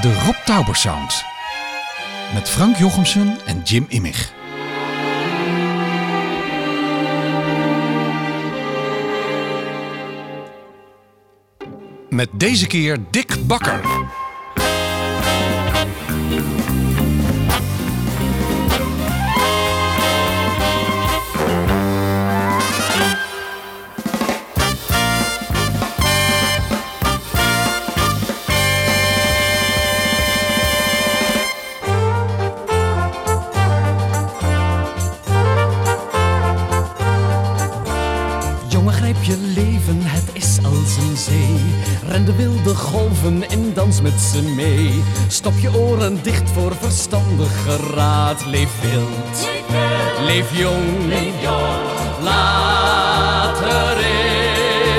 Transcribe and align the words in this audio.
De 0.00 0.14
Rob 0.24 0.34
Tauber 0.44 0.76
Sound. 0.76 1.24
Met 2.34 2.48
Frank 2.48 2.76
Jochemsen 2.76 3.38
en 3.44 3.62
Jim 3.62 3.86
Immig. 3.88 4.32
Met 12.08 12.28
deze 12.32 12.66
keer 12.66 12.98
Dick 13.10 13.46
Bakker. 13.46 13.80
Golven 42.86 43.48
in 43.50 43.72
dans 43.74 44.00
met 44.00 44.20
ze 44.20 44.42
mee. 44.42 45.02
Stop 45.28 45.58
je 45.58 45.74
oren 45.74 46.22
dicht 46.22 46.50
voor 46.50 46.74
verstandige 46.80 47.76
raad. 47.94 48.46
Leef 48.46 48.70
wild, 48.80 49.48
leef 50.26 50.58
jong, 50.58 51.10
later 52.22 53.98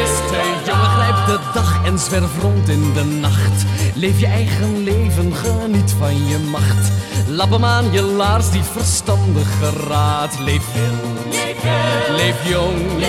is 0.01 0.15
te 0.29 0.55
Jongen, 0.65 0.89
grijp 0.89 1.25
de 1.25 1.39
dag 1.53 1.85
en 1.85 1.99
zwerf 1.99 2.41
rond 2.41 2.69
in 2.69 2.93
de 2.93 3.03
nacht. 3.03 3.65
Leef 3.95 4.19
je 4.19 4.27
eigen 4.27 4.83
leven, 4.83 5.33
geniet 5.35 5.91
van 5.97 6.27
je 6.27 6.37
macht. 6.37 6.91
Lap 7.27 7.51
hem 7.51 7.65
aan 7.65 7.91
je 7.91 8.01
laars, 8.01 8.49
die 8.51 8.63
verstandige 8.63 9.69
raad. 9.87 10.39
Leef 10.39 10.63
wild, 10.73 11.35
leef 12.17 12.49
jong, 12.49 13.01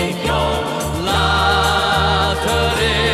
later 1.03 2.81
is 2.81 3.08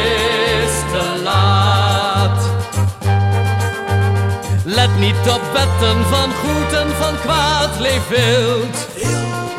niet 4.99 5.29
op 5.29 5.41
wetten 5.53 6.05
van 6.09 6.31
goed 6.33 6.73
en 6.73 6.87
van 6.99 7.19
kwaad. 7.19 7.79
Leef 7.79 8.07
wild, 8.07 8.87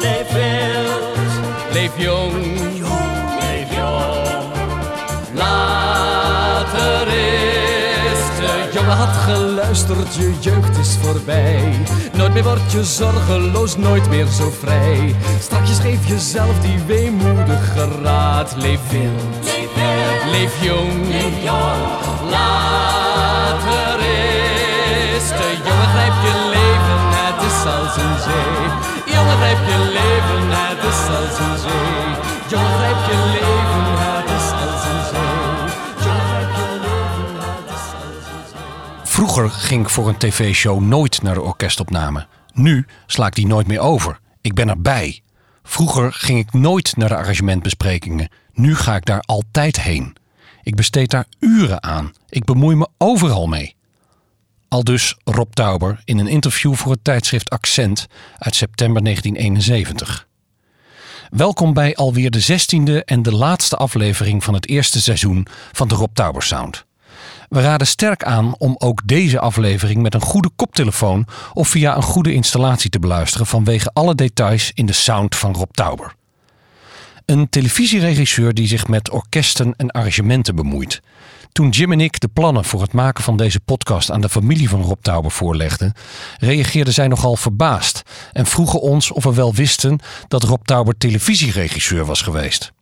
leef 0.00 0.32
wild, 0.32 1.16
leef 1.72 1.90
jong, 1.96 2.60
leef 3.40 3.76
jong. 3.76 4.24
Later 5.34 7.08
is 7.08 8.20
te 8.38 8.70
jongen 8.72 8.96
had 8.96 9.16
geluisterd, 9.16 10.14
je 10.14 10.34
jeugd 10.40 10.78
is 10.78 10.96
voorbij. 11.02 11.72
Nooit 12.12 12.32
meer 12.32 12.44
word 12.44 12.72
je 12.72 12.84
zorgeloos, 12.84 13.76
nooit 13.76 14.08
meer 14.08 14.26
zo 14.26 14.52
vrij. 14.60 15.14
Strakjes 15.40 15.78
geef 15.78 16.08
jezelf 16.08 16.60
die 16.60 16.78
weemoedige 16.86 17.88
raad. 18.02 18.54
Leef 18.56 18.80
wild, 18.90 19.52
leef 20.30 20.62
jong, 20.62 21.06
later 22.30 22.85
Vroeger 39.36 39.60
ging 39.60 39.82
ik 39.82 39.88
voor 39.88 40.08
een 40.08 40.16
tv-show 40.16 40.80
nooit 40.80 41.22
naar 41.22 41.34
de 41.34 41.42
orkestopname. 41.42 42.26
Nu 42.52 42.86
sla 43.06 43.26
ik 43.26 43.34
die 43.34 43.46
nooit 43.46 43.66
meer 43.66 43.80
over. 43.80 44.18
Ik 44.40 44.54
ben 44.54 44.68
erbij. 44.68 45.22
Vroeger 45.62 46.12
ging 46.12 46.38
ik 46.38 46.52
nooit 46.52 46.96
naar 46.96 47.08
de 47.08 47.16
arrangementbesprekingen. 47.16 48.28
Nu 48.52 48.76
ga 48.76 48.96
ik 48.96 49.04
daar 49.04 49.20
altijd 49.20 49.80
heen. 49.80 50.16
Ik 50.62 50.74
besteed 50.74 51.10
daar 51.10 51.26
uren 51.38 51.82
aan. 51.82 52.12
Ik 52.28 52.44
bemoei 52.44 52.76
me 52.76 52.88
overal 52.98 53.46
mee. 53.46 53.76
Al 54.68 54.84
dus 54.84 55.16
Rob 55.24 55.52
Tauber 55.52 56.00
in 56.04 56.18
een 56.18 56.28
interview 56.28 56.74
voor 56.74 56.92
het 56.92 57.04
tijdschrift 57.04 57.50
Accent 57.50 58.06
uit 58.38 58.54
september 58.54 59.02
1971. 59.02 60.26
Welkom 61.30 61.72
bij 61.72 61.94
alweer 61.94 62.30
de 62.30 62.40
zestiende 62.40 63.04
en 63.04 63.22
de 63.22 63.32
laatste 63.32 63.76
aflevering 63.76 64.44
van 64.44 64.54
het 64.54 64.68
eerste 64.68 65.00
seizoen 65.00 65.46
van 65.72 65.88
de 65.88 65.94
Rob 65.94 66.14
Tauber 66.14 66.42
Sound. 66.42 66.85
We 67.48 67.60
raden 67.60 67.86
sterk 67.86 68.24
aan 68.24 68.54
om 68.58 68.74
ook 68.78 69.02
deze 69.04 69.40
aflevering 69.40 70.02
met 70.02 70.14
een 70.14 70.20
goede 70.20 70.50
koptelefoon 70.56 71.26
of 71.52 71.68
via 71.68 71.96
een 71.96 72.02
goede 72.02 72.32
installatie 72.32 72.90
te 72.90 72.98
beluisteren 72.98 73.46
vanwege 73.46 73.90
alle 73.92 74.14
details 74.14 74.70
in 74.74 74.86
de 74.86 74.92
sound 74.92 75.36
van 75.36 75.54
Rob 75.54 75.70
Tauber. 75.70 76.14
Een 77.24 77.48
televisieregisseur 77.48 78.54
die 78.54 78.66
zich 78.66 78.88
met 78.88 79.10
orkesten 79.10 79.74
en 79.76 79.90
arrangementen 79.90 80.54
bemoeit. 80.54 81.00
Toen 81.52 81.68
Jim 81.68 81.92
en 81.92 82.00
ik 82.00 82.20
de 82.20 82.28
plannen 82.28 82.64
voor 82.64 82.80
het 82.80 82.92
maken 82.92 83.24
van 83.24 83.36
deze 83.36 83.60
podcast 83.60 84.10
aan 84.10 84.20
de 84.20 84.28
familie 84.28 84.68
van 84.68 84.82
Rob 84.82 85.02
Tauber 85.02 85.30
voorlegden, 85.30 85.92
reageerden 86.38 86.94
zij 86.94 87.08
nogal 87.08 87.36
verbaasd 87.36 88.02
en 88.32 88.46
vroegen 88.46 88.80
ons 88.80 89.10
of 89.10 89.24
we 89.24 89.34
wel 89.34 89.54
wisten 89.54 89.98
dat 90.28 90.42
Rob 90.42 90.64
Tauber 90.64 90.96
televisieregisseur 90.98 92.04
was 92.04 92.22
geweest. 92.22 92.72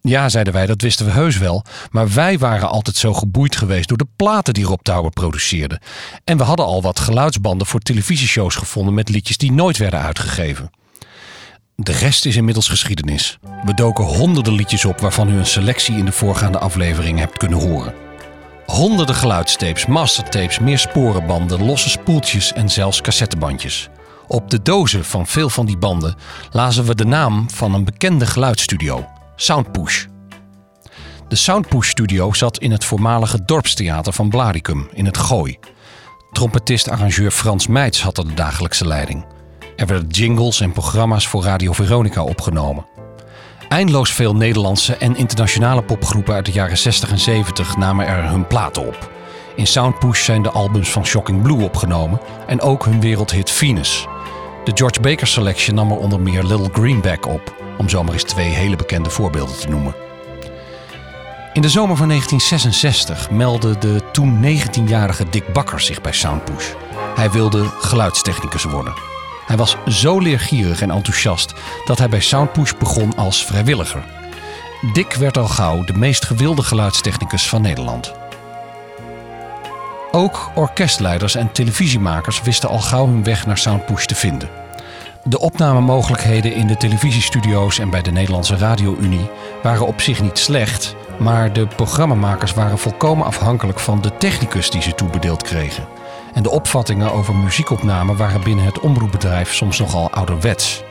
Ja, 0.00 0.28
zeiden 0.28 0.52
wij, 0.52 0.66
dat 0.66 0.82
wisten 0.82 1.06
we 1.06 1.12
heus 1.12 1.38
wel. 1.38 1.64
Maar 1.90 2.12
wij 2.12 2.38
waren 2.38 2.68
altijd 2.68 2.96
zo 2.96 3.14
geboeid 3.14 3.56
geweest 3.56 3.88
door 3.88 3.98
de 3.98 4.08
platen 4.16 4.54
die 4.54 4.64
Rob 4.64 4.80
Tauber 4.82 5.10
produceerde. 5.10 5.80
En 6.24 6.36
we 6.36 6.42
hadden 6.42 6.66
al 6.66 6.82
wat 6.82 7.00
geluidsbanden 7.00 7.66
voor 7.66 7.80
televisieshows 7.80 8.54
gevonden 8.54 8.94
met 8.94 9.08
liedjes 9.08 9.36
die 9.36 9.52
nooit 9.52 9.76
werden 9.76 10.00
uitgegeven. 10.00 10.70
De 11.74 11.92
rest 11.92 12.26
is 12.26 12.36
inmiddels 12.36 12.68
geschiedenis. 12.68 13.38
We 13.64 13.74
doken 13.74 14.04
honderden 14.04 14.52
liedjes 14.52 14.84
op 14.84 15.00
waarvan 15.00 15.28
u 15.28 15.36
een 15.36 15.46
selectie 15.46 15.96
in 15.96 16.04
de 16.04 16.12
voorgaande 16.12 16.58
aflevering 16.58 17.18
hebt 17.18 17.36
kunnen 17.36 17.58
horen. 17.58 17.94
Honderden 18.66 19.14
geluidstapes, 19.14 19.86
mastertapes, 19.86 20.58
meer 20.58 20.78
sporenbanden, 20.78 21.64
losse 21.64 21.88
spoeltjes 21.88 22.52
en 22.52 22.68
zelfs 22.68 23.00
cassettebandjes. 23.00 23.88
Op 24.26 24.50
de 24.50 24.62
dozen 24.62 25.04
van 25.04 25.26
veel 25.26 25.50
van 25.50 25.66
die 25.66 25.78
banden 25.78 26.16
lazen 26.50 26.84
we 26.84 26.94
de 26.94 27.04
naam 27.04 27.50
van 27.50 27.74
een 27.74 27.84
bekende 27.84 28.26
geluidsstudio, 28.26 29.06
Soundpush. 29.40 30.04
De 31.28 31.36
Soundpush 31.36 31.88
studio 31.88 32.32
zat 32.32 32.58
in 32.58 32.70
het 32.70 32.84
voormalige 32.84 33.44
dorpstheater 33.44 34.12
van 34.12 34.28
Blaricum 34.28 34.88
in 34.92 35.04
het 35.04 35.18
Gooi. 35.18 35.58
Trompetist-arrangeur 36.32 37.30
Frans 37.30 37.66
Meits 37.66 38.02
had 38.02 38.18
er 38.18 38.26
de 38.26 38.34
dagelijkse 38.34 38.86
leiding. 38.86 39.26
Er 39.76 39.86
werden 39.86 40.08
jingles 40.08 40.60
en 40.60 40.72
programma's 40.72 41.28
voor 41.28 41.42
Radio 41.42 41.72
Veronica 41.72 42.22
opgenomen. 42.22 42.86
Eindeloos 43.68 44.12
veel 44.12 44.34
Nederlandse 44.34 44.96
en 44.96 45.16
internationale 45.16 45.82
popgroepen 45.82 46.34
uit 46.34 46.46
de 46.46 46.52
jaren 46.52 46.78
60 46.78 47.10
en 47.10 47.18
70 47.18 47.76
namen 47.76 48.06
er 48.06 48.28
hun 48.28 48.46
platen 48.46 48.86
op. 48.86 49.10
In 49.56 49.66
Soundpush 49.66 50.24
zijn 50.24 50.42
de 50.42 50.50
albums 50.50 50.90
van 50.90 51.06
Shocking 51.06 51.42
Blue 51.42 51.62
opgenomen 51.62 52.20
en 52.46 52.60
ook 52.60 52.84
hun 52.84 53.00
wereldhit 53.00 53.50
Venus. 53.50 54.06
De 54.68 54.76
George 54.76 55.00
Baker 55.00 55.26
Selection 55.26 55.74
nam 55.74 55.90
er 55.90 55.96
onder 55.96 56.20
meer 56.20 56.42
Little 56.42 56.68
Greenback 56.72 57.26
op, 57.26 57.54
om 57.78 57.88
zomaar 57.88 58.12
eens 58.12 58.22
twee 58.22 58.48
hele 58.48 58.76
bekende 58.76 59.10
voorbeelden 59.10 59.58
te 59.58 59.68
noemen. 59.68 59.94
In 61.52 61.62
de 61.62 61.68
zomer 61.68 61.96
van 61.96 62.08
1966 62.08 63.30
meldde 63.30 63.78
de 63.78 64.02
toen 64.12 64.44
19-jarige 64.44 65.28
Dick 65.30 65.52
Bakker 65.52 65.80
zich 65.80 66.00
bij 66.00 66.12
Soundpush. 66.12 66.72
Hij 67.14 67.30
wilde 67.30 67.64
geluidstechnicus 67.78 68.64
worden. 68.64 68.94
Hij 69.46 69.56
was 69.56 69.76
zo 69.86 70.18
leergierig 70.18 70.82
en 70.82 70.90
enthousiast 70.90 71.54
dat 71.84 71.98
hij 71.98 72.08
bij 72.08 72.20
Soundpush 72.20 72.72
begon 72.78 73.16
als 73.16 73.44
vrijwilliger. 73.44 74.04
Dick 74.92 75.14
werd 75.14 75.38
al 75.38 75.48
gauw 75.48 75.84
de 75.84 75.94
meest 75.94 76.24
gewilde 76.24 76.62
geluidstechnicus 76.62 77.48
van 77.48 77.62
Nederland. 77.62 78.12
Ook 80.10 80.50
orkestleiders 80.54 81.34
en 81.34 81.52
televisiemakers 81.52 82.42
wisten 82.42 82.68
al 82.68 82.80
gauw 82.80 83.06
hun 83.06 83.24
weg 83.24 83.46
naar 83.46 83.58
Soundpush 83.58 84.04
te 84.04 84.14
vinden. 84.14 84.57
De 85.24 85.38
opnamemogelijkheden 85.38 86.54
in 86.54 86.66
de 86.66 86.76
televisiestudio's 86.76 87.78
en 87.78 87.90
bij 87.90 88.02
de 88.02 88.10
Nederlandse 88.10 88.56
Radio-Unie 88.56 89.30
waren 89.62 89.86
op 89.86 90.00
zich 90.00 90.22
niet 90.22 90.38
slecht, 90.38 90.94
maar 91.18 91.52
de 91.52 91.66
programmamakers 91.66 92.54
waren 92.54 92.78
volkomen 92.78 93.26
afhankelijk 93.26 93.80
van 93.80 94.00
de 94.00 94.16
technicus 94.16 94.70
die 94.70 94.82
ze 94.82 94.94
toebedeeld 94.94 95.42
kregen. 95.42 95.86
En 96.34 96.42
de 96.42 96.50
opvattingen 96.50 97.12
over 97.12 97.34
muziekopname 97.34 98.16
waren 98.16 98.42
binnen 98.42 98.64
het 98.64 98.80
omroepbedrijf 98.80 99.54
soms 99.54 99.78
nogal 99.78 100.10
ouderwets. 100.10 100.82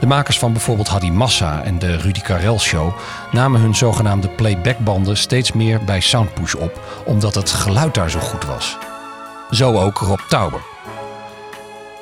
De 0.00 0.06
makers 0.06 0.38
van 0.38 0.52
bijvoorbeeld 0.52 0.88
Hadi 0.88 1.12
Massa 1.12 1.62
en 1.62 1.78
de 1.78 1.96
Rudy 1.96 2.20
Karel 2.20 2.58
Show 2.58 2.92
namen 3.32 3.60
hun 3.60 3.74
zogenaamde 3.74 4.28
playbackbanden 4.28 5.16
steeds 5.16 5.52
meer 5.52 5.84
bij 5.84 6.00
Soundpush 6.00 6.54
op, 6.54 6.80
omdat 7.04 7.34
het 7.34 7.50
geluid 7.50 7.94
daar 7.94 8.10
zo 8.10 8.20
goed 8.20 8.44
was. 8.44 8.78
Zo 9.50 9.78
ook 9.78 9.98
Rob 9.98 10.20
Tauber. 10.28 10.73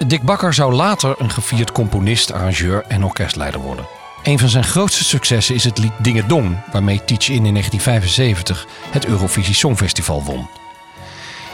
Dick 0.06 0.22
Bakker 0.22 0.54
zou 0.54 0.72
later 0.72 1.14
een 1.18 1.30
gevierd 1.30 1.72
componist, 1.72 2.32
arrangeur 2.32 2.84
en 2.88 3.04
orkestleider 3.04 3.60
worden. 3.60 3.86
Een 4.22 4.38
van 4.38 4.48
zijn 4.48 4.64
grootste 4.64 5.04
successen 5.04 5.54
is 5.54 5.64
het 5.64 5.78
lied 5.78 5.92
Dingedong, 5.98 6.56
waarmee 6.72 7.04
Teach 7.04 7.28
In 7.28 7.46
in 7.46 7.52
1975 7.52 8.66
het 8.90 9.06
Eurovisie 9.06 9.54
Songfestival 9.54 10.22
won. 10.24 10.48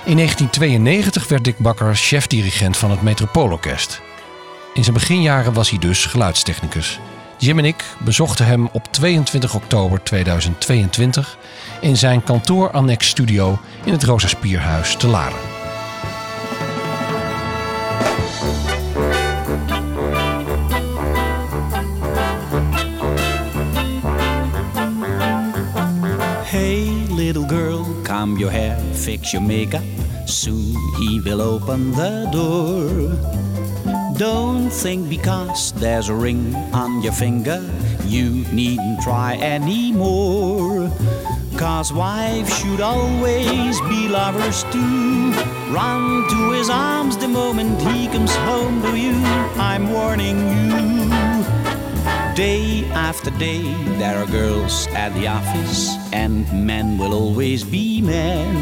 In 0.05 0.17
1992 0.17 1.29
werd 1.29 1.45
Dick 1.45 1.59
Bakker 1.59 1.97
chef-dirigent 1.97 2.77
van 2.77 2.91
het 2.91 3.03
Metropoolorkest. 3.03 4.01
In 4.75 4.83
zijn 4.83 4.97
beginjaren 4.97 5.53
was 5.53 5.71
hij 5.71 5.79
dus 5.79 6.07
geluidstechnicus. 6.07 7.01
Jim 7.39 7.59
en 7.59 7.65
ik 7.65 7.85
bezochten 7.99 8.47
hem 8.47 8.69
op 8.73 8.93
22 8.93 9.55
oktober 9.55 10.03
2022 10.03 11.39
in 11.81 11.97
zijn 11.97 12.25
kantoor-annex 12.25 13.09
studio 13.09 13.59
in 13.85 13.93
het 13.93 14.03
Rosa 14.03 14.29
Spierhuis 14.29 14.97
te 14.97 15.07
Laren. 15.07 15.58
Comb 28.19 28.37
your 28.37 28.51
hair, 28.51 28.77
fix 28.95 29.33
your 29.33 29.43
makeup. 29.43 29.85
Soon 30.27 30.75
he 30.99 31.21
will 31.21 31.41
open 31.41 31.93
the 31.93 32.29
door. 32.33 32.89
Don't 34.19 34.71
think 34.71 35.09
because 35.09 35.73
there's 35.75 36.09
a 36.09 36.15
ring 36.15 36.53
on 36.73 37.01
your 37.01 37.13
finger, 37.13 37.61
you 38.05 38.45
needn't 38.53 39.01
try 39.03 39.37
anymore. 39.37 40.91
Cause 41.57 41.93
wives 41.93 42.51
should 42.59 42.81
always 42.81 43.81
be 43.83 44.09
lovers 44.09 44.65
too. 44.73 45.31
Run 45.71 46.29
to 46.29 46.51
his 46.59 46.69
arms 46.71 47.17
the 47.17 47.29
moment 47.29 47.81
he 47.83 48.09
comes 48.09 48.35
home 48.51 48.83
to 48.83 48.99
you. 48.99 49.15
I'm 49.71 49.93
warning 49.93 50.39
you. 50.57 51.68
Day 52.39 52.85
after 52.93 53.33
day, 53.33 53.63
there 53.99 54.17
are 54.17 54.27
girls 54.27 54.87
at 54.95 55.13
the 55.15 55.27
office, 55.27 55.97
and 56.13 56.47
men 56.65 56.97
will 56.97 57.13
always 57.13 57.65
be 57.65 58.01
men. 58.01 58.55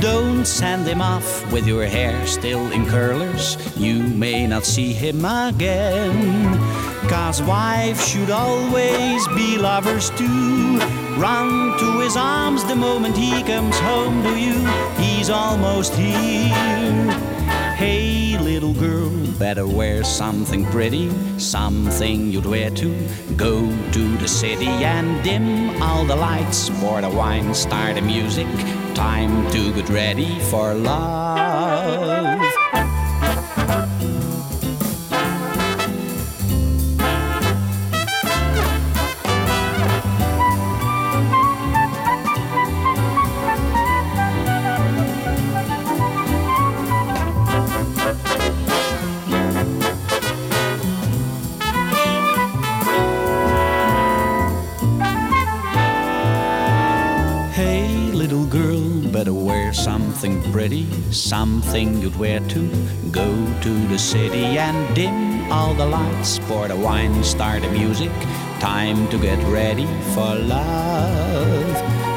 Don't 0.00 0.46
send 0.46 0.86
him 0.86 1.02
off 1.02 1.52
with 1.52 1.66
your 1.66 1.84
hair 1.84 2.24
still 2.28 2.70
in 2.70 2.86
curlers, 2.86 3.58
you 3.76 4.04
may 4.04 4.46
not 4.46 4.64
see 4.64 4.92
him 4.92 5.24
again. 5.24 6.56
Cause 7.08 7.42
wives 7.42 8.06
should 8.06 8.30
always 8.30 9.26
be 9.34 9.58
lovers 9.58 10.10
too. 10.10 10.78
Run 11.18 11.76
to 11.80 11.98
his 12.02 12.16
arms 12.16 12.64
the 12.66 12.76
moment 12.76 13.16
he 13.16 13.42
comes 13.42 13.76
home 13.80 14.22
to 14.22 14.38
you, 14.38 14.64
he's 15.02 15.28
almost 15.28 15.92
here. 15.94 17.34
Hey, 17.74 18.38
little 18.38 18.72
girl, 18.72 19.10
better 19.36 19.66
wear 19.66 20.04
something 20.04 20.64
pretty, 20.66 21.10
something 21.40 22.30
you'd 22.30 22.46
wear 22.46 22.70
to 22.70 23.08
go 23.36 23.68
to 23.90 24.16
the 24.18 24.28
city 24.28 24.68
and 24.68 25.22
dim 25.24 25.82
all 25.82 26.04
the 26.04 26.14
lights, 26.14 26.70
pour 26.78 27.00
the 27.00 27.10
wine, 27.10 27.52
start 27.52 27.96
the 27.96 28.02
music. 28.02 28.46
Time 28.94 29.50
to 29.50 29.72
get 29.72 29.88
ready 29.88 30.38
for 30.50 30.72
love. 30.72 32.43
Pretty, 60.54 60.86
something 61.10 62.00
you'd 62.00 62.14
wear 62.14 62.38
to 62.38 62.68
go 63.10 63.26
to 63.60 63.70
the 63.88 63.98
city 63.98 64.56
and 64.56 64.94
dim 64.94 65.50
all 65.50 65.74
the 65.74 65.84
lights, 65.84 66.38
pour 66.46 66.68
the 66.68 66.76
wine, 66.76 67.24
start 67.24 67.60
the 67.60 67.68
music. 67.70 68.12
Time 68.60 69.08
to 69.08 69.18
get 69.18 69.40
ready 69.48 69.84
for 70.14 70.32
love. 70.36 71.74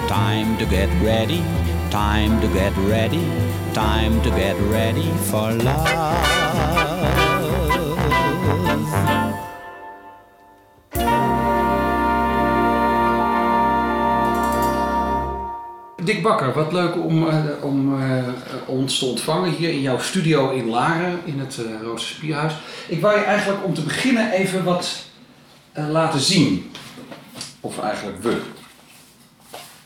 Time 0.07 0.55
to 0.59 0.67
get 0.67 0.87
ready, 1.01 1.41
time 1.89 2.39
to 2.39 2.47
get 2.49 2.77
ready, 2.77 3.25
time 3.73 4.21
to 4.21 4.29
get 4.29 4.55
ready 4.69 5.09
for 5.31 5.51
love. 5.53 6.76
Dick 16.07 16.21
Bakker, 16.21 16.53
wat 16.53 16.71
leuk 16.71 16.95
om, 16.95 17.27
eh, 17.27 17.45
om 17.61 18.01
eh, 18.01 18.27
ons 18.65 18.99
te 18.99 19.05
ontvangen 19.05 19.51
hier 19.51 19.69
in 19.69 19.81
jouw 19.81 19.99
studio 19.99 20.51
in 20.51 20.67
Laren, 20.67 21.19
in 21.25 21.39
het 21.39 21.57
uh, 21.57 21.81
Roze 21.81 22.05
Spierhuis. 22.05 22.53
Ik 22.87 23.01
wou 23.01 23.19
je 23.19 23.23
eigenlijk 23.23 23.65
om 23.65 23.73
te 23.73 23.81
beginnen 23.81 24.31
even 24.31 24.63
wat 24.63 25.05
laten 25.73 26.19
zien. 26.19 26.71
Of 27.59 27.79
eigenlijk 27.79 28.23
we. 28.23 28.41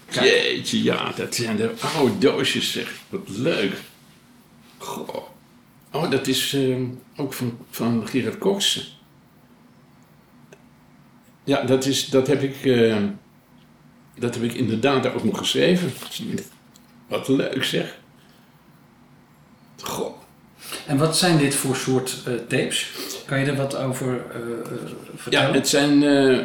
Kijk. 0.05 0.25
Jeetje, 0.25 0.83
ja, 0.83 1.11
dat 1.15 1.35
zijn 1.35 1.55
de 1.55 1.73
oude 1.95 2.17
doosjes, 2.17 2.71
zeg. 2.71 2.93
Wat 3.09 3.29
leuk. 3.29 3.73
Goh. 4.77 5.29
Oh, 5.91 6.09
dat 6.09 6.27
is 6.27 6.53
eh, 6.53 6.75
ook 7.15 7.33
van, 7.33 7.57
van 7.69 8.07
Gerard 8.07 8.37
Cox. 8.37 8.89
Ja, 11.43 11.61
dat, 11.61 11.85
is, 11.85 12.05
dat, 12.05 12.27
heb 12.27 12.41
ik, 12.41 12.65
eh, 12.65 12.97
dat 14.21 14.35
heb 14.35 14.43
ik 14.43 14.53
inderdaad 14.53 15.13
ook 15.13 15.23
nog 15.23 15.37
geschreven. 15.37 15.91
Wat 17.07 17.27
leuk, 17.27 17.63
zeg. 17.63 17.97
Goh. 19.81 20.15
En 20.87 20.97
wat 20.97 21.17
zijn 21.17 21.37
dit 21.37 21.55
voor 21.55 21.75
soort 21.75 22.17
eh, 22.25 22.33
tapes? 22.33 22.91
Kan 23.25 23.39
je 23.39 23.45
er 23.45 23.55
wat 23.55 23.75
over 23.75 24.25
eh, 24.31 24.39
vertellen? 25.15 25.47
Ja, 25.47 25.53
het 25.53 25.67
zijn 25.67 26.03
eh 26.03 26.39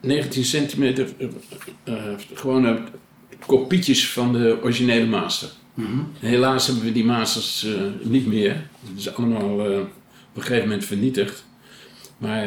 19 0.00 0.44
centimeter 0.44 1.08
eh, 1.18 1.28
eh, 1.84 2.14
gewone 2.34 2.78
kopietjes 3.46 4.10
van 4.10 4.32
de 4.32 4.58
originele 4.62 5.06
master. 5.06 5.48
Mhm. 5.74 5.98
Helaas 6.18 6.66
hebben 6.66 6.84
we 6.84 6.92
die 6.92 7.04
masters 7.04 7.66
niet 8.02 8.26
meer. 8.26 8.68
Het 8.88 8.98
is 8.98 9.14
allemaal 9.14 9.50
op 9.58 9.88
een 10.34 10.42
gegeven 10.42 10.68
moment 10.68 10.84
vernietigd. 10.84 11.44
Maar 12.18 12.46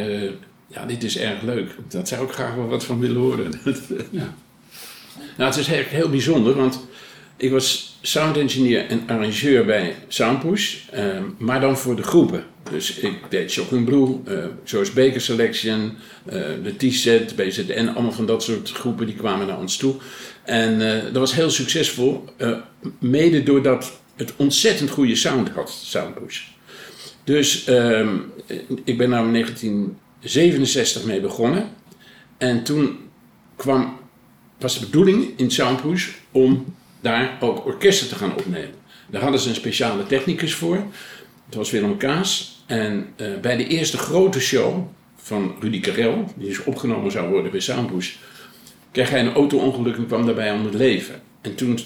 ja, 0.70 0.86
dit 0.86 1.04
is 1.04 1.18
erg 1.18 1.42
leuk. 1.42 1.76
Daar 1.88 2.08
zou 2.08 2.26
ik 2.26 2.32
graag 2.32 2.56
wel 2.56 2.68
wat 2.68 2.86
van 2.86 3.00
willen 3.00 3.22
horen. 3.22 3.52
Ja. 4.12 4.34
Nou, 5.38 5.50
het 5.50 5.60
is 5.60 5.68
eigenlijk 5.68 6.04
heel 6.04 6.10
bijzonder, 6.10 6.56
want 6.56 6.88
ik 7.38 7.52
was 7.52 7.98
sound 8.02 8.38
engineer 8.38 8.88
en 8.88 9.04
arrangeur 9.08 9.66
bij 9.66 9.96
Soundpush, 10.08 10.90
eh, 10.92 11.06
maar 11.38 11.62
dan 11.62 11.78
voor 11.78 11.96
de 11.96 12.04
groepen. 12.04 12.44
Dus 12.72 12.96
ik 12.96 13.18
deed 13.30 13.52
Shocking 13.52 13.86
Blue, 13.86 14.20
eh 14.26 14.46
George 14.64 14.94
Baker 14.94 15.22
Selection, 15.22 15.98
eh, 16.26 16.42
de 16.64 16.90
T-set, 16.90 17.36
BZN, 17.36 17.92
allemaal 17.94 18.12
van 18.12 18.26
dat 18.26 18.44
soort 18.44 18.72
groepen 18.72 19.06
die 19.06 19.16
kwamen 19.16 19.48
naar 19.48 19.60
ons 19.60 19.78
toe. 19.78 19.96
En 20.44 20.82
eh, 20.82 21.04
dat 21.04 21.16
was 21.16 21.34
heel 21.34 21.50
succesvol, 21.50 22.26
eh, 22.38 22.52
mede 23.00 23.44
doordat 23.44 24.00
het 24.16 24.34
ontzettend 24.36 24.90
goede 24.90 25.16
sound 25.16 25.50
had, 25.50 25.70
Soundpush. 25.70 26.42
Dus 27.24 27.66
ehm, 27.66 28.18
ik 28.84 28.98
ben 28.98 29.10
daar 29.10 29.36
in 29.62 29.98
1967 30.20 31.04
mee 31.04 31.20
begonnen. 31.20 31.70
En 32.38 32.64
toen 32.64 33.00
kwam, 33.56 34.00
was 34.60 34.80
de 34.80 34.86
bedoeling 34.86 35.34
in 35.36 35.52
Soundpush 35.52 36.10
om 36.32 36.76
daar 37.02 37.38
ook 37.40 37.66
orkesten 37.66 38.08
te 38.08 38.16
gaan 38.16 38.36
opnemen. 38.38 38.76
Daar 39.10 39.22
hadden 39.22 39.40
ze 39.40 39.50
een 39.50 39.56
speciale 39.56 40.06
technicus 40.06 40.54
voor. 40.54 40.84
Het 41.46 41.56
was 41.56 41.72
Willem 41.72 41.98
Kaas. 41.98 42.64
En 42.66 43.08
eh, 43.16 43.28
bij 43.42 43.58
de 43.58 43.68
eerste 43.68 43.98
grote 43.98 44.40
show 44.40 44.88
van 45.16 45.56
Rudy 45.60 45.80
Karel, 45.80 46.34
die 46.36 46.48
dus 46.48 46.64
opgenomen 46.64 47.12
zou 47.12 47.30
worden 47.30 47.52
bij 47.52 47.60
Soundpush, 47.60 48.16
kreeg 48.92 49.10
hij 49.10 49.20
een 49.20 49.34
auto-ongeluk 49.34 49.96
en 49.98 50.08
kwam 50.08 50.26
daarbij 50.26 50.52
om 50.52 50.66
het 50.66 50.74
leven. 50.74 51.22
En 51.42 51.56
toen 51.56 51.80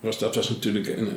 was 0.00 0.18
dat 0.18 0.34
was 0.34 0.48
natuurlijk 0.48 0.86
een, 0.86 1.08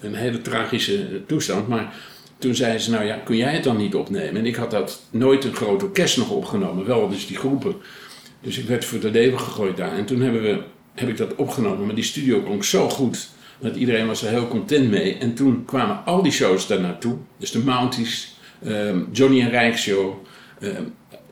een 0.00 0.14
hele 0.14 0.42
tragische 0.42 1.22
toestand. 1.26 1.68
Maar 1.68 1.94
toen 2.38 2.54
zeiden 2.54 2.80
ze, 2.80 2.90
nou 2.90 3.04
ja, 3.04 3.16
kun 3.16 3.36
jij 3.36 3.52
het 3.52 3.64
dan 3.64 3.76
niet 3.76 3.94
opnemen? 3.94 4.36
En 4.36 4.46
ik 4.46 4.54
had 4.54 4.70
dat 4.70 5.02
nooit 5.10 5.44
een 5.44 5.54
groot 5.54 5.82
orkest 5.82 6.16
nog 6.16 6.30
opgenomen, 6.30 6.86
wel 6.86 7.08
dus 7.08 7.26
die 7.26 7.36
groepen. 7.36 7.74
Dus 8.40 8.58
ik 8.58 8.66
werd 8.66 8.84
voor 8.84 9.00
de 9.00 9.10
leeuwen 9.10 9.40
gegooid 9.40 9.76
daar. 9.76 9.96
En 9.96 10.04
toen 10.04 10.20
hebben 10.20 10.42
we, 10.42 10.60
heb 10.94 11.08
ik 11.08 11.16
dat 11.16 11.34
opgenomen, 11.34 11.86
maar 11.86 11.94
die 11.94 12.04
studio 12.04 12.40
klonk 12.40 12.64
zo 12.64 12.88
goed. 12.88 13.28
Dat 13.58 13.76
iedereen 13.76 14.06
was 14.06 14.22
er 14.22 14.30
heel 14.30 14.48
content 14.48 14.90
mee. 14.90 15.18
En 15.18 15.34
toen 15.34 15.64
kwamen 15.64 16.04
al 16.04 16.22
die 16.22 16.32
shows 16.32 16.66
daar 16.66 16.80
naartoe. 16.80 17.16
Dus 17.38 17.50
de 17.50 17.58
Mounties, 17.58 18.36
ehm, 18.64 19.02
Johnny 19.12 19.40
en 19.40 19.50
Rijk 19.50 19.76
Show 19.76 20.14
ehm, 20.60 20.82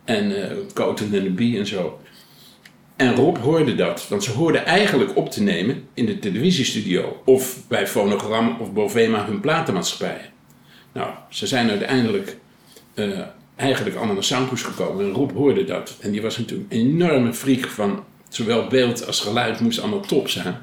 en 0.05 0.35
Coten 0.75 1.15
en 1.15 1.23
de 1.23 1.31
Bee 1.31 1.59
en 1.59 1.67
zo. 1.67 2.01
En 2.97 3.15
Rob 3.15 3.37
hoorde 3.37 3.75
dat, 3.75 4.09
want 4.09 4.25
ze 4.25 4.31
hoorden 4.31 4.67
eigenlijk 4.67 5.17
op 5.17 5.31
te 5.31 5.43
nemen 5.43 5.89
in 5.95 6.07
de 6.07 6.19
televisiestudio 6.19 7.23
of 7.25 7.67
bij 7.69 7.87
Phonogram 7.87 8.57
of 8.61 8.73
Bovema 8.73 9.27
hun 9.27 9.41
platenmaatschappij. 9.41 10.32
Nou, 10.93 11.11
ze 11.29 11.47
zijn 11.47 11.71
uiteindelijk 11.71 12.37
eh, 12.95 13.21
eigenlijk 13.57 13.97
allemaal 13.97 14.15
naar 14.15 14.25
Soundpush 14.25 14.65
gekomen 14.65 15.05
en 15.05 15.13
Rob 15.13 15.33
hoorde 15.33 15.65
dat. 15.65 15.97
En 16.01 16.11
die 16.11 16.23
was 16.23 16.39
natuurlijk 16.39 16.73
een 16.73 16.79
enorme 16.79 17.35
freak 17.35 17.67
van 17.67 18.05
zowel 18.29 18.67
beeld 18.67 19.07
als 19.07 19.21
geluid 19.21 19.61
moest 19.61 19.81
allemaal 19.81 20.01
top 20.01 20.29
zijn. 20.29 20.57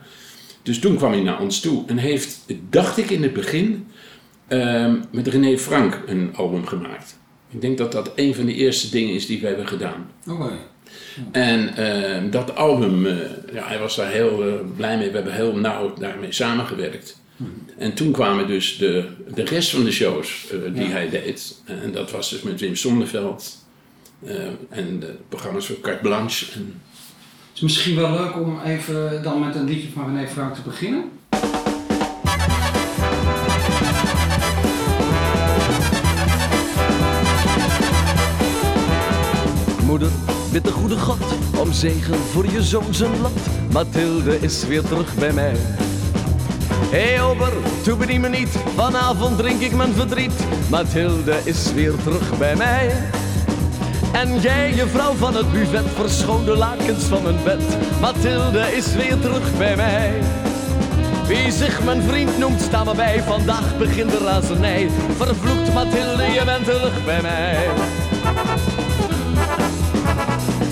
Dus 0.64 0.80
toen 0.80 0.96
kwam 0.96 1.12
hij 1.12 1.22
naar 1.22 1.40
ons 1.40 1.60
toe 1.60 1.84
en 1.88 1.98
heeft, 1.98 2.46
dacht 2.70 2.98
ik 2.98 3.10
in 3.10 3.24
het 3.24 3.34
begin, 3.34 3.88
ehm, 4.48 4.96
met 5.12 5.28
René 5.28 5.58
Frank 5.58 6.02
een 6.08 6.36
album 6.36 6.66
gemaakt. 6.66 7.18
Ik 7.50 7.62
denk 7.62 7.78
dat 7.78 7.92
dat 7.92 8.12
een 8.16 8.36
van 8.36 8.46
de 8.46 8.54
eerste 8.54 8.90
dingen 8.90 9.14
is 9.14 9.26
die 9.26 9.40
we 9.40 9.48
hebben 9.48 9.68
gedaan. 9.68 10.12
Oké. 10.28 10.52
En 11.32 11.76
ehm, 11.76 12.30
dat 12.30 12.56
album, 12.56 13.06
eh, 13.06 13.18
ja, 13.54 13.68
hij 13.68 13.80
was 13.80 13.96
daar 13.96 14.12
heel 14.12 14.48
eh, 14.48 14.54
blij 14.76 14.98
mee. 14.98 15.10
We 15.10 15.16
hebben 15.16 15.34
heel 15.34 15.56
nauw 15.56 15.94
daarmee 15.94 16.32
samengewerkt. 16.32 17.19
En 17.78 17.94
toen 17.94 18.12
kwamen 18.12 18.48
dus 18.48 18.78
de, 18.78 19.06
de 19.34 19.44
rest 19.44 19.70
van 19.70 19.84
de 19.84 19.92
shows 19.92 20.46
eh, 20.52 20.74
die 20.74 20.84
Ja. 20.84 20.90
hij 20.90 21.10
deed. 21.10 21.62
En 21.66 21.92
dat 21.92 22.12
was 22.12 22.30
dus 22.30 22.42
met 22.42 22.60
Wim 22.60 22.76
Sonneveld. 22.76 23.58
eh, 24.26 24.36
en 24.70 25.00
de 25.00 25.16
programma's 25.30 25.66
voor 25.66 25.80
Carte 25.82 26.02
Blanche. 26.02 26.46
En, 26.54 26.82
Het 27.50 27.56
is 27.58 27.62
misschien 27.62 27.96
wel 27.96 28.12
leuk 28.12 28.36
om 28.36 28.60
even 28.66 29.24
dan 29.24 29.40
met 29.40 29.56
een 29.56 29.66
liedje 29.66 29.88
van 29.94 30.06
René 30.16 30.28
Frank 30.28 30.56
te 30.56 30.62
beginnen. 30.62 31.04
Moeder, 39.86 40.10
bid 40.52 40.64
de 40.64 40.72
goede 40.72 40.98
God 40.98 41.20
om 41.60 41.72
zegen 41.74 42.16
voor 42.16 42.46
je 42.46 42.64
zoon 42.64 42.94
zijn 42.94 43.22
land. 43.22 43.40
Mathilde 43.72 44.38
is 44.40 44.64
weer 44.68 44.82
terug 44.82 45.16
bij 45.16 45.34
mij. 45.34 45.56
Hé 46.92 47.00
hey, 47.00 47.22
ober, 47.22 47.54
toebedien 47.84 48.22
me 48.22 48.30
niet, 48.30 48.50
vanavond 48.76 49.38
drink 49.38 49.62
ik 49.62 49.76
mijn 49.76 49.94
verdriet. 49.94 50.34
Mathilde 50.70 51.40
is 51.44 51.74
weer 51.74 51.94
terug 52.04 52.38
bij 52.38 52.56
mij. 52.56 52.92
En 54.12 54.40
jij, 54.40 54.74
je 54.74 54.88
vrouw 54.88 55.14
van 55.14 55.36
het 55.36 55.52
buffet, 55.52 55.86
verschoon 55.96 56.46
de 56.46 56.56
lakens 56.56 57.04
van 57.04 57.24
mijn 57.24 57.44
bed. 57.44 57.62
Mathilde 58.02 58.76
is 58.76 58.96
weer 58.96 59.20
terug 59.20 59.58
bij 59.58 59.76
mij. 59.76 60.22
Wie 61.28 61.52
zich 61.52 61.84
mijn 61.84 62.02
vriend 62.02 62.38
noemt, 62.38 62.62
sta 62.62 62.84
maar 62.84 62.96
bij. 62.96 63.24
Vandaag 63.24 63.78
begint 63.78 64.12
de 64.12 64.18
razernij. 64.18 64.90
Vervloekt 65.18 65.74
Mathilde, 65.74 66.24
je 66.24 66.42
bent 66.46 66.66
terug 66.66 67.06
bij 67.06 67.22
mij. 67.22 67.68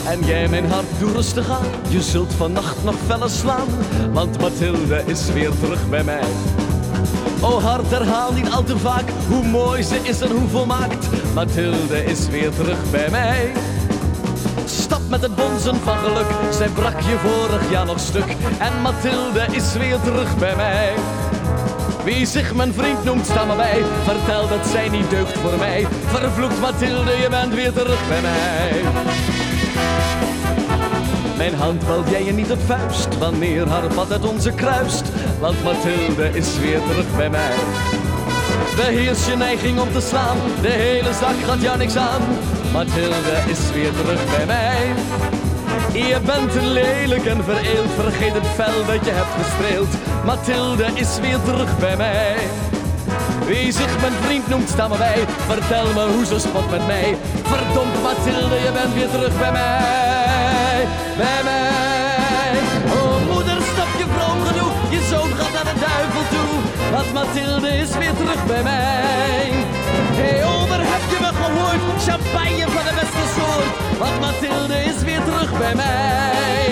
En 0.07 0.19
jij 0.25 0.47
mijn 0.47 0.71
hart, 0.71 0.85
doe 0.99 1.11
rustig 1.11 1.49
aan. 1.49 1.65
Je 1.89 2.01
zult 2.01 2.33
vannacht 2.33 2.83
nog 2.83 2.95
feller 3.07 3.29
slaan. 3.29 3.67
Want 4.11 4.41
Mathilde 4.41 5.03
is 5.05 5.31
weer 5.31 5.51
terug 5.59 5.89
bij 5.89 6.03
mij. 6.03 6.27
O 7.41 7.59
hart, 7.59 7.89
herhaal 7.89 8.33
niet 8.33 8.49
al 8.49 8.63
te 8.63 8.77
vaak 8.77 9.09
hoe 9.27 9.43
mooi 9.43 9.83
ze 9.83 9.99
is 10.03 10.21
en 10.21 10.31
hoe 10.31 10.47
volmaakt. 10.49 11.07
Mathilde 11.33 12.03
is 12.05 12.27
weer 12.27 12.51
terug 12.55 12.91
bij 12.91 13.09
mij. 13.09 13.51
Stap 14.65 15.01
met 15.09 15.21
het 15.21 15.35
bonzen 15.35 15.75
van 15.75 15.97
geluk, 15.97 16.27
zij 16.51 16.69
brak 16.69 16.99
je 16.99 17.17
vorig 17.17 17.71
jaar 17.71 17.85
nog 17.85 17.99
stuk. 17.99 18.35
En 18.59 18.81
Mathilde 18.81 19.45
is 19.51 19.73
weer 19.73 19.99
terug 20.03 20.37
bij 20.37 20.55
mij. 20.55 20.93
Wie 22.03 22.25
zich 22.25 22.55
mijn 22.55 22.73
vriend 22.73 23.03
noemt, 23.03 23.25
sta 23.25 23.45
maar 23.45 23.55
bij. 23.55 23.83
Vertel 24.03 24.47
dat 24.47 24.67
zij 24.67 24.89
niet 24.89 25.09
deugt 25.09 25.37
voor 25.37 25.57
mij. 25.57 25.87
Vervloekt 26.05 26.59
Mathilde, 26.59 27.11
je 27.11 27.27
bent 27.29 27.53
weer 27.53 27.73
terug 27.73 28.07
bij 28.07 28.21
mij. 28.21 29.46
Mijn 31.37 31.55
hand 31.55 31.83
valt 31.83 32.09
jij 32.09 32.23
je 32.23 32.31
niet 32.31 32.51
op 32.51 32.59
vuist 32.65 33.17
wanneer 33.17 33.67
haar 33.67 33.93
pad 33.93 34.11
uit 34.11 34.25
onze 34.25 34.51
kruist. 34.51 35.03
Want 35.39 35.63
Mathilde 35.63 36.29
is 36.33 36.57
weer 36.57 36.81
terug 36.89 37.15
bij 37.15 37.29
mij. 37.29 37.55
Beheers 38.75 39.25
je 39.25 39.35
neiging 39.35 39.79
om 39.79 39.91
te 39.91 40.01
slaan, 40.01 40.37
de 40.61 40.69
hele 40.69 41.13
zak 41.13 41.35
gaat 41.45 41.61
jou 41.61 41.77
niks 41.77 41.95
aan. 41.95 42.21
Mathilde 42.73 43.35
is 43.47 43.71
weer 43.73 43.91
terug 43.91 44.37
bij 44.37 44.45
mij. 44.45 44.93
Je 45.93 46.19
bent 46.25 46.53
lelijk 46.61 47.25
en 47.25 47.43
vereeld, 47.43 47.91
vergeet 47.95 48.33
het 48.33 48.47
vel 48.55 48.85
dat 48.85 49.05
je 49.05 49.11
hebt 49.11 49.45
gestreeld. 49.45 49.93
Mathilde 50.25 50.85
is 50.93 51.19
weer 51.19 51.41
terug 51.45 51.79
bij 51.79 51.97
mij. 51.97 52.35
Wie 53.45 53.71
zich 53.71 54.01
mijn 54.01 54.13
vriend 54.21 54.47
noemt, 54.47 54.69
sta 54.69 54.87
maar 54.87 54.97
bij. 54.97 55.25
Vertel 55.47 55.93
me 55.93 56.13
hoe 56.13 56.25
ze 56.25 56.39
spot 56.39 56.69
met 56.71 56.87
mij. 56.87 57.17
Verdomd 57.43 58.01
Mathilde, 58.03 58.55
je 58.55 58.71
bent 58.73 58.93
weer 58.93 59.09
terug 59.09 59.39
bij 59.39 59.51
mij. 59.51 60.16
Bij 61.21 61.41
mij. 61.49 62.51
Oh 62.97 63.17
moeder, 63.31 63.59
stap 63.73 63.91
je 64.01 64.07
vroom 64.15 64.39
genoeg. 64.47 64.75
Je 64.95 65.01
zoon 65.11 65.31
gaat 65.39 65.53
naar 65.57 65.67
de 65.71 65.77
duivel 65.87 66.23
toe. 66.35 66.53
Want 66.93 67.13
Mathilde 67.13 67.69
is 67.83 67.91
weer 68.01 68.15
terug 68.21 68.45
bij 68.45 68.63
mij. 68.63 69.45
Hey 70.19 70.37
ober, 70.55 70.81
heb 70.93 71.03
je 71.11 71.17
me 71.25 71.31
gehoord? 71.41 71.81
Champagne 72.07 72.65
van 72.75 72.85
de 72.89 72.93
beste 73.01 73.25
soort. 73.35 73.71
Want 74.01 74.19
Mathilde 74.25 74.77
is 74.91 74.99
weer 75.09 75.23
terug 75.29 75.57
bij 75.57 75.75
mij. 75.75 76.65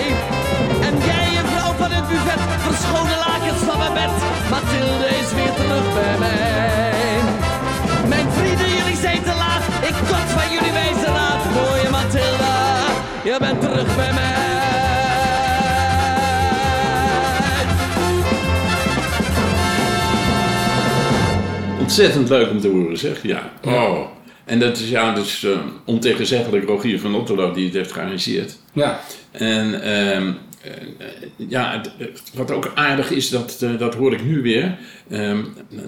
En 0.86 0.94
jij, 1.08 1.26
je 1.36 1.42
vrouw 1.52 1.72
van 1.80 1.90
het 1.96 2.06
buffet, 2.08 2.42
verschoon 2.66 3.06
de 3.12 3.18
lakens 3.26 3.62
van 3.68 3.78
mijn 3.78 3.94
bed. 4.00 4.14
Mathilde 4.54 5.08
is 5.20 5.30
weer 5.38 5.54
terug 5.60 5.86
bij 5.94 6.16
mij. 6.18 6.45
Je 13.38 13.44
bent 13.44 13.60
terug 13.60 13.96
bij 13.96 14.12
mij. 14.12 14.34
ontzettend 21.80 22.28
leuk 22.28 22.50
om 22.50 22.60
te 22.60 22.68
horen, 22.68 22.98
zeg. 22.98 23.22
Ja. 23.22 23.52
Oh. 23.64 23.98
En 24.44 24.58
dat 24.58 24.76
is 24.76 24.88
ja, 24.88 25.14
dus 25.14 25.46
ontegenzeggelijk 25.84 26.64
Rogier 26.64 27.00
van 27.00 27.14
Otterlo 27.14 27.52
die 27.52 27.64
het 27.64 27.74
heeft 27.74 27.92
gearrangeerd. 27.92 28.56
Ja. 28.72 29.00
En 29.30 29.82
ehm, 29.82 30.28
eh, 30.28 30.34
ja, 31.36 31.72
het- 31.76 31.90
het- 31.98 32.22
wat 32.34 32.50
ook 32.50 32.72
aardig 32.74 33.10
is, 33.10 33.28
dat, 33.28 33.58
eh, 33.62 33.78
dat 33.78 33.94
hoor 33.94 34.12
ik 34.12 34.24
nu 34.24 34.42
weer. 34.42 34.78
Ehm, 35.10 35.38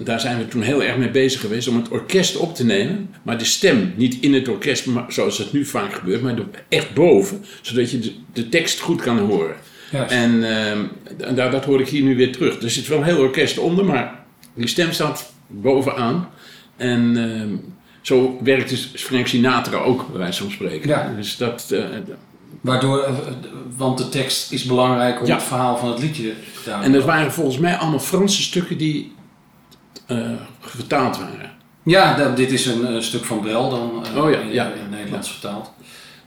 daar 0.03 0.19
zijn 0.19 0.37
we 0.37 0.47
toen 0.47 0.61
heel 0.61 0.83
erg 0.83 0.97
mee 0.97 1.09
bezig 1.11 1.41
geweest 1.41 1.67
om 1.67 1.75
het 1.75 1.87
orkest 1.89 2.37
op 2.37 2.55
te 2.55 2.65
nemen. 2.65 3.09
Maar 3.23 3.37
de 3.37 3.45
stem 3.45 3.93
niet 3.95 4.17
in 4.21 4.33
het 4.33 4.47
orkest, 4.47 4.85
maar, 4.85 5.05
zoals 5.11 5.37
het 5.37 5.53
nu 5.53 5.65
vaak 5.65 5.93
gebeurt, 5.93 6.21
maar 6.21 6.35
echt 6.69 6.93
boven. 6.93 7.45
Zodat 7.61 7.91
je 7.91 7.99
de, 7.99 8.13
de 8.33 8.49
tekst 8.49 8.79
goed 8.79 9.01
kan 9.01 9.17
horen. 9.19 9.55
Juist. 9.91 10.11
En 10.11 10.43
ehm, 10.57 11.35
daar, 11.35 11.51
dat 11.51 11.65
hoor 11.65 11.79
ik 11.79 11.87
hier 11.87 12.03
nu 12.03 12.15
weer 12.15 12.31
terug. 12.31 12.61
Er 12.61 12.69
zit 12.69 12.87
wel 12.87 12.97
een 12.97 13.03
heel 13.03 13.19
orkest 13.19 13.57
onder, 13.57 13.85
maar 13.85 14.23
die 14.53 14.67
stem 14.67 14.91
staat 14.91 15.33
bovenaan. 15.47 16.29
En 16.77 17.17
ehm, 17.17 17.55
zo 18.01 18.39
werkt 18.43 18.69
dus 18.69 18.91
Frank 18.95 19.27
Sinatra 19.27 19.77
ook, 19.77 20.07
bij 20.09 20.19
wijze 20.19 20.41
van 20.43 20.51
spreken. 20.51 20.89
Ja. 20.89 21.13
Dus 21.15 21.37
dat, 21.37 21.67
eh, 21.71 21.83
Waardoor, 22.61 22.99
eh, 23.03 23.13
want 23.77 23.97
de 23.97 24.09
tekst 24.09 24.51
is 24.51 24.63
belangrijk 24.63 25.19
om 25.21 25.25
Ja. 25.27 25.33
het 25.35 25.43
verhaal 25.43 25.77
van 25.77 25.89
het 25.89 25.99
liedje 25.99 26.33
te 26.63 26.71
En 26.71 26.91
dat 26.91 27.03
waren 27.03 27.31
volgens 27.31 27.57
mij 27.57 27.77
allemaal 27.77 27.99
Franse 27.99 28.41
stukken 28.41 28.77
die 28.77 29.15
eh, 30.05 30.17
vertaald 30.59 31.17
waren. 31.17 31.51
Ja, 31.83 32.13
dat- 32.15 32.37
dit 32.37 32.51
is 32.51 32.65
een 32.65 32.85
eh, 32.87 33.01
stuk 33.01 33.25
van 33.25 33.39
Brel 33.39 33.69
dan 33.69 34.03
Oh 34.23 34.31
ja, 34.31 34.37
in, 34.39 34.51
ja. 34.53 34.65
in 34.65 34.89
Nederlands 34.89 35.31
vertaald. 35.31 35.71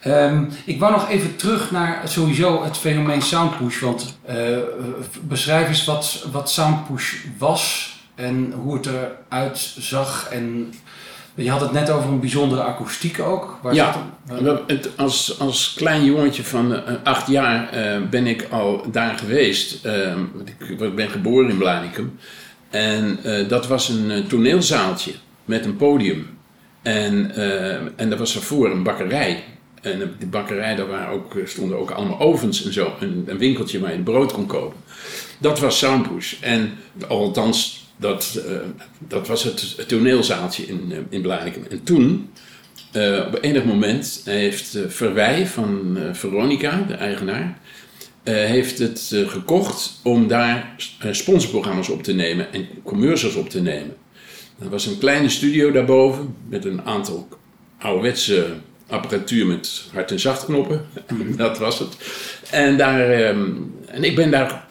Ehm, 0.00 0.44
ik 0.64 0.80
wou 0.80 0.92
nog 0.92 1.08
even 1.08 1.36
terug 1.36 1.70
naar 1.70 2.00
sowieso 2.08 2.64
het 2.64 2.76
fenomeen 2.76 3.22
Soundpush. 3.22 3.80
Want 3.80 4.18
beschrijf 5.22 5.68
eens 5.68 5.84
wat, 5.84 6.26
wat 6.32 6.50
Soundpush 6.50 7.14
was 7.38 7.92
en 8.14 8.52
hoe 8.62 8.74
het 8.74 8.86
eruit 8.86 9.58
zag. 9.78 10.28
En 10.30 10.74
je 11.34 11.50
had 11.50 11.60
het 11.60 11.72
net 11.72 11.90
over 11.90 12.08
een 12.08 12.20
bijzondere 12.20 12.62
akoestiek 12.62 13.20
ook. 13.20 13.58
Waar 13.62 13.74
Ja. 13.74 14.06
het- 14.66 14.88
als, 14.96 15.38
als 15.40 15.72
klein 15.76 16.04
jongetje 16.04 16.44
van 16.44 16.74
eh, 16.74 16.94
acht 17.02 17.26
jaar 17.28 17.68
eh, 17.70 18.00
ben 18.10 18.26
ik 18.26 18.46
al 18.50 18.84
daar 18.90 19.18
geweest. 19.18 19.84
Eh, 19.84 20.14
want 20.34 20.48
ik, 20.48 20.68
ik 20.80 20.94
ben 20.94 21.08
geboren 21.10 21.50
in 21.50 21.58
Blarikum. 21.58 22.18
En 22.70 23.18
eh, 23.22 23.48
dat 23.48 23.66
was 23.66 23.88
een 23.88 24.26
toneelzaaltje 24.28 25.12
met 25.44 25.64
een 25.64 25.76
podium. 25.76 26.26
En, 26.82 27.34
eh 27.34 27.74
en 27.96 28.08
daar 28.08 28.18
was 28.18 28.34
ervoor 28.34 28.70
een 28.70 28.82
bakkerij. 28.82 29.44
En 29.82 30.14
die 30.18 30.28
bakkerij 30.28 30.74
daar 30.76 30.88
waren 30.88 31.08
ook, 31.12 31.36
stonden 31.44 31.78
ook 31.78 31.90
allemaal 31.90 32.20
ovens 32.20 32.64
en 32.64 32.72
zo. 32.72 32.92
Een, 33.00 33.24
een 33.26 33.38
winkeltje 33.38 33.80
waar 33.80 33.92
je 33.92 33.98
brood 33.98 34.32
kon 34.32 34.46
kopen. 34.46 34.76
Dat 35.38 35.60
was 35.60 35.78
Soundpush. 35.78 36.34
En 36.40 36.72
althans, 37.08 37.81
dat, 38.02 38.42
eh, 38.48 38.54
dat 38.98 39.26
was 39.26 39.44
het, 39.44 39.88
toneelzaaltje 39.88 40.66
in, 40.66 40.92
eh, 41.10 41.18
in. 41.18 41.30
En 41.70 41.82
toen 41.82 42.30
eh, 42.92 43.24
op 43.26 43.38
enig 43.40 43.64
moment 43.64 44.22
heeft 44.24 44.74
uh, 44.74 44.82
Verwij 44.88 45.46
van 45.46 45.98
Veronica, 46.12 46.84
de 46.88 46.94
eigenaar, 46.94 47.58
heeft 48.22 48.78
het 48.78 49.14
gekocht 49.26 50.00
om 50.02 50.28
daar 50.28 50.74
sponsorprogramma's 51.10 51.88
op 51.88 52.02
te 52.02 52.12
nemen 52.12 52.52
en 52.52 52.68
commercials 52.82 53.34
op 53.34 53.48
te 53.48 53.60
nemen. 53.60 53.96
Er 54.58 54.68
was 54.68 54.86
een 54.86 54.98
kleine 54.98 55.28
studio 55.28 55.70
daarboven 55.70 56.34
met 56.48 56.64
een 56.64 56.82
aantal 56.82 57.28
ouderwetse 57.78 58.46
apparatuur 58.86 59.46
met 59.46 59.84
hard- 59.92 60.10
en 60.10 60.20
zachtknoppen. 60.20 60.86
Dat 61.36 61.58
was 61.58 61.78
het. 61.78 61.96
En, 62.50 62.76
daar, 62.76 63.10
ehm, 63.10 63.50
en 63.86 64.04
ik 64.04 64.16
ben 64.16 64.30
daar 64.30 64.66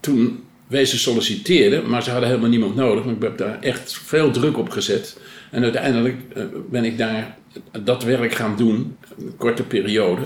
toen 0.00 0.45
wezen 0.66 0.98
solliciteren, 0.98 1.88
maar 1.88 2.02
ze 2.02 2.10
hadden 2.10 2.28
helemaal 2.28 2.50
niemand 2.50 2.74
nodig. 2.74 3.04
Maar 3.04 3.14
ik 3.14 3.22
heb 3.22 3.38
daar 3.38 3.60
echt 3.60 3.92
veel 4.04 4.30
druk 4.30 4.58
op 4.58 4.68
gezet. 4.68 5.18
En 5.50 5.62
uiteindelijk 5.62 6.16
eh, 6.34 6.44
ben 6.70 6.84
ik 6.84 6.98
daar 6.98 7.36
dat 7.82 8.04
werk 8.04 8.34
gaan 8.34 8.56
doen, 8.56 8.96
een 9.18 9.36
korte 9.36 9.62
periode. 9.62 10.22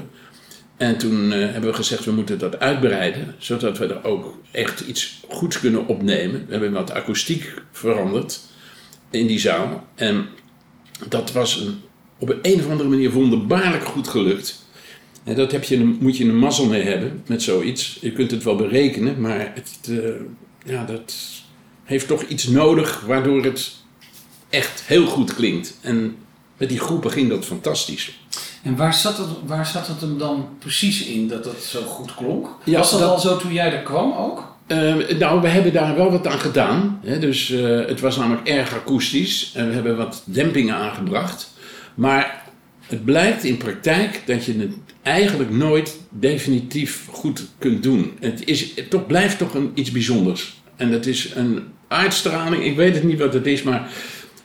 En 0.76 0.98
toen 0.98 1.32
eh, 1.32 1.38
hebben 1.38 1.70
we 1.70 1.76
gezegd, 1.76 2.04
we 2.04 2.12
moeten 2.12 2.38
dat 2.38 2.58
uitbreiden, 2.58 3.34
zodat 3.38 3.78
we 3.78 3.86
er 3.86 4.04
ook 4.04 4.38
echt 4.50 4.80
iets 4.80 5.20
goeds 5.28 5.60
kunnen 5.60 5.86
opnemen. 5.86 6.44
We 6.46 6.52
hebben 6.52 6.72
wat 6.72 6.92
akoestiek 6.92 7.54
veranderd 7.72 8.40
in 9.10 9.26
die 9.26 9.38
zaal. 9.38 9.86
En 9.94 10.26
dat 11.08 11.32
was 11.32 11.68
op 12.18 12.28
een, 12.28 12.38
een 12.42 12.60
of 12.60 12.70
andere 12.70 12.88
manier 12.88 13.10
wonderbaarlijk 13.10 13.84
goed 13.84 14.08
gelukt. 14.08 14.59
En 15.24 15.34
dat 15.34 15.52
heb 15.52 15.64
je, 15.64 15.96
moet 16.00 16.16
je 16.16 16.24
een 16.24 16.38
mazzel 16.38 16.66
mee 16.66 16.82
hebben 16.82 17.22
met 17.26 17.42
zoiets. 17.42 17.98
Je 18.00 18.12
kunt 18.12 18.30
het 18.30 18.42
wel 18.42 18.56
berekenen, 18.56 19.20
maar 19.20 19.52
het, 19.54 19.78
eh, 19.88 19.96
ja, 20.64 20.84
dat 20.84 21.14
heeft 21.84 22.06
toch 22.06 22.22
iets 22.22 22.46
nodig 22.46 23.00
waardoor 23.06 23.44
het 23.44 23.70
echt 24.50 24.82
heel 24.86 25.06
goed 25.06 25.34
klinkt. 25.34 25.78
En 25.80 26.16
met 26.56 26.68
die 26.68 26.78
groepen 26.78 27.10
ging 27.10 27.28
dat 27.28 27.44
fantastisch. 27.44 28.18
En 28.62 28.76
waar 28.76 28.94
zat, 28.94 29.18
het, 29.18 29.26
waar 29.46 29.66
zat 29.66 29.86
het 29.86 30.00
hem 30.00 30.18
dan 30.18 30.48
precies 30.58 31.04
in 31.04 31.28
dat 31.28 31.44
het 31.44 31.62
zo 31.62 31.82
goed 31.82 32.14
klonk? 32.14 32.48
Ja, 32.64 32.78
Was 32.78 32.90
dat, 32.90 33.00
dat- 33.00 33.10
al 33.10 33.18
zo 33.18 33.36
toen 33.36 33.52
jij 33.52 33.72
er 33.72 33.82
kwam 33.82 34.12
ook? 34.12 34.48
Eh, 34.66 34.94
nou, 35.18 35.40
we 35.40 35.48
hebben 35.48 35.72
daar 35.72 35.96
wel 35.96 36.10
wat 36.10 36.26
aan 36.26 36.38
gedaan. 36.40 37.00
Hè? 37.04 37.18
Dus 37.18 37.50
eh, 37.50 37.86
het 37.86 38.00
was 38.00 38.16
namelijk 38.16 38.48
erg 38.48 38.74
akoestisch. 38.74 39.52
En 39.54 39.68
we 39.68 39.74
hebben 39.74 39.96
wat 39.96 40.22
dempingen 40.24 40.74
aangebracht. 40.74 41.50
Maar 41.94 42.39
het 42.90 43.04
blijkt 43.04 43.44
in 43.44 43.56
praktijk 43.56 44.22
dat 44.26 44.44
je 44.44 44.58
het 44.58 44.72
eigenlijk 45.02 45.50
nooit 45.50 45.98
definitief 46.10 47.06
goed 47.10 47.48
kunt 47.58 47.82
doen. 47.82 48.12
Het, 48.20 48.44
is, 48.44 48.74
toch, 48.88 49.06
blijft 49.06 49.38
toch 49.38 49.54
een, 49.54 49.70
iets 49.74 49.90
bijzonders. 49.90 50.62
En 50.76 50.90
dat 50.90 51.06
is 51.06 51.32
een 51.34 51.62
uitstraling. 51.88 52.64
Ik 52.64 52.76
weet 52.76 52.94
het 52.94 53.04
niet 53.04 53.18
wat 53.18 53.34
het 53.34 53.46
is, 53.46 53.62
maar 53.62 53.90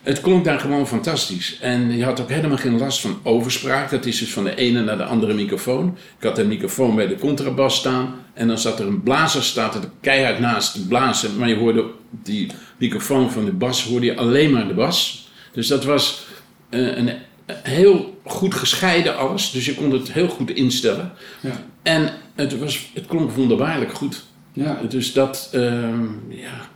het 0.02 0.20
klonk 0.20 0.44
daar 0.44 0.60
gewoon 0.60 0.86
fantastisch. 0.86 1.58
En 1.60 1.96
je 1.96 2.04
had 2.04 2.20
ook 2.20 2.30
helemaal 2.30 2.56
geen 2.56 2.78
last 2.78 3.00
van 3.00 3.18
overspraak. 3.22 3.90
Dat 3.90 4.06
is 4.06 4.18
dus 4.18 4.32
van 4.32 4.44
de 4.44 4.54
ene 4.54 4.82
naar 4.82 4.96
de 4.96 5.04
andere 5.04 5.34
microfoon. 5.34 5.96
Ik 6.18 6.24
had 6.24 6.38
een 6.38 6.48
microfoon 6.48 6.94
bij 6.94 7.06
de 7.06 7.18
contrabas 7.18 7.76
staan. 7.76 8.14
En 8.34 8.48
dan 8.48 8.58
zat 8.58 8.80
er 8.80 8.86
een 8.86 9.02
blazer, 9.02 9.42
staat 9.42 9.74
er 9.74 9.90
keihard 10.00 10.38
naast 10.38 10.72
te 10.72 10.86
blazen. 10.86 11.38
Maar 11.38 11.48
je 11.48 11.56
hoorde 11.56 11.84
die 12.10 12.50
microfoon 12.76 13.30
van 13.30 13.44
de 13.44 13.52
bas 13.52 13.84
hoorde 13.84 14.06
je 14.06 14.16
alleen 14.16 14.50
maar 14.50 14.68
de 14.68 14.74
bas. 14.74 15.28
Dus 15.52 15.66
dat 15.66 15.84
was 15.84 16.26
eh, 16.68 16.96
een, 16.96 17.10
heel 17.46 18.15
goed 18.26 18.54
gescheiden 18.54 19.16
alles. 19.16 19.50
Dus 19.50 19.66
je 19.66 19.74
kon 19.74 19.90
het 19.90 20.12
heel 20.12 20.28
goed 20.28 20.50
instellen. 20.50 21.12
Ja. 21.40 21.62
En 21.82 22.10
het, 22.34 22.58
was, 22.58 22.90
het 22.94 23.06
klonk 23.06 23.30
wonderbaarlijk 23.30 23.94
goed. 23.94 24.24
Ja. 24.52 24.80
Dus 24.88 25.12
dat, 25.12 25.48
ehm, 25.52 26.04
ja, 26.28 26.68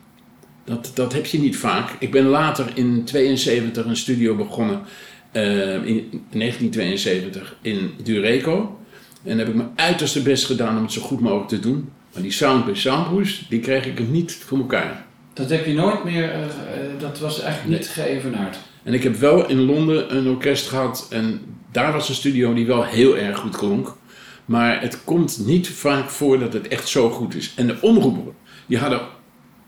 dat, 0.65 0.91
dat 0.95 1.13
heb 1.13 1.27
je 1.27 1.39
niet 1.39 1.57
vaak. 1.57 1.91
Ik 1.99 2.11
ben 2.11 2.25
later 2.25 2.67
in 2.75 3.05
72 3.05 3.85
een 3.85 3.97
studio 3.97 4.37
begonnen, 4.37 4.81
eh, 5.33 5.75
in 5.75 6.25
1972, 6.31 7.57
in 7.63 7.95
Dureco. 8.03 8.79
En 9.23 9.39
heb 9.39 9.49
ik 9.49 9.55
mijn 9.55 9.71
uiterste 9.75 10.23
best 10.23 10.47
gedaan 10.47 10.77
om 10.77 10.83
het 10.83 10.93
zo 10.93 11.01
goed 11.01 11.21
mogelijk 11.21 11.49
te 11.49 11.61
doen. 11.61 11.91
Maar 12.13 12.23
die 12.23 12.33
sound 12.33 12.65
bij 12.65 12.75
Soundhoes, 12.75 13.47
die 13.49 13.61
kreeg 13.61 13.87
ik 13.87 14.09
niet 14.09 14.33
voor 14.33 14.59
elkaar. 14.59 15.05
Dat 15.33 15.51
heb 15.51 15.67
je 15.67 15.75
nooit 15.75 16.05
meer, 16.05 16.31
eh, 16.31 16.43
eh, 16.43 16.49
dat 16.99 17.19
was 17.19 17.41
eigenlijk 17.41 17.79
niet 17.79 17.89
geëvenaard. 17.89 18.59
En 18.91 18.97
ik 18.97 19.03
heb 19.03 19.17
wel 19.17 19.49
in 19.49 19.61
Londen 19.61 20.17
een 20.17 20.29
orkest 20.29 20.69
gehad 20.69 21.07
en 21.11 21.41
daar 21.73 21.93
was 21.93 22.09
een 22.09 22.15
studio 22.15 22.55
die 22.55 22.67
wel 22.67 22.85
heel 22.85 23.17
erg 23.17 23.39
goed 23.39 23.57
klonk. 23.57 23.97
Maar 24.45 24.81
het 24.81 25.05
komt 25.05 25.43
niet 25.47 25.69
vaak 25.69 26.11
voor 26.11 26.39
dat 26.39 26.53
het 26.53 26.69
echt 26.69 26.89
zo 26.89 27.11
goed 27.11 27.35
is. 27.35 27.53
En 27.57 27.67
de 27.67 27.77
omroepen, 27.81 28.35
die 28.67 28.79
hadden 28.79 29.01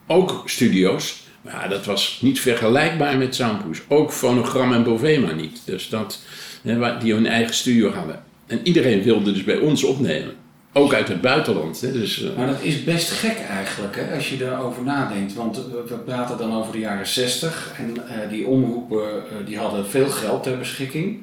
ook 0.06 0.42
studio's. 0.44 1.22
Maar 1.40 1.68
dat 1.68 1.84
was 1.84 2.18
niet 2.22 2.40
vergelijkbaar 2.40 3.18
met 3.18 3.34
Soundpush. 3.34 3.80
Ook 3.88 4.12
Phonogram 4.12 4.72
en 4.72 4.82
Bovema 4.82 5.32
niet. 5.32 5.62
Dus 5.64 5.88
dat, 5.88 6.20
die 7.00 7.12
hun 7.12 7.26
eigen 7.26 7.54
studio 7.54 7.92
hadden. 7.92 8.24
En 8.46 8.60
iedereen 8.62 9.02
wilde 9.02 9.32
dus 9.32 9.44
bij 9.44 9.58
ons 9.58 9.84
opnemen. 9.84 10.34
Ook 10.74 10.94
uit 10.94 11.08
het 11.08 11.20
buitenland. 11.20 11.80
Hè. 11.80 11.92
Dus, 11.92 12.22
eh, 12.22 12.36
Maar 12.36 12.46
dat 12.46 12.62
is 12.62 12.84
best 12.84 13.10
gek 13.10 13.38
eigenlijk, 13.38 13.96
hè, 13.96 14.14
als 14.14 14.28
je 14.28 14.36
daarover 14.36 14.82
nadenkt. 14.82 15.34
Want 15.34 15.56
eh, 15.56 15.64
we 15.88 15.94
praten 15.94 16.38
dan 16.38 16.54
over 16.54 16.72
de 16.72 16.78
jaren 16.78 17.06
60 17.06 17.72
en 17.78 18.08
eh, 18.08 18.28
die 18.28 18.46
omroepen 18.46 19.24
die 19.44 19.58
hadden 19.58 19.86
veel 19.86 20.08
geld 20.08 20.42
ter 20.42 20.58
beschikking. 20.58 21.22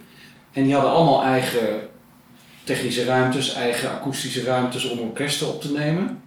En 0.53 0.63
die 0.63 0.73
hadden 0.73 0.91
allemaal 0.91 1.23
eigen 1.23 1.79
technische 2.63 3.05
ruimtes, 3.05 3.53
eigen 3.53 3.91
akoestische 3.91 4.43
ruimtes 4.43 4.89
om 4.89 4.99
orkesten 4.99 5.47
op 5.47 5.61
te 5.61 5.71
nemen. 5.71 6.21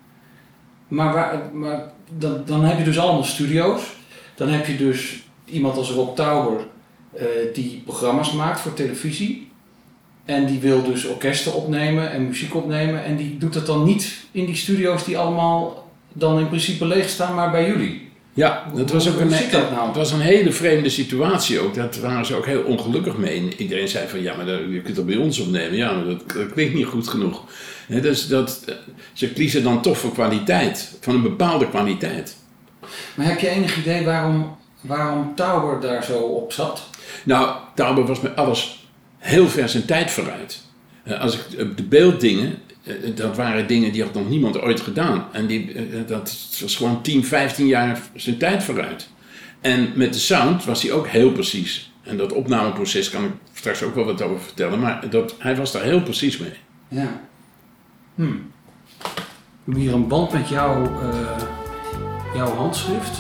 Maar, 0.89 1.41
maar 1.53 1.93
dan, 2.19 2.43
dan 2.47 2.65
heb 2.65 2.79
je 2.79 2.85
dus 2.85 2.99
allemaal 2.99 3.25
studio's. 3.25 3.83
Dan 4.35 4.49
heb 4.49 4.67
je 4.67 4.77
dus 4.77 5.23
iemand 5.45 5.77
als 5.77 5.91
Rob 5.91 6.17
Tauber 6.17 6.67
die 7.53 7.83
programma's 7.85 8.33
maakt 8.33 8.61
voor 8.61 8.75
televisie. 8.75 9.52
En 10.25 10.47
die 10.47 10.61
wil 10.61 10.83
dus 10.83 11.05
orkesten 11.05 11.55
opnemen 11.55 12.11
en 12.13 12.27
muziek 12.27 12.55
opnemen. 12.55 13.05
En 13.05 13.17
die 13.17 13.39
doet 13.39 13.53
dat 13.53 13.67
dan 13.67 13.85
niet 13.85 14.25
in 14.31 14.47
die 14.47 14.57
studio's 14.57 15.05
die 15.05 15.19
allemaal 15.19 15.89
dan 16.13 16.39
in 16.39 16.49
principe 16.49 16.87
leeg 16.87 17.09
staan, 17.09 17.35
maar 17.35 17.51
bij 17.51 17.67
jullie. 17.67 18.11
Ja, 18.35 18.65
dat 18.75 18.91
was 18.91 19.09
ook 19.09 19.21
een, 19.21 19.29
dat 19.51 19.71
nou? 19.71 19.87
het 19.87 19.97
was 19.97 20.13
een 20.13 20.21
hele 20.21 20.53
vreemde 20.53 20.89
situatie 20.89 21.61
ook. 21.61 21.75
Dat 21.75 21.97
waren 21.97 22.27
ze 22.27 22.35
ook 22.35 22.47
heel 22.47 22.63
ongelukkig 22.63 23.17
mee. 23.17 23.39
En 23.39 23.61
iedereen 23.61 23.89
zei 23.89 24.09
van, 24.09 24.23
ja, 24.23 24.37
maar 24.37 24.47
dat, 24.47 24.59
je 24.71 24.81
kunt 24.83 24.97
dat 24.97 25.07
bij 25.07 25.17
ons 25.17 25.39
opnemen. 25.39 25.77
Ja, 25.77 25.93
maar 25.93 26.05
dat, 26.05 26.33
dat 26.33 26.53
klinkt 26.53 26.75
niet 26.75 26.87
goed 26.87 27.09
genoeg. 27.09 27.43
Dus 27.89 28.29
dat, 28.29 28.63
eh, 28.67 28.75
ze 29.13 29.33
kiezen 29.33 29.63
dan 29.63 29.83
toch 29.83 29.99
voor 29.99 30.13
kwaliteit. 30.13 30.97
Van 31.01 31.15
een 31.15 31.23
bepaalde 31.23 31.69
kwaliteit. 31.69 32.37
Maar 33.15 33.27
heb 33.27 33.39
je 33.39 33.49
enig 33.49 33.77
idee 33.77 34.05
waarom, 34.05 34.57
waarom 34.81 35.35
Tauber 35.35 35.81
daar 35.81 36.05
zo 36.05 36.19
op 36.19 36.53
zat? 36.53 36.83
Nou, 37.25 37.57
Tauber 37.75 38.07
was 38.07 38.21
met 38.21 38.37
alles 38.37 38.82
heel 39.23 39.49
ver 39.49 39.69
zijn 39.69 39.85
tijd 39.85 40.11
vooruit. 40.11 40.63
Eh, 41.03 41.21
Als 41.21 41.35
ik 41.35 41.59
eh, 41.59 41.67
de 41.77 41.83
beelddingen, 41.83 42.59
eh, 42.85 42.95
dat 43.15 43.37
waren 43.37 43.67
dingen 43.67 43.93
die 43.93 44.03
had 44.03 44.15
nog 44.15 44.29
niemand 44.29 44.61
ooit 44.61 44.81
gedaan. 44.81 45.27
En 45.33 45.47
die, 45.47 45.75
dat 46.07 46.37
was 46.61 46.77
gewoon 46.77 47.03
10, 47.03 47.25
15 47.25 47.67
jaar 47.67 48.01
zijn 48.15 48.39
tijd 48.39 48.63
vooruit. 48.63 49.09
En 49.61 49.93
met 49.95 50.13
de 50.13 50.19
sound 50.19 50.65
was 50.65 50.83
hij 50.83 50.93
ook 50.93 51.07
heel 51.07 51.33
precies. 51.33 51.93
En 52.03 52.17
dat 52.17 52.33
opnameproces 52.33 53.11
kan 53.11 53.25
ik 53.25 53.31
straks 53.53 53.83
ook 53.83 53.95
wel 53.95 54.05
wat 54.05 54.23
over 54.23 54.41
vertellen. 54.41 54.81
Maar 54.81 55.11
dat, 55.11 55.35
hij 55.39 55.57
was 55.57 55.73
daar 55.73 55.83
heel 55.83 56.03
precies 56.03 56.39
mee. 56.39 56.53
Ja. 56.89 57.21
Hm. 58.15 58.23
We 58.23 58.29
hebben 59.65 59.83
hier 59.83 59.93
een 59.93 60.09
band 60.09 60.33
met 60.33 60.49
jouw, 60.49 60.85
eh, 60.85 61.43
jouw 62.35 62.55
handschrift. 62.55 63.19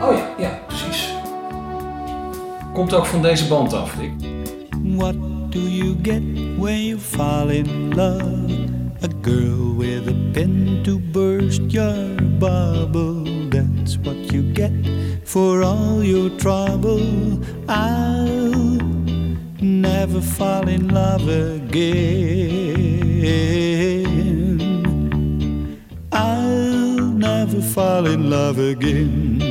Oh 0.00 0.16
ja, 0.16 0.28
ja, 0.38 0.60
precies. 0.66 0.89
Komt 2.80 2.94
ook 2.94 3.06
van 3.06 3.22
deze 3.22 3.46
band 3.46 3.72
af, 3.72 3.94
Dick. 3.94 4.12
What 4.96 5.14
do 5.48 5.58
you 5.58 5.96
get 6.02 6.22
when 6.58 6.84
you 6.84 6.98
fall 6.98 7.48
in 7.48 7.94
love? 7.94 8.68
A 9.02 9.08
girl 9.22 9.76
with 9.76 10.08
a 10.08 10.14
pin 10.32 10.80
to 10.82 10.98
burst 10.98 11.60
your 11.66 12.14
bubble. 12.38 13.48
That's 13.48 13.98
what 14.02 14.32
you 14.32 14.52
get 14.52 14.70
for 15.24 15.62
all 15.62 16.02
your 16.02 16.36
trouble. 16.36 17.02
I'll 17.66 18.76
never 19.60 20.22
fall 20.22 20.68
in 20.68 20.92
love 20.92 21.28
again. 21.28 22.08
I'll 26.12 27.12
never 27.18 27.60
fall 27.60 28.06
in 28.06 28.30
love 28.30 28.58
again. 28.58 29.49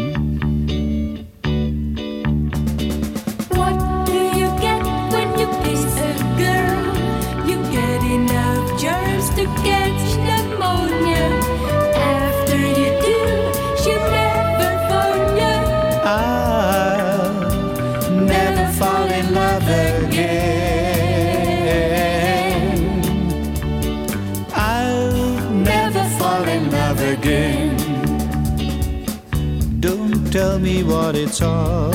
What 30.90 31.16
it's 31.16 31.42
all 31.42 31.94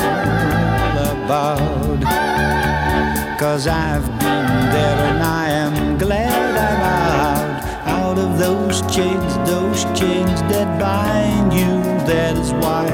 about. 1.11 1.59
Cause 3.39 3.67
I've 3.67 4.07
been 4.21 4.49
there 4.75 4.99
and 5.11 5.23
I 5.23 5.49
am 5.49 5.99
glad 5.99 6.57
I'm 6.69 6.81
out. 6.81 7.65
Out 7.89 8.19
of 8.19 8.39
those 8.39 8.83
chains, 8.95 9.37
those 9.49 9.83
chains 9.99 10.41
that 10.53 10.79
bind 10.79 11.53
you. 11.53 11.83
That 12.07 12.37
is 12.37 12.53
why 12.53 12.87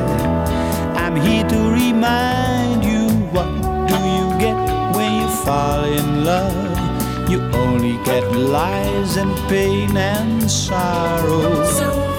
I'm 0.96 1.16
here 1.16 1.46
to 1.46 1.60
remind 1.70 2.82
you 2.82 3.08
what 3.34 3.50
do 3.90 3.98
you 4.16 4.26
get 4.44 4.56
when 4.96 5.12
you 5.20 5.28
fall 5.44 5.84
in 5.84 6.24
love? 6.24 7.30
You 7.30 7.42
only 7.52 8.02
get 8.04 8.24
lies 8.32 9.16
and 9.16 9.36
pain 9.48 9.96
and 9.96 10.50
sorrow. 10.50 12.09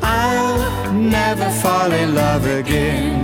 I'll 0.01 0.93
never 0.93 1.49
fall 1.61 1.91
in 1.91 2.15
love 2.15 2.45
again. 2.45 3.19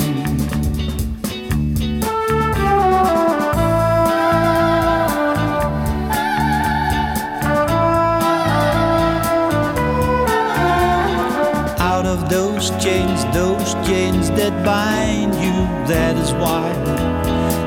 that 14.36 14.66
bind 14.66 15.34
you. 15.36 15.54
That 15.88 16.16
is 16.18 16.34
why 16.34 16.72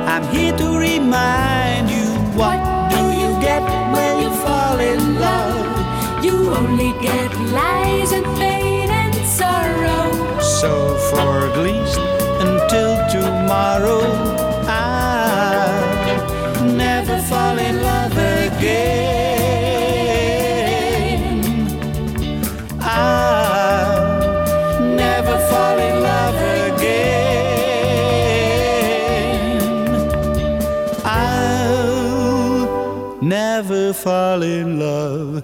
I'm 0.06 0.24
here 0.34 0.56
to 0.56 0.78
remind. 0.78 1.57
You 6.28 6.38
only 6.52 6.92
get 7.00 7.30
lies 7.58 8.12
and 8.12 8.26
pain 8.36 8.90
and 8.90 9.14
sorrow. 9.40 10.12
So 10.60 10.72
for 11.08 11.46
at 11.48 11.56
least 11.66 11.98
until 12.46 12.92
tomorrow, 13.16 14.02
I'll 14.68 16.66
never 16.84 17.18
fall 17.30 17.56
in 17.58 17.82
love 17.82 18.12
again. 18.12 18.98
I'll 22.82 24.02
never 25.04 25.38
fall 25.50 25.78
in 25.88 25.94
love 26.10 26.40
again. 26.68 27.08
I'll 31.06 32.68
never 33.22 33.94
fall 33.94 34.42
in 34.42 34.78
love 34.78 35.42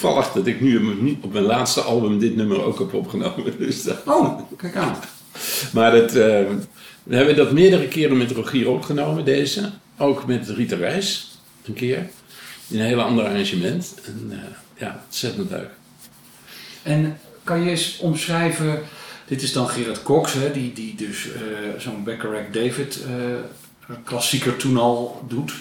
toevallig 0.00 0.32
dat 0.32 0.46
ik 0.46 0.60
nu 0.60 0.76
op 1.22 1.32
mijn- 1.32 1.44
laatste 1.44 1.80
album 1.80 2.18
dit 2.18 2.36
nummer 2.36 2.62
ook 2.62 2.78
heb 2.78 2.94
opgenomen. 2.94 3.58
Dus 3.58 3.82
dat- 3.82 4.02
Oh, 4.06 4.40
kijk 4.56 4.76
aan. 4.76 4.96
Maar 5.72 5.92
het, 5.92 6.16
eh, 6.16 6.44
we 7.02 7.16
hebben 7.16 7.36
dat 7.36 7.52
meerdere 7.52 7.88
keren 7.88 8.16
met 8.16 8.30
Rogier 8.30 8.68
opgenomen, 8.70 9.24
deze. 9.24 9.70
Ook 9.98 10.26
met 10.26 10.48
Rita 10.48 10.76
Reis, 10.76 11.38
een 11.64 11.74
keer. 11.74 12.08
In 12.68 12.78
een 12.80 12.86
hele 12.86 13.02
ander 13.02 13.24
arrangement. 13.24 13.94
En, 14.06 14.28
eh, 14.30 14.38
ja, 14.80 15.02
ontzettend 15.06 15.50
leuk. 15.50 15.70
En 16.82 17.18
kan 17.44 17.62
je 17.62 17.70
eens 17.70 17.98
omschrijven, 18.00 18.80
dit 19.26 19.42
is 19.42 19.52
dan 19.52 19.68
Gerard 19.68 20.02
Cox, 20.02 20.32
hè, 20.32 20.50
die, 20.52 20.72
die 20.72 20.94
dus 20.94 21.26
eh, 21.32 21.40
zo'n 21.80 22.04
Bacharach 22.04 22.50
David 22.52 22.98
klassieker 24.04 24.56
toen 24.56 24.76
al 24.76 25.24
doet. 25.28 25.52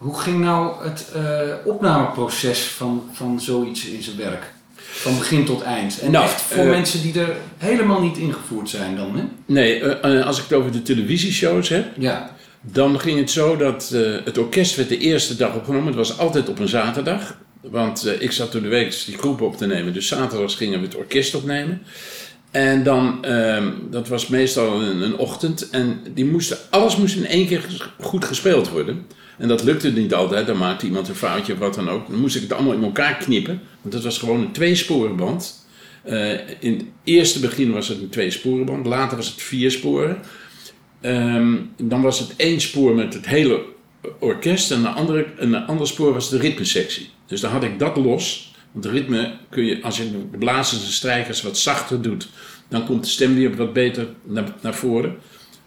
Hoe 0.00 0.20
ging 0.20 0.40
nou 0.40 0.84
het 0.88 1.10
eh, 1.14 1.22
opnameproces 1.64 2.60
van, 2.62 3.08
van 3.12 3.40
zoiets 3.40 3.86
in 3.86 4.02
zijn 4.02 4.16
werk? 4.16 4.52
Van 4.74 5.18
begin 5.18 5.44
tot 5.44 5.62
eind. 5.62 6.00
En 6.00 6.10
Nou, 6.10 6.24
echt 6.24 6.40
voor 6.40 6.64
eh, 6.64 6.68
mensen 6.70 7.02
die 7.02 7.20
er 7.20 7.36
helemaal 7.58 8.00
niet 8.00 8.16
ingevoerd 8.16 8.68
zijn 8.68 8.96
dan, 8.96 9.16
hè? 9.16 9.22
Nee, 9.46 9.80
eh, 9.80 10.26
als 10.26 10.38
ik 10.38 10.44
het 10.48 10.52
over 10.58 10.72
de 10.72 10.82
televisieshows 10.82 11.68
heb, 11.68 11.86
Ja. 11.98 12.30
dan 12.60 13.00
ging 13.00 13.18
het 13.18 13.30
zo 13.30 13.56
dat 13.56 13.88
het 14.24 14.38
orkest 14.38 14.76
werd 14.76 14.88
de 14.88 14.98
eerste 14.98 15.36
dag 15.36 15.54
opgenomen. 15.54 15.86
Het 15.86 15.96
was 15.96 16.18
altijd 16.18 16.48
op 16.48 16.58
een 16.58 16.68
zaterdag. 16.68 17.36
Want 17.60 18.06
ik 18.18 18.32
zat 18.32 18.52
door 18.52 18.62
de 18.62 18.68
week 18.68 19.02
die 19.06 19.18
groepen 19.18 19.46
op 19.46 19.56
te 19.56 19.66
nemen. 19.66 19.92
Dus 19.92 20.06
zaterdags 20.06 20.54
gingen 20.54 20.80
we 20.80 20.86
het 20.86 20.96
orkest 20.96 21.34
opnemen. 21.34 21.82
En 22.50 22.82
dan, 22.82 23.24
ehm, 23.24 23.68
dat 23.90 24.08
was 24.08 24.26
meestal 24.26 24.82
een, 24.82 25.02
een 25.02 25.16
ochtend. 25.16 25.70
En 25.70 26.00
die 26.14 26.24
moesten, 26.24 26.56
alles 26.70 26.96
moest 26.96 27.16
in 27.16 27.26
één 27.26 27.46
keer 27.46 27.90
goed 28.00 28.24
gespeeld 28.24 28.68
worden. 28.68 29.06
En 29.40 29.48
dat 29.48 29.62
lukte 29.64 29.90
niet 29.90 30.14
altijd. 30.14 30.46
Dan 30.46 30.58
maakte 30.58 30.86
iemand 30.86 31.08
een 31.08 31.14
foutje 31.14 31.52
of 31.52 31.58
wat 31.58 31.74
dan 31.74 31.88
ook. 31.88 32.10
Dan 32.10 32.20
moest 32.20 32.36
ik 32.36 32.42
het 32.42 32.52
allemaal 32.52 32.72
in 32.72 32.82
elkaar 32.82 33.16
knippen. 33.16 33.60
Want 33.80 33.94
dat 33.94 34.04
was 34.04 34.18
gewoon 34.18 34.40
een 34.40 34.52
tweesporenband. 34.52 35.66
Eh 36.02 36.32
in 36.60 36.72
het 36.72 36.84
eerste 37.04 37.40
begin 37.40 37.72
was 37.72 37.88
het 37.88 38.00
een 38.00 38.08
tweesporenband. 38.08 38.86
Later 38.86 39.16
was 39.16 39.28
het 39.28 39.42
vier 39.42 39.70
sporen. 39.70 40.18
Ehm, 41.00 41.56
dan 41.76 42.02
was 42.02 42.18
het 42.18 42.36
één 42.36 42.60
spoor 42.60 42.94
met 42.94 43.14
het 43.14 43.26
hele 43.26 43.62
orkest 44.18 44.70
en 44.70 44.78
een, 44.78 44.94
andere, 44.94 45.26
een 45.36 45.54
ander 45.54 45.86
spoor 45.86 46.12
was 46.12 46.30
de 46.30 46.38
ritmesectie. 46.38 47.10
Dus 47.26 47.40
dan 47.40 47.50
had 47.50 47.64
ik 47.64 47.78
dat 47.78 47.96
los. 47.96 48.54
Want 48.72 48.84
ritme 48.84 49.32
kun 49.48 49.64
je, 49.64 49.82
als 49.82 49.96
je 49.96 50.10
de 50.10 50.38
blazers 50.38 50.84
en 50.84 50.92
strijkers 50.92 51.42
wat 51.42 51.58
zachter 51.58 52.02
doet, 52.02 52.28
dan 52.68 52.86
komt 52.86 53.04
de 53.04 53.10
stem 53.10 53.34
weer 53.34 53.56
wat 53.56 53.72
beter 53.72 54.08
naar, 54.22 54.54
naar 54.60 54.74
voren. 54.74 55.16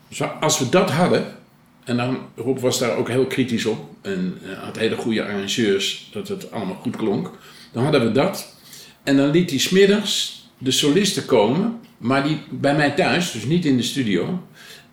Dus 0.09 0.21
als 0.39 0.59
we 0.59 0.69
dat 0.69 0.91
hadden, 0.91 1.35
en 1.85 1.97
dan, 1.97 2.17
Rob 2.35 2.59
was 2.59 2.79
daar 2.79 2.95
ook 2.95 3.09
heel 3.09 3.25
kritisch 3.25 3.65
op 3.65 3.89
en 4.01 4.37
eh, 4.43 4.63
had 4.63 4.77
hele 4.77 4.95
goede 4.95 5.23
arrangeurs, 5.23 6.09
dat 6.11 6.27
het 6.27 6.51
allemaal 6.51 6.75
goed 6.75 6.95
klonk. 6.95 7.31
Dan 7.71 7.83
hadden 7.83 8.05
we 8.05 8.11
dat. 8.11 8.55
En 9.03 9.17
dan 9.17 9.31
liet 9.31 9.49
hij 9.49 9.59
smiddags 9.59 10.43
de 10.57 10.71
solisten 10.71 11.25
komen, 11.25 11.79
maar 11.97 12.23
die 12.23 12.37
bij 12.49 12.75
mij 12.75 12.91
thuis, 12.91 13.31
dus 13.31 13.45
niet 13.45 13.65
in 13.65 13.77
de 13.77 13.83
studio. 13.83 14.43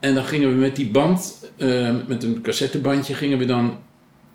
En 0.00 0.14
dan 0.14 0.24
gingen 0.24 0.48
we 0.48 0.54
met 0.54 0.76
die 0.76 0.88
band, 0.88 1.50
eh, 1.56 1.94
met 2.06 2.22
een 2.22 2.40
cassettebandje, 2.42 3.14
gingen 3.14 3.38
we 3.38 3.44
dan 3.44 3.78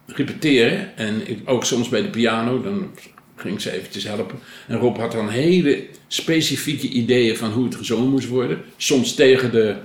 repeteren. 0.06 0.98
En 0.98 1.30
ik, 1.30 1.40
ook 1.46 1.66
soms 1.66 1.90
bij 1.90 2.02
de 2.02 2.10
piano, 2.10 2.62
dan 2.62 2.92
ging 3.36 3.62
ze 3.62 3.72
eventjes 3.72 4.04
helpen. 4.04 4.40
En 4.68 4.78
Rob 4.78 4.98
had 4.98 5.12
dan 5.12 5.30
hele 5.30 5.86
specifieke 6.08 6.88
ideeën 6.88 7.38
van 7.38 7.52
hoe 7.52 7.66
het 7.66 7.76
gezongen 7.76 8.10
moest 8.10 8.28
worden. 8.28 8.62
Soms 8.78 9.16
tegen 9.16 9.52
de 9.52 9.76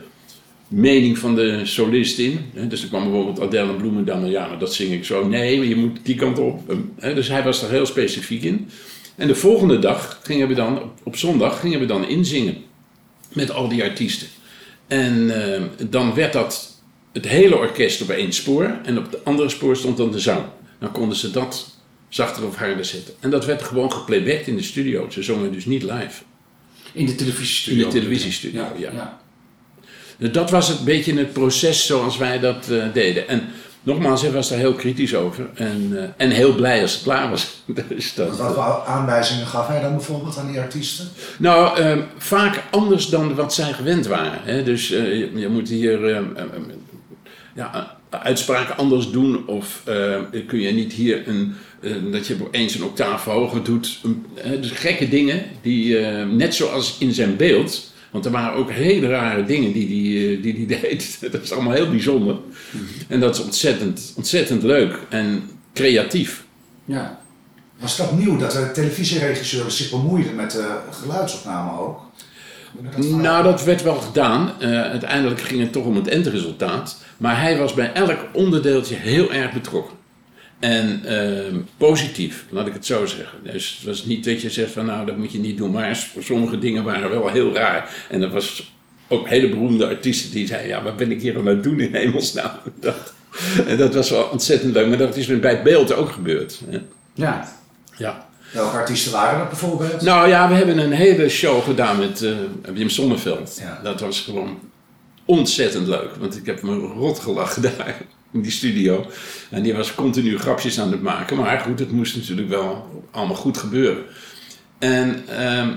mening 0.70 1.18
van 1.18 1.34
de 1.34 1.60
solist 1.64 2.18
in. 2.18 2.38
Hè, 2.54 2.66
Dus 2.66 2.82
er 2.82 2.88
kwam 2.88 3.02
bijvoorbeeld 3.02 3.40
Adele 3.40 3.72
Bloemendam, 3.74 4.24
ja, 4.26 4.46
maar 4.48 4.58
dat 4.58 4.74
zing 4.74 4.92
ik 4.92 5.04
zo. 5.04 5.28
Nee, 5.28 5.56
maar 5.58 5.66
je 5.66 5.76
moet 5.76 5.98
die 6.02 6.14
kant 6.14 6.38
op. 6.38 6.74
Hè, 6.98 7.14
Dus 7.14 7.28
hij 7.28 7.42
was 7.42 7.62
er 7.62 7.70
heel 7.70 7.86
specifiek 7.86 8.42
in. 8.42 8.68
En 9.16 9.26
de 9.26 9.34
volgende 9.34 9.78
dag 9.78 10.20
gingen 10.22 10.48
we 10.48 10.54
dan, 10.54 10.92
op- 11.02 11.16
zondag, 11.16 11.60
gingen 11.60 11.80
we 11.80 11.86
dan 11.86 12.08
inzingen. 12.08 12.56
Met 13.32 13.50
al 13.50 13.68
die 13.68 13.82
artiesten. 13.82 14.26
En 14.86 15.42
eh, 15.54 15.62
dan 15.90 16.14
werd 16.14 16.32
dat 16.32 16.80
het 17.12 17.28
hele 17.28 17.56
orkest 17.56 18.02
op 18.02 18.08
één 18.10 18.32
spoor. 18.32 18.78
En 18.84 18.98
op 18.98 19.10
het 19.10 19.24
andere 19.24 19.48
spoor 19.48 19.76
stond 19.76 19.96
dan 19.96 20.10
de 20.12 20.18
zang. 20.20 20.42
Dan 20.78 20.92
konden 20.92 21.16
ze 21.16 21.30
dat 21.30 21.76
zachter 22.08 22.46
of 22.46 22.56
harder 22.56 22.84
zetten. 22.84 23.14
En 23.20 23.30
dat 23.30 23.44
werd 23.46 23.62
gewoon 23.62 23.92
geplaybacked 23.92 24.46
in 24.46 24.56
de 24.56 24.62
studio. 24.62 25.10
Ze 25.10 25.22
zongen 25.22 25.52
dus 25.52 25.64
niet 25.64 25.82
live. 25.82 26.22
In 26.92 27.06
de 27.06 27.14
televisiestudio. 27.14 27.84
In 27.86 27.90
de 27.90 27.98
televisiestudio, 28.00 28.62
ja. 28.78 28.90
ja. 28.92 29.20
Dus 30.20 30.32
dat 30.32 30.50
was 30.50 30.68
het 30.68 30.84
beetje 30.84 31.18
het 31.18 31.32
proces 31.32 31.86
zoals 31.86 32.16
wij 32.18 32.38
dat 32.38 32.68
eh, 32.70 32.82
deden. 32.92 33.28
En 33.28 33.42
nogmaals, 33.82 34.22
hij 34.22 34.30
was 34.32 34.48
daar 34.48 34.58
heel 34.58 34.74
kritisch 34.74 35.14
over. 35.14 35.48
En, 35.54 35.90
eh, 35.92 36.04
en 36.16 36.30
heel 36.30 36.54
blij 36.54 36.82
als 36.82 36.92
het 36.92 37.02
klaar 37.02 37.30
was. 37.30 37.62
dus 37.88 38.14
dat, 38.14 38.36
Wat 38.38 38.54
voor 38.54 38.82
aanwijzingen 38.86 39.46
gaf 39.46 39.66
hij 39.68 39.80
dan 39.80 39.92
bijvoorbeeld 39.92 40.38
aan 40.38 40.50
die 40.50 40.60
artiesten? 40.60 41.08
Nou, 41.38 41.80
eh, 41.80 41.98
vaak 42.18 42.62
anders 42.70 43.06
dan 43.06 43.34
wat 43.34 43.54
zij 43.54 43.72
gewend 43.72 44.06
waren. 44.06 44.40
Hè? 44.42 44.62
Dus 44.62 44.90
eh, 44.90 45.18
je, 45.18 45.30
je 45.34 45.48
moet 45.48 45.68
hier 45.68 46.04
eh, 46.04 46.16
eh, 46.16 46.16
eh, 46.16 46.44
ja, 47.54 47.96
uitspraken 48.10 48.76
anders 48.76 49.10
doen. 49.10 49.46
Of 49.46 49.82
kun 50.46 50.60
je 50.60 50.72
niet 50.72 50.92
hier 50.92 51.28
een, 51.28 51.54
dat 52.12 52.26
je 52.26 52.36
eens 52.50 52.74
een 52.74 52.84
octaaf 52.84 53.24
hoger 53.24 53.62
doet. 53.64 53.98
Een- 54.02 54.26
dus 54.60 54.70
gekke 54.70 55.08
dingen, 55.08 55.42
die, 55.62 55.98
net 56.26 56.54
zoals 56.54 56.96
in 56.98 57.12
zijn 57.12 57.36
beeld. 57.36 57.89
Want 58.10 58.24
er 58.24 58.30
waren 58.30 58.58
ook 58.58 58.70
hele 58.70 59.08
rare 59.08 59.44
dingen 59.44 59.72
die 59.72 59.88
die, 59.88 60.36
eh, 60.36 60.42
die, 60.42 60.54
die 60.54 60.66
deed. 60.80 61.18
Dat 61.32 61.42
is 61.42 61.52
allemaal 61.52 61.72
heel 61.72 61.90
bijzonder. 61.90 62.36
En 63.08 63.20
dat 63.20 63.34
is 63.34 63.42
ontzettend, 63.42 64.12
ontzettend 64.16 64.62
leuk 64.62 64.98
en 65.08 65.50
creatief. 65.72 66.44
ja. 66.84 67.18
Was 67.78 67.96
dat 67.96 68.18
nieuw 68.18 68.36
dat 68.36 68.52
de 68.52 68.70
televisieregisseurs 68.72 69.76
zich 69.76 69.90
bemoeiden 69.90 70.34
met 70.34 70.50
de 70.50 70.76
geluidsopname 70.90 71.78
ook? 71.80 72.00
Dat? 72.96 73.04
Nou, 73.04 73.42
dat 73.42 73.64
werd 73.64 73.82
wel 73.82 73.94
gedaan. 73.94 74.52
Eh, 74.60 74.82
uiteindelijk 74.82 75.40
ging 75.40 75.60
het 75.60 75.72
toch 75.72 75.84
om 75.84 75.96
het 75.96 76.08
eindresultaat. 76.08 76.96
Maar 77.16 77.40
hij 77.40 77.58
was 77.58 77.74
bij 77.74 77.92
elk 77.92 78.18
onderdeeltje 78.32 78.94
heel 78.94 79.32
erg 79.32 79.52
betrokken. 79.52 79.96
En 80.60 81.00
ehm, 81.04 81.56
positief, 81.76 82.44
laat 82.50 82.66
ik 82.66 82.72
het 82.72 82.86
zo 82.86 83.06
zeggen. 83.06 83.38
Dus 83.42 83.76
het 83.76 83.86
was 83.86 84.04
niet 84.04 84.24
dat 84.24 84.42
je 84.42 84.50
zegt 84.50 84.72
van 84.72 84.86
nou, 84.86 85.06
dat 85.06 85.16
moet 85.16 85.32
je 85.32 85.38
niet 85.38 85.56
doen. 85.56 85.70
Maar 85.70 86.06
sommige 86.18 86.58
dingen 86.58 86.84
waren 86.84 87.10
wel 87.10 87.28
heel 87.28 87.54
raar. 87.54 87.90
En 88.08 88.22
er 88.22 88.30
was 88.30 88.72
ook 89.08 89.28
hele 89.28 89.48
beroemde 89.48 89.86
artiesten 89.86 90.30
die 90.30 90.46
zeiden... 90.46 90.68
ja, 90.68 90.82
wat 90.82 90.96
ben 90.96 91.10
ik 91.10 91.20
hier 91.20 91.38
aan 91.38 91.46
het 91.46 91.62
doen 91.62 91.80
in 91.80 91.94
hemelsnaam? 91.94 92.50
Dat, 92.80 93.12
en 93.66 93.76
dat 93.76 93.94
was 93.94 94.10
wel 94.10 94.22
ontzettend 94.24 94.74
leuk. 94.74 94.88
Maar 94.88 94.98
dat 94.98 95.16
is 95.16 95.40
bij 95.40 95.50
het 95.50 95.62
beeld 95.62 95.92
ook 95.92 96.10
gebeurd. 96.10 96.60
hè. 96.70 96.78
ja. 97.14 97.48
Ja. 97.96 98.28
Welke 98.52 98.76
artiesten 98.76 99.12
waren 99.12 99.38
dat 99.38 99.48
bijvoorbeeld? 99.48 100.02
Nou 100.02 100.28
ja, 100.28 100.48
we 100.48 100.54
hebben 100.54 100.78
een 100.78 100.92
hele 100.92 101.28
show 101.28 101.62
gedaan 101.64 101.98
met 101.98 102.22
eh, 102.22 102.32
Wim 102.74 102.88
Sonneveld. 102.88 103.58
Ja. 103.60 103.80
Dat 103.82 104.00
was 104.00 104.20
gewoon 104.20 104.58
ontzettend 105.24 105.86
leuk. 105.86 106.16
Want 106.18 106.36
ik 106.36 106.46
heb 106.46 106.62
me 106.62 106.74
rot 106.76 107.18
gelachen 107.18 107.62
daar 107.62 107.96
in 108.32 108.42
die 108.42 108.50
studio. 108.50 109.06
En 109.50 109.62
die 109.62 109.74
was 109.74 109.94
continu 109.94 110.38
grapjes 110.38 110.80
aan 110.80 110.90
het 110.90 111.02
maken. 111.02 111.36
Maar 111.36 111.60
goed, 111.60 111.78
het 111.78 111.92
moest 111.92 112.16
natuurlijk 112.16 112.48
wel 112.48 113.04
allemaal 113.10 113.36
goed 113.36 113.58
gebeuren. 113.58 114.04
En 114.78 115.24
ehm, 115.28 115.68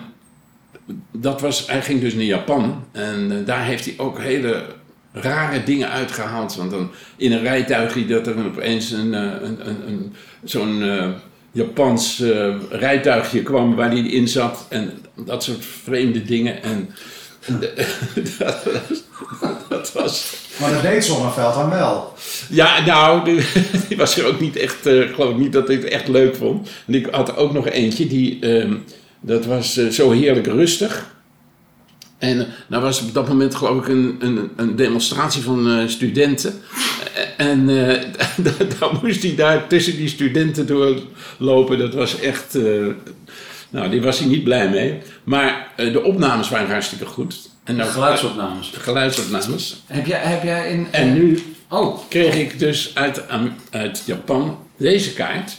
dat 1.12 1.42
was, 1.42 1.68
hij 1.68 1.82
ging 1.82 2.02
dus 2.02 2.14
naar 2.14 2.24
Japan. 2.24 2.86
En 2.92 3.32
eh, 3.32 3.46
daar 3.46 3.66
heeft 3.66 3.86
hij 3.86 3.94
ook 3.98 4.20
hele 4.20 4.66
rare 5.12 5.64
dingen 5.64 5.90
uitgehaald. 5.90 6.56
Want 6.56 6.72
dan 6.72 6.92
in 7.16 7.32
een 7.32 7.42
rijtuigje 7.42 8.06
dat 8.06 8.28
er 8.28 8.46
opeens 8.46 8.92
een, 8.92 9.14
eh, 9.14 9.22
een, 9.22 9.70
een, 9.70 9.88
een, 9.88 10.14
zo'n 10.44 10.84
eh, 10.84 11.10
Japans 11.52 12.24
rijtuigje 12.70 13.44
kwam 13.44 13.76
waar 13.76 13.90
hij 13.90 14.00
in 14.00 14.28
zat. 14.28 14.66
En 14.70 14.92
dat 15.16 15.44
soort 15.44 15.66
vreemde 15.66 16.24
dingen. 16.24 16.64
En 16.64 16.90
dat, 18.38 18.64
was, 18.64 19.04
dat 19.70 19.92
was... 19.92 20.36
Maar 20.60 20.72
dat 20.72 20.82
deed 20.82 21.06
Zonneveld 21.06 21.54
dan 21.54 21.70
wel. 21.70 22.14
Ja, 22.50 22.86
nou, 22.86 23.26
die, 23.26 23.46
die 23.88 23.98
was 23.98 24.18
er 24.18 24.26
ook 24.26 24.40
niet 24.40 24.56
echt, 24.56 24.86
ik 24.86 25.14
geloof 25.14 25.38
niet 25.38 25.54
dat 25.54 25.70
ik 25.70 25.82
het 25.82 25.92
echt 25.92 26.08
leuk 26.08 26.36
vond. 26.36 26.70
En 26.88 26.94
ik 26.94 27.08
had 27.12 27.38
ook 27.38 27.54
nog 27.54 27.68
eentje, 27.68 28.08
die, 28.08 28.40
ehm, 28.40 28.74
dat 29.22 29.46
was 29.46 29.78
eh, 29.78 29.88
zo 29.88 30.12
heerlijk 30.12 30.48
rustig. 30.48 31.12
En 32.18 32.48
nou 32.68 32.84
was 32.84 33.02
op 33.02 33.14
dat 33.14 33.28
moment 33.28 33.56
geloof 33.56 33.82
ik 33.82 33.88
een, 33.88 34.16
een, 34.20 34.50
een 34.56 34.76
demonstratie 34.76 35.42
van 35.42 35.90
studenten. 35.90 36.54
En 37.38 37.66
dan 38.80 39.00
moest 39.02 39.24
hij 39.24 39.36
daar 39.36 39.68
tussen 39.68 39.96
die 39.96 40.08
studenten 40.08 40.68
doorlopen. 40.68 41.78
Dat 41.78 41.94
was 41.94 42.20
echt, 42.20 42.58
nou 43.74 43.90
die 43.90 44.02
was 44.02 44.20
hij 44.20 44.28
niet 44.28 44.44
blij 44.44 44.70
mee. 44.70 45.02
Maar 45.24 45.72
eh, 45.76 45.92
de 45.94 46.04
opnames 46.04 46.50
waren 46.50 46.70
hartstikke 46.70 47.06
goed. 47.06 47.50
En 47.64 47.86
Geluidsopnames. 47.86 48.72
de 48.72 48.80
geluidsopnames. 48.80 49.84
Heb 49.88 50.06
jij, 50.06 50.20
heb 50.20 50.44
jij 50.44 50.70
in... 50.72 50.88
En 50.92 51.14
nu 51.14 51.44
Oh, 51.74 52.00
kreeg 52.10 52.36
ik 52.36 52.60
dus 52.60 52.92
uit, 52.96 53.24
uit 53.70 54.04
Japan 54.06 54.58
deze 54.78 55.14
kaart. 55.14 55.58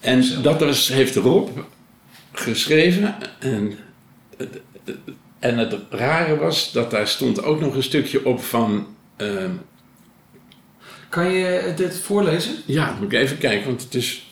En 0.00 0.42
dat 0.42 0.60
was, 0.60 0.88
heeft 0.88 1.16
Rob 1.16 1.48
geschreven. 2.32 3.16
En, 3.38 3.78
en 5.38 5.58
het 5.58 5.74
rare 5.90 6.36
was 6.36 6.72
dat 6.72 6.90
daar 6.90 7.08
stond 7.08 7.42
ook 7.42 7.60
nog 7.60 7.74
een 7.74 7.82
stukje 7.82 8.24
op 8.24 8.42
van... 8.42 8.86
ehm, 9.16 9.50
kan 11.08 11.30
je 11.32 11.72
dit 11.76 11.98
voorlezen? 11.98 12.54
ja, 12.64 12.96
moet 13.00 13.12
ik 13.12 13.18
even 13.18 13.38
kijken, 13.38 13.66
want 13.66 13.82
het 13.82 13.94
is, 13.94 14.27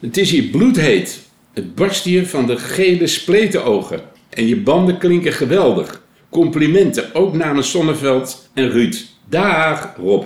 het 0.00 0.16
is 0.16 0.30
hier 0.30 0.50
bloedheet. 0.50 1.28
Het 1.52 1.74
barst 1.74 2.04
hier 2.04 2.26
van 2.26 2.46
de 2.46 2.56
gele 2.56 3.06
spletenogen. 3.06 4.00
En 4.30 4.46
je 4.46 4.56
banden 4.56 4.98
klinken 4.98 5.32
geweldig. 5.32 6.02
Complimenten, 6.28 7.14
ook 7.14 7.34
namens 7.34 7.70
Sonneveld 7.70 8.50
en 8.54 8.70
Ruud. 8.70 9.06
Dag, 9.28 9.94
Rob. 9.96 10.24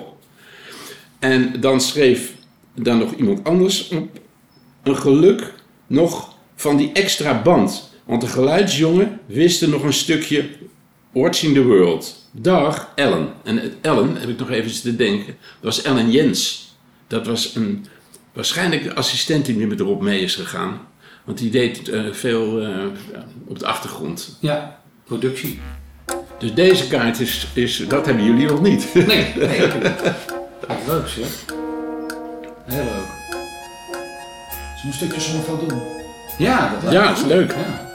En 1.19 1.61
dan 1.61 1.81
schreef 1.81 2.33
dan 2.75 2.99
nog 2.99 3.15
iemand 3.15 3.45
anders 3.45 3.89
op. 3.89 4.21
Een 4.83 4.97
geluk 4.97 5.53
nog 5.87 6.35
van 6.55 6.77
die 6.77 6.91
extra 6.93 7.43
band. 7.43 7.93
Want 8.05 8.21
de 8.21 8.27
geluidsjongen 8.27 9.21
wist 9.27 9.63
er 9.63 9.69
nog 9.69 9.83
een 9.83 9.93
stukje 9.93 10.49
Watching 11.13 11.55
the 11.55 11.65
World. 11.65 12.29
Dag, 12.31 12.93
Ellen. 12.95 13.29
En 13.45 13.73
Ellen, 13.81 14.17
heb 14.17 14.29
ik 14.29 14.39
nog 14.39 14.51
even 14.51 14.83
te 14.83 14.97
denken, 14.97 15.37
was 15.61 15.83
Ellen 15.83 16.11
Jens. 16.11 16.73
Dat 17.07 17.27
was 17.27 17.55
een, 17.55 17.87
waarschijnlijk 18.35 18.83
de 18.83 18.95
assistent 18.95 19.45
die 19.47 19.57
nu 19.57 19.67
met 19.67 19.81
Rob 19.81 20.03
mee 20.03 20.21
is 20.21 20.35
gegaan. 20.35 20.81
Want 21.25 21.39
die 21.39 21.51
deed 21.51 21.89
eh, 21.89 22.03
veel 22.13 22.61
eh, 22.61 22.85
op 23.47 23.59
de 23.59 23.67
achtergrond. 23.67 24.39
Ja, 24.41 24.81
productie. 25.05 25.61
Dus 26.39 26.55
deze 26.55 26.89
kaart 26.89 27.21
is, 27.21 27.47
is 27.53 27.85
dat 27.89 28.07
hebben 28.07 28.25
jullie 28.25 28.47
nog 28.47 28.61
niet. 28.61 28.95
Nee, 28.95 29.33
nee. 29.37 29.69
Leuk 30.87 31.09
zeg. 31.09 31.45
Heel 32.65 32.85
leuk. 32.85 33.23
We 34.83 34.91
een 34.91 34.93
stukje 34.93 35.21
Zonneveld 35.21 35.69
doen? 35.69 35.83
Ja, 36.39 36.71
dat 36.71 36.83
lijkt 36.83 37.07
Ja, 37.07 37.13
is 37.13 37.25
leuk. 37.25 37.51
Ja. 37.51 37.93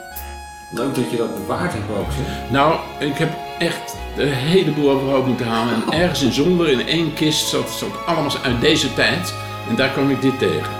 Leuk 0.72 0.94
dat 0.94 1.10
je 1.10 1.16
dat 1.16 1.34
bewaard 1.34 1.72
hebt 1.72 1.98
ook 1.98 2.12
zeg. 2.12 2.50
Nou, 2.50 2.78
ik 2.98 3.16
heb 3.16 3.30
echt 3.58 3.96
een 4.16 4.32
heleboel 4.32 4.90
overhoop 4.90 5.26
moeten 5.26 5.46
halen. 5.46 5.74
En 5.74 5.92
ergens 6.00 6.22
in 6.22 6.32
zonder, 6.32 6.68
in 6.68 6.86
één 6.86 7.14
kist, 7.14 7.48
zat, 7.48 7.70
zat 7.70 8.06
allemaal 8.06 8.38
uit 8.42 8.60
deze 8.60 8.94
tijd. 8.94 9.34
En 9.70 9.76
daar 9.76 9.88
kwam 9.88 10.10
ik 10.10 10.20
dit 10.20 10.38
tegen. 10.38 10.72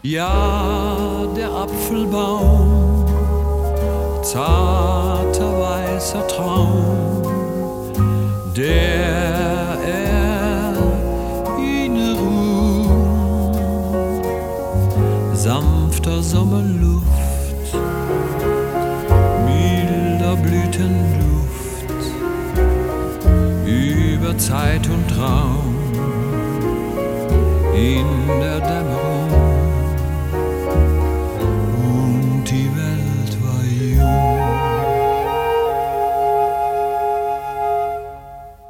Ja, 0.00 0.32
der 1.34 1.48
Apfelbaum, 1.48 3.04
zarter 4.22 5.58
weißer 5.58 6.26
Traum, 6.26 7.22
der 8.54 9.78
Erinnerung, 11.56 11.98
sanfter 15.34 16.22
Sommerluft, 16.22 17.74
milder 19.44 20.36
Blütenduft, 20.36 21.90
über 23.66 24.38
Zeit 24.38 24.88
und 24.88 25.18
Raum 25.18 25.55
der 28.26 28.60
Dämmerung 28.60 29.30
und 31.78 32.44
die 32.50 32.70
Welt 32.76 33.32
war 33.42 33.64
jung. 33.64 34.46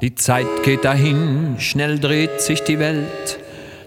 Die 0.01 0.15
Zeit 0.15 0.63
geht 0.63 0.85
dahin, 0.85 1.55
schnell 1.59 1.99
dreht 1.99 2.41
sich 2.41 2.63
die 2.63 2.79
Welt. 2.79 3.39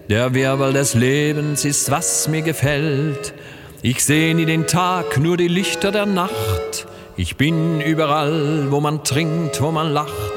Der 0.09 0.33
Wirbel 0.33 0.73
des 0.73 0.93
Lebens 0.93 1.63
ist, 1.63 1.89
was 1.89 2.27
mir 2.27 2.41
gefällt. 2.41 3.33
Ich 3.81 4.03
seh 4.03 4.33
nie 4.33 4.45
den 4.45 4.67
Tag, 4.67 5.17
nur 5.17 5.37
die 5.37 5.47
Lichter 5.47 5.91
der 5.91 6.05
Nacht. 6.05 6.85
Ich 7.15 7.37
bin 7.37 7.81
überall, 7.81 8.67
wo 8.71 8.79
man 8.81 9.03
trinkt, 9.03 9.61
wo 9.61 9.71
man 9.71 9.91
lacht. 9.91 10.33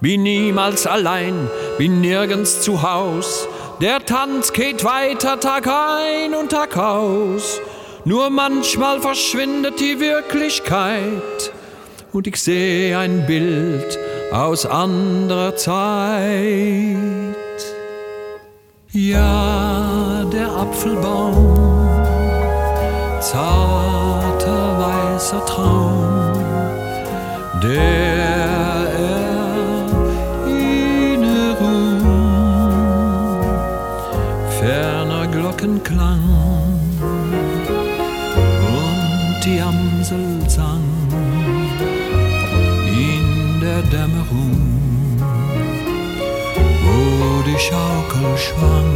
Bin 0.00 0.22
niemals 0.22 0.86
allein, 0.86 1.34
bin 1.78 2.00
nirgends 2.00 2.60
zu 2.62 2.82
Haus. 2.82 3.48
Der 3.80 4.04
Tanz 4.04 4.52
geht 4.52 4.84
weiter 4.84 5.40
Tag 5.40 5.66
ein 5.66 6.34
und 6.34 6.50
Tag 6.50 6.76
aus. 6.76 7.60
Nur 8.04 8.30
manchmal 8.30 9.00
verschwindet 9.00 9.80
die 9.80 10.00
Wirklichkeit 10.00 11.52
und 12.12 12.26
ich 12.26 12.40
sehe 12.40 12.98
ein 12.98 13.26
Bild 13.26 13.98
aus 14.32 14.66
anderer 14.66 15.56
Zeit. 15.56 16.32
Ja, 18.92 20.24
der 20.32 20.48
Apfelbaum, 20.48 21.56
zarter 23.20 24.78
weißer 24.78 25.46
Traum, 25.46 26.32
der 27.62 28.21
wo 47.62 47.68
die 47.68 47.68
Schaukel 47.68 48.36
schwang 48.36 48.92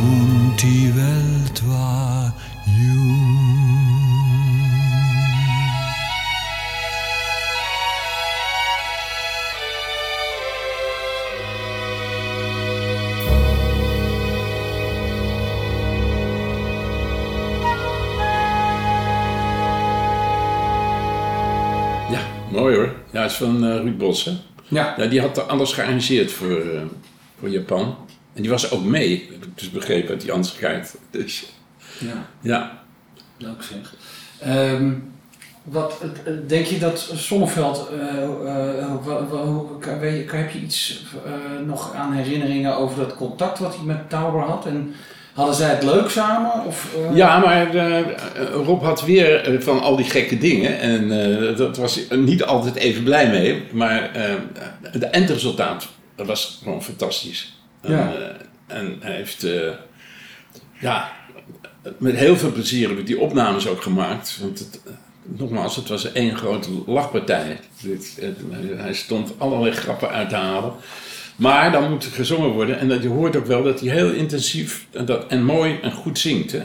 und 0.00 0.56
die 0.62 0.94
Welt 0.94 1.62
war 1.68 2.32
jung. 2.66 3.08
Ja, 22.10 22.20
mooi 22.50 22.76
hoor. 22.76 22.90
Ja, 23.12 23.22
het 23.22 23.30
is 23.30 23.36
van 23.36 23.64
eh, 23.64 23.80
Ruud 23.80 23.98
Bos, 23.98 24.24
hè? 24.24 24.32
Ja. 24.68 24.94
Ja, 24.96 25.06
die 25.06 25.20
had 25.20 25.48
alles 25.48 25.72
gearrangeerd 25.72 26.32
voor, 26.32 26.60
eh, 26.60 26.80
voor 27.38 27.48
Japan. 27.48 27.96
En 28.34 28.42
die 28.42 28.50
was 28.50 28.70
ook 28.70 28.84
mee, 28.84 29.28
heb 29.32 29.44
ik 29.44 29.58
dus 29.58 29.70
begrepen 29.70 30.10
uit 30.10 30.20
die 30.20 30.32
kaart. 30.58 30.94
Dus 31.10 31.52
ja. 31.98 32.26
ja, 32.40 32.82
Leuk 33.36 33.62
zeg. 33.62 33.94
Ehm, 34.40 34.92
wat, 35.62 36.00
eh, 36.24 36.32
denk 36.46 36.66
je 36.66 36.78
dat 36.78 37.10
Sonneveld, 37.14 37.88
eh, 37.88 38.22
eh, 38.24 38.84
kan- 40.26 40.38
heb 40.38 40.50
je 40.50 40.58
iets 40.60 41.04
eh, 41.24 41.66
nog 41.66 41.94
aan 41.94 42.12
herinneringen 42.12 42.76
over 42.76 42.98
dat 42.98 43.14
contact 43.16 43.58
wat 43.58 43.76
hij 43.76 43.84
met 43.84 44.10
Tauber 44.10 44.40
had? 44.40 44.66
En 44.66 44.94
hadden 45.38 45.54
zij 45.56 45.68
het 45.70 45.82
leuk 45.82 46.10
samen? 46.10 46.64
Of, 46.66 46.86
eh, 47.10 47.16
ja 47.16 47.38
maar 47.38 47.74
eh, 47.74 48.00
Rob 48.52 48.82
had 48.82 49.02
weer 49.04 49.40
eh, 49.44 49.60
van 49.60 49.80
al 49.80 49.96
die 49.96 50.04
gekke 50.04 50.38
dingen. 50.38 50.78
En 50.80 51.20
eh 51.50 51.56
dat 51.56 51.76
was 51.76 52.00
niet 52.10 52.44
altijd 52.44 52.74
even 52.74 53.02
blij 53.02 53.28
mee. 53.30 53.62
Maar 53.72 54.14
eh 54.14 54.34
het 54.82 55.02
eindresultaat 55.02 55.88
was 56.16 56.58
gewoon 56.62 56.82
fantastisch. 56.82 57.56
En, 57.80 57.92
Ja. 57.92 58.12
eh, 58.14 58.76
en 58.76 58.96
hij 59.00 59.14
heeft, 59.14 59.44
eh, 59.44 59.70
ja, 60.80 61.12
met 61.98 62.16
heel 62.16 62.36
veel 62.36 62.52
plezier 62.52 62.88
heb 62.88 62.98
ik 62.98 63.06
die 63.06 63.20
opnames 63.20 63.66
ook 63.68 63.82
gemaakt. 63.82 64.38
Want 64.40 64.58
het, 64.58 64.80
eh, 64.86 64.92
nogmaals, 65.22 65.76
het 65.76 65.88
was 65.88 66.12
één 66.12 66.36
grote 66.36 66.68
lachpartij. 66.86 67.58
Hij 68.76 68.94
stond 68.94 69.32
allerlei 69.38 69.72
grappen 69.74 70.10
uit 70.10 70.28
te 70.28 70.34
halen. 70.34 70.72
Maar 71.38 71.72
dan 71.72 71.90
moet 71.90 72.04
er 72.04 72.10
gezongen 72.10 72.50
worden. 72.50 72.78
En 72.78 72.88
dat, 72.88 73.02
je 73.02 73.08
hoort 73.08 73.36
ook 73.36 73.46
wel 73.46 73.62
dat 73.62 73.80
hij 73.80 73.90
heel 73.90 74.10
intensief 74.10 74.86
en, 74.92 75.04
dat, 75.04 75.26
en 75.26 75.44
mooi 75.44 75.78
en 75.82 75.92
goed 75.92 76.18
zingt. 76.18 76.52
Hè. 76.52 76.62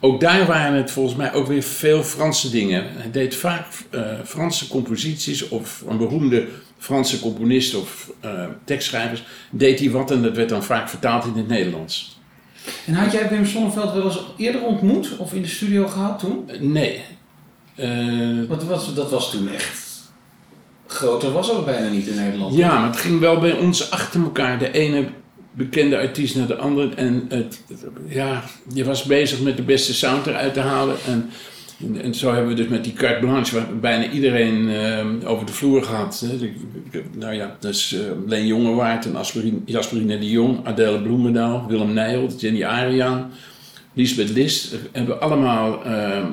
Ook 0.00 0.20
daar 0.20 0.46
waren 0.46 0.76
het 0.76 0.90
volgens 0.90 1.16
mij 1.16 1.32
ook 1.32 1.46
weer 1.46 1.62
veel 1.62 2.02
Franse 2.02 2.50
dingen. 2.50 2.84
Hij 2.86 3.10
deed 3.10 3.34
vaak 3.34 3.66
eh, 3.90 4.02
Franse 4.24 4.68
composities 4.68 5.48
of 5.48 5.84
een 5.88 5.96
beroemde 5.96 6.46
Franse 6.78 7.20
componist 7.20 7.74
of 7.74 8.10
eh, 8.20 8.44
tekstschrijvers. 8.64 9.22
Deed 9.50 9.78
hij 9.78 9.90
wat 9.90 10.10
en 10.10 10.22
dat 10.22 10.36
werd 10.36 10.48
dan 10.48 10.64
vaak 10.64 10.88
vertaald 10.88 11.24
in 11.24 11.34
het 11.36 11.48
Nederlands. 11.48 12.20
En 12.86 12.94
had 12.94 13.12
jij 13.12 13.28
Wim 13.28 13.46
Sonneveld 13.46 13.92
wel 13.92 14.04
eens 14.04 14.20
eerder 14.36 14.62
ontmoet 14.62 15.16
of 15.16 15.34
in 15.34 15.42
de 15.42 15.48
studio 15.48 15.86
gehad 15.86 16.18
toen? 16.18 16.50
Nee. 16.60 17.00
Eh, 17.74 18.48
dat 18.48 18.64
was, 18.64 18.94
dat 18.94 19.10
was 19.10 19.30
toen 19.30 19.48
echt... 19.48 19.85
Groter 20.86 21.32
was 21.32 21.50
er 21.50 21.64
bijna 21.64 21.88
niet 21.88 22.06
in 22.06 22.14
Nederland. 22.14 22.56
Ja, 22.56 22.78
maar 22.78 22.88
het 22.88 22.96
ging 22.96 23.20
wel 23.20 23.38
bij 23.38 23.52
ons 23.52 23.90
achter 23.90 24.22
elkaar. 24.22 24.58
De 24.58 24.70
ene 24.70 25.04
bekende 25.56 25.98
artiest 25.98 26.36
naar 26.36 26.46
de 26.46 26.56
andere. 26.56 26.94
En 26.94 27.26
het, 27.28 27.60
ja, 28.08 28.44
je 28.72 28.84
was 28.84 29.02
bezig 29.02 29.40
met 29.40 29.56
de 29.56 29.62
beste 29.62 29.94
sound 29.94 30.26
eruit 30.26 30.54
te 30.54 30.60
halen. 30.60 30.96
En, 31.06 31.30
en, 32.02 32.14
zo 32.14 32.32
hebben 32.32 32.48
we 32.48 32.54
dus 32.54 32.68
met 32.68 32.84
die 32.84 32.92
carte 32.92 33.20
blanche, 33.20 33.60
bijna 33.80 34.10
iedereen 34.10 34.68
eh, 34.68 35.30
over 35.30 35.46
de 35.46 35.52
vloer 35.52 35.82
gehad. 35.82 36.24
Hè. 36.26 36.52
Nou 37.12 37.34
ja, 37.34 37.56
dus 37.60 37.92
eh 37.92 38.00
Leen 38.26 38.46
Jongewaard 38.46 39.06
en 39.06 39.16
Asperine, 39.16 39.58
Jasperine 39.64 40.18
de 40.18 40.30
Jong, 40.30 40.66
Adele 40.66 41.02
Bloemendaal, 41.02 41.64
Willem 41.68 41.92
Nijholt, 41.92 42.40
Jenny 42.40 42.64
Ariaan, 42.64 43.30
Lisbeth 43.92 44.30
List. 44.30 44.74
Hebben 44.92 45.20
allemaal 45.20 45.84
eh, 45.84 46.24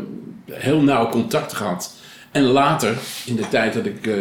heel 0.52 0.82
nauw 0.82 1.10
contact 1.10 1.54
gehad. 1.54 1.94
En 2.34 2.43
later, 2.43 2.98
in 3.26 3.36
de 3.36 3.50
tijd 3.50 3.74
dat 3.74 3.86
ik 3.86 4.08
eh 4.08 4.13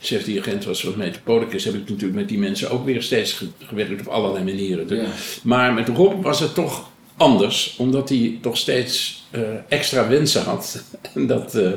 chef-dirigent 0.00 0.64
was 0.64 0.80
van 0.80 0.92
Metropolis, 0.96 1.64
heb 1.64 1.74
ik 1.74 1.88
natuurlijk 1.88 2.18
met 2.18 2.28
die 2.28 2.38
mensen 2.38 2.70
ook 2.70 2.84
weer 2.84 3.02
steeds 3.02 3.32
ge- 3.32 3.46
gewerkt 3.66 4.00
op 4.00 4.06
allerlei 4.06 4.44
manieren. 4.44 4.86
Dus- 4.86 4.98
Ja. 4.98 5.06
Maar 5.42 5.72
met 5.74 5.88
Rob 5.88 6.22
was 6.22 6.40
het 6.40 6.54
toch 6.54 6.90
anders, 7.16 7.74
omdat 7.78 8.08
hij 8.08 8.38
toch 8.42 8.56
steeds 8.56 9.24
eh, 9.30 9.40
extra 9.68 10.08
wensen 10.08 10.42
had. 10.42 10.82
En 11.14 11.26
dat 11.26 11.54
eh, 11.54 11.70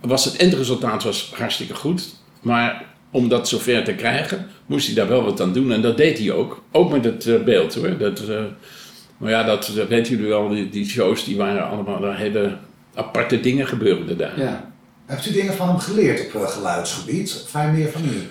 was 0.00 0.24
het 0.24 0.36
eindresultaat 0.36 1.02
was 1.02 1.32
hartstikke 1.34 1.74
goed. 1.74 2.08
Maar 2.40 2.84
om 3.10 3.28
dat 3.28 3.48
zover 3.48 3.84
te 3.84 3.94
krijgen, 3.94 4.46
moest 4.66 4.86
hij 4.86 4.94
daar 4.94 5.08
wel 5.08 5.24
wat 5.24 5.40
aan 5.40 5.52
doen. 5.52 5.72
En 5.72 5.82
dat 5.82 5.96
deed 5.96 6.18
hij 6.18 6.30
ook. 6.32 6.62
Ook 6.72 6.90
met 6.90 7.04
het 7.04 7.44
beeld 7.44 7.74
hoor. 7.74 7.98
Dat, 7.98 8.22
maar 9.16 9.30
ja, 9.30 9.42
dat, 9.42 9.72
dat 9.74 9.88
weten 9.88 10.12
jullie 10.12 10.28
wel. 10.28 10.48
Die, 10.48 10.68
die 10.68 10.88
shows 10.88 11.24
die 11.24 11.36
waren 11.36 11.68
allemaal 11.68 12.00
daar 12.00 12.16
hele 12.18 12.56
aparte 12.94 13.40
dingen 13.40 13.66
gebeurden 13.66 14.16
daar. 14.18 14.40
Ja. 14.40 14.69
Hebt 15.10 15.26
u 15.26 15.32
dingen 15.32 15.54
van 15.54 15.68
hem 15.68 15.78
geleerd 15.78 16.26
op 16.26 16.42
eh, 16.42 16.48
geluidsgebied? 16.48 17.42
Of 17.44 17.52
hij 17.52 17.72
meer 17.72 17.90
van 17.90 18.04
u? 18.04 18.28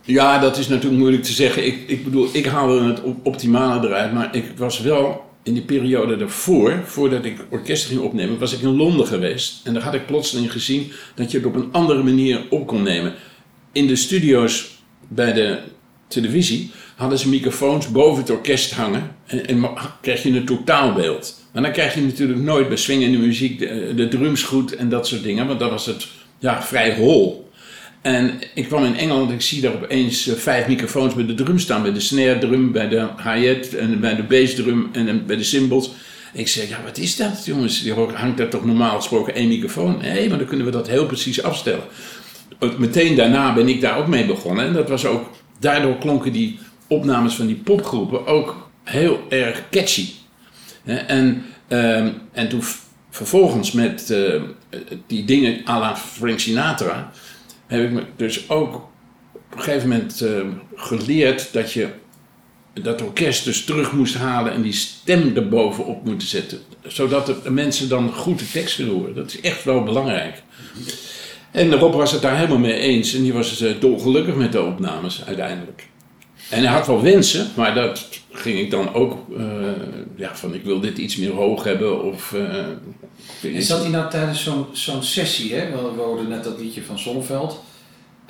Ja, 0.00 0.38
dat 0.38 0.58
is 0.58 0.68
natuurlijk 0.68 1.00
moeilijk 1.00 1.22
te 1.22 1.32
zeggen. 1.32 1.66
Ik, 1.66 1.88
ik 1.88 2.04
bedoel, 2.04 2.28
ik 2.32 2.46
haalde 2.46 2.82
het 2.82 3.02
op- 3.02 3.26
optimale 3.26 3.86
eruit, 3.88 4.12
maar 4.12 4.36
ik 4.36 4.44
was 4.56 4.80
wel 4.80 5.24
in 5.42 5.52
die 5.54 5.62
periode 5.62 6.16
daarvoor, 6.16 6.82
voordat 6.84 7.24
ik 7.24 7.44
orkest 7.50 7.86
ging 7.86 8.00
opnemen, 8.00 8.38
was 8.38 8.52
ik 8.52 8.60
in 8.60 8.76
Londen 8.76 9.06
geweest. 9.06 9.60
En 9.66 9.74
daar 9.74 9.82
had 9.82 9.94
ik 9.94 10.06
plotseling 10.06 10.52
gezien 10.52 10.92
dat 11.14 11.30
je 11.30 11.36
het 11.36 11.46
op 11.46 11.54
een 11.54 11.72
andere 11.72 12.02
manier 12.02 12.46
op 12.50 12.66
kon 12.66 12.82
nemen. 12.82 13.14
In 13.72 13.86
de 13.86 13.96
studio's 13.96 14.78
bij 15.08 15.32
de 15.32 15.58
televisie 16.08 16.70
hadden 16.96 17.18
ze 17.18 17.28
microfoons 17.28 17.90
boven 17.90 18.22
het 18.22 18.30
orkest 18.30 18.72
hangen 18.72 19.16
en, 19.26 19.46
en 19.46 19.70
kreeg 20.00 20.22
je 20.22 20.30
een 20.30 20.44
totaalbeeld. 20.44 21.43
Maar 21.54 21.62
dan 21.62 21.72
krijg 21.72 21.94
je 21.94 22.00
natuurlijk 22.00 22.40
nooit 22.40 22.68
bij 22.68 22.76
swingende 22.76 23.18
muziek 23.18 23.58
de, 23.58 23.92
de 23.96 24.08
drums 24.08 24.42
goed 24.42 24.76
en 24.76 24.88
dat 24.88 25.06
soort 25.06 25.22
dingen, 25.22 25.46
want 25.46 25.60
dan 25.60 25.70
was 25.70 25.86
het 25.86 26.06
ja, 26.38 26.62
vrij 26.62 26.94
hol. 26.94 27.50
En 28.02 28.40
ik 28.54 28.66
kwam 28.66 28.84
in 28.84 28.96
Engeland 28.96 29.28
en 29.28 29.34
ik 29.34 29.40
zie 29.40 29.60
daar 29.60 29.74
opeens 29.74 30.28
eh, 30.28 30.34
vijf 30.34 30.66
microfoons 30.66 31.14
bij 31.14 31.26
de 31.26 31.34
drum 31.34 31.58
staan. 31.58 31.82
Bij 31.82 31.92
de 31.92 32.00
snare 32.00 32.38
drum, 32.38 32.72
bij 32.72 32.88
de 32.88 33.06
hi-hat 33.22 33.66
en 33.66 34.00
bij 34.00 34.16
de 34.16 34.22
bass 34.22 34.54
drum 34.54 34.88
en 34.92 35.26
bij 35.26 35.36
de 35.36 35.44
cymbals. 35.44 35.90
Ik 36.32 36.48
zeg, 36.48 36.68
ja 36.68 36.78
wat 36.84 36.98
is 36.98 37.16
dat 37.16 37.44
jongens? 37.44 37.82
Die 37.82 37.92
hangt 37.92 38.36
daar 38.36 38.48
toch 38.48 38.64
normaal 38.64 38.96
gesproken 38.96 39.34
één 39.34 39.48
microfoon? 39.48 39.98
Nee, 40.00 40.28
maar 40.28 40.38
dan 40.38 40.46
kunnen 40.46 40.66
we 40.66 40.72
dat 40.72 40.88
heel 40.88 41.06
precies 41.06 41.42
afstellen. 41.42 41.84
Meteen 42.78 43.16
daarna 43.16 43.54
ben 43.54 43.68
ik 43.68 43.80
daar 43.80 43.98
ook 43.98 44.06
mee 44.06 44.26
begonnen. 44.26 44.66
En 44.66 44.72
dat 44.72 44.88
was 44.88 45.06
ook, 45.06 45.30
daardoor 45.58 45.98
klonken 45.98 46.32
die 46.32 46.58
opnames 46.86 47.34
van 47.34 47.46
die 47.46 47.56
popgroepen 47.56 48.26
ook 48.26 48.70
heel 48.84 49.20
erg 49.28 49.62
catchy. 49.70 50.08
En, 50.84 51.44
ehm, 51.68 52.10
en 52.32 52.48
toen 52.48 52.62
vervolgens 53.10 53.72
met 53.72 54.10
eh, 54.10 54.42
die 55.06 55.24
dingen 55.24 55.68
à 55.68 55.78
la 55.78 55.96
Frank 55.96 56.38
Sinatra... 56.38 57.12
heb 57.66 57.84
ik 57.84 57.90
me 57.90 58.02
dus 58.16 58.50
ook 58.50 58.74
op 59.32 59.40
een 59.56 59.62
gegeven 59.62 59.88
moment 59.88 60.20
eh, 60.20 60.40
geleerd 60.74 61.52
dat 61.52 61.72
je 61.72 61.88
dat 62.82 63.02
orkest 63.02 63.44
dus 63.44 63.64
terug 63.64 63.92
moest 63.92 64.14
halen 64.14 64.52
en 64.52 64.62
die 64.62 64.72
stem 64.72 65.36
erbovenop 65.36 66.04
moeten 66.04 66.28
zetten. 66.28 66.58
Zodat 66.86 67.26
de 67.26 67.50
mensen 67.50 67.88
dan 67.88 68.12
goed 68.12 68.38
de 68.38 68.50
tekst 68.50 68.76
kunnen 68.76 68.94
horen. 68.94 69.14
Dat 69.14 69.26
is 69.26 69.40
echt 69.40 69.64
wel 69.64 69.82
belangrijk. 69.82 70.42
En 71.50 71.74
Rob 71.74 71.94
was 71.94 72.12
het 72.12 72.22
daar 72.22 72.36
helemaal 72.36 72.58
mee 72.58 72.78
eens 72.78 73.14
en 73.14 73.22
die 73.22 73.32
was 73.32 73.60
eh, 73.60 73.80
dolgelukkig 73.80 74.34
met 74.34 74.52
de 74.52 74.62
opnames 74.62 75.22
uiteindelijk. 75.26 75.88
En 76.50 76.58
hij 76.58 76.72
had 76.72 76.86
wel 76.86 77.02
wensen, 77.02 77.46
maar 77.56 77.74
dat 77.74 78.08
ging 78.34 78.58
ik 78.58 78.70
dan 78.70 78.94
ook 78.94 79.18
eh, 79.36 79.44
ja, 80.16 80.36
van 80.36 80.54
ik 80.54 80.64
wil 80.64 80.80
dit 80.80 80.98
iets 80.98 81.16
meer 81.16 81.32
hoog 81.32 81.64
hebben 81.64 82.02
of... 82.02 82.34
En 83.42 83.62
zat 83.62 83.80
hij 83.80 83.90
nou 83.90 84.10
tijdens 84.10 84.42
zo'n 84.42 84.66
zo'n 84.72 85.02
sessie, 85.02 85.54
hè? 85.54 85.70
We 85.70 86.02
hoorden 86.02 86.28
net 86.28 86.44
dat 86.44 86.58
liedje 86.58 86.82
van 86.82 86.98
Zonneveld. 86.98 87.62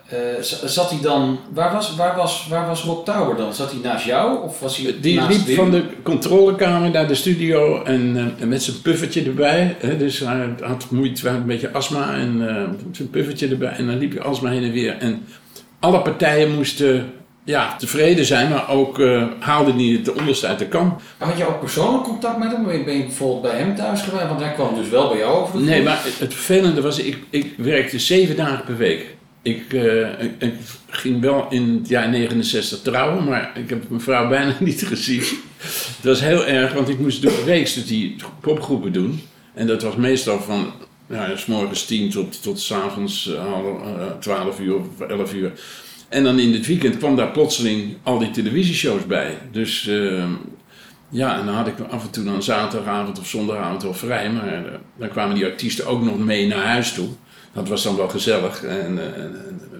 Eh, 0.09 0.43
zat 0.65 0.91
hij 0.91 1.01
dan, 1.01 1.39
waar 1.53 1.73
was, 1.73 1.97
waar, 1.97 2.17
was, 2.17 2.47
waar 2.49 2.67
was 2.67 2.83
Rob 2.83 3.05
Tower 3.05 3.37
dan? 3.37 3.55
Zat 3.55 3.71
hij 3.71 3.81
naast 3.81 4.05
jou 4.05 4.43
of 4.43 4.61
was 4.61 4.77
hij 4.77 4.95
Die 5.01 5.17
naast 5.17 5.37
liep 5.37 5.47
Wim? 5.47 5.57
van 5.57 5.71
de 5.71 5.85
controlekamer 6.03 6.91
naar 6.91 7.09
de 7.09 7.15
studio 7.15 7.83
en, 7.83 8.35
en 8.39 8.49
met 8.49 8.63
zijn 8.63 8.83
puffertje 8.83 9.25
erbij. 9.25 9.77
Hè, 9.79 9.97
dus 9.97 10.19
hij 10.19 10.55
had 10.61 10.91
moeite, 10.91 11.21
hij 11.23 11.31
had 11.31 11.41
een 11.41 11.47
beetje 11.47 11.73
astma 11.73 12.15
en 12.15 12.39
zijn 12.93 13.11
puffertje 13.11 13.49
erbij. 13.49 13.73
En 13.73 13.87
dan 13.87 13.99
liep 13.99 14.13
hij 14.13 14.23
alsmaar 14.23 14.53
heen 14.53 14.65
en 14.65 14.73
weer. 14.73 14.97
En 14.99 15.27
alle 15.81 16.01
partijen 16.01 16.55
moesten 16.55 17.13
ja, 17.45 17.77
tevreden 17.77 18.25
zijn, 18.25 18.51
maar 18.51 18.71
ook 18.71 18.99
eh 18.99 19.23
haalden 19.39 19.75
hij 19.75 19.85
het 19.85 20.05
de 20.05 20.15
onderste 20.15 20.47
uit 20.47 20.59
de 20.59 20.67
kam. 20.67 20.97
Had 21.19 21.39
je 21.39 21.47
ook 21.47 21.61
persoonlijk 21.61 22.05
contact 22.05 22.39
met 22.39 22.53
hem? 22.53 22.65
Ben 22.65 22.97
je 22.97 23.03
bijvoorbeeld 23.03 23.43
bij 23.43 23.59
hem 23.59 23.77
thuis 23.77 24.03
geweest? 24.03 24.29
Want 24.29 24.41
hij 24.41 24.53
kwam 24.53 24.75
dus 24.75 24.89
wel 24.89 25.09
bij 25.09 25.19
jou 25.19 25.43
over 25.43 25.61
Nee, 25.61 25.83
maar 25.83 26.01
het 26.05 26.35
vervelende 26.35 26.81
was, 26.81 26.99
ik, 26.99 27.19
ik 27.31 27.55
werkte 27.57 27.99
zeven 27.99 28.37
dagen 28.37 28.65
per 28.65 28.77
week. 28.77 29.17
Ik, 29.43 29.73
eh, 29.73 30.23
ik, 30.23 30.33
ik 30.39 30.55
ging 30.89 31.21
wel 31.21 31.47
in 31.51 31.79
het 31.79 31.89
jaar 31.89 32.09
69 32.09 32.83
trouwen, 32.83 33.25
maar 33.25 33.53
ik 33.55 33.69
heb 33.71 33.89
mijn 33.89 34.01
vrouw 34.01 34.29
bijna 34.29 34.55
niet 34.61 34.87
gezien. 34.87 35.23
Het 35.97 36.05
was 36.05 36.21
heel 36.21 36.47
erg, 36.47 36.73
want 36.73 36.89
ik 36.89 36.99
moest 36.99 37.23
door 37.23 37.37
de 37.37 37.45
week 37.45 37.75
dus 37.75 37.87
die 37.87 38.17
popgroepen 38.41 38.93
doen. 38.93 39.21
En 39.55 39.67
dat 39.67 39.83
was 39.83 39.97
meestal 39.97 40.41
van 40.41 40.73
ja, 41.09 41.37
s 41.37 41.47
morgens 41.47 41.85
10 41.85 42.11
tot, 42.11 42.43
tot 42.43 42.61
s 42.61 42.73
avonds 42.73 43.35
eh, 43.35 44.11
12 44.21 44.61
uur 44.61 44.75
of 44.75 45.01
11 45.01 45.35
uur. 45.35 45.53
En 46.15 46.25
dan 46.25 46.39
in 46.39 46.53
het 46.53 46.67
weekend 46.67 46.99
kwam 46.99 47.17
daar 47.17 47.31
plotseling 47.31 47.97
al 48.03 48.19
die 48.19 48.31
televisieshows 48.31 49.07
bij. 49.07 49.39
Dus 49.53 49.87
eh, 49.87 50.25
ja, 51.09 51.39
en 51.39 51.47
dan 51.47 51.55
had 51.55 51.67
ik 51.67 51.75
af 51.91 52.05
en 52.05 52.11
toe 52.11 52.25
dan 52.25 52.43
zaterdagavond 52.43 53.19
of 53.19 53.29
zondagavond 53.29 53.83
wel 53.83 53.95
vrij. 53.95 54.31
Maar 54.31 54.65
eh, 54.65 54.73
dan 54.97 55.09
kwamen 55.09 55.35
die 55.35 55.45
artiesten 55.45 55.87
ook 55.87 56.03
nog 56.03 56.19
mee 56.19 56.47
naar 56.47 56.67
huis 56.67 56.93
toe. 56.93 57.09
Dat 57.53 57.69
was 57.69 57.83
dan 57.83 57.97
wel 57.97 58.09
gezellig. 58.09 58.65
En, 58.65 59.17
eh, 59.17 59.25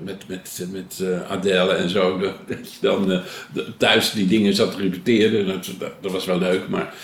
met, 0.05 0.29
met, 0.29 0.67
met 0.71 1.01
eh, 1.03 1.31
Adele 1.31 1.73
en 1.73 1.89
zo. 1.89 2.19
Dat 2.49 2.73
je 2.73 2.79
dan 2.81 3.23
thuis 3.77 4.13
die 4.13 4.27
dingen 4.27 4.55
zat 4.55 4.77
te 4.77 4.83
repeteren. 4.83 5.63
Dat, 6.01 6.13
was 6.13 6.25
wel 6.25 6.39
leuk. 6.39 6.69
Maar 6.69 6.95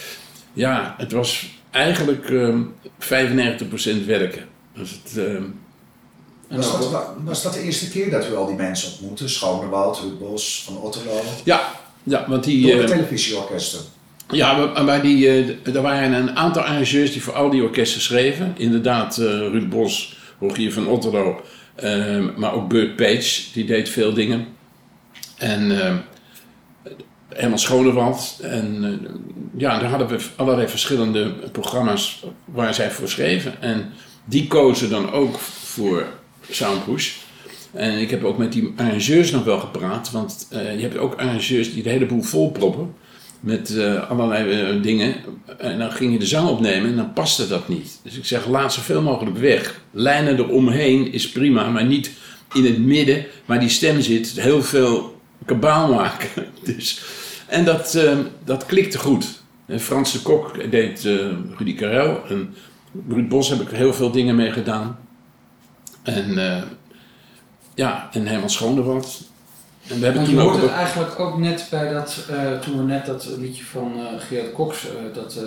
ja, 0.53 0.95
het 0.99 1.13
was 1.13 1.51
eigenlijk 1.71 2.31
ehm 2.31 2.61
95% 2.99 4.07
werken. 4.07 4.45
Dus 4.75 4.91
het, 5.03 5.19
ehm, 5.19 5.43
Was 6.51 6.91
dat, 6.91 7.07
was 7.25 7.43
dat 7.43 7.53
de 7.53 7.63
eerste 7.63 7.91
keer 7.91 8.11
dat 8.11 8.29
u 8.29 8.35
al 8.35 8.47
die 8.47 8.57
mensen 8.57 8.93
ontmoette? 8.93 9.29
Schoonewald, 9.29 10.19
Bos, 10.19 10.63
Van 10.65 10.77
Otterlo? 10.77 11.21
ja, 11.45 11.71
ja, 12.03 12.25
want 12.29 12.45
die... 12.45 12.67
Door 12.67 12.77
de 12.77 12.83
eh, 12.83 12.89
televisieorkesten. 12.89 13.81
Ja, 14.31 14.83
maar- 14.83 15.03
die, 15.03 15.29
eh, 15.29 15.75
er 15.75 15.83
waren 15.83 16.13
een 16.13 16.37
aantal 16.37 16.63
arrangeurs 16.63 17.13
die 17.13 17.23
voor 17.23 17.35
al 17.35 17.51
die 17.51 17.63
orkesten 17.63 18.01
schreven. 18.01 18.55
Inderdaad, 18.57 19.19
eh, 19.19 19.25
Ruud 19.25 19.69
Bos, 19.69 20.17
Rogier 20.41 20.73
van 20.73 20.87
Otterlo, 20.87 21.41
eh, 21.75 22.19
maar 22.37 22.53
ook 22.53 22.69
Burt 22.69 22.97
Page, 22.97 23.41
die 23.53 23.65
deed 23.65 23.89
veel 23.89 24.13
dingen. 24.15 24.47
En 25.37 25.81
eh 25.81 25.95
Herman 27.29 27.59
Schonewald. 27.59 28.39
En 28.43 29.01
ja, 29.57 29.79
daar 29.79 29.89
hadden 29.91 30.09
we 30.09 30.19
allerlei 30.37 30.69
verschillende 30.69 31.29
programma's 31.53 32.25
waar 32.45 32.75
zij 32.75 32.91
voor 32.91 33.09
schreven. 33.09 33.63
En 33.63 33.93
die 34.25 34.47
kozen 34.47 34.91
dan 34.91 35.13
ook 35.13 35.39
voor 35.39 36.07
En 37.73 37.99
ik 37.99 38.11
heb 38.11 38.25
ook 38.25 38.39
met 38.39 38.53
die 38.53 38.73
arrangeurs 38.77 39.31
nog 39.31 39.45
wel 39.45 39.59
gepraat, 39.59 40.11
want 40.11 40.47
eh, 40.51 40.75
je 40.75 40.83
hebt 40.83 40.97
ook 40.97 41.15
arrangeurs 41.15 41.75
die 41.75 41.83
de 41.83 41.91
hele 41.91 42.07
boel 42.07 42.23
volproppen. 42.23 42.95
met 43.41 43.77
eh, 43.77 44.11
allerlei 44.11 44.51
eh, 44.51 44.83
dingen. 44.83 45.15
En 45.59 45.79
dan 45.79 45.93
ging 45.93 46.13
je 46.13 46.19
de 46.19 46.27
zang 46.27 46.49
opnemen 46.49 46.91
en 46.91 46.97
dan 46.97 47.13
paste 47.13 47.49
dat 47.49 47.69
niet. 47.69 48.01
Dus 48.03 48.17
ik 48.17 48.25
zeg, 48.25 48.47
laat 48.47 48.73
zoveel 48.73 49.03
mogelijk 49.03 49.37
weg. 49.37 49.81
Lijnen 49.91 50.39
eromheen 50.39 51.13
is 51.13 51.31
prima, 51.31 51.71
maar 51.71 51.85
niet 51.85 52.11
in 52.53 52.65
het 52.65 52.79
midden 52.79 53.27
waar 53.45 53.61
die 53.61 53.69
stem 53.69 54.01
zit. 54.01 54.41
Heel 54.41 54.63
veel 54.63 55.21
kabaal 55.45 55.93
maken. 55.93 56.29
Dus, 56.65 57.03
en 57.47 57.65
dat, 57.65 57.99
dat 58.45 58.67
klikte 58.67 58.99
goed. 58.99 59.43
Frans 59.79 60.13
de 60.13 60.23
Kok 60.23 60.71
deed 60.71 61.09
Rudy 61.59 61.75
Karel. 61.75 62.23
En 62.29 62.55
Ruud 63.09 63.29
Bos 63.29 63.49
heb 63.49 63.61
ik 63.61 63.69
heel 63.69 63.95
veel 63.95 64.11
dingen 64.11 64.37
mee 64.37 64.53
gedaan. 64.53 64.99
En 66.03 66.39
eh, 66.39 66.63
ja, 67.75 68.09
en 68.13 68.27
Herman 68.27 68.51
Schoonderwald. 68.51 69.21
En 69.89 69.99
we 69.99 70.05
hebben 70.05 70.25
toen 70.25 70.41
ook... 70.41 70.61
het 70.61 70.71
eigenlijk 70.71 71.19
ook 71.19 71.39
net 71.39 71.67
bij 71.71 71.93
dat, 71.93 72.27
eh, 72.31 72.59
toen 72.59 72.77
we 72.77 72.83
net 72.83 73.07
dat 73.07 73.29
liedje 73.39 73.65
van 73.65 73.93
eh 73.97 74.21
Gerard 74.21 74.53
Cox, 74.53 74.87
dat 75.13 75.39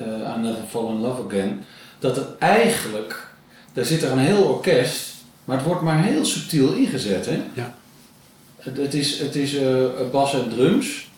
I 0.00 0.40
Never 0.40 0.62
Fall 0.68 0.86
in 0.86 1.00
Love 1.00 1.22
Again, 1.26 1.64
dat 1.98 2.16
het 2.16 2.38
eigenlijk, 2.38 3.28
daar 3.72 3.84
zit 3.84 4.02
er 4.02 4.12
een 4.12 4.18
heel 4.18 4.42
orkest, 4.42 5.14
maar 5.44 5.56
het 5.56 5.66
wordt 5.66 5.82
maar 5.82 6.02
heel 6.02 6.24
subtiel 6.24 6.72
ingezet. 6.72 7.26
Hè? 7.26 7.42
Ja. 7.54 7.74
Het, 8.58 8.76
het 8.76 8.94
is, 8.94 9.18
het 9.18 9.36
is 9.36 9.56
bas 10.10 10.34
en 10.34 10.48
drums. 10.48 11.10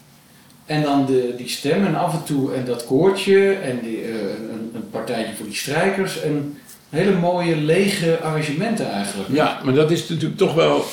En 0.66 0.82
dan 0.82 1.06
de, 1.06 1.34
die 1.36 1.48
stem 1.48 1.86
en 1.86 1.94
af 1.94 2.12
en 2.12 2.24
toe 2.24 2.54
en 2.54 2.64
dat 2.64 2.86
koortje 2.86 3.52
en 3.52 3.80
die, 3.82 4.12
een, 4.12 4.70
een 4.74 4.90
partijtje 4.90 5.34
voor 5.34 5.46
die 5.46 5.54
strijkers. 5.54 6.20
En 6.20 6.58
hele 6.88 7.12
mooie 7.12 7.56
lege 7.56 8.20
arrangementen 8.20 8.90
eigenlijk. 8.90 9.30
Ja, 9.32 9.60
maar 9.64 9.74
dat 9.74 9.90
is 9.90 10.08
natuurlijk 10.08 10.38
toch 10.38 10.54
wel. 10.54 10.84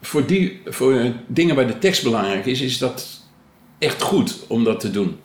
Voor, 0.00 0.26
die, 0.26 0.60
voor 0.64 0.94
eh, 0.94 1.10
dingen 1.26 1.54
waar 1.54 1.66
de 1.66 1.78
tekst 1.78 2.02
belangrijk 2.02 2.46
is, 2.46 2.60
is 2.60 2.78
dat 2.78 3.22
echt 3.78 4.02
goed 4.02 4.44
om 4.48 4.64
dat 4.64 4.80
te 4.80 4.90
doen. 4.90 5.16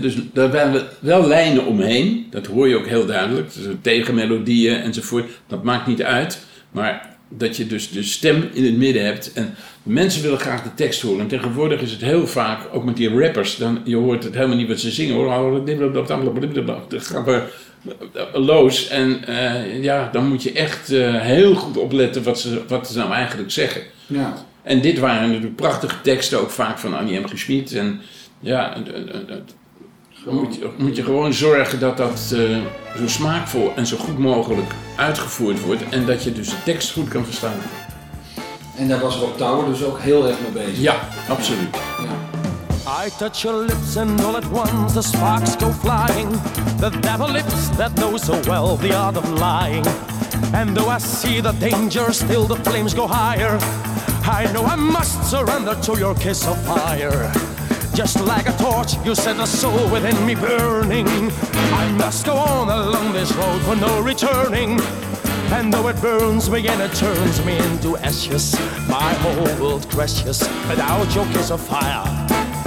Dus 0.00 0.16
daar 0.32 0.50
waren 0.50 0.86
wel 1.00 1.26
lijnen 1.26 1.66
omheen, 1.66 2.26
dat 2.30 2.46
hoor 2.46 2.68
je 2.68 2.76
ook 2.76 2.86
heel 2.86 3.06
duidelijk. 3.06 3.54
Dus 3.54 3.64
tegenmelodieën 3.80 4.80
enzovoort, 4.80 5.30
dat 5.46 5.64
maakt 5.64 5.86
niet 5.86 6.02
uit. 6.02 6.46
Maar 6.70 7.13
dat 7.28 7.56
je 7.56 7.66
dus 7.66 7.90
de 7.90 8.02
stem 8.02 8.48
in 8.52 8.64
het 8.64 8.76
midden 8.76 9.04
hebt. 9.04 9.32
En 9.32 9.54
mensen 9.82 10.22
willen 10.22 10.38
graag 10.38 10.62
de 10.62 10.74
tekst 10.74 11.02
horen. 11.02 11.20
En 11.20 11.28
tegenwoordig 11.28 11.80
is 11.80 11.90
het 11.90 12.00
heel 12.00 12.26
vaak, 12.26 12.60
ook 12.72 12.84
met 12.84 12.96
die 12.96 13.18
rappers, 13.18 13.56
dan, 13.56 13.80
je 13.84 13.96
hoort 13.96 14.24
het 14.24 14.34
helemaal 14.34 14.56
niet 14.56 14.68
wat 14.68 14.80
ze 14.80 14.90
zingen 14.90 15.14
hoor. 15.14 15.64
Dat 16.88 17.06
gaat 17.06 17.26
maar 17.26 17.50
los. 18.32 18.88
En 18.88 19.24
eh, 19.26 19.82
ja, 19.82 20.08
dan 20.12 20.28
moet 20.28 20.42
je 20.42 20.52
echt 20.52 20.92
eh, 20.92 21.20
heel 21.20 21.54
goed 21.54 21.76
opletten 21.76 22.22
wat 22.22 22.40
ze, 22.40 22.62
wat 22.68 22.88
ze 22.88 22.98
nou 22.98 23.12
eigenlijk 23.12 23.50
zeggen. 23.50 23.82
Ja. 24.06 24.34
En 24.62 24.80
dit 24.80 24.98
waren 24.98 25.28
natuurlijk 25.28 25.56
prachtige 25.56 26.00
teksten, 26.00 26.40
ook 26.40 26.50
vaak 26.50 26.78
van 26.78 26.94
Annie 26.94 27.20
M. 27.20 27.26
G. 27.26 27.72
En 27.72 28.00
ja, 28.40 28.76
dan 30.24 30.34
moet 30.34 30.54
je, 30.54 30.70
moet 30.76 30.96
je 30.96 31.02
gewoon 31.02 31.32
zorgen 31.32 31.80
dat 31.80 31.96
dat 31.96 32.32
eh, 32.34 32.58
zo 32.98 33.06
smaakvol 33.08 33.72
en 33.76 33.86
zo 33.86 33.96
goed 33.96 34.18
mogelijk 34.18 34.72
uitgevoerd 34.96 35.64
wordt. 35.64 35.88
En 35.90 36.06
dat 36.06 36.24
je 36.24 36.32
dus 36.32 36.48
de 36.48 36.62
tekst 36.64 36.92
goed 36.92 37.08
kan 37.08 37.24
verstaan. 37.24 37.58
En 38.76 38.88
daar 38.88 39.00
was 39.00 39.16
Rob 39.16 39.36
Touwer 39.36 39.66
dus 39.66 39.84
ook 39.84 39.98
heel 39.98 40.28
erg 40.28 40.36
mee 40.40 40.64
bezig. 40.64 40.80
Ja, 40.80 41.08
absoluut. 41.28 41.76
Ja. 41.98 42.42
I 43.06 43.10
touch 43.18 43.42
your 43.42 43.64
lips 43.64 43.96
and 43.96 44.24
all 44.24 44.34
at 44.34 44.44
once 44.52 44.94
the 44.94 45.02
sparks 45.02 45.54
go 45.58 45.70
flying. 45.70 46.30
The 46.78 46.90
devil 47.00 47.30
lips 47.30 47.76
that 47.76 47.94
know 47.94 48.16
so 48.16 48.32
well 48.32 48.76
the 48.76 48.96
art 48.96 49.16
of 49.16 49.28
lying. 49.28 49.86
And 50.52 50.74
though 50.76 50.96
I 50.96 51.00
see 51.00 51.40
the 51.40 51.52
danger, 51.58 52.12
still 52.12 52.46
the 52.46 52.56
flames 52.62 52.94
go 52.94 53.06
higher. 53.06 53.58
I 54.22 54.52
know 54.52 54.64
I 54.64 54.76
must 54.76 55.30
surrender 55.30 55.74
to 55.80 55.98
your 55.98 56.14
kiss 56.14 56.46
of 56.46 56.56
fire. 56.66 57.53
Just 57.94 58.20
like 58.20 58.48
a 58.48 58.52
torch, 58.58 58.94
you 59.04 59.14
set 59.14 59.36
the 59.36 59.46
soul 59.46 59.88
within 59.88 60.26
me 60.26 60.34
burning. 60.34 61.06
I 61.06 61.94
must 61.96 62.26
go 62.26 62.34
on 62.34 62.68
along 62.68 63.12
this 63.12 63.32
road 63.34 63.62
for 63.62 63.76
no 63.76 64.00
returning. 64.00 64.80
And 65.52 65.72
though 65.72 65.86
it 65.86 66.00
burns 66.00 66.50
me 66.50 66.66
and 66.66 66.82
it 66.82 66.92
turns 66.94 67.44
me 67.46 67.56
into 67.56 67.96
ashes, 67.98 68.58
my 68.88 69.14
whole 69.22 69.62
world 69.62 69.88
crashes 69.88 70.40
without 70.68 71.14
your 71.14 71.24
kiss 71.26 71.52
of 71.52 71.60
fire. 71.60 72.02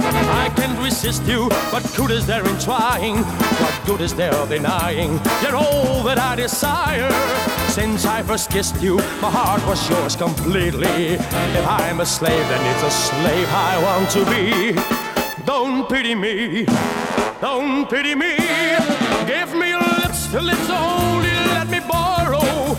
I 0.00 0.50
can't 0.56 0.78
resist 0.82 1.24
you, 1.24 1.50
what 1.70 1.84
good 1.94 2.10
is 2.10 2.26
there 2.26 2.46
in 2.46 2.58
trying? 2.58 3.16
What 3.18 3.86
good 3.86 4.00
is 4.00 4.14
there 4.14 4.46
denying? 4.46 5.20
You're 5.42 5.56
all 5.56 6.02
that 6.04 6.18
I 6.18 6.36
desire. 6.36 7.10
Since 7.68 8.06
I 8.06 8.22
first 8.22 8.48
kissed 8.50 8.80
you, 8.80 8.96
my 9.20 9.30
heart 9.30 9.64
was 9.66 9.88
yours 9.90 10.16
completely. 10.16 11.16
If 11.18 11.68
I'm 11.68 12.00
a 12.00 12.06
slave, 12.06 12.48
then 12.48 12.74
it's 12.74 12.82
a 12.82 12.90
slave 12.90 13.48
I 13.50 13.82
want 13.82 14.10
to 14.12 14.24
be. 14.24 14.97
Don't 15.48 15.88
pity 15.88 16.14
me, 16.14 16.66
don't 17.40 17.88
pity 17.88 18.14
me. 18.14 18.36
Give 19.26 19.54
me 19.54 19.70
your 19.70 19.80
lips, 19.80 20.26
the 20.26 20.42
lips 20.42 20.68
only 20.68 21.30
let 21.56 21.70
me 21.70 21.80
borrow. 21.88 22.76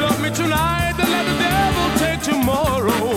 Love 0.00 0.22
me 0.22 0.30
tonight, 0.30 0.94
and 1.00 1.10
let 1.10 1.26
the 1.26 1.36
devil 1.42 1.98
take 1.98 2.22
tomorrow. 2.22 3.11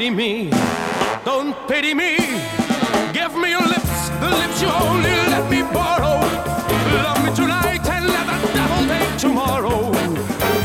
Pity 0.00 0.16
me, 0.16 0.50
don't 1.26 1.54
pity 1.68 1.92
me. 1.92 2.16
Give 3.12 3.36
me 3.36 3.50
your 3.50 3.66
lips, 3.68 4.08
the 4.22 4.30
lips 4.30 4.62
you 4.62 4.68
only 4.68 5.14
let 5.28 5.44
me 5.50 5.60
borrow. 5.60 6.16
Love 7.04 7.22
me 7.22 7.30
tonight 7.36 7.84
and 7.86 8.06
let 8.06 8.26
the 8.40 8.48
devil 8.54 8.80
take 8.88 9.18
tomorrow. 9.18 9.92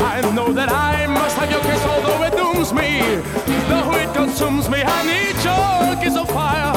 I 0.00 0.22
know 0.34 0.54
that 0.54 0.70
I 0.72 1.06
must 1.08 1.36
have 1.36 1.50
your 1.50 1.60
kiss, 1.68 1.84
although 1.84 2.22
it 2.24 2.32
dooms 2.32 2.72
me. 2.72 3.20
Though 3.68 3.92
it 4.02 4.10
consumes 4.14 4.70
me, 4.70 4.80
I 4.82 5.00
need 5.12 5.36
your 5.44 6.02
kiss 6.02 6.16
of 6.16 6.30
fire. 6.30 6.72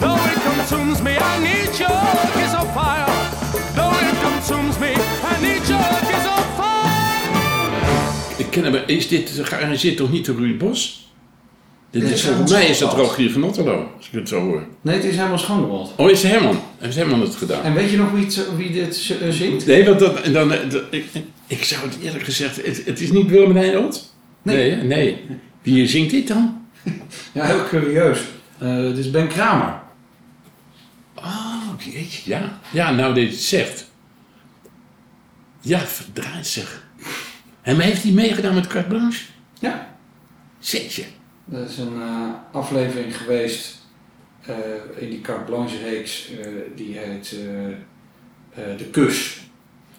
Though 0.00 0.24
it 0.32 0.40
consumes 0.48 1.02
me, 1.02 1.18
I 1.20 1.34
need 1.44 1.78
your 1.78 2.08
kiss 2.36 2.54
of 2.54 2.72
fire. 2.72 3.12
Though 3.76 3.92
it 4.08 4.16
consumes 4.28 4.78
me, 4.80 4.92
I 4.96 5.34
need 5.44 5.62
your 5.68 5.92
kiss 6.08 6.24
of 6.36 6.44
fire. 6.56 8.38
Ik 8.38 8.50
ken 8.50 8.64
hem, 8.64 8.82
is 8.86 9.08
dit 9.08 9.40
gearrangeerd 9.42 9.96
toch 9.96 10.10
niet 10.10 10.26
door 10.26 10.36
Ruud 10.36 10.58
Bos? 10.58 11.02
Dit 11.92 12.02
is, 12.02 12.22
volgens 12.24 12.50
mij 12.52 12.66
is 12.66 12.78
dat 12.78 12.88
Schoonwald. 12.90 13.08
Rogier 13.10 13.30
van 13.32 13.44
Otterlo, 13.44 13.92
als 13.96 14.06
ik 14.06 14.12
het 14.12 14.28
zo 14.28 14.40
hoor. 14.40 14.66
Nee, 14.80 14.94
het 14.94 15.04
is 15.04 15.16
helemaal 15.16 15.38
Schoonewald. 15.38 15.92
Oh, 15.96 16.10
is 16.10 16.22
Herman? 16.22 16.60
Heeft 16.78 16.96
Herman 16.96 17.20
het 17.20 17.34
gedaan? 17.34 17.62
En 17.62 17.74
weet 17.74 17.90
je 17.90 17.96
nog 17.96 18.10
wie, 18.10 18.24
het, 18.24 18.56
wie 18.56 18.70
dit 18.72 19.16
eh, 19.20 19.28
zingt? 19.30 19.66
Nee, 19.66 19.84
want 19.84 19.98
dat, 19.98 20.24
dan, 20.24 20.52
eh, 20.52 20.70
dat- 20.70 20.82
ik, 20.90 21.04
ik 21.46 21.64
zou 21.64 21.82
het 21.86 21.96
eerlijk 22.02 22.24
gezegd... 22.24 22.56
Het, 22.66 22.82
het 22.84 23.00
is 23.00 23.10
niet 23.10 23.26
Willem 23.28 23.52
Nijholt? 23.52 24.14
Nee. 24.42 24.76
Nee. 24.76 25.20
Wie 25.62 25.86
zingt 25.88 26.10
dit 26.10 26.28
dan? 26.28 26.66
Ja, 27.32 27.44
heel 27.46 27.64
curieus. 27.68 28.18
Eh 28.58 28.76
het 28.76 28.98
is 28.98 29.10
Ben 29.10 29.28
Kramer. 29.28 29.80
Oh, 31.14 31.62
jeetje, 31.78 32.30
ja. 32.30 32.58
Ja, 32.70 32.90
nou 32.90 33.14
dit 33.14 33.34
zegt. 33.34 33.90
Ja, 35.60 35.78
verdraaid 35.78 36.46
zeg. 36.46 36.86
En 37.62 37.78
heeft 37.80 38.02
hij 38.02 38.12
meegedaan 38.12 38.54
met 38.54 38.66
Carte 38.66 38.88
Blanche? 38.88 39.24
Ja. 39.60 39.96
Zetje. 40.58 41.02
Dat 41.44 41.68
is 41.68 41.78
een 41.78 42.02
eh, 42.02 42.28
aflevering 42.52 43.16
geweest 43.16 43.78
eh, 44.42 44.54
in 44.96 45.10
die 45.10 45.20
Carte 45.20 45.44
Blanche 45.44 45.78
reeks. 45.78 46.30
eh, 46.30 46.46
die 46.76 46.98
heet 46.98 47.30
De 48.54 48.84
Kus. 48.90 49.40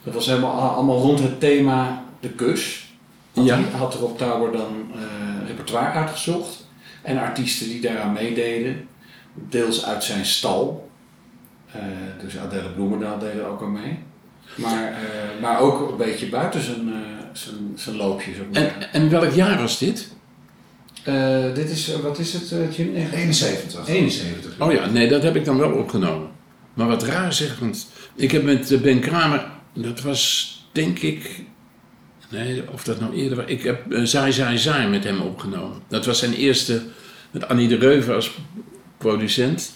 Dat 0.03 0.13
was 0.13 0.25
helemaal 0.25 0.69
allemaal 0.69 0.97
rond 0.99 1.19
het 1.19 1.39
thema 1.39 2.03
De 2.19 2.29
Kus. 2.29 2.93
Had, 3.33 3.45
Ja. 3.45 3.59
had 3.61 3.93
Rob 3.95 4.17
Tower 4.17 4.51
dan 4.51 4.91
repertoire 5.47 5.91
uitgezocht. 5.91 6.67
En 7.01 7.17
artiesten 7.19 7.67
die 7.67 7.81
daaraan 7.81 8.13
meededen. 8.13 8.87
Deels 9.33 9.85
uit 9.85 10.03
zijn 10.03 10.25
stal. 10.25 10.89
Dus 12.21 12.37
Adele 12.37 12.69
Bloemendaal 12.69 13.19
deed 13.19 13.33
er 13.33 13.45
ook 13.45 13.61
aan 13.61 13.71
mee. 13.71 13.99
Maar, 14.57 14.93
maar 15.41 15.59
ook 15.59 15.89
een 15.91 15.97
beetje 15.97 16.29
buiten 16.29 16.61
zijn, 16.61 16.93
zijn, 17.31 17.71
zijn 17.75 17.95
loopje. 17.95 18.33
Zo. 18.33 18.41
En, 18.51 18.91
en 18.93 19.09
welk 19.09 19.31
jaar 19.31 19.57
was 19.61 19.77
dit? 19.79 20.11
Eh, 21.03 21.53
dit 21.53 21.69
is, 21.69 21.95
wat 22.01 22.19
is 22.19 22.33
het, 22.33 22.51
eh, 22.51 22.77
Jim? 22.77 22.91
Nee, 22.91 23.07
71. 23.13 23.87
71. 23.87 24.59
Oh 24.59 24.71
ja, 24.71 24.85
nee, 24.89 25.07
dat 25.07 25.23
heb 25.23 25.35
ik 25.35 25.45
dan 25.45 25.57
wel 25.57 25.71
opgenomen. 25.71 26.29
Maar 26.73 26.87
wat 26.87 27.03
raar 27.03 27.33
zeg, 27.33 27.59
want 27.59 27.87
ik 28.15 28.31
heb 28.31 28.43
met 28.43 28.71
eh, 28.71 28.79
Ben 28.79 28.99
Kramer, 28.99 29.51
dat 29.73 30.01
was 30.01 30.51
denk 30.71 30.99
ik, 30.99 31.43
nee, 32.29 32.63
of 32.71 32.83
dat 32.83 32.99
nou 32.99 33.13
eerder 33.13 33.37
was, 33.37 33.45
ik 33.45 33.63
heb 33.63 33.91
uh, 33.91 34.03
Zaai 34.03 34.31
Zaai 34.31 34.57
Zaai 34.57 34.87
met 34.87 35.03
hem 35.03 35.21
opgenomen. 35.21 35.81
Dat 35.87 36.05
was 36.05 36.19
zijn 36.19 36.33
eerste, 36.33 36.81
met 37.31 37.47
Annie 37.47 37.67
de 37.67 37.77
Reuven 37.77 38.15
als 38.15 38.31
producent. 38.97 39.73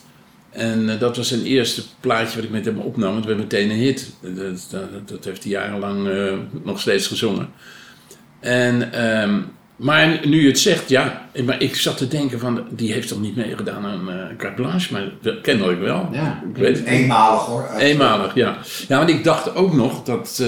En 0.49 0.99
dat 0.99 1.17
was 1.17 1.28
zijn 1.28 1.43
eerste 1.43 1.84
plaatje 1.99 2.36
wat 2.36 2.43
ik 2.43 2.49
met 2.49 2.65
hem 2.65 2.78
opnam. 2.78 3.15
Het 3.15 3.25
werd 3.25 3.38
meteen 3.38 3.69
een 3.69 3.78
hit. 3.78 4.13
Dat, 4.21 4.67
dat, 4.69 5.07
dat 5.07 5.25
heeft 5.25 5.43
hij 5.43 5.51
jarenlang 5.51 6.07
eh, 6.07 6.34
nog 6.63 6.80
steeds 6.80 7.07
gezongen. 7.07 7.49
En, 8.39 8.93
ehm, 8.93 9.39
maar 9.78 10.19
nu 10.23 10.41
je 10.41 10.47
het 10.47 10.59
zegt, 10.59 10.89
ja. 10.89 11.30
Maar 11.45 11.61
ik 11.61 11.75
zat 11.75 11.97
te 11.97 12.07
denken 12.07 12.39
van, 12.39 12.65
die 12.69 12.93
heeft 12.93 13.07
toch 13.07 13.21
niet 13.21 13.36
meegedaan 13.36 13.86
aan 13.86 14.09
uh, 14.09 14.15
carte 14.38 14.61
blanche? 14.61 14.93
Maar 14.93 15.11
dat 15.21 15.41
kennelijk 15.41 15.80
wel. 15.80 16.09
Ja. 16.11 16.43
Ik 16.49 16.57
weet. 16.57 16.84
Eenmalig 16.86 17.41
hoor. 17.41 17.69
Eenmalig, 17.78 18.36
ja. 18.36 18.57
Ja, 18.88 18.97
want 18.97 19.09
ik 19.09 19.23
dacht 19.23 19.55
ook 19.55 19.73
nog 19.73 20.03
dat 20.03 20.43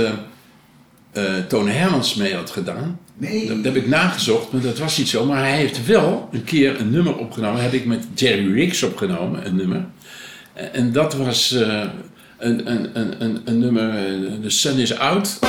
eh, 1.12 1.24
Tone 1.48 1.72
Hermans 1.72 2.16
mee 2.16 2.36
had 2.36 2.50
gedaan. 2.50 3.00
Nee. 3.18 3.48
Dat 3.48 3.64
heb 3.64 3.76
ik 3.76 3.88
nagezocht, 3.88 4.52
maar 4.52 4.62
dat 4.62 4.78
was 4.78 4.98
niet 4.98 5.10
zo. 5.10 5.26
Maar 5.26 5.40
hij 5.40 5.56
heeft 5.56 5.86
wel 5.86 6.30
een 6.32 6.44
keer 6.44 6.80
een 6.80 6.90
nummer 6.90 7.18
opgenomen. 7.18 7.62
heb 7.62 7.74
ik 7.74 7.86
met 7.86 8.08
Jerry 8.16 8.54
Riggs 8.54 8.84
opgenomen, 8.84 9.46
een 9.46 9.56
nummer. 9.56 9.86
En 10.54 10.92
dat 10.92 11.16
was 11.16 11.52
een, 12.38 12.72
een, 12.72 12.90
een, 12.94 13.42
een, 13.46 13.60
nummer, 13.60 13.94
The 14.42 14.50
Sun 14.50 14.78
is 14.78 14.98
Out. 14.98 15.40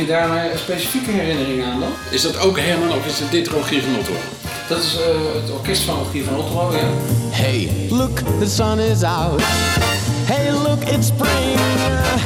Heb 0.00 0.08
je 0.08 0.14
daar 0.14 0.50
een 0.52 0.58
specifieke 0.58 1.10
herinnering 1.10 1.64
aan 1.64 1.80
dan? 1.80 1.88
Is 2.10 2.22
dat 2.22 2.38
ook 2.38 2.58
Herman 2.58 2.92
of 2.92 3.06
is 3.06 3.18
het 3.18 3.30
dit 3.30 3.48
Rogier 3.48 3.82
van 3.82 3.98
Otto? 3.98 4.12
Dat 4.68 4.78
is 4.78 4.96
eh, 4.96 5.40
het 5.40 5.50
orkest 5.50 5.82
van 5.82 5.94
Rogier 5.94 6.24
van 6.24 6.36
Otterlo, 6.36 6.72
ja. 6.72 6.88
Hey, 7.30 7.70
look, 7.90 8.18
the 8.38 8.48
sun 8.48 8.78
is 8.78 9.02
out. 9.02 9.40
Hey, 10.24 10.52
look, 10.52 10.82
it's 10.82 11.06
spring. 11.06 11.58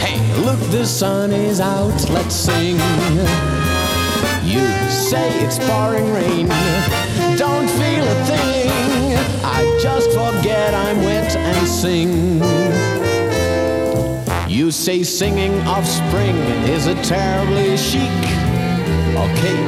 Hey, 0.05 0.43
look, 0.45 0.71
the 0.71 0.85
sun 0.85 1.31
is 1.31 1.59
out. 1.59 2.09
Let's 2.09 2.45
sing. 2.45 2.81
You 4.45 4.67
say 4.89 5.29
it's 5.45 5.59
pouring 5.59 6.13
rain. 6.13 6.47
Don't 7.37 7.71
feel 7.71 8.05
a 8.05 8.25
thing. 8.25 8.71
I 9.43 9.79
just 9.83 10.11
forget 10.13 10.75
I'm 10.75 11.03
wet 11.05 11.37
and 11.37 11.69
sing. 11.69 12.41
You 14.55 14.71
say 14.71 15.03
singing 15.03 15.61
of 15.67 15.85
spring 15.85 16.37
is 16.71 16.87
a 16.87 16.95
terribly 17.03 17.77
chic. 17.77 18.09
Okay, 19.27 19.59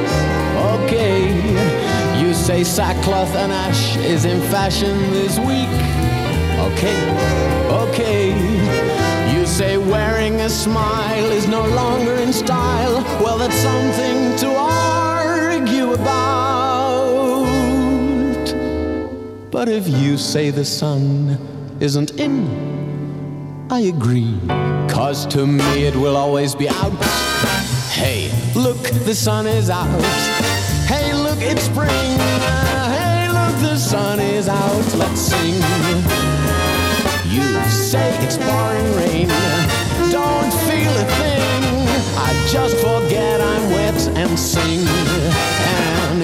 okay. 0.75 2.21
You 2.21 2.33
say 2.33 2.63
sackcloth 2.63 3.35
and 3.35 3.51
ash 3.51 3.97
is 3.97 4.23
in 4.23 4.39
fashion 4.43 4.97
this 5.11 5.37
week. 5.39 5.67
Okay, 6.67 6.97
okay. 7.83 8.31
You 9.33 9.45
say 9.45 9.77
wearing 9.77 10.39
a 10.39 10.49
smile 10.49 11.31
is 11.31 11.49
no 11.49 11.67
longer 11.67 12.13
in 12.13 12.31
style. 12.31 13.03
Well, 13.21 13.37
that's 13.37 13.57
something 13.57 14.37
to 14.37 14.55
argue 14.55 15.91
about. 15.95 17.43
But 19.51 19.67
if 19.67 19.85
you 19.85 20.15
say 20.17 20.49
the 20.49 20.63
sun 20.63 21.37
isn't 21.81 22.11
in, 22.11 22.76
I 23.69 23.81
agree. 23.81 24.39
Cause 24.87 25.25
to 25.27 25.45
me 25.45 25.83
it 25.83 25.95
will 25.95 26.15
always 26.15 26.55
be 26.55 26.69
out. 26.69 26.93
Hey, 27.91 28.31
look, 28.55 28.81
the 29.05 29.13
sun 29.13 29.45
is 29.45 29.69
out. 29.69 30.01
Hey, 30.87 31.13
look, 31.13 31.39
it's 31.41 31.63
spring. 31.63 32.17
Hey, 32.95 33.27
look, 33.27 33.53
the 33.59 33.75
sun 33.75 34.21
is 34.21 34.47
out. 34.47 34.95
Let's 34.95 35.19
sing. 35.19 35.55
You 37.29 37.43
say 37.69 38.15
it's 38.23 38.37
pouring 38.37 38.95
rain. 38.95 39.27
Don't 40.11 40.53
feel 40.67 40.93
a 40.95 41.05
thing. 41.19 41.63
I 42.15 42.47
just 42.49 42.77
forget 42.77 43.41
I'm 43.41 43.69
wet 43.71 44.07
and 44.15 44.39
sing. 44.39 45.16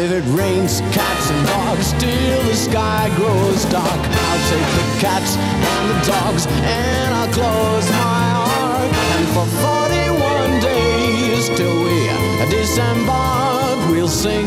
If 0.04 0.12
it 0.12 0.26
rains 0.38 0.82
cats 0.92 1.30
and 1.32 1.48
dogs 1.48 1.94
till 1.94 2.44
the 2.44 2.56
sky 2.56 3.10
grows 3.16 3.64
dark, 3.72 3.88
I'll 3.88 4.50
take 4.52 4.70
the 4.76 5.00
cats 5.00 5.38
and 5.38 5.90
the 5.92 6.12
dogs 6.12 6.46
and 6.46 7.16
I'll 7.16 7.32
close 7.32 7.90
my 7.92 8.26
heart. 8.44 8.92
And 9.16 9.26
for 9.32 9.46
41 9.64 10.60
days 10.60 11.48
till 11.56 11.86
we 11.86 12.10
disembark, 12.52 13.80
we'll 13.92 14.10
sing. 14.10 14.46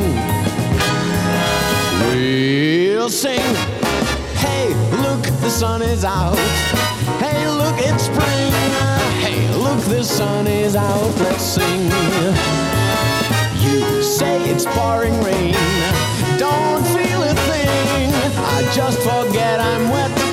We'll 2.04 3.09
sing. 3.09 3.40
Hey, 4.36 4.74
look, 5.00 5.22
the 5.40 5.48
sun 5.48 5.80
is 5.80 6.04
out. 6.04 6.36
Hey, 7.16 7.48
look, 7.48 7.76
it's 7.78 8.04
spring. 8.04 8.52
Hey, 9.24 9.48
look, 9.57 9.80
the 9.84 10.04
sun 10.04 10.46
is 10.48 10.76
out. 10.76 11.16
Let's 11.18 11.42
sing. 11.42 12.75
You 13.76 14.02
say 14.02 14.42
it's 14.48 14.64
pouring 14.64 15.12
rain. 15.22 15.52
Don't 16.38 16.82
feel 16.96 17.22
a 17.22 17.34
thing. 17.48 18.10
I 18.54 18.66
just 18.72 18.98
forget 19.00 19.60
I'm 19.60 19.90
wet 19.90 20.25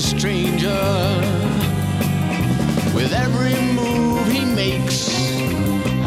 a 0.00 0.02
stranger. 0.02 0.82
With 2.94 3.12
every 3.12 3.54
move 3.74 4.26
he 4.32 4.44
makes, 4.44 4.98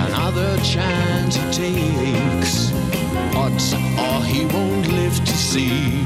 another 0.07 0.57
chance 0.63 1.35
he 1.35 1.51
takes. 1.51 2.71
Odds 3.35 3.73
are 3.97 4.23
he 4.23 4.45
won't 4.45 4.87
live 4.87 5.17
to 5.23 5.35
see 5.37 6.02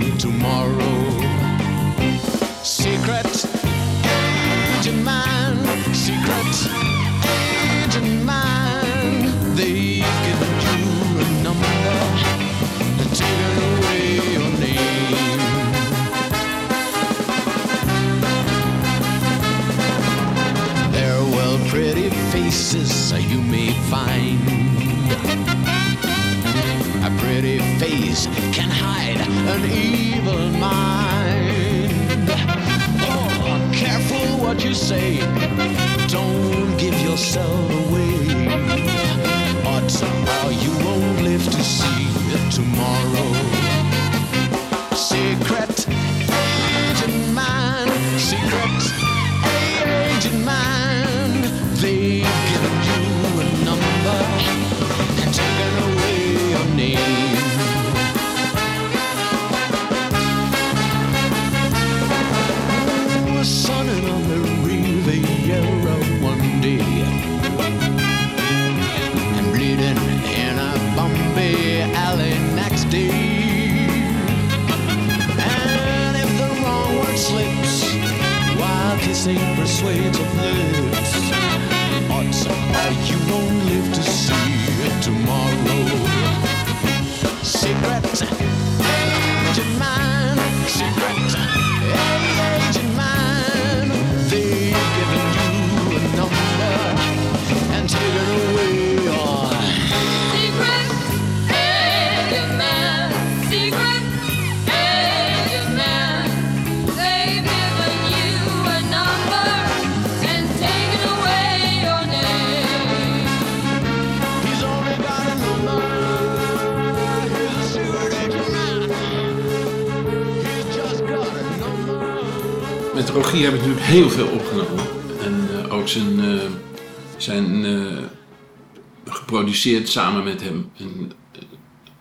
geproduceerd 129.58 129.90
samen 129.90 130.24
met 130.24 130.42
hem. 130.42 130.72
En 130.78 131.12
eh, 131.32 131.42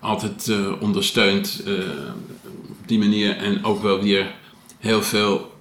altijd 0.01 0.49
eh, 0.49 0.73
ondersteund 0.83 1.63
eh, 1.67 1.73
op 2.69 2.77
die 2.89 2.99
manier. 2.99 3.37
En 3.37 3.65
ook 3.65 3.83
wel 3.83 4.03
weer 4.03 4.35
heel 4.79 5.03
veel 5.03 5.55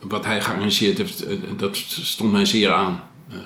wat 0.00 0.24
hij 0.24 0.40
gearrangeerd 0.40 0.98
heeft. 0.98 1.24
dat 1.56 1.76
stond 1.86 2.32
mij 2.32 2.44
zeer 2.44 2.72
aan. 2.72 3.02
Eh, 3.30 3.36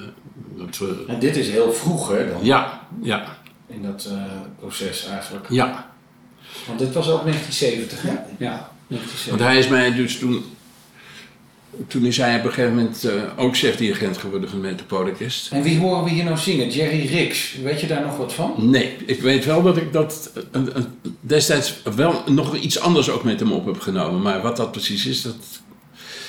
dat 0.57 0.79
we- 0.79 1.05
En 1.07 1.19
dit 1.19 1.37
is 1.37 1.49
heel 1.49 1.73
vroeg 1.73 2.09
hè, 2.09 2.33
dan, 2.33 2.45
ja, 2.45 2.87
ja, 3.03 3.37
in 3.67 3.83
dat 3.83 4.05
eh, 4.11 4.23
proces 4.59 5.07
eigenlijk. 5.07 5.47
ja. 5.51 5.87
Want 6.67 6.79
dit 6.79 6.95
was 6.95 7.09
ook 7.11 7.23
1970 7.25 8.03
hè? 8.03 8.09
Ja, 8.39 8.71
Want 8.89 9.01
1970. 9.01 9.47
hij 9.47 9.59
is 9.59 9.69
mij 9.69 9.93
dus 9.95 10.19
toen. 10.19 10.45
Toen 11.87 12.05
is 12.05 12.17
hij 12.17 12.39
op 12.39 12.45
een 12.45 12.53
gegeven 12.53 12.75
moment 12.75 13.05
eh, 13.05 13.13
ook 13.37 13.57
chef-dirigent 13.57 14.19
geworden 14.19 14.51
van 14.51 14.61
Metropolis. 14.61 15.49
En 15.53 15.63
wie 15.63 15.79
horen 15.79 16.05
we 16.05 16.11
hier 16.11 16.25
nou 16.25 16.39
zingen? 16.39 16.71
Jerry 16.71 17.07
Ricks. 17.07 17.57
Weet 17.63 17.81
je 17.81 17.87
daar 17.87 18.03
nog 18.03 18.17
wat 18.17 18.33
van? 18.33 18.55
Nee, 18.57 18.97
ik 19.07 19.21
weet 19.21 19.45
wel 19.45 19.63
dat 19.63 19.77
ik 19.77 19.93
dat 19.93 20.31
destijds 21.21 21.83
wel 21.95 22.23
nog 22.27 22.57
iets 22.57 22.81
anders 22.81 23.11
ook 23.11 23.25
met 23.25 23.41
hem 23.41 23.53
op 23.53 23.67
heb 23.67 23.81
genomen. 23.81 24.23
Maar 24.23 24.43
wat 24.43 24.57
dat 24.57 24.73
precies 24.73 25.07
is, 25.07 25.23
dat. 25.23 25.37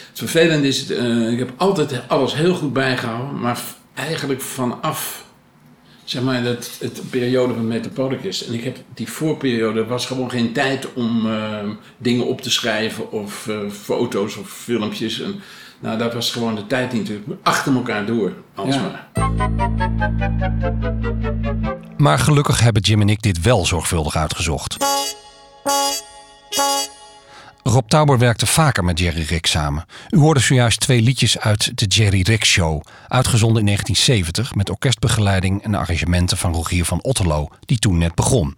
Het 0.09 0.17
vervelende 0.17 0.67
is, 0.67 0.89
eh, 0.89 1.31
ik 1.31 1.39
heb 1.39 1.53
altijd 1.57 2.01
alles 2.07 2.35
heel 2.35 2.53
goed 2.53 2.73
bijgehouden, 2.73 3.39
maar 3.39 3.59
eigenlijk 3.93 4.41
vanaf 4.41 5.25
zeg 6.10 6.22
maar 6.22 6.43
dat, 6.43 6.78
het 6.80 7.01
periode 7.10 7.53
van 7.53 7.68
Metropolis. 7.68 8.47
En 8.47 8.53
ik 8.53 8.64
heb 8.64 8.78
die 8.93 9.10
voorperiode 9.10 9.86
was 9.86 10.05
gewoon 10.05 10.30
geen 10.30 10.53
tijd 10.53 10.93
om 10.93 11.32
eh, 11.32 11.70
dingen 11.97 12.28
op 12.28 12.41
te 12.41 12.49
schrijven 12.49 13.12
of 13.12 13.47
eh, 13.47 13.70
foto's 13.70 14.38
of 14.38 14.49
filmpjes. 14.49 15.22
En, 15.22 15.41
nou, 15.80 15.97
dat 15.97 16.14
was 16.14 16.32
gewoon 16.32 16.55
de 16.55 16.68
tijd 16.68 16.93
niet. 16.93 17.01
natuurlijk. 17.01 17.39
Achter 17.43 17.74
elkaar 17.74 18.05
door, 18.05 18.34
alsmaar. 18.55 19.07
Maar 21.97 22.20
gelukkig 22.20 22.60
hebben 22.60 22.82
Jim 22.82 23.01
en 23.01 23.10
ik 23.10 23.22
dit 23.22 23.41
wel 23.41 23.66
zorgvuldig 23.66 24.16
uitgezocht. 24.16 24.78
Rob 27.64 27.88
Tauber 27.88 28.18
werkte 28.18 28.45
vaker 28.45 28.84
met 28.84 28.99
Jerry 28.99 29.22
Rick 29.22 29.45
samen. 29.45 29.86
U 30.10 30.18
hoorde 30.18 30.39
zojuist 30.39 30.80
twee 30.80 31.01
liedjes 31.01 31.39
uit 31.39 31.78
de 31.78 31.86
Jerry 31.86 32.22
Rick 32.22 32.45
Show, 32.45 32.82
uitgezonden 33.07 33.60
in 33.60 33.66
1970 33.66 34.55
met 34.55 34.70
orkestbegeleiding 34.70 35.64
en 35.64 35.76
arrangementen 35.76 36.38
van 36.38 36.53
Rogier 36.53 36.86
van 36.86 37.03
Otterlo, 37.03 37.47
die 37.66 37.80
toen 37.80 37.97
net 37.97 38.16
begon. 38.16 38.55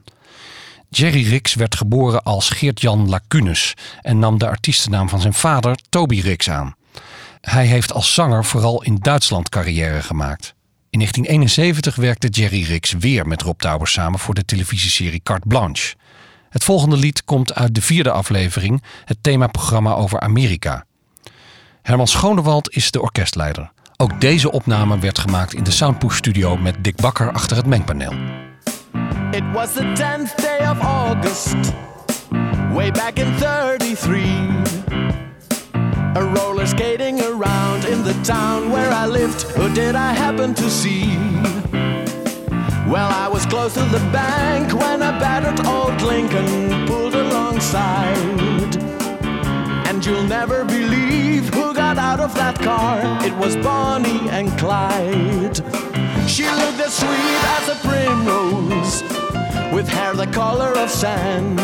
Jerry 0.89 1.29
Ricks 1.29 1.53
werd 1.53 1.75
geboren 1.75 2.23
als 2.23 2.49
Geert-Jan 2.49 3.09
Lacunes 3.09 3.73
en 4.01 4.19
nam 4.19 4.37
de 4.37 4.47
artiestennaam 4.47 5.09
van 5.09 5.21
zijn 5.21 5.33
vader 5.33 5.77
Toby 5.89 6.19
Ricks 6.19 6.49
aan. 6.49 6.75
Hij 7.41 7.65
heeft 7.65 7.93
als 7.93 8.13
zanger 8.13 8.45
vooral 8.45 8.83
in 8.83 8.95
Duitsland 8.95 9.49
carrière 9.49 10.01
gemaakt. 10.01 10.53
In 10.89 10.99
1971 10.99 11.95
werkte 11.95 12.27
Jerry 12.27 12.63
Ricks 12.63 12.91
weer 12.91 13.27
met 13.27 13.41
Rob 13.41 13.59
Tauber 13.59 13.87
samen 13.87 14.19
voor 14.19 14.33
de 14.33 14.45
televisieserie 14.45 15.21
Carte 15.23 15.47
Blanche. 15.47 15.95
Het 16.51 16.63
volgende 16.63 16.97
lied 16.97 17.23
komt 17.23 17.55
uit 17.55 17.75
de 17.75 17.81
vierde 17.81 18.11
aflevering, 18.11 18.83
het 19.05 19.17
themaprogramma 19.21 19.93
over 19.93 20.19
Amerika. 20.19 20.85
Herman 21.81 22.07
Schonewald 22.07 22.69
is 22.69 22.91
de 22.91 23.01
orkestleider. 23.01 23.71
Ook 23.97 24.21
deze 24.21 24.51
opname 24.51 24.99
werd 24.99 25.19
gemaakt 25.19 25.53
in 25.53 25.63
de 25.63 25.71
Soundpush 25.71 26.17
studio 26.17 26.57
met 26.57 26.83
Dick 26.83 26.95
Bakker 26.95 27.31
achter 27.31 27.57
het 27.57 27.65
mengpaneel. 27.65 28.13
It 29.31 29.43
was 29.53 29.73
the 29.73 29.93
10th 29.93 30.35
day 30.35 30.69
of 30.69 30.79
August, 30.79 31.55
way 32.73 32.91
back 32.91 33.13
in 33.13 33.37
33. 33.37 34.29
A 36.17 36.19
roller 36.19 36.67
skating 36.67 37.21
around 37.21 37.85
in 37.85 38.03
the 38.03 38.21
town 38.21 38.69
where 38.71 39.05
I 39.05 39.11
lived. 39.11 39.43
Who 39.55 39.71
did 39.71 39.95
I 39.95 40.13
happen 40.13 40.53
to 40.53 40.69
see? 40.69 41.19
Well, 42.91 43.09
I 43.09 43.29
was 43.29 43.45
close 43.45 43.75
to 43.75 43.85
the 43.85 43.99
bank 44.11 44.73
when 44.73 45.01
a 45.01 45.13
battered 45.17 45.65
old 45.65 46.01
Lincoln 46.01 46.85
pulled 46.87 47.15
alongside. 47.15 48.75
And 49.87 50.05
you'll 50.05 50.25
never 50.25 50.65
believe 50.65 51.53
who 51.53 51.73
got 51.73 51.97
out 51.97 52.19
of 52.19 52.35
that 52.35 52.59
car. 52.59 52.99
It 53.25 53.33
was 53.37 53.55
Bonnie 53.55 54.27
and 54.29 54.49
Clyde. 54.59 55.55
She 56.27 56.43
looked 56.43 56.81
as 56.81 56.93
sweet 56.93 57.41
as 57.55 57.69
a 57.69 57.75
primrose, 57.87 59.03
with 59.73 59.87
hair 59.87 60.13
the 60.13 60.27
color 60.27 60.73
of 60.77 60.89
sand. 60.89 61.61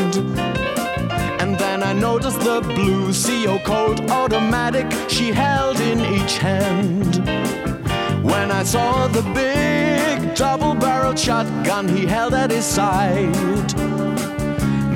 And 1.41 1.59
then 1.59 1.83
I 1.83 1.91
noticed 1.91 2.39
the 2.39 2.61
blue 2.61 3.11
CO 3.11 3.59
Colt 3.65 3.99
automatic 4.09 4.89
she 5.09 5.33
held 5.33 5.81
in 5.81 5.99
each 5.99 6.37
hand. 6.37 7.66
When 8.27 8.51
I 8.51 8.63
saw 8.63 9.07
the 9.07 9.21
big 9.33 10.35
double 10.35 10.75
barreled 10.75 11.17
shotgun 11.17 11.87
he 11.87 12.05
held 12.05 12.33
at 12.33 12.51
his 12.51 12.65
side, 12.65 13.69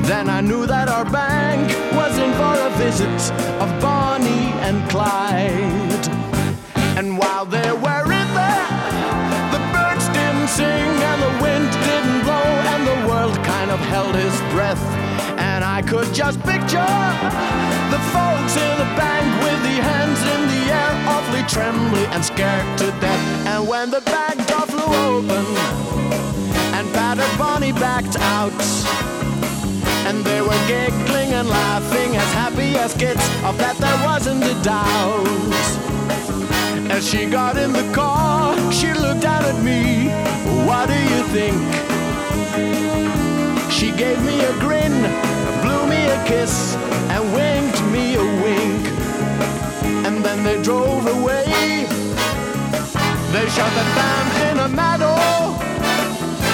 then 0.03 0.29
I 0.29 0.41
knew 0.41 0.65
that 0.65 0.89
our 0.89 1.05
bank 1.05 1.71
was 1.95 2.17
in 2.17 2.31
for 2.33 2.55
a 2.67 2.69
visit 2.77 3.21
of 3.63 3.69
Bonnie 3.81 4.51
and 4.67 4.77
Clyde. 4.89 6.05
And 6.97 7.17
while 7.17 7.45
they 7.45 7.71
were 7.71 8.07
in 8.21 8.27
there, 8.35 8.67
the 9.55 9.61
birds 9.71 10.07
didn't 10.17 10.49
sing 10.49 10.91
and 11.09 11.19
the 11.27 11.33
wind 11.41 11.71
didn't 11.87 12.21
blow, 12.27 12.51
and 12.73 12.81
the 12.85 13.07
world 13.07 13.35
kind 13.45 13.71
of 13.71 13.79
held 13.79 14.13
his 14.13 14.35
breath. 14.51 14.83
And 15.39 15.63
I 15.63 15.81
could 15.81 16.13
just 16.13 16.37
picture 16.43 16.95
the 17.93 18.01
folks 18.11 18.53
in 18.57 18.73
the 18.77 18.89
bank 18.99 19.30
trembly 21.47 22.05
and 22.07 22.23
scared 22.23 22.77
to 22.79 22.87
death. 22.99 23.47
And 23.47 23.67
when 23.67 23.89
the 23.89 24.01
back 24.01 24.35
door 24.47 24.65
flew 24.67 24.93
open 25.07 25.45
and 26.75 26.91
battered 26.93 27.37
Bonnie 27.37 27.71
backed 27.71 28.17
out. 28.17 28.51
And 30.07 30.23
they 30.25 30.41
were 30.41 30.61
giggling 30.67 31.33
and 31.33 31.47
laughing 31.47 32.15
as 32.15 32.31
happy 32.33 32.75
as 32.77 32.93
kids, 32.93 33.23
of 33.43 33.57
that 33.59 33.77
there 33.77 33.99
wasn't 34.03 34.43
a 34.43 34.55
doubt. 34.63 35.61
As 36.91 37.07
she 37.07 37.25
got 37.25 37.57
in 37.57 37.71
the 37.71 37.87
car, 37.93 38.55
she 38.71 38.93
looked 38.93 39.25
out 39.25 39.43
at 39.43 39.63
me. 39.63 40.09
What 40.67 40.87
do 40.89 40.97
you 41.13 41.21
think? 41.35 41.57
She 43.71 43.91
gave 43.91 44.19
me 44.23 44.41
a 44.41 44.53
grin, 44.59 44.93
blew 45.63 45.87
me 45.87 46.01
a 46.05 46.23
kiss, 46.25 46.75
and 47.13 47.23
winked 47.33 47.81
me 47.93 48.15
a 48.15 48.25
wink. 48.43 48.70
They 50.43 50.59
drove 50.63 51.05
away. 51.05 51.45
They 53.31 53.47
shot 53.49 53.71
the 53.77 53.85
dam 53.97 54.25
in 54.49 54.57
a 54.59 54.67
meadow. 54.67 55.15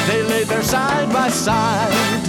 They 0.07 0.23
lay 0.23 0.43
there 0.43 0.61
side 0.61 1.11
by 1.11 1.29
side. 1.29 2.27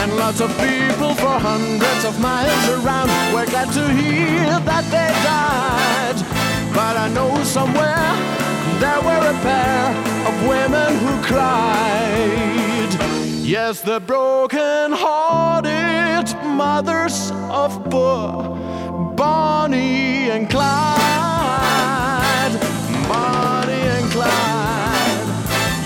And 0.00 0.16
lots 0.16 0.40
of 0.40 0.50
people 0.58 1.14
for 1.14 1.38
hundreds 1.38 2.04
of 2.04 2.18
miles 2.18 2.68
around 2.68 3.08
were 3.34 3.44
glad 3.46 3.70
to 3.74 3.92
hear 3.92 4.58
that 4.70 4.84
they 4.94 5.10
died. 5.22 6.18
But 6.74 6.96
I 6.96 7.08
know 7.08 7.42
somewhere 7.44 8.08
there 8.80 9.00
were 9.02 9.24
a 9.34 9.36
pair 9.44 9.90
of 10.28 10.34
women 10.48 10.90
who 11.02 11.22
cried. 11.24 13.17
Yes, 13.48 13.80
the 13.80 13.98
broken 13.98 14.92
hearted 14.92 16.36
mothers 16.44 17.32
of 17.48 17.82
poor 17.88 18.58
Bonnie 19.16 20.28
and 20.28 20.50
Clyde. 20.50 20.68
Bonnie 23.08 23.88
and 23.96 24.10
Clyde. 24.12 25.24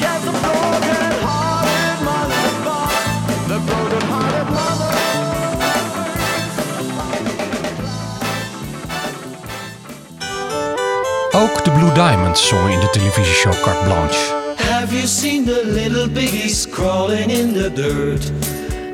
Yes, 0.00 0.24
the 0.24 0.32
broken 0.32 1.12
hearted 1.22 2.02
mothers 2.02 2.44
of 2.50 2.56
poor, 2.66 2.90
the 3.46 3.58
broken 3.64 4.02
hearted 4.10 4.48
mothers. 4.50 4.98
Ook 11.32 11.64
de 11.64 11.70
Blue 11.70 11.92
Diamonds 11.92 12.48
zongen 12.48 12.72
in 12.72 12.80
de 12.80 12.90
televisieshow 12.90 13.62
Carte 13.62 13.84
Blanche. 13.84 14.41
Have 14.92 15.00
you 15.00 15.06
seen 15.06 15.46
the 15.46 15.64
little 15.64 16.06
piggies 16.06 16.66
crawling 16.66 17.30
in 17.30 17.54
the 17.54 17.70
dirt? 17.70 18.30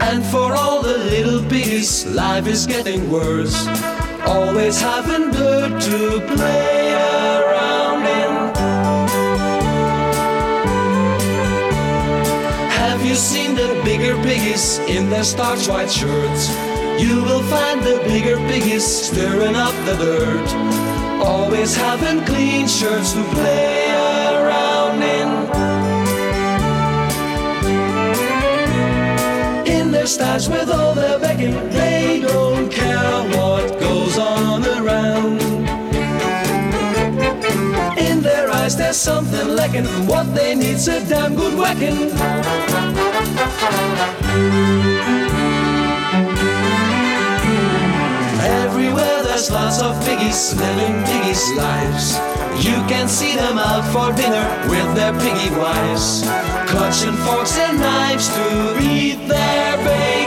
And 0.00 0.24
for 0.24 0.54
all 0.54 0.80
the 0.80 0.96
little 0.96 1.42
piggies, 1.50 2.06
life 2.06 2.46
is 2.46 2.68
getting 2.68 3.10
worse. 3.10 3.66
Always 4.24 4.80
having 4.80 5.32
dirt 5.32 5.82
to 5.82 6.20
play 6.36 6.94
around 6.94 8.06
in. 8.06 8.30
Have 12.78 13.04
you 13.04 13.16
seen 13.16 13.56
the 13.56 13.82
bigger 13.84 14.14
piggies 14.22 14.78
in 14.86 15.10
their 15.10 15.24
starch 15.24 15.66
white 15.66 15.90
shirts? 15.90 16.48
You 17.02 17.24
will 17.24 17.42
find 17.42 17.82
the 17.82 18.00
bigger 18.06 18.36
piggies 18.46 18.86
stirring 18.86 19.56
up 19.56 19.74
the 19.84 19.96
dirt. 19.96 20.48
Always 21.26 21.74
having 21.74 22.24
clean 22.24 22.68
shirts 22.68 23.14
to 23.14 23.24
play 23.34 23.87
In 30.08 30.48
with 30.48 30.70
all 30.70 30.94
their 30.94 31.18
begging, 31.18 31.52
they 31.68 32.20
don't 32.22 32.72
care 32.72 33.22
what 33.36 33.78
goes 33.78 34.16
on 34.16 34.64
around. 34.64 35.38
In 37.98 38.22
their 38.22 38.48
eyes, 38.50 38.74
there's 38.74 38.96
something 38.96 39.48
lacking. 39.48 39.84
What 40.06 40.34
they 40.34 40.54
need's 40.54 40.88
a 40.88 41.04
damn 41.06 41.34
good 41.36 41.58
whacking. 41.58 42.10
Everywhere 48.64 49.22
there's 49.24 49.50
lots 49.50 49.82
of 49.82 50.02
piggies 50.06 50.54
living 50.54 51.04
piggies' 51.04 51.52
lives. 51.52 52.37
You 52.56 52.76
can 52.88 53.08
see 53.08 53.34
them 53.36 53.58
out 53.58 53.84
for 53.92 54.12
dinner 54.16 54.44
with 54.68 54.94
their 54.94 55.12
piggy 55.12 55.50
wives, 55.56 56.22
clutching 56.70 57.16
forks 57.24 57.56
and 57.58 57.78
knives 57.78 58.28
to 58.28 58.78
eat 58.82 59.28
their 59.28 59.76
bacon. 59.78 60.17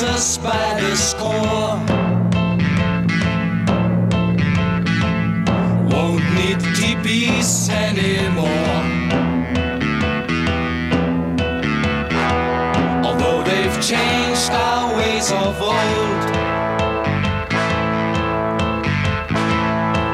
Houses 0.00 0.38
by 0.38 0.80
the 0.80 0.96
score. 0.96 1.76
Won't 5.90 6.24
need 6.34 6.60
teepees 6.74 7.68
anymore. 7.68 8.48
Although 13.04 13.42
they've 13.42 13.80
changed 13.82 14.50
our 14.50 14.96
ways 14.96 15.32
of 15.32 15.60
old. 15.60 16.22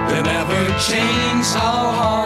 They 0.09 0.23
never 0.23 0.79
change 0.79 1.47
our 1.55 1.93
heart 1.93 2.26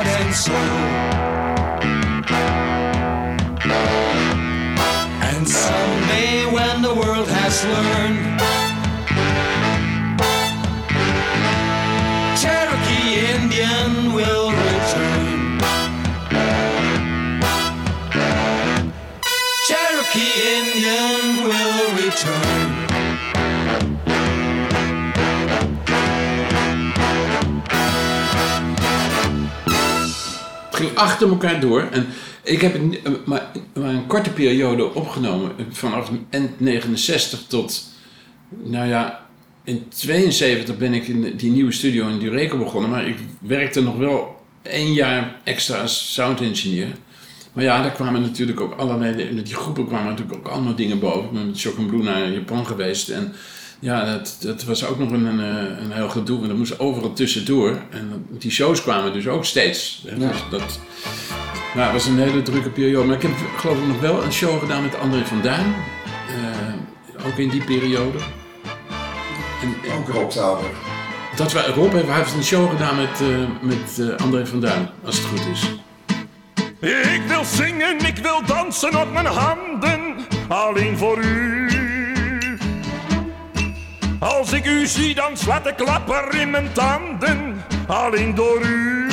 achter 31.00 31.28
elkaar 31.28 31.60
door. 31.60 31.88
En 31.90 32.06
ik 32.42 32.60
heb 32.60 32.74
eh, 32.74 33.12
maar, 33.24 33.50
maar 33.74 33.88
een 33.88 34.06
korte 34.06 34.30
periode 34.30 34.94
opgenomen. 34.94 35.52
Vanaf 35.70 36.10
eind 36.30 36.60
69 36.60 37.42
tot, 37.46 37.84
nou 38.48 38.88
ja, 38.88 39.26
in 39.64 39.84
72 39.88 40.76
ben 40.76 40.94
ik 40.94 41.08
in 41.08 41.36
die 41.36 41.50
nieuwe 41.50 41.72
studio 41.72 42.08
in 42.08 42.18
Dureco 42.18 42.58
begonnen. 42.58 42.90
Maar 42.90 43.06
ik 43.06 43.16
werkte 43.40 43.82
nog 43.82 43.96
wel 43.96 44.40
één 44.62 44.92
jaar 44.92 45.40
extra 45.44 45.80
als 45.80 46.12
sound 46.14 46.40
engineer. 46.40 46.88
Maar 47.52 47.64
ja, 47.64 47.82
daar 47.82 47.92
kwamen 47.92 48.22
natuurlijk 48.22 48.60
ook 48.60 48.74
allerlei, 48.74 49.32
met 49.32 49.46
die 49.46 49.54
groepen 49.54 49.86
kwamen 49.86 50.08
natuurlijk 50.08 50.38
ook 50.38 50.52
allemaal 50.52 50.74
dingen 50.74 50.98
boven. 50.98 51.24
Ik 51.24 51.32
ben 51.32 51.46
met 51.46 51.58
Shock 51.58 51.86
Blue 51.86 52.02
naar 52.02 52.30
Japan 52.30 52.66
geweest 52.66 53.08
en 53.08 53.34
ja, 53.80 54.04
dat, 54.04 54.36
dat 54.40 54.64
was 54.64 54.86
ook 54.86 54.98
nog 54.98 55.10
een, 55.10 55.24
een, 55.24 55.40
eh, 55.40 55.82
een 55.84 55.92
heel 55.92 56.08
gedoe, 56.08 56.36
want 56.36 56.48
dat 56.48 56.58
moest 56.58 56.78
overal 56.78 57.12
tussendoor. 57.12 57.82
En 57.90 58.26
die 58.30 58.50
shows 58.50 58.82
kwamen 58.82 59.12
dus 59.12 59.28
ook 59.28 59.44
steeds. 59.44 60.04
hè. 60.06 60.18
Dus 60.18 60.36
dat 60.50 60.80
nou, 61.74 61.84
het 61.84 61.92
was 61.92 62.06
een 62.06 62.18
hele 62.18 62.42
drukke 62.42 62.70
periode. 62.70 63.06
Maar 63.06 63.16
ik 63.16 63.22
heb 63.22 63.32
geloof 63.56 63.78
ik 63.78 63.86
nog 63.86 64.00
wel 64.00 64.22
een 64.22 64.32
show 64.32 64.58
gedaan 64.58 64.82
met 64.82 64.98
André 64.98 65.24
van 65.24 65.42
Duin. 65.42 65.74
Eh, 66.28 67.26
ook 67.26 67.38
in 67.38 67.48
die 67.48 67.64
periode. 67.64 68.18
En, 69.62 69.90
en 69.90 69.98
Ook 69.98 70.08
Rob 70.08 70.30
dat 71.36 71.52
we, 71.52 71.72
Rob 71.74 71.92
heeft, 71.92 72.08
heeft 72.08 72.34
een 72.34 72.44
show 72.44 72.70
gedaan 72.70 72.96
met, 72.96 73.20
eh, 73.20 73.28
met 73.60 73.98
eh, 73.98 74.24
André 74.24 74.46
van 74.46 74.60
Duin, 74.60 74.88
als 75.04 75.16
het 75.16 75.26
goed 75.26 75.46
is. 75.52 75.74
Ik 77.14 77.22
wil 77.28 77.44
zingen, 77.44 77.98
ik 78.06 78.16
wil 78.16 78.46
dansen 78.46 79.00
op 79.00 79.12
mijn 79.12 79.26
handen, 79.26 80.16
alleen 80.48 80.98
voor 80.98 81.18
u. 81.18 81.79
Als 84.20 84.52
ik 84.52 84.66
u 84.66 84.86
zie, 84.86 85.14
dan 85.14 85.36
slaat 85.36 85.64
de 85.64 85.74
klapper 85.74 86.34
in 86.34 86.50
mijn 86.50 86.72
tanden, 86.72 87.64
alleen 87.86 88.34
door 88.34 88.60
u. 88.62 89.08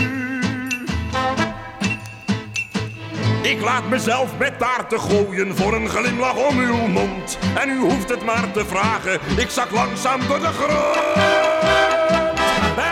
Ik 3.41 3.61
laat 3.61 3.89
mezelf 3.89 4.37
met 4.37 4.59
taarten 4.59 4.99
gooien 4.99 5.55
voor 5.57 5.73
een 5.73 5.89
glimlach 5.89 6.47
om 6.47 6.59
uw 6.59 6.87
mond. 6.87 7.37
En 7.55 7.69
u 7.69 7.79
hoeft 7.79 8.09
het 8.09 8.25
maar 8.25 8.51
te 8.51 8.65
vragen, 8.65 9.19
ik 9.37 9.49
zak 9.49 9.71
langzaam 9.71 10.27
door 10.27 10.39
de 10.39 10.45
grond. 10.45 10.97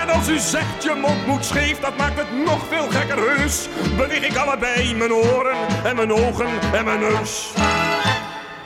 En 0.02 0.10
als 0.10 0.30
u 0.30 0.40
zegt 0.40 0.84
je 0.84 0.94
mond 1.02 1.28
moet 1.28 1.46
scheef, 1.46 1.80
dat 1.80 1.98
maakt 1.98 2.18
het 2.18 2.46
nog 2.46 2.66
veel 2.68 2.88
gekker 2.90 3.18
heus. 3.18 3.68
Beweeg 3.98 4.30
ik 4.30 4.38
allebei 4.38 4.96
mijn 4.96 5.14
oren 5.14 5.58
en 5.84 5.96
mijn 5.96 6.14
ogen 6.14 6.50
en 6.74 6.86
mijn 6.86 7.00
neus. 7.00 7.54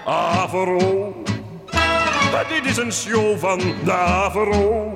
Avro, 0.05 1.13
dit 2.49 2.65
is 2.65 2.77
een 2.77 2.93
show 2.93 3.39
van 3.39 3.59
de 3.83 3.91
Avro. 3.91 4.93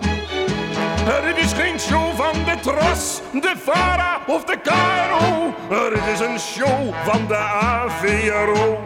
Dit 1.26 1.38
is 1.38 1.54
geen 1.54 1.80
show 1.80 2.16
van 2.16 2.34
de 2.44 2.56
Tros, 2.62 3.22
de 3.32 3.54
Vara 3.64 4.22
of 4.28 4.44
de 4.44 4.62
Caro. 4.64 5.54
Dit 5.70 6.14
is 6.14 6.20
een 6.20 6.40
show 6.40 6.94
van 7.06 7.28
de 7.28 7.36
AVRO. 7.36 8.80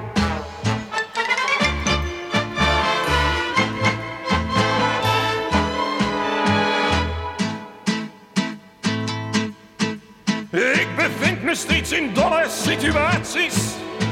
Ik 10.51 10.87
bevind 10.95 11.43
me 11.43 11.55
steeds 11.55 11.91
in 11.91 12.13
dolle 12.13 12.45
situaties, 12.49 13.55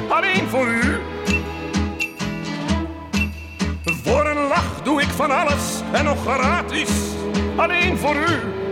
alleen 0.09 0.47
voor 0.47 0.67
u. 0.67 1.14
Doe 4.84 5.01
ik 5.01 5.10
van 5.10 5.32
alles 5.32 5.82
en 5.91 6.03
nog 6.06 6.18
gratis, 6.22 6.89
alleen 7.56 7.97
voor 7.97 8.16
u. 8.16 8.64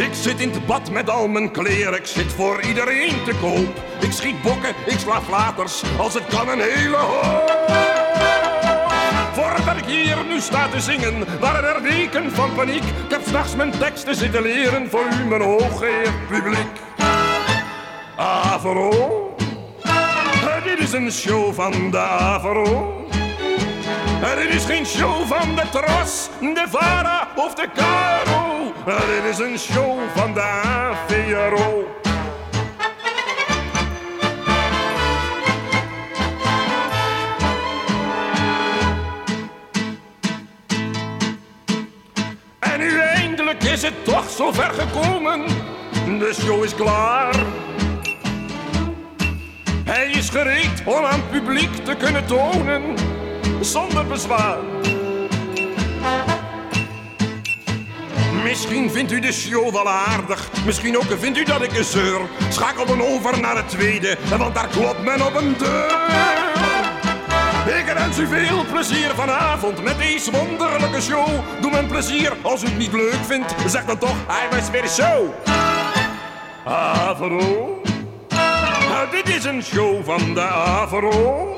Ik 0.00 0.14
zit 0.14 0.40
in 0.40 0.50
het 0.50 0.66
bad 0.66 0.90
met 0.90 1.10
al 1.10 1.28
mijn 1.28 1.50
kleren, 1.50 1.94
ik 1.94 2.06
zit 2.06 2.32
voor 2.32 2.62
iedereen 2.62 3.24
te 3.24 3.34
koop. 3.40 3.82
Ik 4.00 4.12
schiet 4.12 4.42
bokken, 4.42 4.74
ik 4.86 4.98
sla 4.98 5.20
flaters, 5.20 5.82
als 5.98 6.14
het 6.14 6.26
kan 6.26 6.48
een 6.48 6.60
hele 6.60 6.96
hoop. 6.96 7.58
Voordat 9.32 9.76
ik 9.76 9.84
hier 9.84 10.16
nu 10.28 10.40
sta 10.40 10.68
te 10.68 10.80
zingen, 10.80 11.40
waren 11.40 11.74
er 11.74 11.82
weken 11.82 12.30
van 12.30 12.54
paniek. 12.54 12.82
Ik 12.82 13.10
heb 13.10 13.20
s'nachts 13.26 13.56
mijn 13.56 13.78
teksten 13.78 14.14
zitten 14.14 14.42
leren 14.42 14.90
voor 14.90 15.06
u, 15.20 15.24
mijn 15.24 15.42
hooggeëerd 15.42 16.28
publiek. 16.28 16.80
Avro, 18.16 18.90
dit 18.90 19.29
is 20.92 20.96
een 20.96 21.12
show 21.12 21.54
van 21.54 21.90
de 21.90 21.98
Avro. 21.98 22.64
Dit 24.36 24.54
is 24.54 24.64
geen 24.64 24.86
show 24.86 25.26
van 25.26 25.54
de 25.54 25.62
Tros, 25.70 26.28
de 26.40 26.64
Vara 26.68 27.28
of 27.36 27.54
de 27.54 27.68
Caro. 27.74 28.72
Dit 28.84 29.24
is 29.32 29.38
een 29.38 29.58
show 29.58 29.98
van 30.14 30.34
de 30.34 30.40
AVRO. 30.40 31.86
En 42.60 42.78
nu 42.78 42.98
eindelijk 42.98 43.62
is 43.62 43.82
het 43.82 44.04
toch 44.04 44.30
zover 44.30 44.70
gekomen. 44.70 45.46
De 46.18 46.34
show 46.40 46.64
is 46.64 46.74
klaar. 46.74 47.34
Hij 49.90 50.10
is 50.10 50.28
gereed 50.28 50.82
om 50.84 51.04
aan 51.04 51.20
het 51.20 51.30
publiek 51.30 51.84
te 51.84 51.94
kunnen 51.94 52.26
tonen, 52.26 52.82
zonder 53.60 54.06
bezwaar. 54.06 54.58
Misschien 58.42 58.90
vindt 58.90 59.12
u 59.12 59.20
de 59.20 59.32
show 59.32 59.72
wel 59.72 59.88
aardig, 59.88 60.50
misschien 60.64 60.96
ook 60.96 61.18
vindt 61.18 61.38
u 61.38 61.44
dat 61.44 61.62
ik 61.62 61.76
een 61.76 61.84
zeur. 61.84 62.20
Schakel 62.48 62.86
dan 62.86 63.02
over 63.02 63.40
naar 63.40 63.56
het 63.56 63.68
tweede, 63.68 64.16
want 64.38 64.54
daar 64.54 64.68
klopt 64.68 65.02
men 65.02 65.26
op 65.26 65.34
een 65.34 65.54
deur. 65.58 65.98
Ik 67.78 67.84
wens 67.94 68.18
u 68.18 68.26
veel 68.26 68.64
plezier 68.72 69.10
vanavond 69.14 69.82
met 69.82 69.98
deze 69.98 70.30
wonderlijke 70.30 71.00
show. 71.00 71.28
Doe 71.60 71.70
me 71.70 71.78
een 71.78 71.86
plezier 71.86 72.32
als 72.42 72.62
u 72.62 72.66
het 72.66 72.78
niet 72.78 72.92
leuk 72.92 73.24
vindt, 73.26 73.54
zeg 73.66 73.84
dan 73.84 73.98
toch, 73.98 74.16
hij 74.26 74.58
was 74.58 74.70
weer 74.70 74.86
zo. 74.86 75.34
Avro, 76.64 77.79
is 79.40 79.46
een 79.46 79.62
show 79.62 80.04
van 80.04 80.34
de 80.34 80.40
Avro. 80.40 81.54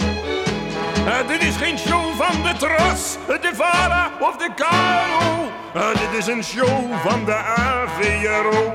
Uh, 1.06 1.28
dit 1.28 1.42
is 1.42 1.56
geen 1.56 1.78
show 1.78 2.14
van 2.16 2.42
de 2.42 2.52
Tros, 2.58 3.16
de 3.26 3.50
Vara 3.52 4.10
of 4.20 4.36
de 4.36 4.48
Caro. 4.56 5.48
Uh, 5.76 5.88
dit 5.88 6.18
is 6.18 6.26
een 6.26 6.44
show 6.44 6.92
van 7.04 7.24
de 7.24 7.34
AVRO. 7.34 8.74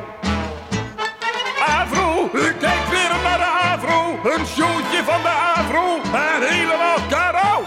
Avro, 1.68 2.30
kijk 2.60 2.86
weer 2.89 3.12
naar 3.24 3.38
de 3.38 3.51
Avro. 3.64 4.20
Een 4.24 4.45
showtje 4.45 5.03
van 5.03 5.22
de 5.22 5.34
Avro 5.55 5.95
en 6.03 6.55
helemaal 6.55 6.97
Caro. 7.10 7.64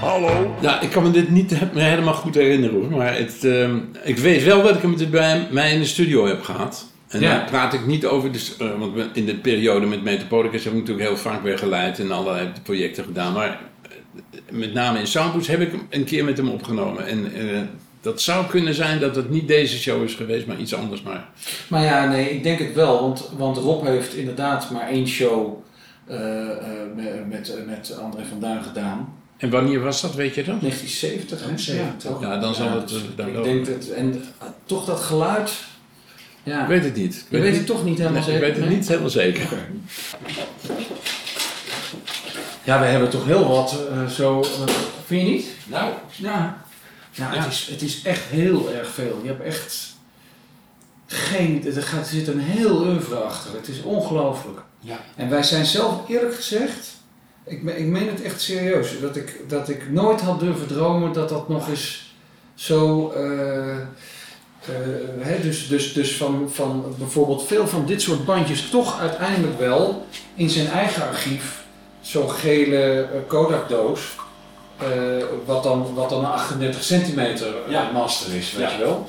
Hallo? 0.00 0.54
Ja, 0.60 0.80
ik 0.80 0.90
kan 0.90 1.02
me 1.02 1.10
dit 1.10 1.30
niet 1.30 1.54
helemaal 1.74 2.14
goed 2.14 2.34
herinneren 2.34 2.80
hoor. 2.80 2.98
Maar 2.98 3.16
het, 3.16 3.44
ehm, 3.44 3.78
ik 4.02 4.18
weet 4.18 4.44
wel 4.44 4.62
dat 4.62 4.76
ik 4.76 4.82
hem 4.82 5.10
bij 5.10 5.48
mij 5.50 5.72
in 5.72 5.78
de 5.78 5.86
studio 5.86 6.26
heb 6.26 6.42
gehad. 6.42 6.96
En 7.08 7.20
Ja. 7.20 7.36
dan 7.38 7.44
praat 7.46 7.74
ik 7.74 7.86
niet 7.86 8.06
over, 8.06 8.32
de, 8.32 8.38
s- 8.38 8.56
eh, 8.56 8.78
want 8.78 8.94
we- 8.94 9.08
in 9.12 9.26
de 9.26 9.34
periode 9.36 9.86
met 9.86 10.02
Metropolis 10.02 10.64
heb 10.64 10.72
ik 10.72 10.78
natuurlijk 10.78 11.08
heel 11.08 11.16
vaak 11.16 11.42
weer 11.42 11.58
geleid 11.58 11.98
en 11.98 12.10
allerlei 12.12 12.48
projecten 12.62 13.04
gedaan. 13.04 13.32
Maar 13.32 13.60
eh, 13.82 14.38
met 14.50 14.72
name 14.72 14.98
in 14.98 15.06
Soundboots 15.06 15.46
heb 15.48 15.60
ik 15.60 15.70
hem 15.70 15.86
een 15.90 16.04
keer 16.04 16.24
met 16.24 16.36
hem 16.36 16.48
opgenomen. 16.48 17.06
En 17.06 17.32
eh, 17.34 17.60
dat 18.00 18.20
zou 18.20 18.46
kunnen 18.46 18.74
zijn 18.74 19.00
dat 19.00 19.16
het 19.16 19.30
niet 19.30 19.48
deze 19.48 19.78
show 19.78 20.02
is 20.02 20.14
geweest, 20.14 20.46
maar 20.46 20.58
iets 20.58 20.74
anders. 20.74 21.02
Maar 21.02 21.28
Maar 21.68 21.82
ja, 21.84 22.08
nee, 22.08 22.30
ik 22.30 22.42
denk 22.42 22.58
het 22.58 22.74
wel. 22.74 23.00
Want, 23.00 23.30
want 23.36 23.56
Rob 23.56 23.86
heeft 23.86 24.14
inderdaad 24.14 24.70
maar 24.70 24.88
één 24.88 25.08
show 25.08 25.64
eh, 26.06 26.50
eh, 26.50 26.56
met, 26.96 27.28
met, 27.28 27.66
met 27.66 27.96
André 28.02 28.24
van 28.28 28.40
Duin 28.40 28.62
gedaan. 28.62 29.12
En 29.36 29.50
wanneer 29.50 29.80
was 29.80 30.00
dat, 30.00 30.14
weet 30.14 30.34
je 30.34 30.44
dat? 30.44 30.60
1970, 30.60 31.40
hè? 31.50 31.58
70. 31.58 32.10
toch? 32.10 32.20
Ja, 32.22 32.38
dan 32.38 32.54
zal 32.54 32.70
het, 32.70 32.88
dus 32.88 33.02
daar 33.16 33.28
ik 33.28 33.42
denk 33.44 33.66
dat, 33.66 33.84
en 33.88 34.22
toch 34.64 34.84
dat 34.84 35.00
geluid. 35.00 35.52
Ja, 36.48 36.62
Ik 36.62 36.68
weet 36.68 36.84
het 36.84 36.94
niet. 36.94 37.14
Ik 37.14 37.22
je 37.28 37.38
weet 37.38 37.56
het 37.56 37.66
toch 37.66 37.84
niet 37.84 37.98
helemaal 37.98 38.20
Nee, 38.20 38.28
ik 38.28 38.34
zeker? 38.34 38.46
weet 38.46 38.56
het 38.56 38.66
nee? 38.68 38.76
niet 38.76 38.88
helemaal 38.88 39.10
zeker. 39.10 39.48
Ja, 42.64 42.80
we 42.80 42.86
hebben 42.86 43.10
toch 43.10 43.24
heel 43.24 43.48
wat 43.48 43.76
eh, 43.90 44.06
zo. 44.06 44.40
eh, 44.40 44.74
vind 45.06 45.22
je 45.26 45.28
niet? 45.32 45.46
Nou, 45.66 45.92
Ja. 46.16 46.62
Ja, 47.12 47.32
Ja. 47.34 47.40
Het, 47.42 47.52
is, 47.52 47.68
het 47.70 47.82
is 47.82 48.02
echt 48.02 48.22
heel 48.24 48.72
erg 48.72 48.88
veel. 48.88 49.20
Je 49.22 49.28
hebt 49.28 49.42
echt 49.42 49.96
geen. 51.06 51.64
Er, 51.76 51.82
gaat, 51.82 52.00
er 52.00 52.06
zit 52.12 52.28
een 52.28 52.40
heel 52.40 52.80
oeuvre 52.86 53.16
achter. 53.16 53.54
Het 53.54 53.68
is 53.68 53.82
ongelooflijk. 53.82 54.58
Ja. 54.80 54.96
En 55.16 55.30
wij 55.30 55.42
zijn 55.42 55.64
zelf 55.66 56.08
eerlijk 56.08 56.34
gezegd. 56.34 56.88
Ik, 57.44 57.62
ik 57.62 57.86
meen 57.86 58.08
het 58.08 58.22
echt 58.22 58.40
serieus. 58.40 59.00
Dat 59.00 59.16
ik, 59.16 59.40
dat 59.48 59.68
ik 59.68 59.90
nooit 59.90 60.20
had 60.20 60.40
durven 60.40 60.66
dromen 60.66 61.12
dat 61.12 61.28
dat 61.28 61.48
nog 61.48 61.68
eens 61.68 62.14
zo. 62.54 63.10
eh, 63.10 63.76
eh, 64.68 65.26
hè, 65.26 65.40
dus 65.40 65.68
dus, 65.68 65.92
dus 65.92 66.16
van, 66.16 66.50
van 66.52 66.84
bijvoorbeeld 66.98 67.46
veel 67.46 67.66
van 67.66 67.86
dit 67.86 68.02
soort 68.02 68.24
bandjes 68.24 68.68
toch 68.70 69.00
uiteindelijk 69.00 69.58
wel 69.58 70.06
in 70.34 70.50
zijn 70.50 70.66
eigen 70.68 71.08
archief 71.08 71.64
zo'n 72.00 72.30
gele 72.30 73.00
eh, 73.02 73.18
Kodak-doos. 73.26 74.00
eh, 74.78 74.86
wat, 75.44 75.62
dan, 75.62 75.94
wat 75.94 76.08
dan 76.10 76.18
een 76.24 76.30
38 76.30 76.84
centimeter 76.84 77.46
Ja. 77.68 77.90
master 77.92 78.34
is, 78.34 78.52
weet 78.52 78.70
Ja. 78.70 78.76
je 78.76 78.82
wel. 78.84 79.08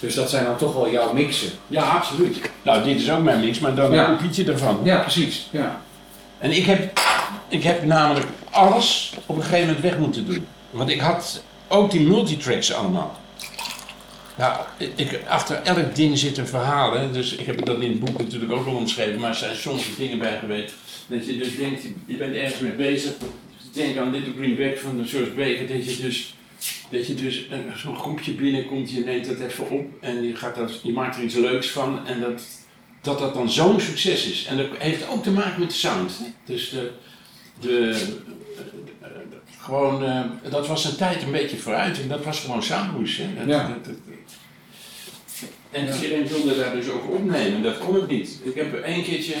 Dus 0.00 0.14
dat 0.14 0.30
zijn 0.30 0.44
dan 0.44 0.56
toch 0.56 0.74
wel 0.74 0.90
jouw 0.90 1.12
mixen. 1.12 1.50
Ja, 1.66 1.82
absoluut. 1.82 2.36
Nou, 2.62 2.84
dit 2.84 3.00
is 3.00 3.10
ook 3.10 3.22
mijn 3.22 3.40
mix, 3.40 3.58
maar 3.58 3.74
dan 3.74 3.92
Ja. 3.92 4.08
een 4.08 4.16
kopietje 4.16 4.44
ervan. 4.52 4.80
Ja, 4.82 4.98
precies. 5.00 5.48
Ja. 5.50 5.80
En 6.38 6.50
ik 6.50 6.64
heb, 6.64 7.00
ik 7.48 7.62
heb 7.62 7.84
namelijk 7.84 8.26
alles 8.50 9.14
op 9.26 9.36
een 9.36 9.42
gegeven 9.42 9.66
moment 9.66 9.82
weg 9.84 9.98
moeten 9.98 10.26
doen. 10.26 10.46
Want 10.70 10.90
ik 10.90 11.00
had 11.00 11.42
ook 11.68 11.90
die 11.90 12.00
multitracks 12.00 12.72
allemaal. 12.74 13.16
Nou, 14.38 14.60
ik, 14.96 15.20
achter 15.28 15.56
elk 15.62 15.94
ding 15.94 16.18
zit 16.18 16.38
een 16.38 16.46
verhaal. 16.46 16.92
Hè? 16.98 17.10
Dus 17.10 17.34
ik 17.36 17.46
heb 17.46 17.64
dat 17.64 17.80
in 17.80 17.90
het 17.90 18.00
boek 18.00 18.18
natuurlijk 18.18 18.52
ook 18.52 18.66
al 18.66 18.74
omschreven, 18.76 19.20
maar 19.20 19.30
er 19.30 19.36
zijn 19.36 19.56
sommige 19.56 19.90
dingen 19.98 20.18
bij 20.18 20.38
geweest. 20.38 20.74
Dat 21.06 21.26
je 21.26 21.36
dus 21.38 21.56
denkt, 21.56 21.82
je 22.06 22.16
bent 22.16 22.34
ergens 22.34 22.60
mee 22.60 22.72
bezig. 22.72 23.12
Denk 23.72 23.96
aan 23.98 24.10
Little 24.10 24.32
Green 24.36 24.56
Bag 24.56 24.80
van 24.80 24.96
de 24.96 25.04
George 25.04 25.30
Baker, 25.30 25.66
dat 25.68 25.96
je 25.96 26.02
dus, 26.02 26.34
dat 26.90 27.06
je 27.06 27.14
dus 27.14 27.46
een- 27.50 27.72
zo'n 27.78 27.96
groepje 27.96 28.32
binnenkomt, 28.32 28.90
je 28.90 29.00
neemt 29.04 29.26
dat 29.26 29.38
even 29.40 29.70
op 29.70 29.86
en 30.00 30.22
je, 30.22 30.36
gaat 30.36 30.54
dat, 30.54 30.80
je 30.82 30.92
maakt 30.92 31.16
er 31.16 31.22
iets 31.22 31.34
leuks 31.34 31.70
van. 31.70 32.06
En 32.06 32.20
dat, 32.20 32.42
dat 33.00 33.18
dat 33.18 33.34
dan 33.34 33.50
zo'n 33.50 33.80
succes 33.80 34.26
is. 34.30 34.44
En 34.46 34.56
dat 34.56 34.66
heeft 34.78 35.08
ook 35.08 35.22
te 35.22 35.30
maken 35.30 35.60
met 35.60 35.68
de 35.70 35.74
sound. 35.76 36.18
hè. 36.18 36.24
Dus 36.54 36.70
de, 36.70 36.90
de, 37.60 38.06
gewoon, 39.60 40.04
eh, 40.04 40.20
dat 40.50 40.66
was 40.66 40.84
een 40.84 40.96
tijd 40.96 41.22
een 41.22 41.30
beetje 41.32 41.56
vooruit 41.56 42.00
en 42.02 42.08
dat 42.08 42.24
was 42.24 42.40
gewoon. 42.40 42.62
Hè. 42.66 43.46
Dat- 43.46 43.46
Ja. 43.46 43.68
dat- 43.68 43.84
dat- 43.84 43.94
en 45.74 45.94
iedereen 45.94 46.26
wilde 46.28 46.56
daar 46.56 46.74
dus 46.74 46.88
ook 46.88 47.10
opnemen, 47.10 47.62
dat 47.62 47.78
kon 47.78 47.96
ik 47.96 48.06
niet. 48.08 48.38
Ik 48.42 48.54
heb 48.54 48.74
één 48.74 49.02
keertje 49.02 49.34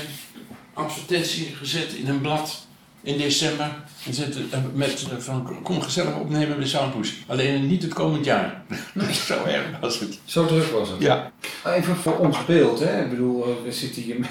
advertentie 0.72 1.54
gezet 1.56 1.92
in 1.92 2.08
een 2.08 2.20
blad 2.20 2.66
in 3.02 3.18
december. 3.18 3.82
En 4.06 4.14
zitten, 4.14 4.48
eh, 4.50 4.58
met, 4.74 5.06
eh, 5.10 5.16
van, 5.18 5.58
kom 5.62 5.82
gezellig 5.82 6.16
opnemen 6.18 6.58
met 6.58 6.68
Soundpush. 6.68 7.10
Alleen 7.26 7.66
niet 7.66 7.82
het 7.82 7.92
komend 7.94 8.24
jaar. 8.24 8.62
Zo 9.26 9.44
erg 9.44 9.64
was 9.80 10.00
het. 10.00 10.18
Zo 10.24 10.46
druk 10.46 10.64
was 10.70 10.88
het. 10.88 11.00
Ja. 11.00 11.32
Even 11.66 11.96
voor 11.96 12.16
ons 12.18 12.44
beeld, 12.44 12.78
hè. 12.80 13.02
Ik 13.04 13.10
bedoel, 13.10 13.44
eh, 13.44 13.50
we 13.64 13.72
zitten 13.72 14.02
hier 14.02 14.18
met 14.20 14.30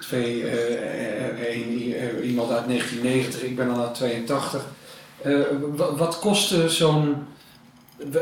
twee, 0.00 0.44
een- 1.52 2.24
iemand 2.24 2.50
uit 2.50 2.66
1990, 2.68 3.42
ik 3.42 3.56
ben 3.56 3.70
al 3.70 3.80
uit 3.84 3.94
82. 3.94 4.64
Eh, 5.22 5.32
wa- 5.76 5.94
wat 5.94 6.18
kostte 6.18 6.68
zo'n, 6.68 7.14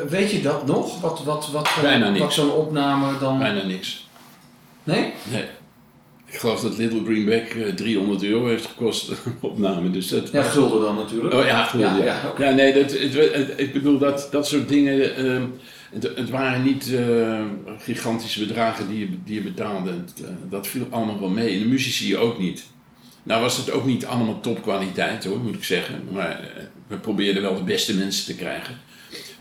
weet 0.08 0.30
je 0.30 0.42
dat 0.42 0.66
nog? 0.66 1.00
Wat, 1.00 1.24
wat, 1.24 1.50
wat, 1.50 1.68
Bijna 1.82 2.08
niks. 2.08 2.20
wat 2.20 2.32
zo'n 2.32 2.50
opname 2.52 3.18
dan... 3.18 3.38
Bijna 3.38 3.64
niks. 3.64 4.08
Nee? 4.84 5.12
Nee. 5.30 5.44
Ik 6.26 6.38
geloof 6.38 6.60
dat 6.60 6.76
Little 6.78 7.04
Greenback 7.04 7.42
eh, 7.48 7.72
300 7.74 8.22
euro 8.24 8.46
heeft 8.46 8.66
gekost, 8.66 9.12
opname. 9.40 9.90
Dus 9.90 10.08
dat, 10.08 10.30
Ja, 10.32 10.42
gulden 10.42 10.80
dan 10.80 10.94
natuurlijk. 10.96 11.34
Oh 11.34 11.44
ja, 11.44 11.64
gulden, 11.64 12.04
Ja, 12.04 12.32
ja. 12.38 12.50
nee, 12.50 12.72
dat, 12.74 12.90
het, 12.92 13.14
het- 13.34 13.52
ik 13.56 13.72
bedoel 13.72 13.98
dat, 13.98 14.28
dat 14.30 14.46
soort 14.46 14.68
dingen. 14.68 15.16
ehm, 15.16 15.42
het, 15.92 16.02
het 16.16 16.30
waren 16.30 16.62
niet 16.62 16.94
eh, 16.94 17.40
gigantische 17.78 18.46
bedragen 18.46 18.88
die 18.88 18.98
je, 18.98 19.08
die 19.24 19.34
je 19.34 19.40
betaalde. 19.40 19.90
Eh, 19.90 20.24
dat 20.50 20.66
viel 20.66 20.86
allemaal 20.90 21.20
wel 21.20 21.28
mee. 21.28 21.52
En 21.54 21.58
de 21.58 21.66
muzici 21.68 22.16
ook 22.16 22.38
niet. 22.38 22.64
Nou 23.22 23.42
was 23.42 23.56
het 23.56 23.70
ook 23.70 23.84
niet 23.86 24.06
allemaal 24.06 24.40
topkwaliteit 24.40 25.24
hoor, 25.24 25.38
moet 25.38 25.54
ik 25.54 25.64
zeggen. 25.64 26.02
Maar 26.12 26.30
eh, 26.30 26.62
we 26.86 26.96
probeerden 26.96 27.42
wel 27.42 27.54
de 27.54 27.62
beste 27.62 27.94
mensen 27.94 28.24
te 28.26 28.34
krijgen. 28.34 28.74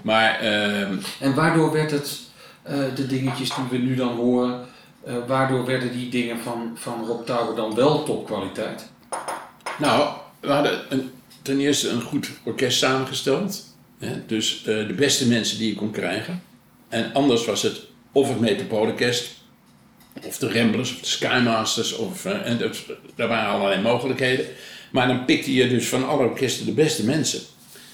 Maar 0.06 0.40
ehm, 0.40 0.98
En 1.20 1.34
waardoor 1.34 1.72
werd 1.72 1.92
het, 1.92 2.20
eh, 2.64 2.78
de 2.96 3.08
dingetjes 3.08 3.50
die 3.56 3.66
we 3.70 3.78
nu 3.78 3.96
dan 3.96 4.16
horen, 4.16 4.66
eh, 5.04 5.14
waardoor 5.28 5.66
werden 5.66 5.92
die 5.92 6.10
dingen 6.10 6.40
van, 6.40 6.72
van 6.76 7.06
Rob 7.06 7.26
Tauber 7.26 7.56
dan 7.56 7.76
wel 7.76 8.04
topkwaliteit? 8.04 8.88
Nou, 9.80 10.14
we 10.40 10.52
hadden 10.52 10.80
een, 10.90 11.12
ten 11.42 11.60
eerste 11.60 11.90
een 11.90 12.02
goed 12.02 12.30
orkest 12.44 12.78
samengesteld. 12.78 13.76
Hè, 14.00 14.26
dus 14.26 14.58
eh, 14.58 14.88
de 14.88 14.94
beste 14.94 15.28
mensen 15.28 15.58
die 15.58 15.70
je 15.70 15.76
kon 15.76 15.92
krijgen. 15.92 16.44
En 16.90 17.14
anders 17.14 17.46
was 17.46 17.62
het 17.62 17.82
of 18.12 18.30
het 18.30 18.40
Metropoolorkest, 18.40 19.34
of 20.24 20.38
de 20.38 20.54
Ramblers, 20.54 20.94
of 20.94 21.00
de 21.00 21.08
Skymasters. 21.08 21.96
Of, 21.96 22.26
en 22.26 22.58
dat, 22.58 22.78
daar 23.16 23.28
waren 23.28 23.50
allerlei 23.50 23.82
mogelijkheden. 23.82 24.46
Maar 24.92 25.08
dan 25.08 25.26
pikte 25.26 25.54
je 25.54 25.68
dus 25.68 25.88
van 25.88 26.08
alle 26.08 26.24
orkesten 26.24 26.66
de 26.66 26.72
beste 26.72 27.04
mensen. 27.04 27.40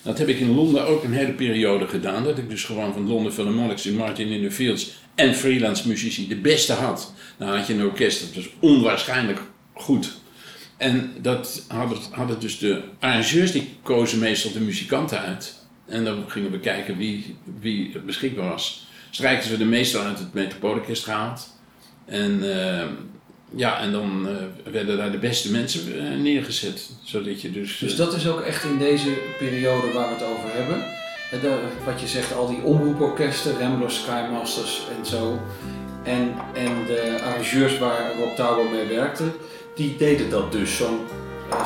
Dat 0.01 0.17
heb 0.17 0.27
ik 0.27 0.39
in 0.39 0.55
Londen 0.55 0.87
ook 0.87 1.03
een 1.03 1.13
hele 1.13 1.31
periode 1.31 1.87
gedaan. 1.87 2.23
Dat 2.23 2.37
ik 2.37 2.49
dus 2.49 2.63
gewoon 2.63 2.93
van 2.93 3.07
Londen 3.07 3.33
Philharmonics 3.33 3.85
in 3.85 3.95
Martin 3.95 4.27
in 4.27 4.43
the 4.43 4.51
Fields 4.51 4.91
en 5.15 5.35
freelance 5.35 5.87
muzici 5.87 6.27
de 6.27 6.35
beste 6.35 6.73
had. 6.73 7.13
Dan 7.37 7.47
had 7.47 7.67
je 7.67 7.73
een 7.73 7.83
orkest 7.83 8.19
dat 8.19 8.35
was 8.35 8.49
onwaarschijnlijk 8.59 9.41
goed. 9.73 10.19
En 10.77 11.13
dat 11.21 11.65
hadden, 11.67 11.97
hadden 12.11 12.39
dus 12.39 12.59
de 12.59 12.81
arrangeurs, 12.99 13.51
die 13.51 13.69
kozen 13.83 14.19
meestal 14.19 14.51
de 14.51 14.59
muzikanten 14.59 15.19
uit. 15.19 15.55
En 15.85 16.05
dan 16.05 16.23
gingen 16.27 16.51
we 16.51 16.59
kijken 16.59 16.97
wie, 16.97 17.35
wie 17.59 17.99
beschikbaar 17.99 18.49
was. 18.49 18.87
Strijkten 19.09 19.51
we 19.51 19.57
de 19.57 19.65
meestal 19.65 20.03
uit 20.03 20.19
het 20.19 20.33
Metropoolorkest 20.33 21.03
gehaald. 21.03 21.59
En, 22.05 22.55
eh, 22.55 22.87
ja, 23.55 23.79
en 23.79 23.91
dan 23.91 24.27
eh, 24.27 24.71
werden 24.71 24.97
daar 24.97 25.11
de 25.11 25.17
beste 25.17 25.51
mensen 25.51 25.81
eh, 25.97 26.17
neergezet. 26.21 26.89
Zodat 27.03 27.41
je 27.41 27.51
dus... 27.51 27.77
Dus 27.77 27.91
eh, 27.91 27.97
dat 27.97 28.13
is 28.13 28.27
ook 28.27 28.41
echt 28.41 28.63
in 28.63 28.77
deze 28.77 29.09
periode 29.37 29.91
waar 29.93 30.07
we 30.07 30.13
het 30.13 30.23
over 30.23 30.49
hebben. 30.53 30.83
De- 31.41 31.59
wat 31.85 32.01
je 32.01 32.07
zegt, 32.07 32.35
al 32.35 32.47
die 32.47 32.61
omroeporkesten, 32.61 33.59
Ramblers, 33.59 33.95
Skymasters 33.95 34.81
en 34.99 35.05
zo. 35.05 35.39
En, 36.03 36.33
en 36.53 36.85
de 36.85 37.19
arrangeurs 37.23 37.77
waar 37.77 38.11
Rob 38.19 38.35
Tauber 38.35 38.65
mee 38.71 38.97
werkte, 38.97 39.23
die 39.75 39.95
deden 39.97 40.29
dat 40.29 40.51
dus, 40.51 40.77
zo'n 40.77 40.99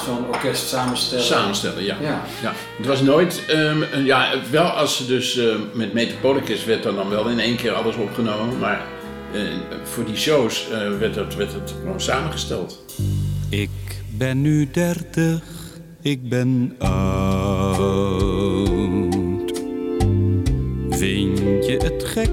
zo'n 0.06 0.28
orkest 0.28 0.68
samenstellen. 0.68 1.24
Samenstellen, 1.24 1.84
ja. 1.84 1.98
Ja. 2.02 2.24
ja. 2.42 2.54
Het 2.78 2.86
was 2.86 3.02
nooit, 3.02 3.42
ehm, 3.48 4.06
ja, 4.06 4.30
wel 4.52 4.66
als 4.66 4.98
ze 4.98 5.06
dus 5.06 5.40
met 5.74 5.94
Metropoolorkest 5.94 6.66
werd 6.66 6.86
er 6.86 6.96
dan 6.96 7.10
wel 7.10 7.28
in 7.30 7.40
één 7.40 7.56
keer 7.56 7.72
alles 7.72 7.96
opgenomen, 7.96 8.60
maar 8.60 8.82
voor 9.84 10.06
die 10.06 10.16
shows 10.16 10.70
eh, 10.70 10.98
werd, 10.98 11.14
dat, 11.14 11.36
werd 11.36 11.54
het 11.54 11.74
gewoon 11.82 12.02
samengesteld. 12.02 12.86
Ik 13.50 13.70
ben 14.18 14.42
nu 14.42 14.70
dertig, 14.72 15.44
ik 16.02 16.30
ben 16.30 16.76
oud. 16.78 18.16
Vind 20.90 21.66
je 21.66 21.78
het 21.84 22.04
gek? 22.04 22.30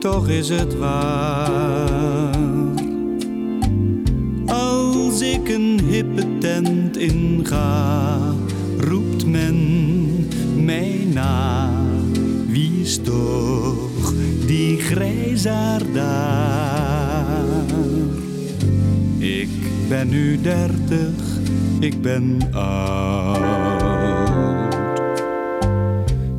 Toch 0.00 0.28
is 0.28 0.48
het 0.48 0.76
waar. 0.78 2.36
Als 4.46 5.20
ik 5.20 5.48
een 5.48 5.80
hippe 5.88 6.38
tent 6.38 6.96
inga, 6.96 8.18
roept 8.78 9.26
men 9.26 10.28
mij 10.64 11.06
na. 11.12 11.70
Wie 12.46 12.80
is 12.80 12.98
grijzaard 14.92 15.94
daar? 15.94 17.44
Ik 19.18 19.48
ben 19.88 20.08
nu 20.08 20.40
dertig, 20.40 21.38
ik 21.80 22.02
ben 22.02 22.38
oud. 22.52 23.40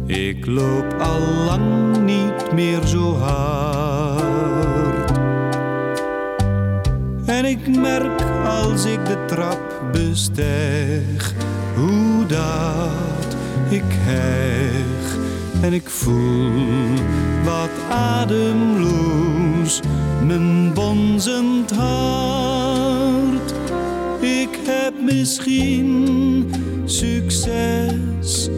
Ik 0.05 0.45
loop 0.45 0.93
al 0.99 1.19
lang 1.45 1.97
niet 2.05 2.53
meer 2.53 2.85
zo 2.85 3.15
hard. 3.15 4.21
En 7.25 7.45
ik 7.45 7.77
merk 7.77 8.21
als 8.45 8.85
ik 8.85 9.05
de 9.05 9.25
trap 9.27 9.83
bestijg, 9.91 11.33
hoe 11.75 12.25
dat 12.25 13.35
ik 13.69 13.83
hijg. 13.87 14.92
En 15.63 15.73
ik 15.73 15.89
voel 15.89 16.93
wat 17.43 17.69
ademloos 17.89 19.79
mijn 20.25 20.73
bonzend 20.73 21.71
hart. 21.71 23.53
Ik 24.19 24.59
heb 24.65 24.93
misschien 25.01 26.51
succes 26.85 28.49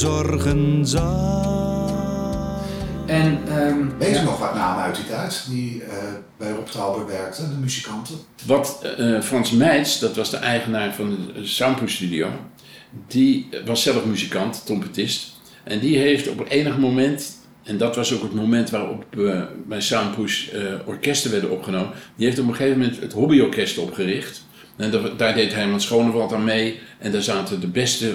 zorgen 0.00 0.86
zal. 0.86 1.88
En, 3.06 3.38
ehm, 3.48 3.98
Weet 3.98 4.08
je 4.08 4.14
ja. 4.14 4.22
nog 4.22 4.38
wat 4.38 4.54
namen 4.54 4.82
uit 4.82 4.96
die 4.96 5.06
tijd 5.06 5.46
die 5.50 5.82
eh, 5.82 5.96
bij 6.36 6.50
Rob 6.50 6.66
Tauber 6.66 7.06
werkten, 7.06 7.50
de 7.50 7.56
muzikanten? 7.60 8.14
Wat 8.46 8.80
eh, 8.98 9.20
Frans 9.20 9.50
Meijs, 9.50 9.98
dat 9.98 10.16
was 10.16 10.30
de 10.30 10.36
eigenaar 10.36 10.94
van 10.94 11.18
de 11.34 11.46
Soundproof 11.46 11.90
Studio, 11.90 12.28
die 13.06 13.48
was 13.64 13.82
zelf 13.82 14.04
muzikant, 14.04 14.66
trompetist. 14.66 15.38
En 15.64 15.78
die 15.78 15.98
heeft 15.98 16.28
op 16.28 16.44
enig 16.48 16.78
moment, 16.78 17.32
en 17.62 17.78
dat 17.78 17.96
was 17.96 18.14
ook 18.14 18.22
het 18.22 18.34
moment 18.34 18.70
waarop 18.70 19.04
eh, 19.18 19.42
bij 19.66 19.80
Soundpush 19.80 20.48
eh, 20.48 20.62
orkesten 20.84 21.30
werden 21.30 21.50
opgenomen, 21.50 21.90
die 22.16 22.26
heeft 22.26 22.38
op 22.38 22.48
een 22.48 22.54
gegeven 22.54 22.78
moment 22.78 23.00
het 23.00 23.12
hobbyorkest 23.12 23.78
opgericht. 23.78 24.48
En 24.76 24.90
daar, 24.90 25.16
daar 25.16 25.34
deed 25.34 25.54
Herman 25.54 25.80
Schonewald 25.80 26.32
aan 26.32 26.44
mee. 26.44 26.78
En 26.98 27.12
daar 27.12 27.22
zaten 27.22 27.60
de 27.60 27.68
beste 27.68 28.14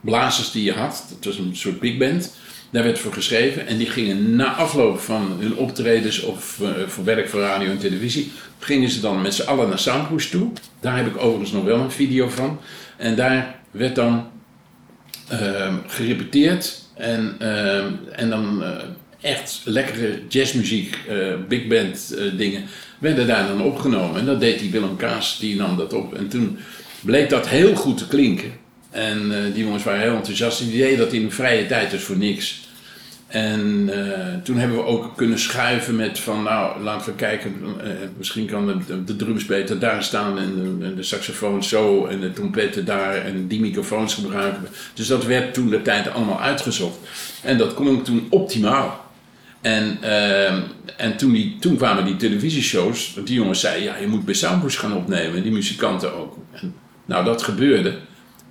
blazers 0.00 0.50
die 0.50 0.64
je 0.64 0.72
had. 0.72 1.04
Dat 1.08 1.24
was 1.24 1.38
een 1.38 1.56
soort 1.56 1.80
big 1.80 1.96
band. 1.96 2.34
Daar 2.70 2.84
werd 2.84 2.98
voor 2.98 3.12
geschreven. 3.12 3.66
En 3.66 3.76
die 3.76 3.86
gingen 3.86 4.36
na 4.36 4.54
afloop 4.54 5.00
van 5.00 5.36
hun 5.38 5.56
optredens 5.56 6.20
of 6.20 6.60
eh, 6.60 6.68
voor 6.86 7.04
werk 7.04 7.28
voor 7.28 7.40
radio 7.40 7.70
en 7.70 7.78
televisie, 7.78 8.32
gingen 8.58 8.90
ze 8.90 9.00
dan 9.00 9.22
met 9.22 9.34
z'n 9.34 9.48
allen 9.48 9.68
naar 9.68 9.78
Soundpush 9.78 10.30
toe. 10.30 10.52
Daar 10.80 10.96
heb 10.96 11.06
ik 11.06 11.16
overigens 11.16 11.52
nog 11.52 11.64
wel 11.64 11.80
een 11.80 11.90
video 11.90 12.28
van. 12.28 12.60
En 12.96 13.16
daar 13.16 13.60
werd 13.70 13.94
dan 13.94 14.26
ehm, 15.28 15.74
gerepeteerd. 15.86 16.82
En, 16.94 17.36
ehm, 17.38 17.92
en 18.12 18.30
dan 18.30 18.62
eh, 18.62 18.70
echt 19.20 19.60
lekkere 19.64 20.20
jazzmuziek, 20.28 20.98
eh, 21.08 21.16
big 21.48 21.66
band 21.66 22.16
dingen, 22.36 22.64
werden 22.98 23.26
daar 23.26 23.48
dan 23.48 23.62
opgenomen. 23.62 24.20
En 24.20 24.26
dat 24.26 24.40
deed 24.40 24.58
die 24.58 24.70
Willem 24.70 24.96
Kaas, 24.96 25.38
die 25.38 25.56
nam 25.56 25.76
dat 25.76 25.92
op. 25.92 26.14
En 26.14 26.28
toen 26.28 26.58
bleek 27.00 27.30
dat 27.30 27.48
heel 27.48 27.74
goed 27.74 27.98
te 27.98 28.08
klinken. 28.08 28.52
En 28.96 29.32
eh, 29.32 29.54
die 29.54 29.64
jongens 29.64 29.84
waren 29.84 30.00
heel 30.00 30.16
enthousiast. 30.16 30.58
Die 30.58 30.78
deden 30.78 30.98
dat 30.98 31.12
in 31.12 31.32
vrije 31.32 31.66
tijd, 31.66 31.90
dus 31.90 32.02
voor 32.02 32.16
niks. 32.16 32.64
En 33.26 33.88
eh, 33.92 34.34
toen 34.42 34.56
hebben 34.56 34.76
we 34.76 34.84
ook 34.84 35.16
kunnen 35.16 35.38
schuiven 35.38 35.96
met 35.96 36.18
van, 36.18 36.42
nou, 36.42 36.82
laten 36.82 37.10
we 37.10 37.16
kijken, 37.16 37.54
eh, 37.80 37.90
misschien 38.16 38.46
kan 38.46 38.66
de, 38.86 39.04
de, 39.04 39.16
drums 39.16 39.44
beter 39.44 39.78
daar 39.78 40.02
staan 40.02 40.38
en 40.38 40.78
de, 40.78 40.94
de 40.94 41.02
saxofoon 41.02 41.64
zo 41.64 42.06
en 42.06 42.20
de 42.20 42.32
trompetten 42.32 42.84
daar 42.84 43.14
en 43.14 43.46
die 43.46 43.60
microfoons 43.60 44.14
gebruiken. 44.14 44.68
Dus 44.94 45.06
dat 45.06 45.24
werd 45.24 45.54
toen 45.54 45.70
de 45.70 45.82
tijd 45.82 46.10
allemaal 46.10 46.40
uitgezocht. 46.40 46.98
En 47.42 47.58
dat 47.58 47.74
klonk 47.74 48.04
toen 48.04 48.26
optimaal. 48.30 49.04
En, 49.60 49.98
en 50.96 51.16
toen, 51.16 51.32
die, 51.32 51.56
toen 51.60 51.76
kwamen 51.76 52.04
die 52.04 52.16
televisieshows, 52.16 53.18
die 53.24 53.34
jongens 53.34 53.60
zeiden, 53.60 53.84
ja, 53.84 53.96
je 53.96 54.06
moet 54.06 54.24
bij 54.24 54.34
Soundpush 54.34 54.78
gaan 54.78 54.96
opnemen, 54.96 55.42
die 55.42 55.52
muzikanten 55.52 56.14
ook. 56.14 56.36
En, 56.52 56.74
nou, 57.06 57.24
dat 57.24 57.42
gebeurde. 57.42 57.94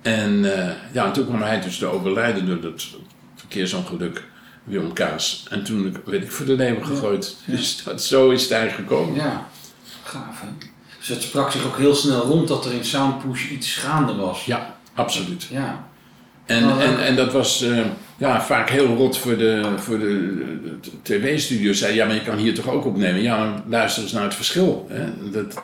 En 0.06 0.58
eh, 0.58 0.72
ja, 0.92 1.04
en 1.06 1.12
toen 1.12 1.26
kwam 1.26 1.42
hij 1.42 1.60
dus 1.60 1.78
te 1.78 1.86
overlijden 1.86 2.46
door 2.46 2.60
dat 2.60 2.86
verkeersongeluk, 3.34 4.24
Willem 4.64 4.92
Kaas. 4.92 5.46
En 5.50 5.64
toen 5.64 5.96
werd 6.04 6.22
ik 6.22 6.32
voor 6.32 6.46
de 6.46 6.56
leeuwen 6.56 6.86
gegooid. 6.86 7.36
Dus 7.44 7.82
dat, 7.84 8.02
zo 8.02 8.30
is 8.30 8.42
het 8.42 8.50
eigenlijk 8.50 8.88
gekomen. 8.88 9.14
Ja, 9.14 9.48
gaaf 10.02 10.40
hè. 10.40 10.48
Dus 10.98 11.08
het 11.08 11.22
sprak 11.22 11.50
zich 11.50 11.66
ook 11.66 11.76
heel 11.76 11.94
snel 11.94 12.20
rond 12.20 12.48
dat 12.48 12.64
er 12.64 12.72
in 12.72 12.84
Soundpush 12.84 13.50
iets 13.50 13.76
gaande 13.76 14.14
was. 14.14 14.44
Ja, 14.44 14.76
absoluut. 14.94 15.42
Ja. 15.42 15.88
En, 16.46 16.64
Oh, 16.64 16.82
en, 16.82 17.04
en 17.04 17.16
dat 17.16 17.32
was 17.32 17.62
eh, 17.62 17.78
ja, 18.18 18.42
vaak 18.42 18.70
heel 18.70 18.86
rot 18.86 19.18
voor 19.18 19.36
de, 19.38 19.62
voor 19.76 19.98
de, 19.98 20.32
de 20.82 20.90
tv-studio. 21.02 21.72
Zei, 21.72 21.94
ja, 21.94 22.06
maar 22.06 22.14
je 22.14 22.22
kan 22.22 22.36
hier 22.38 22.54
toch 22.54 22.68
ook 22.70 22.84
opnemen? 22.84 23.22
Ja, 23.22 23.38
maar 23.38 23.62
luister 23.68 24.02
eens 24.02 24.12
naar 24.12 24.22
het 24.22 24.34
verschil. 24.34 24.86
Hè? 24.90 25.30
Dat, 25.30 25.62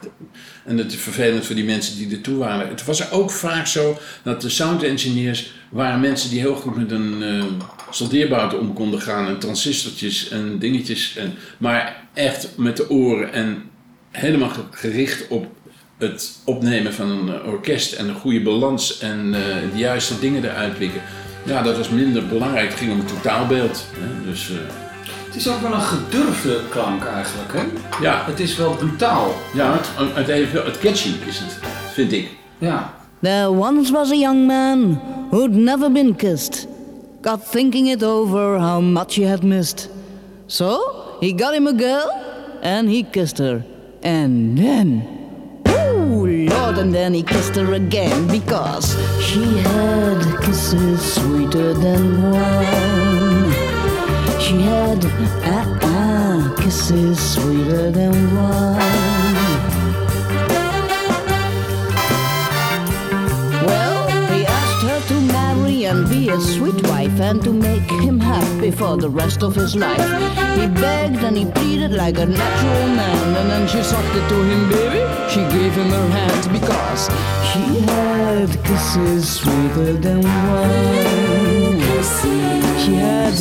en 0.65 0.77
dat 0.77 0.87
is 0.87 0.97
vervelend 0.97 1.47
voor 1.47 1.55
die 1.55 1.65
mensen 1.65 1.97
die 1.97 2.11
ertoe 2.11 2.37
waren. 2.37 2.69
Het 2.69 2.85
was 2.85 3.11
ook 3.11 3.31
vaak 3.31 3.67
zo 3.67 3.99
dat 4.23 4.41
de 4.41 4.49
sound 4.49 4.83
engineers 4.83 5.53
waren 5.71 6.01
mensen 6.01 6.31
die 6.31 6.41
heel 6.41 6.55
goed 6.55 6.77
met 6.77 6.91
een 6.91 7.23
eh 7.23 7.45
soldeerbout 7.91 8.59
om 8.59 8.73
konden 8.73 9.01
gaan. 9.01 9.27
En 9.27 9.39
transistortjes 9.39 10.29
en 10.29 10.59
dingetjes. 10.59 11.17
En, 11.17 11.35
maar 11.59 12.03
echt 12.15 12.49
met 12.57 12.77
de 12.77 12.91
oren 12.91 13.33
en 13.33 13.63
helemaal 14.11 14.49
ge- 14.49 14.61
gericht 14.71 15.29
op 15.29 15.47
het 16.03 16.33
opnemen 16.45 16.95
van 16.95 17.11
een 17.11 17.29
eh, 17.29 17.47
orkest 17.53 17.93
en 17.93 18.09
een 18.09 18.15
goede 18.15 18.41
balans 18.43 18.99
en 18.99 19.35
eh, 19.35 19.41
de 19.73 19.79
juiste 19.79 20.19
dingen 20.19 20.45
eruit 20.45 20.79
pikken. 20.79 21.01
Ja, 21.45 21.63
dat 21.63 21.77
was 21.77 21.89
minder 21.89 22.27
belangrijk. 22.27 22.69
Het 22.69 22.79
ging 22.79 22.93
om 22.93 22.99
het 22.99 23.09
totaalbeeld. 23.09 23.85
Hè? 23.99 24.31
Dus 24.31 24.51
eh, 24.51 24.57
Het 25.27 25.37
is 25.37 25.49
ook 25.49 25.61
wel 25.61 25.73
een 25.73 25.81
gedurfde 25.81 26.61
klank 26.69 27.05
eigenlijk 27.05 27.53
hè. 27.53 27.63
ja, 28.03 28.23
Het 28.25 28.41
is 28.41 28.57
wel 28.57 28.75
brutaal. 28.75 29.35
ja 29.55 29.73
het, 29.73 29.89
het, 30.15 30.27
heeft 30.27 30.53
wel- 30.53 30.65
het 30.65 30.79
catchy 30.79 31.11
is 31.27 31.39
het, 31.39 31.59
vind 31.93 32.13
ik. 32.13 32.29
Ja. 32.59 32.95
There 33.23 33.51
once 33.51 33.93
was 33.93 34.11
a 34.11 34.15
young 34.15 34.47
man 34.47 35.01
who'd 35.31 35.53
never 35.55 35.93
been 35.93 36.17
kissed. 36.17 36.67
Got 37.21 37.51
thinking 37.51 37.89
it 37.89 38.05
over 38.05 38.59
how 38.59 38.81
much 38.83 39.15
he 39.15 39.29
had 39.29 39.43
missed. 39.43 39.89
So 40.47 40.79
he 41.21 41.33
got 41.37 41.55
him 41.55 41.67
a 41.67 41.73
girl 41.73 42.11
and 42.63 42.89
he 42.89 43.05
kissed 43.11 43.39
her. 43.39 43.63
And 44.03 44.57
then, 44.57 45.03
and 46.83 46.93
then 46.93 47.15
he 47.15 47.23
kissed 47.23 47.55
her 47.57 47.75
again 47.75 48.27
because 48.27 48.97
she 49.23 49.59
had 49.59 50.41
kisses 50.43 51.15
sweeter 51.15 51.73
than 51.75 52.23
wine. 52.23 53.53
She 54.41 54.61
had, 54.61 55.05
ah, 55.45 55.79
ah, 55.83 56.55
kisses 56.59 57.19
sweeter 57.35 57.91
than 57.91 58.35
wine. 58.35 59.12
A 66.29 66.41
sweet 66.41 66.87
wife 66.89 67.21
and 67.21 67.43
to 67.43 67.53
make 67.53 67.91
him 67.91 68.21
happy 68.21 68.71
for 68.71 68.97
the 68.97 69.09
rest 69.09 69.43
of 69.43 69.55
his 69.55 69.75
life. 69.75 69.99
He 70.59 70.67
begged 70.67 71.23
and 71.25 71.37
he 71.37 71.45
pleaded 71.47 71.93
like 71.93 72.19
a 72.19 72.27
natural 72.27 72.87
man, 72.89 73.37
and 73.37 73.51
then 73.51 73.69
she 73.69 73.83
sucked 73.83 74.15
it 74.15 74.29
to 74.29 74.43
him, 74.51 74.69
baby. 74.69 75.01
She 75.31 75.41
gave 75.57 75.73
him 75.73 75.89
her 75.89 76.09
hand 76.09 76.53
because 76.53 77.09
she 77.51 77.81
had 77.81 78.49
kisses 78.65 79.29
sweeter 79.41 79.95
than 79.95 80.23
wine. 80.23 81.81
She 82.83 82.95
had 82.95 83.35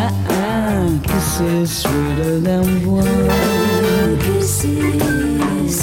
ah 0.00 0.12
ah 0.30 1.00
kisses 1.02 1.70
sweeter 1.82 2.40
than 2.40 2.66
wine. 2.86 4.18
Kisses. 4.20 5.78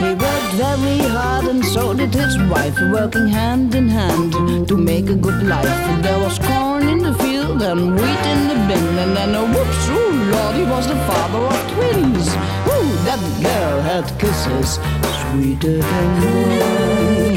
He 0.00 0.14
very 0.56 0.98
hard 0.98 1.46
and 1.46 1.64
so 1.64 1.92
did 1.94 2.14
his 2.14 2.38
wife, 2.50 2.78
working 2.92 3.26
hand 3.26 3.74
in 3.74 3.88
hand 3.88 4.32
to 4.68 4.76
make 4.76 5.08
a 5.08 5.14
good 5.14 5.42
life. 5.42 6.02
There 6.02 6.18
was 6.18 6.38
corn 6.38 6.88
in 6.88 6.98
the 6.98 7.14
field 7.14 7.60
and 7.62 7.94
wheat 7.94 8.24
in 8.32 8.48
the 8.48 8.58
bin, 8.68 8.86
and 9.02 9.16
then 9.16 9.34
a 9.34 9.44
whoops, 9.44 9.86
oh 9.90 10.10
Lord, 10.32 10.54
he 10.56 10.62
was 10.62 10.86
the 10.86 10.96
father 11.08 11.42
of 11.54 11.60
twins. 11.72 12.28
Ooh, 12.72 12.88
that 13.06 13.20
girl 13.42 13.80
had 13.82 14.06
kisses 14.20 14.78
sweeter 15.20 15.78
than 15.90 16.08
wine. 16.22 17.34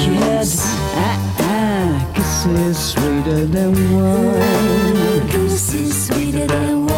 She 0.00 0.12
had 0.24 0.48
ah 1.06 1.18
ah 1.40 2.12
kisses 2.14 2.78
sweeter 2.92 3.46
than 3.46 3.72
wine. 3.94 5.28
Kisses 5.30 6.06
sweeter 6.06 6.46
than 6.46 6.86
wine. 6.86 6.89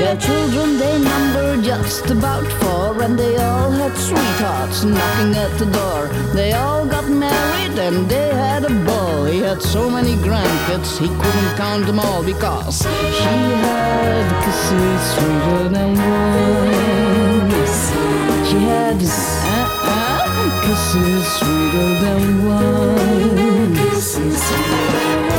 Their 0.00 0.16
children 0.16 0.78
they 0.78 0.98
number 0.98 1.60
just 1.60 2.08
about 2.10 2.46
four, 2.60 3.02
and 3.02 3.18
they 3.18 3.36
all 3.36 3.70
had 3.70 3.94
sweethearts 3.98 4.82
knocking 4.82 5.34
at 5.34 5.52
the 5.58 5.66
door. 5.66 6.08
They 6.32 6.54
all 6.54 6.86
got 6.86 7.06
married 7.06 7.78
and 7.78 8.08
they 8.08 8.30
had 8.34 8.64
a 8.64 8.70
ball. 8.86 9.26
He 9.26 9.40
had 9.40 9.60
so 9.60 9.90
many 9.90 10.14
grandkids 10.14 10.98
he 10.98 11.08
couldn't 11.08 11.56
count 11.58 11.84
them 11.84 12.00
all 12.00 12.22
because 12.24 12.80
she 12.80 12.88
had 12.88 14.24
kisses 14.42 15.02
sweeter 15.12 15.68
than 15.68 15.92
wine. 15.98 17.50
She 18.48 18.58
had 18.72 18.96
ah 19.04 19.68
ah 19.96 20.24
kisses 20.64 21.26
sweeter 21.38 21.88
than 22.04 22.22
wine. 22.48 23.76
Kisses 23.76 24.42
sweeter 24.48 24.92
than 24.96 25.29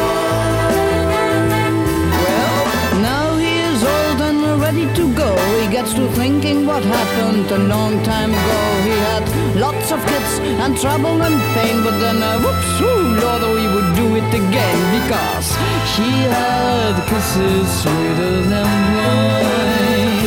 ready 4.82 4.96
to 4.96 5.14
go. 5.16 5.36
He 5.62 5.68
gets 5.72 5.94
to 5.94 6.08
thinking 6.12 6.66
what 6.66 6.84
happened 6.84 7.52
a 7.52 7.58
long 7.58 8.02
time 8.04 8.32
ago. 8.32 8.82
He 8.84 8.92
had 9.08 9.24
lots 9.56 9.92
of 9.92 10.00
kids 10.06 10.40
and 10.40 10.78
trouble 10.78 11.22
and 11.22 11.42
pain, 11.56 11.84
but 11.84 12.00
then, 12.00 12.22
uh, 12.22 12.40
whoops, 12.40 12.82
ooh, 12.82 13.20
Lord, 13.22 13.44
oh, 13.44 13.56
he 13.58 13.68
would 13.74 13.96
do 13.96 14.16
it 14.16 14.34
again 14.34 14.80
because 14.98 15.48
she 15.94 16.10
had 16.34 16.96
kisses 17.10 17.68
sweeter 17.82 18.42
than 18.52 18.70
wine. 18.96 20.20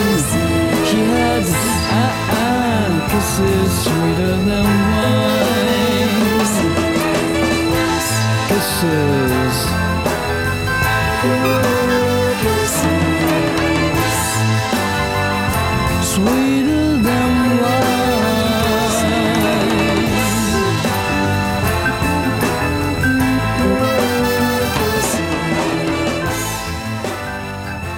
She 0.88 1.00
had 1.14 1.44
ah 2.00 2.12
ah 2.40 2.88
kisses 3.10 3.72
sweeter 3.84 4.36
than 4.48 4.66
wine. 4.90 5.24
Kisses. 8.48 9.24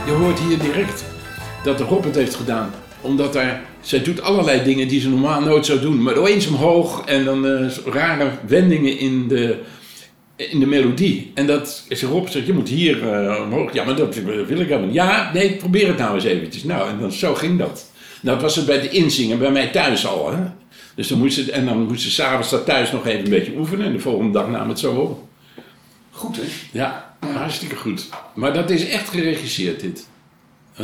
Je 0.06 0.12
hoort 0.12 0.40
hier 0.40 0.58
direct 0.58 1.04
dat 1.64 1.78
de 1.78 1.84
Rob 1.84 2.04
het 2.04 2.14
heeft 2.14 2.34
gedaan. 2.34 2.70
Omdat 3.00 3.34
hij, 3.34 3.60
zij 3.80 4.02
doet 4.02 4.20
allerlei 4.20 4.64
dingen 4.64 4.88
die 4.88 5.00
ze 5.00 5.08
normaal 5.08 5.40
nooit 5.40 5.66
zou 5.66 5.80
doen. 5.80 6.02
Maar 6.02 6.16
opeens 6.16 6.46
omhoog 6.46 7.04
en 7.04 7.24
dan 7.24 7.46
eh, 7.46 7.76
rare 7.84 8.30
wendingen 8.46 8.98
in 8.98 9.28
de, 9.28 9.58
in 10.36 10.60
de 10.60 10.66
melodie. 10.66 11.30
En 11.34 11.46
dat 11.46 11.84
is 11.88 12.02
Rob 12.02 12.28
zegt, 12.28 12.46
je 12.46 12.52
moet 12.52 12.68
hier 12.68 13.12
eh, 13.12 13.42
omhoog. 13.42 13.72
Ja, 13.72 13.84
maar 13.84 13.96
dat 13.96 14.14
wil 14.14 14.60
ik 14.60 14.68
helemaal. 14.68 14.92
Ja, 14.92 15.30
nee, 15.32 15.56
probeer 15.56 15.86
het 15.86 15.98
nou 15.98 16.14
eens 16.14 16.24
eventjes. 16.24 16.64
Nou, 16.64 16.88
en 16.88 16.98
dan, 17.00 17.12
zo 17.12 17.34
ging 17.34 17.58
dat. 17.58 17.90
Nou, 18.20 18.36
dat 18.36 18.44
was 18.44 18.56
het 18.56 18.66
bij 18.66 18.80
de 18.80 18.88
inzingen, 18.88 19.38
bij 19.38 19.52
mij 19.52 19.66
thuis 19.66 20.06
al. 20.06 20.32
Hè? 20.32 20.42
Dus 20.94 21.08
dan 21.08 21.18
moest 21.18 21.48
en 21.48 21.64
dan 21.64 21.86
moest 21.86 22.02
ze 22.02 22.10
s'avonds 22.10 22.50
dat 22.50 22.66
thuis 22.66 22.92
nog 22.92 23.06
even 23.06 23.24
een 23.24 23.30
beetje 23.30 23.56
oefenen. 23.56 23.86
En 23.86 23.92
de 23.92 24.00
volgende 24.00 24.32
dag 24.32 24.48
nam 24.48 24.68
het 24.68 24.78
zo 24.78 24.92
op. 24.92 25.24
Goed 26.10 26.36
hè? 26.36 26.42
Ja, 26.72 27.05
hartstikke 27.34 27.76
goed. 27.76 28.08
Maar 28.34 28.52
dat 28.52 28.70
is 28.70 28.88
echt 28.88 29.08
geregisseerd, 29.08 29.80
dit. 29.80 30.08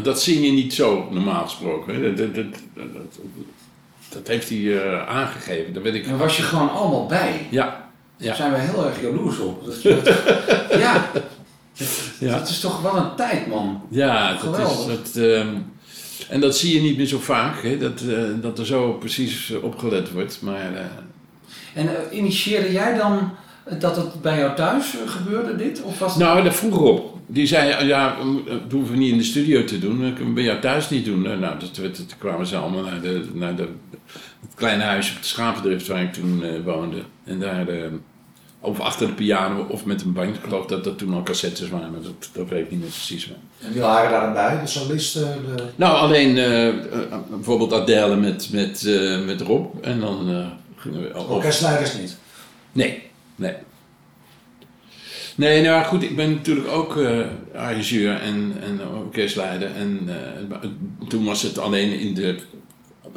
Dat 0.02 0.22
zing 0.22 0.44
je 0.44 0.50
niet 0.50 0.74
zo, 0.74 1.08
normaal 1.10 1.42
gesproken. 1.42 2.02
Dat, 2.02 2.16
dat, 2.16 2.34
dat, 2.34 2.54
dat, 2.74 3.18
dat 4.08 4.28
heeft 4.28 4.48
hij 4.48 4.82
eh, 4.82 5.08
aangegeven. 5.08 5.72
Daar 5.72 5.82
weet 5.82 5.94
ik... 5.94 6.08
Daar 6.08 6.18
was 6.18 6.36
je 6.36 6.42
gewoon 6.42 6.70
allemaal 6.70 7.06
bij. 7.06 7.46
Ja, 7.50 7.64
Daar 7.64 7.90
ja. 8.16 8.34
zijn 8.34 8.52
we 8.52 8.58
heel 8.58 8.86
erg 8.86 9.00
jaloers 9.00 9.38
op. 9.38 9.64
Dat, 9.64 9.82
ja. 10.84 11.10
Ja. 12.18 12.38
Dat 12.38 12.48
is 12.48 12.60
toch 12.60 12.82
wel 12.82 12.96
een 12.96 13.14
tijd, 13.16 13.46
man. 13.46 13.82
ja 13.88 14.38
dat 14.42 14.58
is... 14.58 14.86
Dat, 14.86 15.16
ehm, 15.16 15.56
en 16.28 16.40
dat 16.40 16.56
zie 16.56 16.74
je 16.74 16.80
niet 16.80 16.96
meer 16.96 17.06
zo 17.06 17.18
vaak, 17.18 17.62
hè, 17.62 17.78
dat, 17.78 18.00
eh, 18.00 18.18
dat 18.40 18.58
er 18.58 18.66
zo 18.66 18.92
precies 18.92 19.50
eh, 19.50 19.64
opgelet 19.64 20.12
wordt. 20.12 20.38
Maar 20.42 20.74
eh, 20.74 21.82
En 21.82 22.16
initieerde 22.16 22.72
jij 22.72 22.94
dan 22.96 23.30
dat 23.78 23.96
het 23.96 24.22
bij 24.22 24.38
jou 24.38 24.54
thuis 24.54 24.94
eh, 24.94 25.10
gebeurde, 25.10 25.56
dit? 25.56 25.82
Of 25.82 25.98
was. 25.98 26.16
Nou, 26.16 26.42
dat 26.42 26.54
vroeg 26.54 26.78
op. 26.78 27.18
Die 27.26 27.46
zei, 27.46 27.86
ja, 27.86 28.16
mm, 28.22 28.42
dat 28.44 28.72
hoeven 28.72 28.92
we 28.92 28.98
niet 28.98 29.12
in 29.12 29.18
de 29.18 29.24
studio 29.24 29.64
te 29.64 29.78
doen. 29.78 30.00
Dat 30.00 30.12
kunnen 30.12 30.28
we 30.28 30.34
bij 30.34 30.42
jou 30.42 30.60
thuis 30.60 30.90
niet 30.90 31.04
doen. 31.04 31.22
Nou, 31.22 31.40
dat, 31.40 31.60
dat, 31.60 31.96
dat 31.96 32.16
kwamen 32.18 32.46
ze 32.46 32.56
allemaal 32.56 32.82
naar, 32.82 33.00
de, 33.00 33.28
naar 33.32 33.56
de, 33.56 33.68
het 34.40 34.54
kleine 34.54 34.82
huisje 34.82 35.14
op 35.14 35.20
de 35.22 35.28
Schapendrift 35.28 35.86
waar 35.86 36.02
ik 36.02 36.12
toen 36.12 36.42
eh, 36.42 36.50
woonde. 36.64 37.02
En 37.24 37.40
daar, 37.40 37.68
eh, 37.68 37.84
of 38.62 38.80
achter 38.80 39.06
de 39.06 39.12
piano 39.12 39.66
of 39.68 39.84
met 39.84 40.02
een 40.02 40.12
band. 40.12 40.36
Ik 40.36 40.42
geloof 40.42 40.66
dat 40.66 40.84
dat 40.84 40.98
toen 40.98 41.14
al 41.14 41.22
cassettes 41.22 41.68
waren, 41.68 41.90
maar 41.90 42.02
dat, 42.02 42.30
dat 42.32 42.48
weet 42.48 42.64
ik 42.64 42.70
niet 42.70 42.80
meer 42.80 42.88
precies. 42.88 43.26
meer. 43.26 43.36
En 43.58 43.72
wie 43.72 43.80
waren 43.80 44.10
daar 44.10 44.20
dan 44.20 44.32
bij? 44.32 44.60
De 44.60 44.66
solisten? 44.66 45.22
De... 45.56 45.62
Nou, 45.76 45.96
alleen 45.96 46.38
eh, 46.38 46.68
eh, 46.68 46.74
bijvoorbeeld 47.30 47.72
Adele 47.72 48.16
met, 48.16 48.48
met, 48.52 48.86
eh, 48.86 49.24
met 49.24 49.40
Rob 49.40 49.84
en 49.84 50.00
dan 50.00 50.30
eh, 50.30 50.46
gingen 50.76 51.02
we... 51.02 51.26
Orkestleiders 51.28 51.98
niet. 51.98 52.16
Nee, 52.72 53.02
nee. 53.36 53.54
Nee, 55.34 55.62
nou 55.62 55.84
goed, 55.84 56.02
ik 56.02 56.16
ben 56.16 56.30
natuurlijk 56.30 56.68
ook 56.68 56.96
eh 56.96 57.20
arrangeur 57.54 58.20
en, 58.20 58.54
en 58.62 58.80
orkestleider. 58.88 59.70
En 59.74 60.00
eh, 60.08 60.68
toen 61.08 61.24
was 61.24 61.42
het 61.42 61.58
alleen 61.58 61.98
in 61.98 62.14
de 62.14 62.38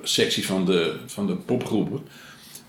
sectie 0.02 0.46
van 0.46 0.66
de, 0.66 0.96
van 1.06 1.28
de 1.28 1.36
popgroepen. 1.36 2.02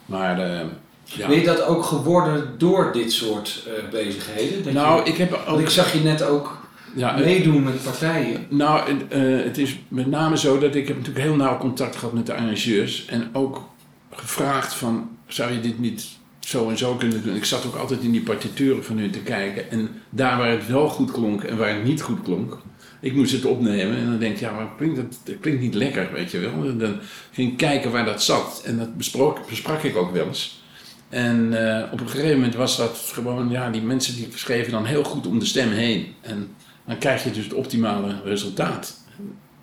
Maar 0.07 0.41
eh, 0.41 0.61
ja. 1.05 1.27
Ben 1.27 1.39
je 1.39 1.45
dat 1.45 1.63
ook 1.63 1.85
geworden 1.85 2.55
door 2.59 2.93
dit 2.93 3.13
soort 3.13 3.69
bezigheden? 3.91 4.63
Dat 4.63 4.73
nou, 4.73 5.05
je, 5.05 5.11
ik 5.11 5.17
heb 5.17 5.33
ook... 5.33 5.47
want 5.47 5.61
ik 5.61 5.69
zag 5.69 5.93
je 5.93 6.01
net 6.01 6.23
ook 6.23 6.69
ja, 6.95 7.17
meedoen 7.17 7.63
met 7.63 7.83
partijen. 7.83 8.47
Nou, 8.49 8.91
het 9.19 9.59
is 9.59 9.79
met 9.89 10.07
name 10.07 10.39
zo 10.39 10.59
dat 10.59 10.75
ik 10.75 10.89
heb 10.89 10.97
natuurlijk 10.97 11.25
heel 11.25 11.37
nauw 11.37 11.59
contact 11.59 11.97
gehad 11.97 12.15
met 12.15 12.27
de 12.27 12.35
arrangeurs. 12.35 13.07
En 13.07 13.29
ook 13.33 13.69
gevraagd 14.11 14.75
van, 14.75 15.09
zou 15.27 15.53
je 15.53 15.61
dit 15.61 15.79
niet 15.79 16.16
zo 16.47 16.71
en 16.71 16.79
zo 16.79 16.95
kunnen 16.95 17.23
doen? 17.23 17.37
Ik 17.37 17.45
zat 17.45 17.67
ook 17.67 17.75
altijd 17.75 18.03
in 18.03 18.11
die 18.11 18.23
partituren 18.23 18.85
van 18.85 18.99
hun 18.99 19.11
te 19.11 19.19
kijken. 19.19 19.71
En 19.71 19.89
daar 20.11 20.39
waar 20.39 20.51
het 20.51 20.67
wel 20.67 20.89
goed 20.89 21.11
klonk 21.11 21.43
en 21.43 21.57
waar 21.57 21.75
het 21.75 21.85
niet 21.85 22.03
goed 22.03 22.23
klonk, 22.23 22.59
ik 23.01 23.15
moest 23.15 23.33
het 23.33 23.45
opnemen. 23.45 23.97
En 23.97 24.07
dan 24.07 24.19
denk 24.19 24.35
ik, 24.35 24.41
ja, 24.41 24.53
maar 24.53 24.69
klinkt 24.77 24.97
dat, 24.97 25.37
klinkt 25.41 25.61
niet 25.61 25.75
lekker, 25.75 26.13
weet 26.13 26.31
je 26.31 26.39
wel. 26.39 26.65
En 26.65 26.79
dan 26.79 26.97
ging 27.33 27.51
ik 27.51 27.57
kijken 27.57 27.91
waar 27.91 28.05
dat 28.05 28.23
zat. 28.23 28.63
En 28.65 28.79
dat 28.79 28.97
besprak 28.97 29.83
ik 29.83 29.97
ook 29.97 30.13
wel 30.13 30.27
eens. 30.27 30.65
En 31.09 31.69
eh, 31.69 31.93
op 31.93 32.01
een 32.01 32.09
gegeven 32.09 32.35
moment 32.35 32.55
was 32.55 32.77
dat 32.77 33.11
gewoon, 33.13 33.51
ja, 33.51 33.71
die 33.71 33.83
mensen 33.83 34.15
die 34.15 34.29
schreven 34.35 34.73
dan 34.73 34.85
heel 34.85 35.05
goed 35.05 35.27
om 35.27 35.39
de 35.39 35.45
stem 35.45 35.71
heen. 35.71 36.15
En 36.21 36.55
dan 36.87 36.99
krijg 36.99 37.25
je 37.25 37.31
dus 37.31 37.45
het 37.45 37.55
optimale 37.55 38.21
resultaat. 38.25 39.05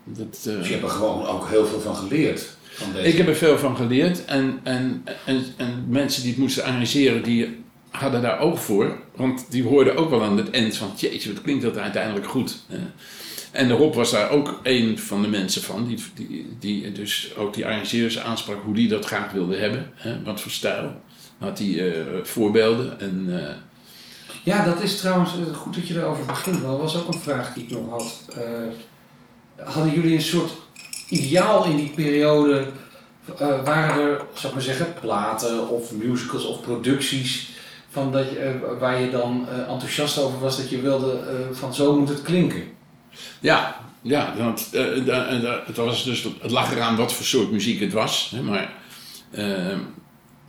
Dat, 0.03 0.45
eh, 0.47 0.57
Dus 0.57 0.67
je 0.67 0.79
er 0.79 0.89
gewoon 0.89 1.25
ook 1.25 1.49
heel 1.49 1.65
veel 1.65 1.79
van 1.79 1.95
geleerd. 1.95 2.57
Ik 3.03 3.17
heb 3.17 3.27
er 3.27 3.35
veel 3.35 3.57
van 3.57 3.75
geleerd. 3.75 4.25
En, 4.25 4.59
en, 4.63 5.03
en, 5.25 5.43
en 5.57 5.85
mensen 5.89 6.21
die 6.21 6.31
het 6.31 6.39
moesten 6.39 6.63
arrangeren, 6.63 7.23
die 7.23 7.61
hadden 7.89 8.21
daar 8.21 8.39
oog 8.39 8.63
voor. 8.63 8.97
Want 9.15 9.45
die 9.49 9.63
hoorden 9.63 9.95
ook 9.95 10.09
wel 10.09 10.23
aan 10.23 10.37
het 10.37 10.49
eind 10.49 10.77
van, 10.77 10.91
jeetje, 10.95 11.33
wat 11.33 11.41
klinkt 11.41 11.63
dat 11.63 11.77
uiteindelijk 11.77 12.27
goed. 12.27 12.55
Eh, 12.69 12.77
En 13.51 13.71
Rob 13.71 13.93
was 13.95 14.11
daar 14.11 14.29
ook 14.29 14.59
een 14.63 14.99
van 14.99 15.21
de 15.21 15.27
mensen 15.27 15.61
van, 15.61 15.85
die, 15.87 16.03
die, 16.15 16.47
die 16.59 16.91
dus 16.91 17.33
ook 17.37 17.53
die 17.53 17.65
arrangeurs 17.65 18.19
aansprak 18.19 18.63
hoe 18.63 18.73
die 18.75 18.87
dat 18.87 19.05
graag 19.05 19.31
wilde 19.31 19.55
hebben. 19.57 19.91
Hè? 19.95 20.23
Wat 20.23 20.41
voor 20.41 20.51
stijl. 20.51 21.01
Had 21.37 21.59
hij 21.59 21.91
eh, 21.91 22.01
voorbeelden 22.23 22.99
en... 22.99 23.25
eh, 23.47 23.55
Ja, 24.43 24.65
dat 24.65 24.81
is 24.81 24.97
trouwens 24.97 25.31
goed 25.53 25.75
dat 25.75 25.87
je 25.87 25.93
erover 25.95 26.25
begint. 26.25 26.55
want 26.61 26.79
Dat 26.81 26.91
was 26.91 27.01
ook 27.03 27.13
een 27.13 27.19
vraag 27.19 27.53
die 27.53 27.63
ik 27.63 27.69
nog 27.71 27.89
had. 27.89 28.25
Eh, 28.37 29.65
hadden 29.65 29.93
jullie 29.93 30.15
een 30.15 30.21
soort 30.21 30.51
ideaal 31.07 31.65
in 31.65 31.75
die 31.75 31.91
periode? 31.95 32.65
Eh, 33.37 33.63
waren 33.63 34.03
er, 34.03 34.21
zou 34.33 34.47
ik 34.47 34.53
maar 34.53 34.61
zeggen, 34.61 34.93
platen 35.01 35.69
of 35.69 35.91
musicals 35.91 36.45
of 36.45 36.61
producties 36.61 37.49
van 37.89 38.11
dat 38.11 38.29
je, 38.29 38.39
eh, 38.39 38.79
waar 38.79 39.01
je 39.01 39.09
dan 39.09 39.47
eh, 39.49 39.57
enthousiast 39.57 40.17
over 40.17 40.39
was 40.39 40.57
dat 40.57 40.69
je 40.69 40.81
wilde 40.81 41.19
van 41.51 41.73
zo 41.73 41.99
moet 41.99 42.09
het 42.09 42.21
klinken? 42.21 42.63
Ja, 43.39 43.75
ja 44.01 44.33
want, 44.37 44.69
het, 45.65 45.77
was 45.77 46.03
dus, 46.03 46.27
het 46.41 46.51
lag 46.51 46.71
eraan 46.71 46.95
wat 46.95 47.13
voor 47.13 47.25
soort 47.25 47.51
muziek 47.51 47.79
het 47.79 47.93
was. 47.93 48.31
Hè, 48.35 48.41
maar 48.41 48.73
eh, 49.33 49.77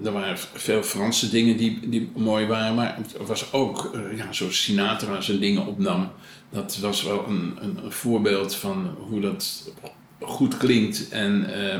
er 0.04 0.12
waren 0.12 0.38
veel 0.54 0.82
Franse 0.82 1.30
dingen 1.30 1.56
die, 1.56 1.88
die 1.88 2.10
mooi 2.14 2.46
waren. 2.46 2.74
Maar 2.74 2.96
het 2.96 3.26
was 3.26 3.52
ook, 3.52 3.90
ja, 4.16 4.32
zoals 4.32 4.62
Sinatra 4.62 5.20
zijn 5.20 5.40
dingen 5.40 5.66
opnam. 5.66 6.10
Dat 6.50 6.78
was 6.80 7.02
wel 7.02 7.24
een, 7.28 7.58
een, 7.60 7.78
een 7.84 7.92
voorbeeld 7.92 8.54
van 8.54 8.96
hoe 9.08 9.20
dat 9.20 9.70
goed 10.20 10.56
klinkt. 10.56 11.08
En, 11.08 11.54
eh, 11.54 11.74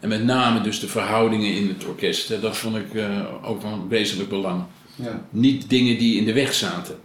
en 0.00 0.08
met 0.08 0.24
name 0.24 0.60
dus 0.60 0.80
de 0.80 0.88
verhoudingen 0.88 1.54
in 1.54 1.68
het 1.68 1.86
orkest. 1.86 2.40
Dat 2.40 2.56
vond 2.56 2.76
ik 2.76 2.94
eh, 2.94 3.24
ook 3.42 3.60
van 3.60 3.88
wezenlijk 3.88 4.28
belang 4.28 4.62
Ja. 4.94 5.26
niet 5.30 5.70
dingen 5.70 5.98
die 5.98 6.16
in 6.16 6.24
de 6.24 6.32
weg 6.32 6.54
zaten. 6.54 6.98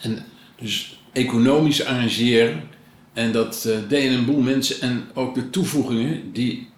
En 0.00 0.24
dus 0.60 1.00
economisch 1.12 1.84
arrangeren. 1.84 2.62
En 3.12 3.32
dat 3.32 3.64
eh, 3.64 3.76
deden 3.88 4.18
een 4.18 4.24
boel 4.24 4.40
mensen. 4.40 4.80
En 4.80 5.04
ook 5.14 5.34
de 5.34 5.50
toevoegingen 5.50 6.32
die 6.32 6.68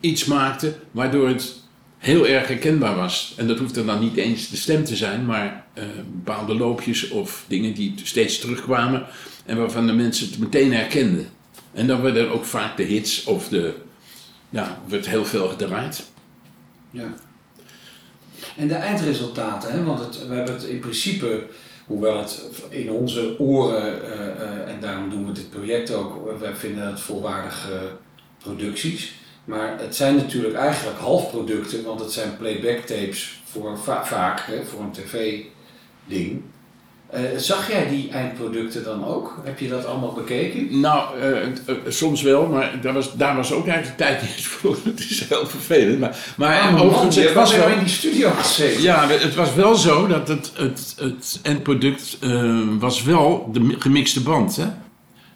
iets 0.00 0.24
maakten 0.24 0.74
waardoor 0.90 1.28
het 1.28 1.58
heel 1.98 2.26
erg 2.26 2.48
herkenbaar 2.48 2.96
was. 2.96 3.34
En 3.36 3.46
dat 3.46 3.58
hoefde 3.58 3.84
dan 3.84 4.00
niet 4.00 4.16
eens 4.16 4.48
de 4.48 4.56
stem 4.56 4.84
te 4.84 4.96
zijn, 4.96 5.24
maar 5.24 5.64
bepaalde 6.12 6.54
loopjes 6.54 7.08
of 7.08 7.44
dingen 7.48 7.74
die 7.74 7.94
steeds 8.02 8.38
terugkwamen. 8.38 9.06
En 9.46 9.56
waarvan 9.56 9.86
de 9.86 9.92
mensen 9.92 10.26
het 10.30 10.38
meteen 10.38 10.72
herkenden. 10.72 11.26
En 11.72 11.86
dan 11.86 12.02
werden 12.02 12.30
ook 12.30 12.44
vaak 12.44 12.76
de 12.76 12.82
hits 12.82 13.24
of 13.24 13.48
de. 13.48 13.74
Ja, 14.50 14.78
werd 14.86 15.08
heel 15.08 15.24
veel 15.24 15.48
gedraaid. 15.48 16.10
Ja. 16.90 17.14
En 18.56 18.68
de 18.68 18.74
eindresultaten, 18.74 19.72
hè? 19.72 19.84
want 19.84 19.98
het, 19.98 20.28
we 20.28 20.34
hebben 20.34 20.54
het 20.54 20.64
in 20.64 20.78
principe, 20.78 21.46
hoewel 21.86 22.18
het 22.18 22.42
in 22.68 22.90
onze 22.90 23.38
oren, 23.38 24.12
eh, 24.12 24.26
eh, 24.26 24.68
en 24.72 24.80
daarom 24.80 25.10
doen 25.10 25.26
we 25.26 25.32
dit 25.32 25.50
project 25.50 25.92
ook, 25.92 26.38
wij 26.40 26.54
vinden 26.54 26.86
het 26.86 27.00
volwaardige 27.00 27.90
producties. 28.42 29.14
Maar 29.44 29.78
het 29.78 29.96
zijn 29.96 30.16
natuurlijk 30.16 30.54
eigenlijk 30.54 30.98
halfproducten, 30.98 31.84
want 31.84 32.00
het 32.00 32.12
zijn 32.12 32.36
playback 32.36 32.78
tapes 32.78 33.42
voor 33.44 33.78
va- 33.78 34.04
vaak, 34.04 34.40
hè, 34.40 34.64
voor 34.64 34.80
een 34.80 34.92
tv-ding. 34.92 36.42
Eh, 37.12 37.20
zag 37.36 37.70
jij 37.70 37.88
die 37.88 38.10
eindproducten 38.10 38.84
dan 38.84 39.04
ook? 39.06 39.40
Heb 39.44 39.58
je 39.58 39.68
dat 39.68 39.86
allemaal 39.86 40.12
bekeken? 40.12 40.80
Nou, 40.80 41.20
eh, 41.20 41.42
eh, 41.42 41.50
soms 41.88 42.22
wel, 42.22 42.46
maar 42.46 42.78
daar 42.82 42.92
was, 42.92 43.14
daar 43.16 43.36
was 43.36 43.52
ook 43.52 43.66
eigenlijk 43.66 43.98
de 43.98 44.04
tijd 44.04 44.22
niet 44.22 44.46
voor. 44.56 44.76
Het 44.84 45.00
is 45.00 45.24
heel 45.28 45.46
vervelend. 45.46 45.98
Maar, 46.00 46.16
maar 46.36 46.72
man, 46.72 46.80
overigens, 46.80 47.14
je 47.16 47.20
het 47.22 47.32
was 47.34 47.56
wel... 47.56 47.68
in 47.68 47.78
die 47.78 47.88
studio 47.88 48.30
gezeten. 48.30 48.82
Ja, 48.82 49.08
het 49.08 49.34
was 49.34 49.54
wel 49.54 49.74
zo 49.74 50.06
dat 50.06 50.28
het, 50.28 50.52
het, 50.56 50.94
het 50.98 51.38
eindproduct 51.42 52.18
was 52.78 53.02
wel 53.02 53.48
de 53.52 53.60
mi- 53.60 53.76
gemixte 53.78 54.20
band. 54.22 54.56
Hè? 54.56 54.66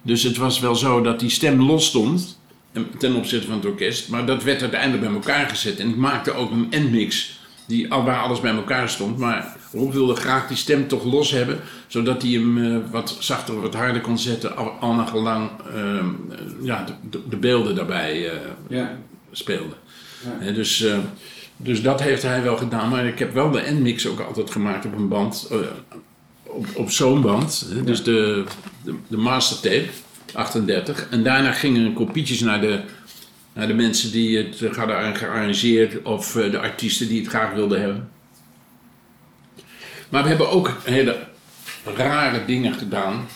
Dus 0.02 0.22
het 0.22 0.36
was 0.36 0.60
wel 0.60 0.74
zo 0.74 1.00
dat 1.00 1.20
die 1.20 1.30
stem 1.30 1.62
los 1.62 1.86
stond 1.86 2.38
en- 2.72 2.86
ten 2.98 3.14
opzichte 3.14 3.46
van 3.46 3.56
het 3.56 3.66
orkest. 3.66 4.08
Maar 4.08 4.26
dat 4.26 4.42
werd 4.42 4.60
uiteindelijk 4.60 5.02
bij 5.02 5.12
elkaar 5.12 5.48
gezet. 5.48 5.78
En 5.78 5.88
ik 5.88 5.96
maakte 5.96 6.32
ook 6.34 6.50
een 6.50 6.66
endmix 6.70 7.38
die, 7.66 7.88
waar 7.88 8.20
alles 8.22 8.40
bij 8.40 8.54
elkaar 8.54 8.88
stond. 8.88 9.18
Maar 9.18 9.56
Rob 9.72 9.92
wilde 9.92 10.14
graag 10.14 10.48
die 10.48 10.56
stem 10.56 10.88
toch 10.88 11.04
los 11.04 11.30
hebben. 11.30 11.60
Zodat 11.86 12.22
hij 12.22 12.30
hem 12.30 12.64
eh, 12.64 12.76
wat 12.90 13.16
zachter, 13.18 13.60
wat 13.60 13.74
harder 13.74 14.00
kon 14.00 14.18
zetten. 14.18 14.56
Al, 14.56 14.68
al 14.80 14.92
naar 14.92 15.06
gelang 15.06 15.50
ehm, 15.74 16.08
eh, 16.30 16.38
ja, 16.62 16.84
de, 16.84 16.92
de, 17.10 17.20
de 17.28 17.36
beelden 17.36 17.74
daarbij 17.74 18.30
eh, 18.30 18.38
Ja. 18.68 18.96
speelden. 19.32 19.76
Ja. 20.40 20.50
Dus, 20.50 20.86
dus 21.56 21.82
dat 21.82 22.00
heeft 22.02 22.22
hij 22.22 22.42
wel 22.42 22.56
gedaan. 22.56 22.88
Maar 22.88 23.06
ik 23.06 23.18
heb 23.18 23.34
wel 23.34 23.50
de 23.50 23.60
endmix 23.60 24.06
ook 24.06 24.20
altijd 24.20 24.50
gemaakt 24.50 24.84
op 24.86 24.96
een 24.96 25.08
band. 25.08 25.50
op, 26.42 26.66
op 26.74 26.90
zo'n 26.90 27.20
band. 27.20 27.66
Hè, 27.74 27.84
dus 27.84 28.02
de, 28.02 28.44
de, 28.82 28.94
de 29.08 29.16
mastertape, 29.16 29.88
38. 30.32 31.06
En 31.10 31.22
daarna 31.22 31.52
gingen 31.52 31.92
kopietjes 31.92 32.40
naar 32.40 32.60
de, 32.60 32.80
naar 33.54 33.66
de 33.66 33.74
mensen 33.74 34.12
die 34.12 34.36
het 34.36 34.76
hadden 34.76 35.16
gearrangeerd. 35.16 36.02
Of 36.02 36.36
eh, 36.36 36.50
de 36.50 36.58
artiesten 36.58 37.08
die 37.08 37.20
het 37.20 37.28
graag 37.28 37.52
wilden 37.52 37.80
hebben. 37.80 38.08
Maar 40.08 40.22
we 40.22 40.28
hebben 40.28 40.50
ook 40.50 40.76
hele 40.84 41.26
rare 41.96 42.44
dingen 42.44 42.74
gedaan. 42.74 43.26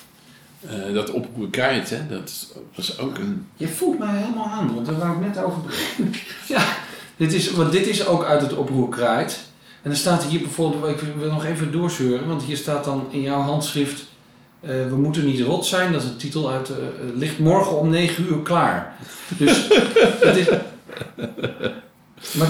Eh, 0.61 0.95
dat 0.95 1.11
oproer 1.11 1.51
krijt, 1.51 1.91
hè, 1.91 2.07
dat 2.09 2.55
was 2.75 2.99
ook 2.99 3.19
een... 3.19 3.47
Je 3.57 3.69
voelt 3.69 3.99
mij 3.99 4.17
helemaal 4.17 4.47
aan, 4.47 4.75
want 4.75 4.87
daar 4.87 4.99
wou 4.99 5.13
ik 5.13 5.35
net 5.35 5.45
over 5.45 5.63
beginnen. 5.63 6.15
ja, 6.55 6.65
dit 7.17 7.33
is, 7.33 7.51
want 7.51 7.73
dit 7.73 7.87
is 7.87 8.07
ook 8.07 8.25
uit 8.25 8.41
het 8.41 8.55
oproer 8.55 8.89
Kraait. 8.89 9.47
En 9.83 9.91
dan 9.91 9.99
staat 9.99 10.25
hier 10.25 10.41
bijvoorbeeld, 10.41 11.01
ik 11.01 11.15
wil 11.19 11.31
nog 11.31 11.45
even 11.45 11.73
doorzeuren, 11.73 12.29
want 12.29 12.43
hier 12.43 12.57
staat 12.57 12.85
dan 12.85 13.07
in 13.11 13.21
jouw 13.21 13.41
handschrift... 13.41 14.07
eh, 14.61 14.71
we 14.89 14.97
moeten 14.97 15.25
niet 15.25 15.41
rot 15.41 15.67
zijn, 15.67 15.93
dat 15.93 16.03
is 16.03 16.09
een 16.09 16.17
titel 16.17 16.51
uit... 16.51 16.71
eh, 16.71 16.77
eh, 16.77 16.83
ligt 17.15 17.39
morgen 17.39 17.79
om 17.79 17.91
9 17.91 18.27
uur 18.29 18.43
klaar. 18.43 18.97
Dus 19.37 19.69
het 20.21 20.37
is... 20.37 20.49
Maar, 22.33 22.49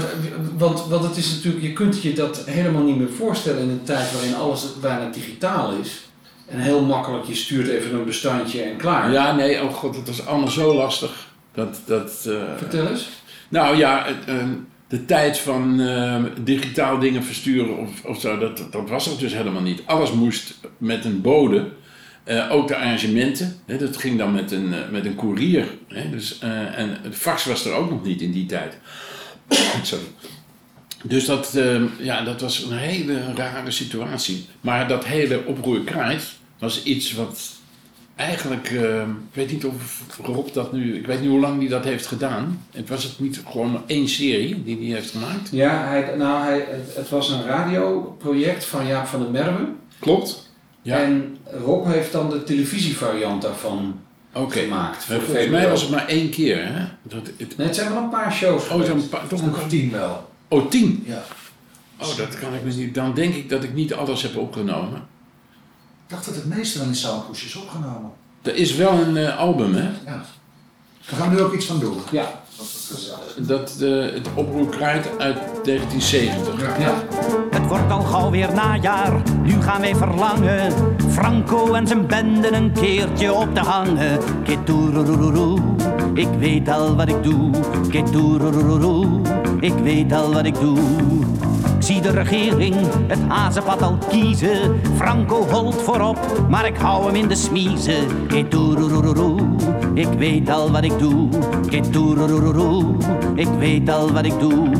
want, 0.56 0.86
want 0.86 1.04
het 1.04 1.16
is 1.16 1.34
natuurlijk, 1.34 1.64
je 1.64 1.72
kunt 1.72 2.02
je 2.02 2.12
dat 2.12 2.44
helemaal 2.46 2.82
niet 2.82 2.98
meer 2.98 3.12
voorstellen 3.12 3.62
in 3.62 3.68
een 3.68 3.82
tijd 3.82 4.12
waarin 4.12 4.34
alles 4.34 4.66
bijna 4.80 5.10
digitaal 5.10 5.72
is. 5.72 6.08
En 6.46 6.58
heel 6.58 6.82
makkelijk, 6.82 7.24
je 7.24 7.34
stuurt 7.34 7.68
even 7.68 7.94
een 7.94 8.04
bestandje 8.04 8.62
en 8.62 8.76
klaar. 8.76 9.12
Ja, 9.12 9.34
nee, 9.34 9.62
oh 9.62 9.74
god, 9.74 9.96
het 9.96 10.06
was 10.06 10.26
allemaal 10.26 10.48
zo 10.48 10.74
lastig. 10.74 11.26
Dat, 11.54 11.80
dat, 11.86 12.10
Vertel 12.56 12.86
eens. 12.86 13.08
Nou 13.48 13.76
ja, 13.76 14.04
het, 14.04 14.24
eh, 14.26 14.46
de 14.88 15.04
tijd 15.04 15.38
van 15.38 15.80
eh, 15.80 16.22
digitaal 16.42 16.98
dingen 16.98 17.24
versturen 17.24 17.78
of, 17.78 18.04
of 18.04 18.20
zo, 18.20 18.38
dat, 18.38 18.66
dat 18.70 18.88
was 18.88 19.06
er 19.06 19.18
dus 19.18 19.34
helemaal 19.34 19.62
niet. 19.62 19.82
Alles 19.86 20.12
moest 20.12 20.58
met 20.78 21.04
een 21.04 21.20
bode. 21.20 21.68
Eh, 22.28 22.52
ook 22.52 22.68
de 22.68 22.76
arrangementen, 22.76 23.60
hè, 23.66 23.76
dat 23.76 23.96
ging 23.96 24.18
dan 24.18 24.32
met 24.32 24.52
een, 24.52 24.74
eh, 24.74 24.88
met 24.90 25.04
een 25.04 25.14
koerier. 25.14 25.68
Hè, 25.88 26.10
dus, 26.10 26.38
eh, 26.38 26.78
en 26.78 26.98
het 27.02 27.14
fax 27.14 27.44
was 27.44 27.64
er 27.64 27.72
ook 27.72 27.90
nog 27.90 28.04
niet 28.04 28.20
in 28.20 28.32
die 28.32 28.46
tijd. 28.46 28.78
Sorry. 29.82 30.04
Dus 31.02 31.24
dat, 31.24 31.54
eh, 31.54 31.82
ja, 31.98 32.22
dat 32.22 32.40
was 32.40 32.62
een 32.62 32.76
hele 32.76 33.34
rare 33.34 33.70
situatie. 33.70 34.46
Maar 34.60 34.88
dat 34.88 35.04
hele 35.04 35.44
oproer 35.46 35.80
kraait 35.80 36.24
was 36.58 36.82
iets 36.82 37.12
wat 37.12 37.56
eigenlijk, 38.16 38.70
eh, 38.70 39.00
ik 39.00 39.32
weet 39.32 39.50
niet 39.50 39.64
of 39.64 40.02
Rob 40.22 40.52
dat 40.52 40.72
nu, 40.72 40.96
ik 40.96 41.06
weet 41.06 41.20
niet 41.20 41.30
hoe 41.30 41.40
lang 41.40 41.58
hij 41.58 41.68
dat 41.68 41.84
heeft 41.84 42.06
gedaan. 42.06 42.64
Het 42.72 42.88
was 42.88 43.04
het 43.04 43.20
niet 43.20 43.42
gewoon 43.50 43.82
één 43.86 44.08
serie 44.08 44.62
die 44.64 44.76
hij 44.76 44.98
heeft 44.98 45.10
gemaakt? 45.10 45.48
Ja, 45.52 45.86
hij, 45.86 46.14
nou, 46.16 46.44
hij, 46.44 46.58
het, 46.58 46.94
het 46.94 47.08
was 47.08 47.30
een 47.30 47.44
radioproject 47.44 48.64
van 48.64 48.86
Jaap 48.86 49.06
van 49.06 49.20
der 49.20 49.30
Merwe. 49.30 49.68
Klopt. 49.98 50.47
Ja. 50.88 50.96
En 51.02 51.36
Rob 51.64 51.86
heeft 51.86 52.12
dan 52.12 52.30
de 52.30 52.44
televisievariant 52.44 53.42
daarvan 53.42 54.00
Oké. 54.32 54.58
gemaakt. 54.58 55.04
voor 55.04 55.20
Volgens 55.20 55.48
mij 55.48 55.68
was 55.68 55.80
het 55.80 55.90
maar 55.90 56.06
één 56.06 56.30
keer, 56.30 56.66
hè? 56.66 56.84
Dat, 57.02 57.26
het, 57.36 57.56
Nee, 57.56 57.66
het 57.66 57.76
zijn 57.76 57.92
wel 57.92 58.02
een 58.02 58.08
paar 58.08 58.32
shows 58.32 58.62
oh, 58.62 58.68
geweest. 58.70 58.88
zo'n 58.90 59.08
pa- 59.08 59.26
toch 59.28 59.40
Een 59.42 59.62
een 59.62 59.68
tien 59.68 59.90
wel. 59.90 60.30
Oh, 60.48 60.68
tien? 60.70 61.02
Ja. 61.06 61.22
Oh, 62.00 62.16
dat 62.16 62.38
kan 62.38 62.54
ik 62.54 62.64
me 62.64 62.72
niet. 62.72 62.94
Dan 62.94 63.14
denk 63.14 63.34
ik 63.34 63.48
dat 63.48 63.64
ik 63.64 63.74
niet 63.74 63.94
alles 63.94 64.22
heb 64.22 64.36
opgenomen. 64.36 64.96
Ik 66.06 66.14
dacht 66.14 66.24
dat 66.24 66.34
het 66.34 66.44
meeste 66.46 66.78
dan 66.78 66.86
in 66.86 66.94
Soundpush 66.94 67.44
is 67.44 67.56
opgenomen. 67.56 68.10
Er 68.42 68.54
is 68.54 68.74
wel 68.74 68.92
een 68.92 69.16
eh, 69.16 69.38
album, 69.38 69.74
hè? 69.74 69.88
Ja. 70.04 70.24
We 71.08 71.14
gaan 71.16 71.36
er 71.36 71.44
ook 71.44 71.54
iets 71.54 71.66
van 71.66 71.80
doen. 71.80 71.96
Ja. 72.10 72.42
Dat. 72.58 73.46
Dat, 73.46 73.76
eh, 73.80 74.14
het 74.14 74.28
oproer 74.34 74.68
kraait 74.68 75.08
uit 75.18 75.64
1970. 75.64 76.78
Ja. 76.78 76.94
Het 77.50 77.66
wordt 77.66 77.90
al 77.92 78.00
gauw 78.00 78.30
weer 78.30 78.54
najaar, 78.54 79.22
nu 79.42 79.62
gaan 79.62 79.80
wij 79.80 79.94
verlangen. 79.94 80.72
Franco 81.10 81.74
en 81.74 81.86
zijn 81.86 82.06
benden 82.06 82.54
een 82.54 82.72
keertje 82.72 83.32
op 83.32 83.54
te 83.54 83.60
hangen. 83.60 84.18
Ketoeroeroeroe, 84.44 85.60
ik 86.14 86.28
weet 86.38 86.68
al 86.68 86.96
wat 86.96 87.08
ik 87.08 87.22
doe. 87.22 87.50
Ketoeroeroeroe, 87.88 89.20
ik 89.60 89.74
weet 89.82 90.12
al 90.12 90.32
wat 90.32 90.44
ik 90.44 90.60
doe. 90.60 90.78
Zie 91.88 92.00
de 92.00 92.10
regering 92.10 92.76
het 93.06 93.18
hazenpad 93.28 93.82
al 93.82 93.98
kiezen. 94.08 94.80
Franco 94.96 95.46
holt 95.46 95.82
voorop, 95.82 96.18
maar 96.48 96.66
ik 96.66 96.76
hou 96.76 97.06
hem 97.06 97.14
in 97.14 97.28
de 97.28 97.34
smiezen. 97.34 98.28
Ik 99.94 100.08
weet 100.18 100.50
al 100.50 100.70
wat 100.70 100.84
ik 100.84 100.98
doe. 100.98 101.28
Ketoeroeroeroe, 101.68 102.94
ik 103.34 103.48
weet 103.58 103.90
al 103.90 104.12
wat 104.12 104.24
ik 104.24 104.40
doe. 104.40 104.70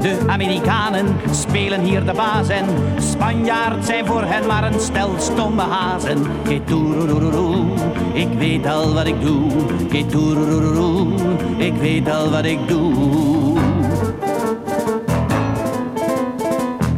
De 0.00 0.18
Amerikanen 0.26 1.06
spelen 1.30 1.80
hier 1.80 2.04
de 2.04 2.12
baas 2.12 2.48
en 2.48 2.66
Spanjaard 2.98 3.84
zijn 3.84 4.06
voor 4.06 4.22
hen 4.22 4.46
maar 4.46 4.72
een 4.72 4.80
stel 4.80 5.10
stomme 5.18 5.62
hazen. 5.62 6.18
Ketoeroeroeroe, 6.42 7.64
ik 8.12 8.32
weet 8.38 8.66
al 8.66 8.94
wat 8.94 9.06
ik 9.06 9.20
doe. 9.20 9.50
Ketoeroeroeroe, 9.88 11.08
ik 11.56 11.74
weet 11.74 12.10
al 12.10 12.30
wat 12.30 12.44
ik 12.44 12.68
doe. 12.68 13.27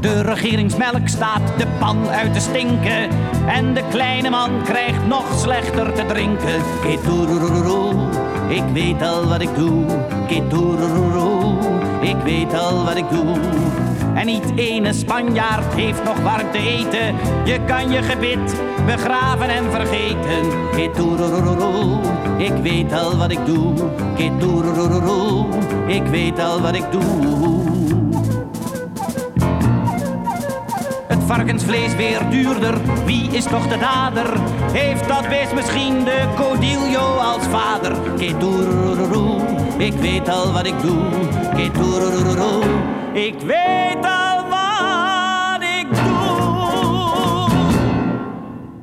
De 0.01 0.23
regeringsmelk 0.23 1.09
staat 1.09 1.59
de 1.59 1.67
pan 1.79 2.09
uit 2.09 2.35
te 2.35 2.41
stinken. 2.41 3.09
En 3.47 3.75
de 3.75 3.83
kleine 3.91 4.31
man 4.31 4.51
krijgt 4.65 5.07
nog 5.07 5.25
slechter 5.39 5.93
te 5.93 6.05
drinken. 6.07 6.63
Ketoeroeroeroe, 6.83 7.95
ik 8.49 8.63
weet 8.73 9.03
al 9.03 9.27
wat 9.27 9.41
ik 9.41 9.55
doe. 9.55 9.85
Ketoeroeroeroe, 10.27 11.55
ik 12.01 12.17
weet 12.17 12.55
al 12.55 12.85
wat 12.85 12.97
ik 12.97 13.11
doe. 13.11 13.37
En 14.15 14.27
niet 14.27 14.53
ene 14.57 14.93
Spanjaard 14.93 15.75
heeft 15.75 16.05
nog 16.05 16.21
warm 16.21 16.51
te 16.51 16.59
eten. 16.59 17.15
Je 17.45 17.61
kan 17.67 17.91
je 17.91 18.03
gebit 18.03 18.55
begraven 18.87 19.49
en 19.49 19.71
vergeten. 19.71 20.69
Ketoeroeroeroe, 20.77 22.01
ik 22.39 22.63
weet 22.63 22.93
al 22.93 23.17
wat 23.17 23.31
ik 23.31 23.47
doe. 23.47 23.75
Ketoeroeroeroe, 24.17 25.47
ik 25.87 26.07
weet 26.07 26.39
al 26.39 26.61
wat 26.61 26.75
ik 26.75 26.85
doe. 26.91 28.00
Varkensvlees 31.35 31.94
weer 31.94 32.31
duurder, 32.31 32.74
wie 33.05 33.31
is 33.32 33.44
toch 33.44 33.69
de 33.69 33.78
dader? 33.78 34.40
Heeft 34.73 35.09
dat 35.09 35.28
beest 35.28 35.55
misschien 35.55 36.05
de 36.05 36.24
Codillo 36.36 37.16
als 37.16 37.47
vader? 37.47 37.93
Ik 39.78 39.94
weet 39.94 40.28
al 40.28 40.52
wat 40.52 40.66
ik 40.66 40.81
doe. 40.82 41.07
Ik 43.12 43.40
weet 43.40 44.05
al 44.05 44.48
wat 44.48 45.62
ik 45.62 45.89
doe. 45.94 47.48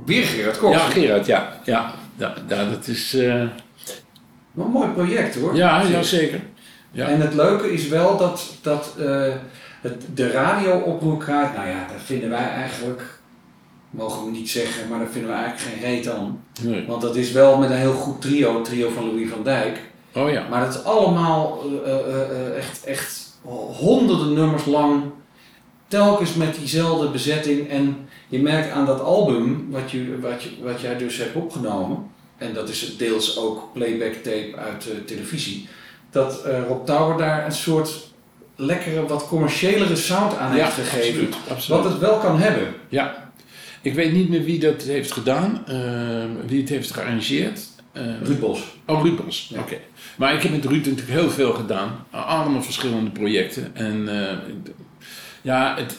Weer 0.05 0.23
Gerard 0.23 0.57
Kok. 0.57 0.71
Ja, 0.73 0.79
Gerard, 0.79 1.25
ja. 1.25 1.53
Ja, 1.63 1.91
ja, 2.15 2.33
ja, 2.47 2.63
dat 2.69 2.87
is... 2.87 3.13
eh, 3.13 3.43
Wat 4.51 4.65
een 4.65 4.71
mooi 4.71 4.89
project 4.89 5.35
hoor. 5.35 5.55
ja, 5.55 5.81
ja, 5.81 6.01
zeker. 6.03 6.39
Ja. 6.91 7.07
En 7.07 7.21
het 7.21 7.33
leuke 7.33 7.73
is 7.73 7.87
wel 7.87 8.17
dat, 8.17 8.55
dat 8.61 8.95
eh, 8.99 9.33
het, 9.89 10.05
de 10.13 10.31
radio-oproep 10.31 11.19
kraait, 11.19 11.55
nou 11.55 11.67
ja, 11.67 11.87
dat 11.91 12.01
vinden 12.03 12.29
wij 12.29 12.49
eigenlijk, 12.49 13.01
mogen 13.89 14.25
we 14.25 14.31
niet 14.31 14.49
zeggen, 14.49 14.89
maar 14.89 14.99
daar 14.99 15.07
vinden 15.07 15.31
we 15.31 15.37
eigenlijk 15.37 15.67
geen 15.73 15.89
reet 15.89 16.09
aan. 16.09 16.43
Nee. 16.61 16.85
Want 16.87 17.01
dat 17.01 17.15
is 17.15 17.31
wel 17.31 17.57
met 17.57 17.69
een 17.69 17.77
heel 17.77 17.93
goed 17.93 18.21
trio, 18.21 18.55
het 18.55 18.65
trio 18.65 18.89
van 18.89 19.05
Louis 19.05 19.29
van 19.29 19.43
Dijk. 19.43 19.81
Oh 20.13 20.31
ja. 20.31 20.47
Maar 20.49 20.61
het 20.61 20.73
is 20.73 20.83
allemaal 20.83 21.61
eh, 21.85 21.91
eh, 21.91 22.21
eh, 22.21 22.57
echt, 22.57 22.83
echt 22.83 23.39
honderden 23.77 24.33
nummers 24.33 24.65
lang, 24.65 25.03
telkens 25.87 26.33
met 26.33 26.55
diezelfde 26.55 27.09
bezetting. 27.09 27.69
En 27.69 28.07
je 28.27 28.39
merkt 28.39 28.71
aan 28.71 28.85
dat 28.85 29.01
album, 29.01 29.67
wat, 29.71 29.91
je, 29.91 30.19
wat, 30.19 30.43
je, 30.43 30.49
wat 30.63 30.81
jij 30.81 30.97
dus 30.97 31.17
hebt 31.17 31.35
opgenomen, 31.35 32.11
en 32.37 32.53
dat 32.53 32.69
is 32.69 32.97
deels 32.97 33.37
ook 33.37 33.69
playback 33.73 34.13
tape 34.13 34.53
uit 34.55 34.89
eh, 34.89 34.97
televisie, 35.05 35.67
dat 36.09 36.45
Rob 36.67 36.85
Tower 36.85 37.17
daar 37.17 37.45
een 37.45 37.51
soort 37.51 38.06
lekkere, 38.57 39.05
wat 39.05 39.27
commerciëlere 39.27 39.95
sound 39.95 40.37
aan 40.37 40.55
Ja, 40.55 40.63
heeft 40.63 40.73
gegeven. 40.75 41.07
absoluut, 41.09 41.35
absoluut. 41.49 41.81
Wat 41.83 41.91
het 41.91 42.01
wel 42.01 42.17
kan 42.17 42.39
hebben. 42.39 42.67
Ja. 42.89 43.31
Ik 43.81 43.93
weet 43.93 44.11
niet 44.13 44.29
meer 44.29 44.43
wie 44.43 44.59
dat 44.59 44.81
heeft 44.81 45.11
gedaan, 45.11 45.63
ehm, 45.67 46.29
wie 46.47 46.59
het 46.61 46.69
heeft 46.69 46.91
gearrangeerd. 46.91 47.59
Ehm, 47.91 48.23
Ruud 48.23 48.39
Bos. 48.39 48.61
Oh, 48.85 49.03
Ruud 49.03 49.23
Bos. 49.25 49.47
Ja. 49.53 49.59
Oké. 49.59 49.77
Maar 50.15 50.33
ik 50.33 50.41
heb 50.43 50.51
met 50.51 50.65
Ruud 50.65 50.85
natuurlijk 50.85 51.09
heel 51.19 51.29
veel 51.29 51.53
gedaan. 51.53 52.05
Allemaal 52.11 52.63
verschillende 52.63 53.09
projecten. 53.09 53.75
En 53.75 54.21
eh, 54.29 54.37
ja, 55.41 55.75
het, 55.77 55.97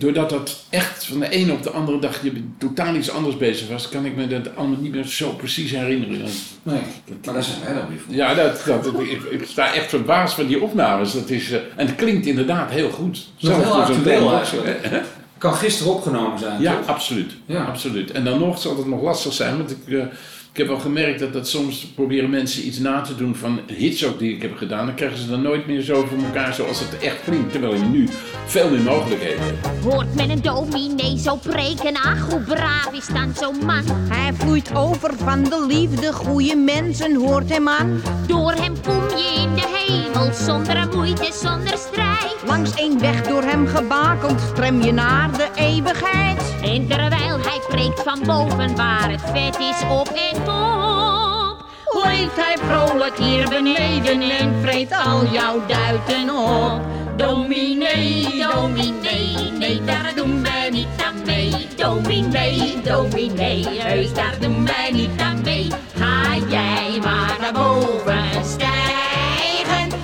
doordat 0.00 0.30
dat 0.30 0.64
echt 0.68 1.04
van 1.04 1.20
de 1.20 1.28
ene 1.28 1.52
op 1.52 1.62
de 1.62 1.70
andere 1.70 1.98
dag 1.98 2.22
je 2.22 2.32
totaal 2.58 2.94
iets 2.94 3.10
anders 3.10 3.36
bezig 3.36 3.68
was, 3.68 3.88
kan 3.88 4.04
ik 4.04 4.16
me 4.16 4.26
dat 4.26 4.56
allemaal 4.56 4.80
niet 4.80 4.94
meer 4.94 5.04
zo 5.04 5.30
precies 5.30 5.70
herinneren. 5.70 6.28
Nee, 6.62 6.80
maar 7.24 7.34
daar 7.34 7.42
zijn 7.42 7.56
wij 7.64 7.74
dan 7.74 7.88
weer 7.88 7.98
voor. 7.98 8.14
Ja, 8.14 8.34
dat, 8.34 8.62
dat, 8.66 9.00
ik, 9.00 9.22
ik 9.30 9.44
sta 9.46 9.74
echt 9.74 9.88
verbaasd 9.88 10.34
van 10.34 10.46
die 10.46 10.62
opnames. 10.62 11.12
Dat 11.12 11.30
is, 11.30 11.50
eh, 11.50 11.58
en 11.76 11.86
het 11.86 11.94
klinkt 11.96 12.26
inderdaad 12.26 12.70
heel 12.70 12.90
goed. 12.90 13.28
Nog 13.40 13.56
heel 13.56 13.72
voor 13.72 14.44
zo'n 14.46 14.64
hè? 14.64 15.00
Kan 15.38 15.54
gisteren 15.54 15.92
opgenomen 15.92 16.38
zijn. 16.38 16.60
Ja, 16.60 16.76
toch? 16.76 16.86
absoluut. 16.86 17.32
Ja. 17.46 17.64
absoluut. 17.64 18.10
En 18.10 18.24
dan 18.24 18.38
nog 18.38 18.60
zal 18.60 18.76
het 18.76 18.86
nog 18.86 19.02
lastig 19.02 19.32
zijn, 19.32 19.56
want 19.56 19.70
ik, 19.70 19.78
eh, 19.88 20.04
ik 20.52 20.56
heb 20.56 20.68
al 20.68 20.78
gemerkt 20.78 21.18
dat, 21.20 21.32
dat 21.32 21.48
soms 21.48 21.86
proberen 21.94 22.30
mensen 22.30 22.66
iets 22.66 22.78
na 22.78 23.00
te 23.00 23.16
doen 23.16 23.34
van 23.34 23.60
hits 23.66 24.06
ook 24.06 24.18
die 24.18 24.34
ik 24.34 24.42
heb 24.42 24.56
gedaan. 24.56 24.86
Dan 24.86 24.94
krijgen 24.94 25.18
ze 25.18 25.28
dan 25.28 25.42
nooit 25.42 25.66
meer 25.66 25.80
zo 25.80 26.04
voor 26.04 26.18
elkaar 26.18 26.54
zoals 26.54 26.80
het 26.80 26.98
echt 26.98 27.24
klinkt. 27.24 27.52
Terwijl 27.52 27.74
je 27.74 27.82
nu 27.82 28.08
veel 28.46 28.70
meer 28.70 28.80
mogelijkheden 28.80 29.44
hebt. 29.44 29.84
Hoort 29.84 30.14
men 30.14 30.30
een 30.30 30.42
dominee 30.42 31.18
zo 31.18 31.36
preken, 31.36 31.94
ach 31.94 32.30
hoe 32.30 32.40
braaf 32.40 32.92
is 32.92 33.06
dan 33.06 33.32
zo'n 33.34 33.66
man. 33.66 33.84
Hij 34.08 34.32
vloeit 34.32 34.74
over 34.74 35.14
van 35.16 35.44
de 35.44 35.66
liefde, 35.68 36.12
goede 36.12 36.56
mensen 36.56 37.14
hoort 37.14 37.50
hem 37.50 37.68
aan. 37.68 38.02
Door 38.26 38.52
hem 38.52 38.74
kom 38.86 39.08
je 39.08 39.42
in 39.42 39.54
de 39.54 39.84
hemel, 39.86 40.32
zonder 40.32 40.88
moeite, 40.94 41.32
zonder 41.42 41.78
strijd. 41.78 42.36
Langs 42.46 42.74
één 42.74 43.00
weg 43.00 43.22
door 43.22 43.42
hem 43.42 43.66
gebakeld, 43.66 44.40
strem 44.40 44.82
je 44.82 44.92
naar 44.92 45.32
de 45.32 45.48
eeuwigheid. 45.54 46.54
En 46.62 46.86
terwijl 46.88 47.38
hij 47.40 47.60
preekt 47.68 48.02
van 48.02 48.20
boven 48.26 48.76
waar 48.76 49.10
het 49.10 49.20
vet 49.20 49.58
is 49.58 49.82
op 49.90 50.08
en 50.08 50.39
top. 50.44 51.64
Leeft 52.04 52.36
hij 52.36 52.56
vrolijk 52.56 53.16
hier 53.18 53.48
beneden 53.48 54.20
en 54.20 54.54
vreet 54.62 54.92
al 55.04 55.26
jouw 55.26 55.66
duiten 55.66 56.30
op. 56.30 56.80
Dominee, 57.16 58.44
dominee, 58.52 59.50
nee 59.58 59.84
daar 59.84 60.12
doen 60.14 60.42
wij 60.42 60.70
niet 60.70 60.86
aan 61.06 61.24
mee. 61.26 61.68
Dominee, 61.76 62.80
dominee, 62.82 63.66
heus 63.68 64.12
daar 64.14 64.36
doen 64.40 64.66
wij 64.66 64.90
niet 64.92 65.20
aan 65.20 65.40
mee. 65.42 65.68
Ga 65.94 66.36
jij 66.48 66.98
maar 67.02 67.36
naar 67.40 67.52
boven 67.52 68.44
stijgen. 68.44 69.98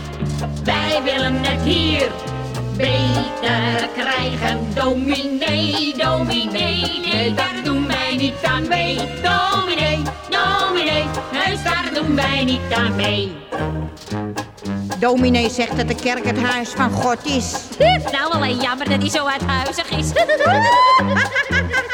Wij 0.65 1.01
willen 1.05 1.45
het 1.45 1.63
hier 1.63 2.11
beter 2.77 3.89
krijgen. 3.97 4.59
Dominee, 4.75 5.95
dominee, 5.97 7.01
nee, 7.13 7.35
daar 7.35 7.61
doen 7.65 7.76
niet 8.17 8.45
aan 8.45 8.69
mee. 8.69 8.97
Dominee, 8.97 10.03
dominee, 10.31 11.05
heus 11.33 11.63
daar 11.63 11.91
doen 11.95 12.15
wij 12.17 12.45
niet 12.45 12.73
aan 12.73 12.97
mee. 12.97 13.33
Dominee 14.99 15.51
zegt 15.51 15.77
dat 15.77 15.89
de 15.89 15.95
kerk 15.95 16.25
het 16.25 16.43
huis 16.43 16.69
van 16.69 16.91
God 16.91 17.25
is. 17.25 17.53
Nou, 18.13 18.33
alleen 18.33 18.57
jammer 18.57 18.89
dat 18.89 19.01
hij 19.01 19.11
zo 19.11 19.27
uithuizig 19.27 19.91
is. 19.91 20.13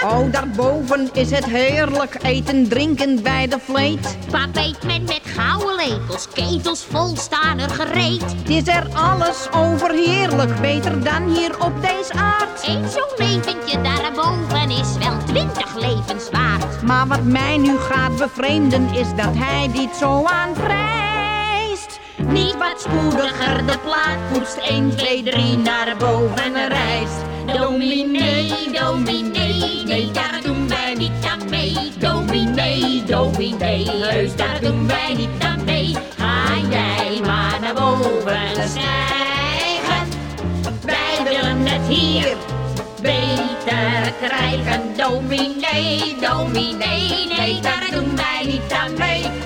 Oh, 0.05 0.33
daar 0.33 0.49
boven 0.49 1.11
is 1.13 1.31
het 1.31 1.45
heerlijk 1.45 2.17
eten, 2.23 2.69
drinken 2.69 3.23
bij 3.23 3.49
de 3.49 3.59
vleet. 3.59 4.17
Pap 4.31 4.57
eet 4.57 4.83
men 4.83 5.05
met 5.05 5.21
gouden 5.25 5.77
lepels, 5.77 6.29
ketels 6.29 6.87
vol 6.91 7.17
staan 7.17 7.59
er 7.59 7.71
gereed. 7.71 8.23
Het 8.23 8.49
is 8.49 8.67
er 8.67 8.87
alles 8.95 9.49
overheerlijk, 9.53 10.61
beter 10.61 11.05
dan 11.05 11.35
hier 11.35 11.65
op 11.65 11.73
deze 11.81 12.13
aard. 12.13 12.67
Eén 12.67 12.89
zo'n 12.89 13.27
leventje 13.27 13.81
daarboven 13.81 14.71
is 14.71 14.97
wel 14.99 15.17
twintig 15.27 15.77
levens 15.77 16.31
waard. 16.31 16.83
Maar 16.83 17.07
wat 17.07 17.23
mij 17.23 17.57
nu 17.57 17.79
gaat 17.79 18.17
bevreemden 18.17 18.89
is 18.95 19.09
dat 19.17 19.35
hij 19.35 19.71
dit 19.73 19.97
zo 19.97 20.25
aanprijst. 20.25 21.12
Niet 22.27 22.57
wat 22.59 22.81
spoediger 22.81 23.67
de 23.67 23.79
plaat 23.85 24.33
poetst, 24.33 24.57
1, 24.57 24.97
2, 24.97 25.23
3 25.23 25.57
naar 25.59 25.97
boven 25.99 26.69
reist. 26.69 27.25
Dominee, 27.59 28.53
dominee, 28.73 29.85
nee, 29.85 30.11
daar 30.11 30.41
doen 30.43 30.69
wij 30.69 30.95
niet 30.95 31.27
aan 31.31 31.49
mee. 31.51 31.77
Dominee, 31.99 33.03
dominee, 33.05 33.91
heus, 33.91 34.37
daar 34.37 34.61
doen 34.61 34.87
wij 34.87 35.15
niet 35.17 35.29
aan 35.43 35.65
mee. 35.65 35.97
Ga 36.17 36.45
jij 36.71 37.21
maar 37.27 37.61
naar 37.61 37.75
boven 37.75 38.69
stijgen. 38.69 40.09
Wij 40.85 41.25
willen 41.25 41.67
het 41.67 41.97
hier 41.97 42.37
beter 43.03 44.13
krijgen. 44.21 44.83
Dominee, 44.97 46.17
dominee, 46.21 47.27
nee, 47.37 47.61
daar 47.61 47.89
doen 47.91 48.17
wij 48.17 48.45
niet 48.47 48.73
aan 48.73 48.93
mee. 48.99 49.42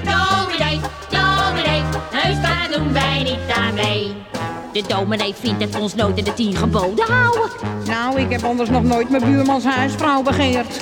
Doen 2.77 2.93
wij 2.93 3.23
niet 3.23 3.53
aan 3.55 3.74
mee. 3.74 4.36
De 4.77 4.82
dominee 4.86 5.35
vindt 5.35 5.61
dat 5.61 5.81
ons 5.81 5.94
nooit 5.94 6.19
in 6.19 6.24
de 6.24 6.35
tien 6.35 6.57
geboden 6.57 7.05
houden. 7.05 7.51
Nou, 7.86 8.20
ik 8.20 8.31
heb 8.31 8.44
anders 8.44 8.70
nog 8.70 8.82
nooit 8.82 9.11
mijn 9.11 9.24
buurmans 9.24 9.65
huisvrouw 9.65 10.23
begeerd. 10.23 10.81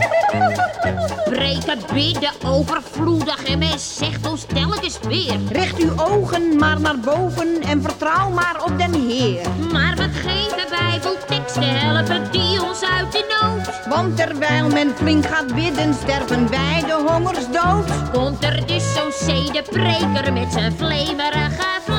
Breken 1.30 1.78
bidden 1.92 2.32
overvloedig 2.44 3.44
en 3.44 3.58
men 3.58 3.78
zegt 3.78 4.30
ons 4.30 4.44
telkens 4.44 4.98
weer. 5.08 5.36
Richt 5.52 5.78
uw 5.78 5.92
ogen 5.96 6.56
maar 6.56 6.80
naar 6.80 6.98
boven 6.98 7.62
en 7.62 7.82
vertrouw 7.82 8.30
maar 8.30 8.64
op 8.64 8.78
den 8.78 9.08
Heer. 9.08 9.46
Maar 9.72 9.96
wat 9.96 10.10
geven 10.12 10.78
bijbelteksten 10.78 11.78
helpen 11.78 12.32
die 12.32 12.62
ons 12.62 12.82
uit 12.82 13.12
de 13.12 13.38
nood? 13.40 13.88
Want 13.88 14.16
terwijl 14.16 14.68
men 14.68 14.92
flink 14.96 15.26
gaat 15.26 15.54
bidden, 15.54 15.94
sterven 15.94 16.50
wij 16.50 16.82
de 16.86 17.04
hongersdood. 17.08 18.10
Komt 18.12 18.44
er 18.44 18.66
dus 18.66 18.94
zo'n 18.94 19.34
zedepreker 19.34 20.32
met 20.32 20.52
zijn 20.52 20.72
vlemerige. 20.76 21.89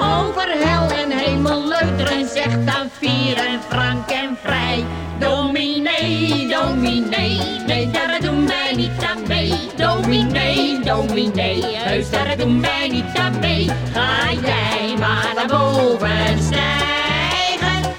Over 0.00 0.48
hel 0.64 0.90
en 0.90 1.10
hemel 1.10 1.68
leuteren 1.68 2.28
zegt 2.28 2.66
dan 2.66 2.90
vier 2.98 3.36
en 3.36 3.60
frank 3.68 4.08
en 4.10 4.36
vrij. 4.42 4.84
Dominee, 5.18 6.48
dominee, 6.48 7.40
nee 7.66 7.90
daar 7.90 8.20
doen 8.20 8.46
wij 8.46 8.72
niet 8.76 9.04
aan 9.04 9.26
mee. 9.28 9.52
Dominee, 9.76 10.80
dominee, 10.80 11.64
heus 11.64 12.10
daar 12.10 12.36
doen 12.36 12.60
wij 12.60 12.88
niet 12.88 13.18
aan 13.18 13.38
mee. 13.40 13.70
Ga 13.92 14.32
jij 14.32 14.94
maar 14.98 15.32
naar 15.34 15.46
boven 15.46 16.42
stijgen. 16.42 17.94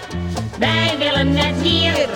Wij 0.60 0.96
willen 0.98 1.36
het 1.36 1.62
hier 1.62 2.08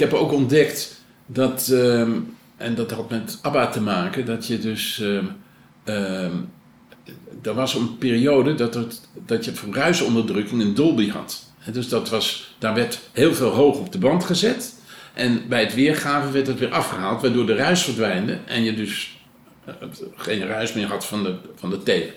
heb 0.00 0.12
ook 0.12 0.32
ontdekt 0.32 1.02
dat, 1.26 1.68
ehm, 1.68 2.12
en 2.56 2.74
dat 2.74 2.90
had 2.90 3.10
met 3.10 3.38
ABBA 3.42 3.66
te 3.66 3.80
maken, 3.80 4.26
dat 4.26 4.46
je 4.46 4.58
dus. 4.58 5.02
ehm, 5.84 6.34
er 7.42 7.54
was 7.54 7.74
een 7.74 7.98
periode 7.98 8.54
dat, 8.54 8.74
het, 8.74 9.00
dat 9.26 9.44
je 9.44 9.54
voor 9.54 9.74
ruisonderdrukking 9.74 10.60
een 10.60 10.74
Dolby 10.74 11.10
had. 11.10 11.52
Dus 11.72 11.88
dat 11.88 12.08
was, 12.08 12.54
daar 12.58 12.74
werd 12.74 13.00
heel 13.12 13.34
veel 13.34 13.50
hoog 13.50 13.78
op 13.78 13.92
de 13.92 13.98
band 13.98 14.24
gezet. 14.24 14.74
En 15.14 15.48
bij 15.48 15.60
het 15.60 15.74
weergaven 15.74 16.32
werd 16.32 16.46
het 16.46 16.58
weer 16.58 16.72
afgehaald, 16.72 17.22
waardoor 17.22 17.46
de 17.46 17.54
ruis 17.54 17.82
verdwijnde. 17.82 18.38
En 18.46 18.62
je 18.62 18.74
dus 18.74 19.18
eh, 19.64 19.74
geen 20.16 20.46
ruis 20.46 20.72
meer 20.72 20.86
had 20.86 21.06
van 21.06 21.22
de, 21.22 21.34
van 21.54 21.70
de 21.70 21.82
tape. 21.82 22.12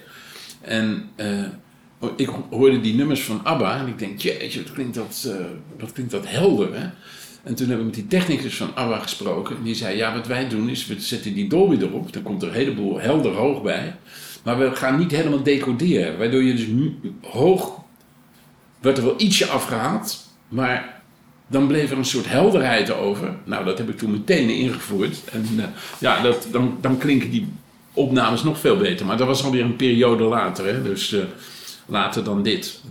En 0.62 1.10
eh, 1.16 1.44
ik 2.16 2.30
hoorde 2.50 2.82
die 2.82 2.96
nummers 2.96 3.24
van 3.24 3.42
ABBA 3.44 3.80
en 3.80 3.88
ik 3.88 4.00
denk, 4.00 4.20
jeetje, 4.20 4.64
wat 4.64 4.72
klinkt 4.72 4.96
dat, 4.96 5.26
eh, 5.28 5.46
wat 5.80 5.92
klinkt 5.92 6.12
dat 6.12 6.28
helder, 6.28 6.80
hè? 6.80 6.90
En 7.44 7.56
toen 7.56 7.68
hebben 7.68 7.86
we 7.86 7.92
met 7.92 8.10
die 8.10 8.20
technicus 8.20 8.56
van 8.56 8.76
ABBA 8.76 9.00
gesproken. 9.00 9.58
En 9.58 9.64
die 9.64 9.76
zei, 9.76 9.98
ja, 9.98 10.14
wat 10.14 10.28
wij 10.28 10.50
doen 10.50 10.70
is, 10.70 10.88
we 10.88 11.00
zetten 11.00 11.34
die 11.34 11.50
Dolby 11.50 11.76
erop. 11.76 12.14
Dan 12.14 12.24
komt 12.24 12.42
er 12.42 12.48
een 12.48 12.54
heleboel 12.54 13.00
helder 13.00 13.32
hoog 13.32 13.62
bij. 13.62 13.96
Maar 14.44 14.60
we 14.60 14.76
gaan 14.76 15.00
niet 15.00 15.12
helemaal 15.12 15.44
decoderen. 15.44 16.18
Waardoor 16.18 16.44
je 16.44 16.54
dus 16.54 16.68
hoog... 17.22 17.80
werd 18.80 18.98
er 18.98 19.04
wel 19.04 19.22
ietsje 19.22 19.48
afgehaald. 19.48 20.28
Maar 20.48 21.02
dan 21.48 21.68
bleef 21.68 21.92
er 21.92 21.98
een 21.98 22.06
soort 22.06 22.30
helderheid 22.30 22.94
over. 22.94 23.36
Nou, 23.46 23.66
dat 23.66 23.78
heb 23.78 23.90
ik 23.90 23.98
toen 23.98 24.12
meteen 24.12 24.50
ingevoerd. 24.50 25.24
En 25.32 25.46
eh, 25.58 25.66
ja, 26.00 26.22
dat, 26.22 26.48
dan, 26.52 26.78
dan 26.82 26.98
klinken 26.98 27.30
die 27.32 27.48
opnames 27.94 28.44
nog 28.44 28.60
veel 28.60 28.78
beter. 28.78 29.06
Maar 29.06 29.18
dat 29.18 29.28
was 29.28 29.44
alweer 29.44 29.64
een 29.64 29.76
periode 29.76 30.24
later. 30.24 30.66
Hè? 30.66 30.84
Dus 30.84 31.14
eh, 31.14 31.24
later 31.86 32.24
dan 32.24 32.44
dit. 32.44 32.82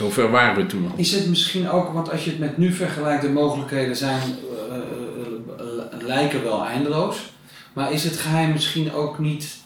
Zover 0.00 0.30
waren 0.30 0.56
we 0.56 0.66
toen 0.66 0.90
al. 0.90 0.92
Is 0.96 1.12
het 1.12 1.28
misschien 1.28 1.70
ook, 1.70 1.92
want 1.92 2.10
als 2.10 2.24
je 2.24 2.30
het 2.30 2.38
met 2.38 2.58
nu 2.58 2.72
vergelijkt, 2.72 3.22
de 3.22 3.28
mogelijkheden 3.28 3.96
zijn, 3.96 4.22
eh, 4.70 4.76
eh, 4.76 6.06
lijken 6.06 6.42
wel 6.42 6.64
eindeloos. 6.64 7.32
Maar 7.72 7.92
is 7.92 8.04
het 8.04 8.16
geheim 8.16 8.52
misschien 8.52 8.92
ook 8.92 9.18
niet 9.18 9.56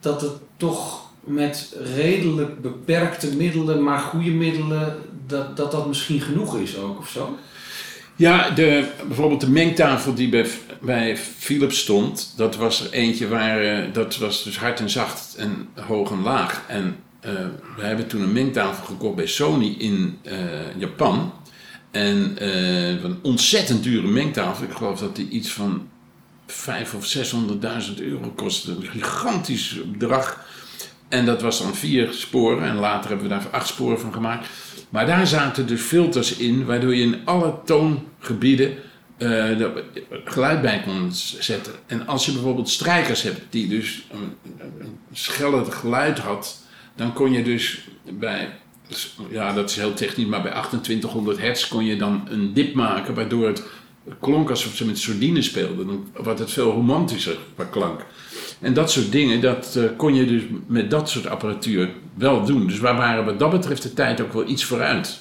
dat 0.00 0.20
het 0.20 0.32
toch 0.56 1.10
met 1.20 1.76
redelijk 1.94 2.62
beperkte 2.62 3.36
middelen, 3.36 3.82
maar 3.82 3.98
goede 3.98 4.30
middelen, 4.30 4.96
dat 5.26 5.56
dat, 5.56 5.70
dat 5.70 5.86
misschien 5.86 6.20
genoeg 6.20 6.56
is 6.58 6.78
ook 6.78 6.98
of 6.98 7.08
zo? 7.08 7.36
Ja, 8.16 8.50
de, 8.50 8.88
bijvoorbeeld 9.06 9.40
de 9.40 9.50
mengtafel 9.50 10.14
die 10.14 10.28
bij, 10.28 10.46
bij 10.80 11.16
Philips 11.16 11.78
stond, 11.78 12.32
dat 12.36 12.56
was 12.56 12.84
er 12.84 12.92
eentje 12.92 13.28
waar, 13.28 13.60
eh, 13.60 13.92
dat 13.92 14.16
was 14.16 14.44
dus 14.44 14.58
hard 14.58 14.80
en 14.80 14.90
zacht 14.90 15.34
en 15.36 15.68
hoog 15.74 16.10
en 16.10 16.22
laag. 16.22 16.62
En 16.68 16.96
we 17.76 17.82
hebben 17.82 18.06
toen 18.06 18.22
een 18.22 18.32
mengtafel 18.32 18.84
gekocht 18.84 19.16
bij 19.16 19.26
Sony 19.26 19.74
in 19.78 20.18
eh, 20.22 20.36
Japan. 20.78 21.32
En 21.90 22.38
eh, 22.38 23.02
een 23.02 23.18
ontzettend 23.22 23.82
dure 23.82 24.06
mengtafel. 24.06 24.64
Ik 24.64 24.72
geloof 24.72 24.98
dat 24.98 25.16
die 25.16 25.28
iets 25.28 25.52
van 25.52 25.88
5 26.46 26.94
of 26.94 27.16
600.000 27.16 28.02
euro 28.02 28.32
kostte. 28.36 28.70
Een 28.70 28.86
gigantisch 28.86 29.80
bedrag. 29.92 30.44
En 31.08 31.24
dat 31.24 31.42
was 31.42 31.58
dan 31.58 31.74
vier 31.74 32.12
sporen. 32.12 32.68
En 32.68 32.76
later 32.76 33.10
hebben 33.10 33.28
we 33.28 33.34
daar 33.34 33.48
acht 33.50 33.66
sporen 33.66 34.00
van 34.00 34.12
gemaakt. 34.12 34.48
Maar 34.88 35.06
daar 35.06 35.26
zaten 35.26 35.66
dus 35.66 35.80
filters 35.80 36.36
in, 36.36 36.64
waardoor 36.64 36.94
je 36.94 37.02
in 37.02 37.20
alle 37.24 37.54
toongebieden 37.64 38.76
eh, 39.16 39.44
geluid 40.24 40.62
bij 40.62 40.82
kon 40.84 41.08
zetten. 41.12 41.72
En 41.86 42.06
als 42.06 42.26
je 42.26 42.32
bijvoorbeeld 42.32 42.68
strijkers 42.68 43.22
hebt 43.22 43.40
die 43.50 43.68
dus 43.68 44.06
een, 44.12 44.34
een 45.48 45.72
geluid 45.72 46.18
had, 46.18 46.65
dan 46.96 47.12
kon 47.12 47.32
je 47.32 47.42
dus 47.42 47.88
bij, 48.10 48.48
ja 49.30 49.52
dat 49.52 49.70
is 49.70 49.76
heel 49.76 49.94
technisch, 49.94 50.26
maar 50.26 50.42
bij 50.42 50.50
2800 50.50 51.38
hertz 51.38 51.68
kon 51.68 51.84
je 51.84 51.96
dan 51.96 52.26
een 52.30 52.52
dip 52.52 52.74
maken, 52.74 53.14
waardoor 53.14 53.46
het 53.46 53.62
klonk 54.20 54.50
alsof 54.50 54.74
ze 54.74 54.86
met 54.86 54.98
sordine 54.98 55.42
speelden. 55.42 55.86
Dan 55.86 56.06
wordt 56.14 56.38
het 56.38 56.50
veel 56.50 56.72
romantischer 56.72 57.36
qua 57.54 57.64
klank. 57.64 58.06
En 58.60 58.74
dat 58.74 58.90
soort 58.90 59.12
dingen, 59.12 59.40
dat 59.40 59.76
eh, 59.76 59.84
kon 59.96 60.14
je 60.14 60.26
dus 60.26 60.42
met 60.66 60.90
dat 60.90 61.10
soort 61.10 61.26
apparatuur 61.26 61.90
wel 62.14 62.44
doen. 62.44 62.66
Dus 62.66 62.78
waar 62.78 62.96
waren 62.96 63.24
wat 63.24 63.38
dat 63.38 63.50
betreft 63.50 63.82
de 63.82 63.92
tijd 63.92 64.20
ook 64.20 64.32
wel 64.32 64.48
iets 64.48 64.64
vooruit. 64.64 65.20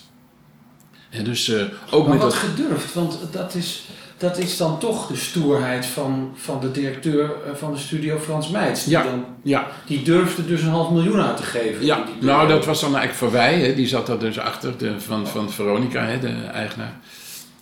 En 1.10 1.24
dus 1.24 1.50
eh, 1.50 1.64
ook 1.92 2.08
maar 2.08 2.14
met 2.14 2.24
wat 2.24 2.32
dat... 2.32 2.40
gedurfd, 2.40 2.94
want 2.94 3.20
dat 3.32 3.56
is, 3.56 3.86
dat 4.18 4.38
is 4.38 4.58
dan 4.58 4.80
toch 4.80 5.08
de 5.08 5.16
stoerheid 5.16 5.86
van, 5.86 6.32
van 6.36 6.60
de 6.60 6.72
directeur 6.72 7.24
eh, 7.24 7.54
van 7.56 7.74
de 7.74 7.80
studio 7.80 8.18
Frans 8.18 8.50
Meijts. 8.50 8.84
Die, 8.84 8.94
Ja, 8.94 9.04
dan, 9.04 9.26
ja. 9.42 9.68
die 9.86 10.04
durfde 10.04 10.46
dus 10.46 10.62
een 10.62 10.70
half 10.70 10.90
miljoen 10.92 11.22
uit 11.22 11.38
te 11.38 11.44
geven. 11.44 11.86
Ja, 11.86 12.04
die 12.06 12.28
nou 12.28 12.48
dat 12.48 12.66
was 12.66 12.82
dan 12.82 12.96
eigenlijk 12.96 13.20
voor 13.20 13.32
wij, 13.32 13.60
hè. 13.60 13.76
die 13.76 13.88
zat 13.88 14.08
daar 14.08 14.20
dus 14.20 14.40
achter, 14.40 14.78
de, 14.78 15.00
van, 15.00 15.28
van 15.28 15.52
Veronica, 15.52 16.06
hè, 16.06 16.20
de 16.20 16.34
eigenaar. 16.54 17.00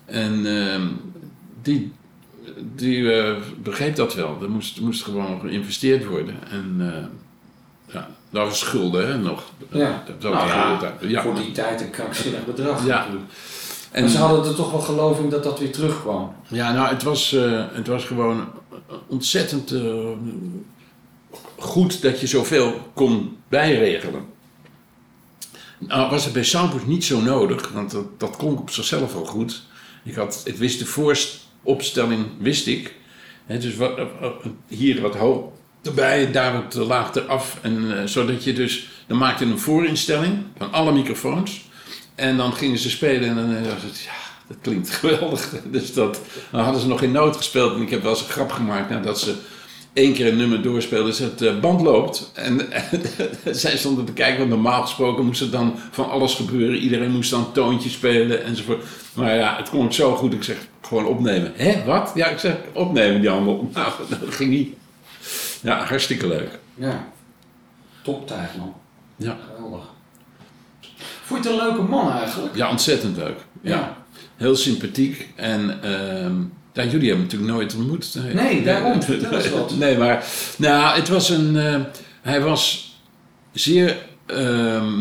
En 0.05 0.45
ehm, 0.45 0.88
die, 1.61 1.93
die 2.75 3.13
eh, 3.13 3.35
begreep 3.63 3.95
dat 3.95 4.13
wel. 4.13 4.38
Er 4.41 4.49
moest, 4.49 4.81
moest 4.81 5.03
gewoon 5.03 5.39
geïnvesteerd 5.39 6.05
worden. 6.05 6.35
En 6.49 6.75
eh, 6.80 7.93
ja, 7.93 8.07
dat 8.30 8.47
was 8.47 8.59
schulden 8.59 9.07
hè, 9.07 9.17
nog. 9.17 9.43
Ja, 9.69 10.03
Dat 10.19 10.31
was 10.31 10.43
nou 10.43 10.47
ja, 10.49 10.93
ja. 11.01 11.21
voor 11.21 11.35
die 11.35 11.51
tijd 11.51 11.81
een 11.81 11.89
krankzinnig 11.89 12.45
bedrag 12.45 12.85
Ja. 12.85 12.97
natuurlijk. 12.97 13.31
En- 13.93 14.01
maar 14.01 14.11
ze 14.11 14.17
hadden 14.17 14.45
er 14.45 14.55
toch 14.55 14.71
wel 14.71 14.79
geloof 14.79 15.19
in 15.19 15.29
dat 15.29 15.43
dat 15.43 15.59
weer 15.59 15.71
terugkwam. 15.71 16.35
Ja, 16.47 16.73
nou, 16.73 16.87
het 16.89 17.03
was, 17.03 17.33
eh, 17.33 17.63
het 17.71 17.87
was 17.87 18.05
gewoon 18.05 18.45
ontzettend 19.07 19.71
eh, 19.71 19.81
goed 21.57 22.01
dat 22.01 22.19
je 22.19 22.27
zoveel 22.27 22.73
kon 22.93 23.37
bijregelen. 23.47 24.25
Nou, 25.77 26.09
was 26.09 26.23
het 26.23 26.33
bij 26.33 26.43
Soundpush 26.43 26.83
niet 26.85 27.03
zo 27.05 27.21
nodig, 27.21 27.71
want 27.71 27.91
dat, 27.91 28.19
dat 28.19 28.35
kon 28.37 28.53
ik 28.53 28.59
op 28.59 28.69
zichzelf 28.69 29.15
al 29.15 29.25
goed. 29.25 29.63
Ik, 30.03 30.15
had, 30.15 30.41
ik 30.45 30.55
wist 30.55 30.79
de 30.79 30.85
vooropstelling, 30.85 32.25
wist 32.39 32.67
ik. 32.67 32.95
Hè, 33.45 33.57
dus 33.57 33.75
wat, 33.75 33.97
eh, 33.97 34.05
hier 34.67 35.01
wat 35.01 35.15
hoog 35.15 35.43
erbij, 35.81 36.31
daar 36.31 36.53
wat 36.53 36.73
laag 36.87 37.15
eraf. 37.15 37.57
En, 37.61 37.97
eh, 37.99 38.05
zodat 38.07 38.43
je 38.43 38.53
dus, 38.53 38.89
dan 39.07 39.17
maakte 39.17 39.45
een 39.45 39.59
voorinstelling 39.59 40.37
van 40.57 40.71
alle 40.71 40.91
microfoons. 40.91 41.71
En 42.15 42.38
dan 42.38 42.53
gingen 42.53 42.77
ze 42.77 42.90
spelen 42.90 43.30
en 43.30 43.35
dan 43.35 43.64
was 43.64 43.84
het, 43.84 43.99
ja, 43.99 44.11
dat 44.48 44.57
klinkt 44.61 44.90
geweldig. 44.95 45.49
Dus 45.65 45.94
dat, 45.94 46.19
dan 46.52 46.61
hadden 46.61 46.81
ze 46.81 46.88
nog 46.88 46.99
geen 46.99 47.11
noot 47.11 47.38
gespeeld. 47.38 47.76
En 47.76 47.81
ik 47.81 47.90
heb 47.90 48.02
wel 48.02 48.11
eens 48.11 48.22
een 48.22 48.30
grap 48.30 48.52
gemaakt 48.52 48.90
nadat 48.90 49.19
ze 49.19 49.35
één 49.94 50.14
keer 50.14 50.27
een 50.27 50.38
nummer 50.38 50.61
doorspeelden. 50.61 51.07
Dus 51.07 51.19
het 51.19 51.41
eh, 51.41 51.60
band 51.60 51.81
loopt. 51.81 52.31
En, 52.34 52.61
zij 53.56 53.77
stonden 53.77 54.06
te 54.06 54.14
kijken, 54.14 54.38
want 54.38 54.49
normaal 54.49 54.81
gesproken 54.81 55.26
moest 55.26 55.41
er 55.41 55.52
dan 55.52 55.80
van 55.91 56.10
alles 56.10 56.35
gebeuren. 56.35 56.77
Iedereen 56.77 57.11
moest 57.11 57.30
dan 57.30 57.52
toontje 57.52 57.90
spelen 57.90 58.44
enzovoort. 58.44 58.84
Maar 59.14 59.35
ja, 59.35 59.56
het 59.57 59.69
klonk 59.69 59.94
zo 59.94 60.15
goed. 60.15 60.34
Ik 60.34 60.44
zeg, 60.44 60.57
gewoon 60.81 61.06
opnemen. 61.06 61.53
Hé, 61.56 61.84
wat? 61.85 62.11
Ja, 62.15 62.27
ik 62.27 62.40
zeg, 62.40 62.56
opnemen 62.73 63.22
die 63.22 63.30
handel. 63.30 63.69
Nou, 63.73 63.91
dat 64.10 64.34
ging 64.35 64.49
niet. 64.49 64.76
Ja, 65.61 65.85
hartstikke 65.85 66.27
leuk. 66.27 66.60
Ja. 66.76 67.07
Toptijd, 68.02 68.57
man. 68.57 68.73
Ja. 69.15 69.38
Geweldig. 69.56 69.92
Vond 71.25 71.43
je 71.43 71.49
het 71.49 71.59
een 71.59 71.65
leuke 71.67 71.81
man 71.81 72.11
eigenlijk? 72.11 72.55
Ja, 72.55 72.69
ontzettend 72.69 73.17
leuk. 73.17 73.37
Ja. 73.61 73.97
Heel 74.37 74.55
sympathiek. 74.55 75.29
En 75.35 75.79
ehm, 75.83 76.35
ja, 76.73 76.83
jullie 76.91 77.07
hebben 77.09 77.09
hem 77.09 77.21
natuurlijk 77.21 77.51
nooit 77.51 77.75
ontmoet. 77.75 78.17
Nee, 78.33 78.63
daarom. 78.63 79.01
Vertel 79.03 79.31
eens 79.31 79.49
wat. 79.49 79.75
Nee, 79.77 79.97
maar 79.97 80.25
nou, 80.57 80.95
het 80.95 81.09
was 81.09 81.29
een. 81.29 81.57
eh, 81.57 81.79
hij 82.21 82.41
was 82.41 82.91
zeer 83.51 83.97
ehm, 84.25 84.93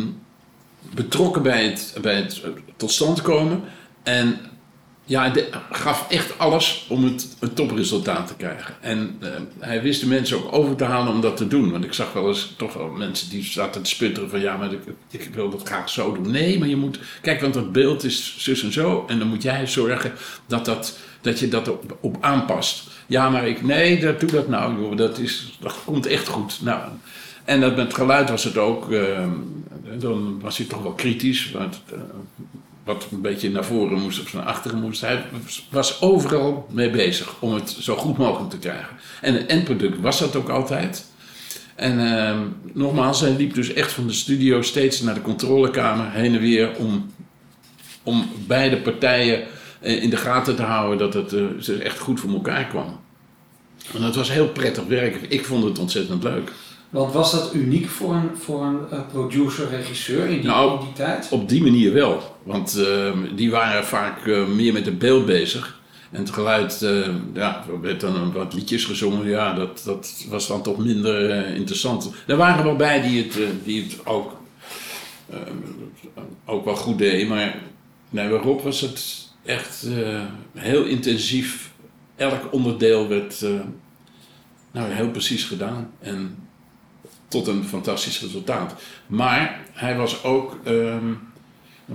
betrokken 0.94 1.42
bij 1.42 1.64
het, 1.64 1.94
bij 2.02 2.14
het 2.16 2.42
tot 2.76 2.90
stand 2.90 3.22
komen. 3.22 3.60
En 4.02 4.38
ja, 5.04 5.32
hij 5.32 5.48
gaf 5.70 6.10
echt 6.10 6.38
alles 6.38 6.86
om 6.88 7.04
het, 7.04 7.36
een 7.40 7.52
topresultaat 7.52 8.26
te 8.26 8.34
krijgen. 8.34 8.74
En 8.80 9.16
eh, 9.20 9.28
hij 9.58 9.82
wist 9.82 10.00
de 10.00 10.06
mensen 10.06 10.36
ook 10.36 10.52
over 10.52 10.76
te 10.76 10.84
halen 10.84 11.12
om 11.12 11.20
dat 11.20 11.36
te 11.36 11.48
doen. 11.48 11.70
Want 11.70 11.84
ik 11.84 11.92
zag 11.92 12.12
wel 12.12 12.28
eens 12.28 12.54
toch 12.56 12.74
wel 12.74 12.88
mensen 12.88 13.30
die 13.30 13.44
zaten 13.44 13.82
te 13.82 13.90
sputteren 13.90 14.30
van... 14.30 14.40
ja, 14.40 14.56
maar 14.56 14.72
ik, 14.72 14.80
ik 15.10 15.34
wil 15.34 15.50
dat 15.50 15.62
graag 15.68 15.88
zo 15.88 16.12
doen. 16.12 16.30
Nee, 16.30 16.58
maar 16.58 16.68
je 16.68 16.76
moet... 16.76 16.98
Kijk, 17.20 17.40
want 17.40 17.54
dat 17.54 17.72
beeld 17.72 18.04
is 18.04 18.34
zus 18.38 18.62
en 18.62 18.72
zo. 18.72 19.04
En 19.08 19.18
dan 19.18 19.28
moet 19.28 19.42
jij 19.42 19.66
zorgen 19.66 20.12
dat, 20.46 20.64
dat, 20.64 20.98
dat 21.20 21.38
je 21.38 21.48
dat 21.48 21.70
op, 22.00 22.16
aanpast. 22.20 22.90
Ja, 23.06 23.30
maar 23.30 23.48
ik... 23.48 23.62
Nee, 23.62 24.00
dat, 24.00 24.20
doe 24.20 24.30
dat 24.30 24.48
nou. 24.48 24.96
Dat, 24.96 25.18
is, 25.18 25.58
dat 25.60 25.74
komt 25.84 26.06
echt 26.06 26.28
goed. 26.28 26.58
Nou, 26.62 26.80
en 27.44 27.60
dat 27.60 27.76
met 27.76 27.94
geluid 27.94 28.30
was 28.30 28.44
het 28.44 28.58
ook... 28.58 28.92
eh, 28.92 29.28
dan 29.98 30.40
was 30.40 30.56
hij 30.58 30.66
toch 30.66 30.82
wel 30.82 30.92
kritisch. 30.92 31.50
Want, 31.50 31.82
eh, 31.92 31.98
wat 32.84 33.06
een 33.10 33.20
beetje 33.20 33.50
naar 33.50 33.64
voren 33.64 34.00
moest 34.00 34.20
of 34.20 34.32
naar 34.32 34.44
achteren 34.44 34.80
moest. 34.80 35.00
Hij 35.00 35.24
was 35.70 36.00
overal 36.00 36.66
mee 36.70 36.90
bezig 36.90 37.34
om 37.38 37.54
het 37.54 37.70
zo 37.70 37.96
goed 37.96 38.18
mogelijk 38.18 38.50
te 38.50 38.58
krijgen. 38.58 38.96
En 39.20 39.34
het 39.34 39.46
eindproduct 39.46 40.00
was 40.00 40.18
dat 40.18 40.36
ook 40.36 40.48
altijd. 40.48 41.10
En 41.74 42.16
ehm, 42.16 42.38
nogmaals, 42.72 43.20
hij 43.20 43.30
liep 43.30 43.54
dus 43.54 43.72
echt 43.72 43.92
van 43.92 44.06
de 44.06 44.12
studio 44.12 44.62
steeds 44.62 45.00
naar 45.00 45.14
de 45.14 45.22
controlekamer 45.22 46.10
heen 46.10 46.34
en 46.34 46.40
weer 46.40 46.76
om, 46.76 47.10
om 48.02 48.30
beide 48.46 48.76
partijen 48.76 49.42
eh, 49.80 50.02
in 50.02 50.10
de 50.10 50.16
gaten 50.16 50.56
te 50.56 50.62
houden 50.62 50.98
dat 50.98 51.32
het 51.32 51.68
eh, 51.68 51.84
echt 51.84 51.98
goed 51.98 52.20
voor 52.20 52.32
elkaar 52.32 52.66
kwam. 52.66 53.00
En 53.94 54.00
dat 54.00 54.14
was 54.14 54.32
heel 54.32 54.48
prettig 54.48 54.84
werk. 54.84 55.16
Ik 55.28 55.44
vond 55.44 55.64
het 55.64 55.78
ontzettend 55.78 56.22
leuk. 56.22 56.52
Want 56.90 57.12
was 57.12 57.32
dat 57.32 57.54
uniek 57.54 57.88
voor 57.88 58.14
een, 58.14 58.30
voor 58.36 58.64
een 58.64 58.78
eh, 58.90 59.00
producer, 59.12 59.68
regisseur 59.68 60.26
in 60.26 60.46
Nou, 60.46 60.78
in 60.78 60.84
die 60.84 60.94
tijd? 60.94 61.28
Op 61.30 61.48
die 61.48 61.62
manier 61.62 61.92
wel. 61.92 62.31
Want 62.42 62.76
ehm, 62.76 63.34
die 63.34 63.50
waren 63.50 63.84
vaak 63.84 64.26
eh, 64.26 64.46
meer 64.46 64.72
met 64.72 64.86
het 64.86 64.98
beeld 64.98 65.26
bezig. 65.26 65.80
En 66.10 66.20
het 66.20 66.30
geluid, 66.30 66.82
eh, 66.82 67.08
ja, 67.34 67.64
er 67.68 67.80
werd 67.80 68.00
dan 68.00 68.32
wat 68.32 68.54
liedjes 68.54 68.84
gezongen. 68.84 69.28
Ja, 69.28 69.54
dat, 69.54 69.82
dat 69.84 70.24
was 70.28 70.46
dan 70.46 70.62
toch 70.62 70.78
minder 70.78 71.30
eh, 71.30 71.54
interessant. 71.54 72.12
Er 72.26 72.36
waren 72.36 72.64
wel 72.64 72.76
bij 72.76 73.00
die 73.02 73.22
het, 73.22 73.38
die 73.64 73.82
het 73.82 74.06
ook, 74.06 74.40
ook 76.44 76.64
wel 76.64 76.76
goed 76.76 76.98
deden. 76.98 77.28
Maar 77.28 77.56
nee, 78.10 78.28
bij 78.28 78.38
Rob 78.38 78.62
was 78.62 78.80
het 78.80 79.28
echt 79.44 79.86
heel 80.54 80.84
intensief. 80.84 81.70
Elk 82.16 82.52
onderdeel 82.52 83.08
werd 83.08 83.44
nou, 84.72 84.92
heel 84.92 85.10
precies 85.10 85.44
gedaan. 85.44 85.90
En 86.00 86.36
tot 87.28 87.46
een 87.46 87.64
fantastisch 87.64 88.20
resultaat. 88.20 88.74
Maar 89.06 89.60
hij 89.72 89.96
was 89.96 90.24
ook, 90.24 90.56
ehm, 90.64 91.12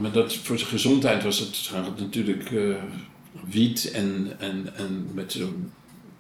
maar 0.02 0.12
dat, 0.12 0.36
voor 0.36 0.58
zijn 0.58 0.70
gezondheid 0.70 1.24
was 1.24 1.40
het 1.40 1.72
natuurlijk 2.00 2.52
eh, 2.52 2.76
wiet 3.50 3.92
en, 3.92 4.36
en, 4.40 4.76
en 4.76 5.08
met, 5.14 5.32
zijn- 5.32 5.72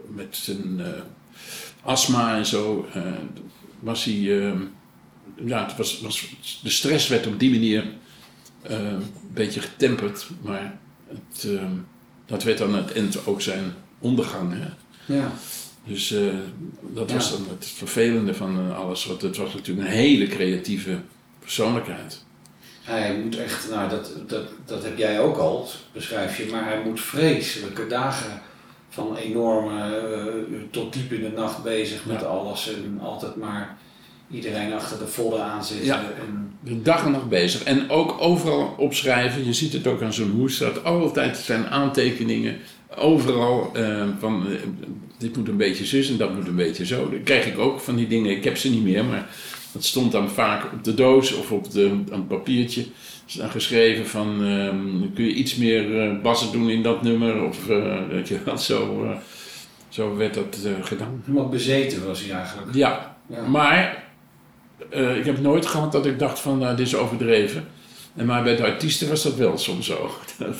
met 0.07 0.27
zijn 0.35 0.79
eh, 0.79 1.01
astma 1.81 2.37
en 2.37 2.45
zo 2.45 2.87
eh, 2.93 3.01
was 3.79 4.03
hij, 4.03 4.15
ja, 5.45 5.65
het 5.65 5.77
was, 5.77 5.99
was, 6.01 6.25
de 6.63 6.69
stress 6.69 7.07
werd 7.07 7.27
op 7.27 7.39
die 7.39 7.49
manier 7.51 7.85
een 8.63 9.03
beetje 9.33 9.59
getemperd, 9.61 10.27
maar 10.41 10.77
het, 11.07 11.47
dat 12.25 12.43
werd 12.43 12.57
dan 12.57 12.75
het 12.75 12.93
eind 12.93 13.25
ook 13.27 13.41
zijn 13.41 13.73
ondergang. 13.99 14.53
Hè? 14.53 14.67
Ja. 15.15 15.31
Dus 15.85 16.13
dat 16.93 17.11
was 17.11 17.31
dan 17.31 17.45
het 17.49 17.67
vervelende 17.67 18.33
van 18.33 18.75
alles. 18.75 19.05
Want 19.05 19.21
het 19.21 19.37
was 19.37 19.53
natuurlijk 19.53 19.87
een 19.87 19.93
hele 19.93 20.27
creatieve 20.27 20.99
persoonlijkheid. 21.39 22.25
Hij 22.87 23.17
moet 23.23 23.37
echt, 23.37 23.69
nou 23.69 23.89
dat, 23.89 24.11
dat, 24.27 24.43
dat 24.65 24.83
heb 24.83 24.97
jij 24.97 25.19
ook 25.19 25.37
al, 25.37 25.67
beschrijf 25.93 26.37
je, 26.37 26.47
maar 26.51 26.65
hij 26.65 26.81
moet 26.85 27.01
vreselijke 27.01 27.87
dagen 27.87 28.41
van 28.89 29.15
enorme, 29.15 29.97
eh, 29.97 30.59
tot 30.71 30.93
diep 30.93 31.11
in 31.11 31.21
de 31.21 31.31
nacht 31.35 31.63
bezig 31.63 32.05
met 32.05 32.23
alles 32.23 32.73
en 32.73 32.99
altijd 33.01 33.35
maar 33.35 33.77
iedereen 34.31 34.73
achter 34.73 34.99
de 34.99 35.07
vodden 35.07 35.43
aanzitten. 35.43 35.85
Ja. 35.85 36.03
En, 36.19 36.57
De 36.59 36.81
dag 36.81 37.05
en 37.05 37.11
nacht 37.11 37.29
bezig. 37.29 37.63
En 37.63 37.89
ook 37.89 38.15
overal 38.19 38.75
opschrijven. 38.77 39.45
Je 39.45 39.53
ziet 39.53 39.73
het 39.73 39.87
ook 39.87 40.01
aan 40.01 40.13
zo'n 40.13 40.31
hoes. 40.31 40.57
Dat 40.57 40.83
altijd 40.83 41.37
zijn 41.37 41.67
aantekeningen. 41.67 42.57
Overal 42.97 43.69
eh, 43.73 44.03
van 44.19 44.47
eh, 44.47 44.59
dit 45.17 45.37
moet 45.37 45.47
een 45.47 45.57
beetje 45.57 45.85
zus 45.85 46.09
en 46.09 46.17
dat 46.17 46.35
moet 46.35 46.47
een 46.47 46.55
beetje 46.55 46.85
zo. 46.85 47.09
Dan 47.09 47.23
krijg 47.23 47.45
ik 47.45 47.57
ook 47.57 47.79
van 47.79 47.95
die 47.95 48.07
dingen. 48.07 48.31
Ik 48.31 48.43
heb 48.43 48.57
ze 48.57 48.69
niet 48.69 48.83
meer, 48.83 49.05
maar 49.05 49.29
dat 49.77 49.85
stond 49.85 50.11
dan 50.11 50.29
vaak 50.29 50.63
op 50.73 50.83
de 50.83 50.93
doos 50.93 51.33
of 51.33 51.51
op 51.51 51.71
de, 51.71 52.03
een 52.09 52.27
papiertje. 52.27 52.85
is 53.27 53.33
dan 53.33 53.49
geschreven 53.49 54.07
van 54.07 54.45
ehm, 54.45 55.13
kun 55.13 55.25
je 55.25 55.33
iets 55.33 55.55
meer 55.55 56.01
eh, 56.01 56.21
bassen 56.21 56.51
doen 56.51 56.69
in 56.69 56.83
dat 56.83 57.01
nummer 57.01 57.43
of 57.43 57.69
eh, 57.69 57.95
dat 58.11 58.27
je 58.27 58.39
wel 58.45 58.57
zo, 58.57 59.03
eh, 59.03 59.17
zo 59.89 60.15
werd 60.15 60.33
dat 60.33 60.57
gedaan. 60.81 61.21
helemaal 61.25 61.49
bezeten 61.49 62.05
was 62.05 62.21
hij 62.23 62.37
eigenlijk. 62.37 62.75
Ja, 62.75 63.17
Ja. 63.29 63.47
maar 63.47 64.05
ik 64.91 65.25
heb 65.25 65.39
nooit 65.41 65.65
gehad 65.65 65.91
dat 65.91 66.05
ik 66.05 66.19
dacht 66.19 66.39
van 66.39 66.57
nou, 66.57 66.75
dit 66.75 66.87
is 66.87 66.95
overdreven. 66.95 67.67
En 68.15 68.25
maar 68.25 68.43
bij 68.43 68.55
de 68.55 68.63
artiesten 68.63 69.09
was 69.09 69.23
dat 69.23 69.35
wel 69.35 69.57
soms 69.57 69.85
zo. 69.85 70.11
Dat, 70.37 70.55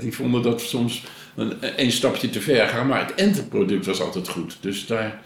die 0.00 0.14
vonden 0.14 0.42
dat 0.42 0.60
soms 0.60 1.02
een, 1.36 1.52
een 1.76 1.92
stapje 1.92 2.30
te 2.30 2.40
ver 2.40 2.68
gaan, 2.68 2.86
maar 2.86 3.06
het 3.06 3.14
eindproduct 3.14 3.86
was 3.86 4.00
altijd 4.00 4.28
goed. 4.28 4.56
Dus 4.60 4.86
daar, 4.86 5.22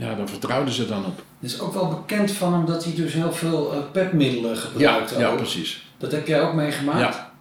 ja, 0.00 0.14
daar 0.14 0.28
vertrouwden 0.28 0.74
ze 0.74 0.86
dan 0.86 1.04
op. 1.06 1.22
Het 1.40 1.50
is 1.52 1.60
ook 1.60 1.74
wel 1.74 1.88
bekend 1.88 2.30
van 2.30 2.52
hem 2.52 2.64
dat 2.66 2.84
hij 2.84 2.94
dus 2.94 3.12
heel 3.12 3.32
veel 3.32 3.72
eh, 3.72 3.78
pepmiddelen 3.92 4.54
Ja, 4.54 4.60
gebruikte. 4.60 5.18
ja 5.18 5.28
ook. 5.28 5.36
precies. 5.36 5.86
Dat 5.98 6.12
heb 6.12 6.26
jij 6.26 6.42
ook 6.42 6.54
meegemaakt? 6.54 7.14
Ja. 7.14 7.32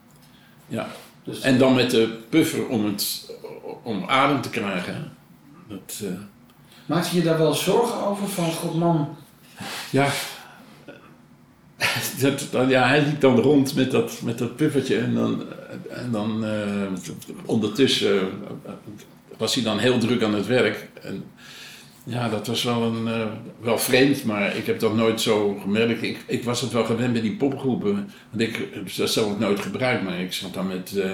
ja. 0.68 0.88
Dus- 1.24 1.40
En 1.42 1.58
dan 1.58 1.76
met 1.76 1.92
de 1.92 2.18
puffer 2.30 2.68
om, 2.68 2.86
het, 2.86 3.32
om 3.84 4.04
adem 4.08 4.42
te 4.42 4.50
krijgen. 4.50 5.12
Dat, 5.68 6.00
eh, 6.04 6.08
Maak 6.86 7.06
je 7.06 7.18
je 7.18 7.24
daar 7.24 7.38
wel 7.38 7.54
zorgen 7.54 8.06
over 8.06 8.28
van, 8.28 8.52
god 8.52 8.76
man, 8.76 9.16
Ja. 9.90 10.08
Dat, 12.22 12.48
ja, 12.70 12.88
hij 12.88 13.02
liep 13.04 13.22
dan 13.22 13.40
rond 13.40 13.76
met 13.76 13.92
dat, 13.92 14.22
met 14.22 14.38
dat 14.38 14.56
puffertje 14.56 14.98
en 14.98 15.14
dan, 15.16 15.44
en 15.90 16.12
dan 16.12 16.46
eh, 16.46 16.86
ondertussen 17.46 18.30
was 19.38 19.56
hij 19.56 19.64
dan 19.64 19.78
heel 19.78 19.98
druk 19.98 20.24
aan 20.24 20.34
het 20.34 20.48
werk. 20.48 20.90
En 21.02 21.24
ja, 22.10 22.30
dat 22.30 22.48
was 22.48 22.64
wel, 22.64 22.82
een, 22.82 23.08
eh, 23.08 23.26
wel 23.60 23.78
vreemd, 23.78 24.24
maar 24.24 24.56
ik 24.56 24.66
heb 24.66 24.80
dat 24.80 24.96
nooit 24.96 25.22
zo 25.22 25.58
gemerkt. 25.62 26.04
Ik, 26.04 26.18
ik 26.28 26.44
was 26.44 26.62
het 26.62 26.72
wel 26.72 26.86
gewend 26.86 27.14
bij 27.14 27.22
die 27.22 27.36
popgroepen, 27.36 28.12
want 28.30 28.42
ik 28.42 28.68
dat 28.96 29.10
zelf 29.10 29.40
nooit 29.40 29.60
gebruikt, 29.60 30.04
maar 30.04 30.20
ik 30.20 30.34
zat 30.34 30.54
dan 30.54 30.68
met, 30.68 30.98
eh, 30.98 31.12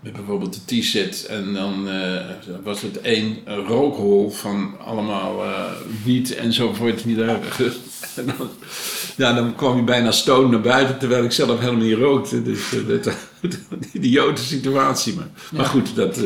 met 0.00 0.12
bijvoorbeeld 0.12 0.60
de 0.68 0.80
T-set 0.80 1.26
en 1.28 1.54
dan 1.54 1.88
eh, 1.88 2.26
was 2.62 2.82
het 2.82 3.00
één 3.00 3.36
rookhol 3.44 4.30
van 4.30 4.74
allemaal 4.84 5.44
eh, 5.44 5.64
wiet 6.04 6.34
enzovoort. 6.34 7.02
Die 7.04 7.16
daar, 7.16 7.40
en 8.16 8.26
dan, 8.26 8.48
ja, 9.16 9.32
dan 9.32 9.54
kwam 9.54 9.76
je 9.76 9.82
bijna 9.82 10.10
stoned 10.10 10.50
naar 10.50 10.60
buiten, 10.60 10.98
terwijl 10.98 11.24
ik 11.24 11.32
zelf 11.32 11.58
helemaal 11.58 11.84
niet 11.84 11.96
rookte. 11.96 12.42
Dus 12.42 12.72
eh, 12.72 12.86
dat, 12.86 13.06
een 13.40 13.84
idiote 13.92 14.42
situatie. 14.42 15.14
Maar, 15.14 15.28
maar 15.52 15.66
goed, 15.66 15.94
dat, 15.94 16.20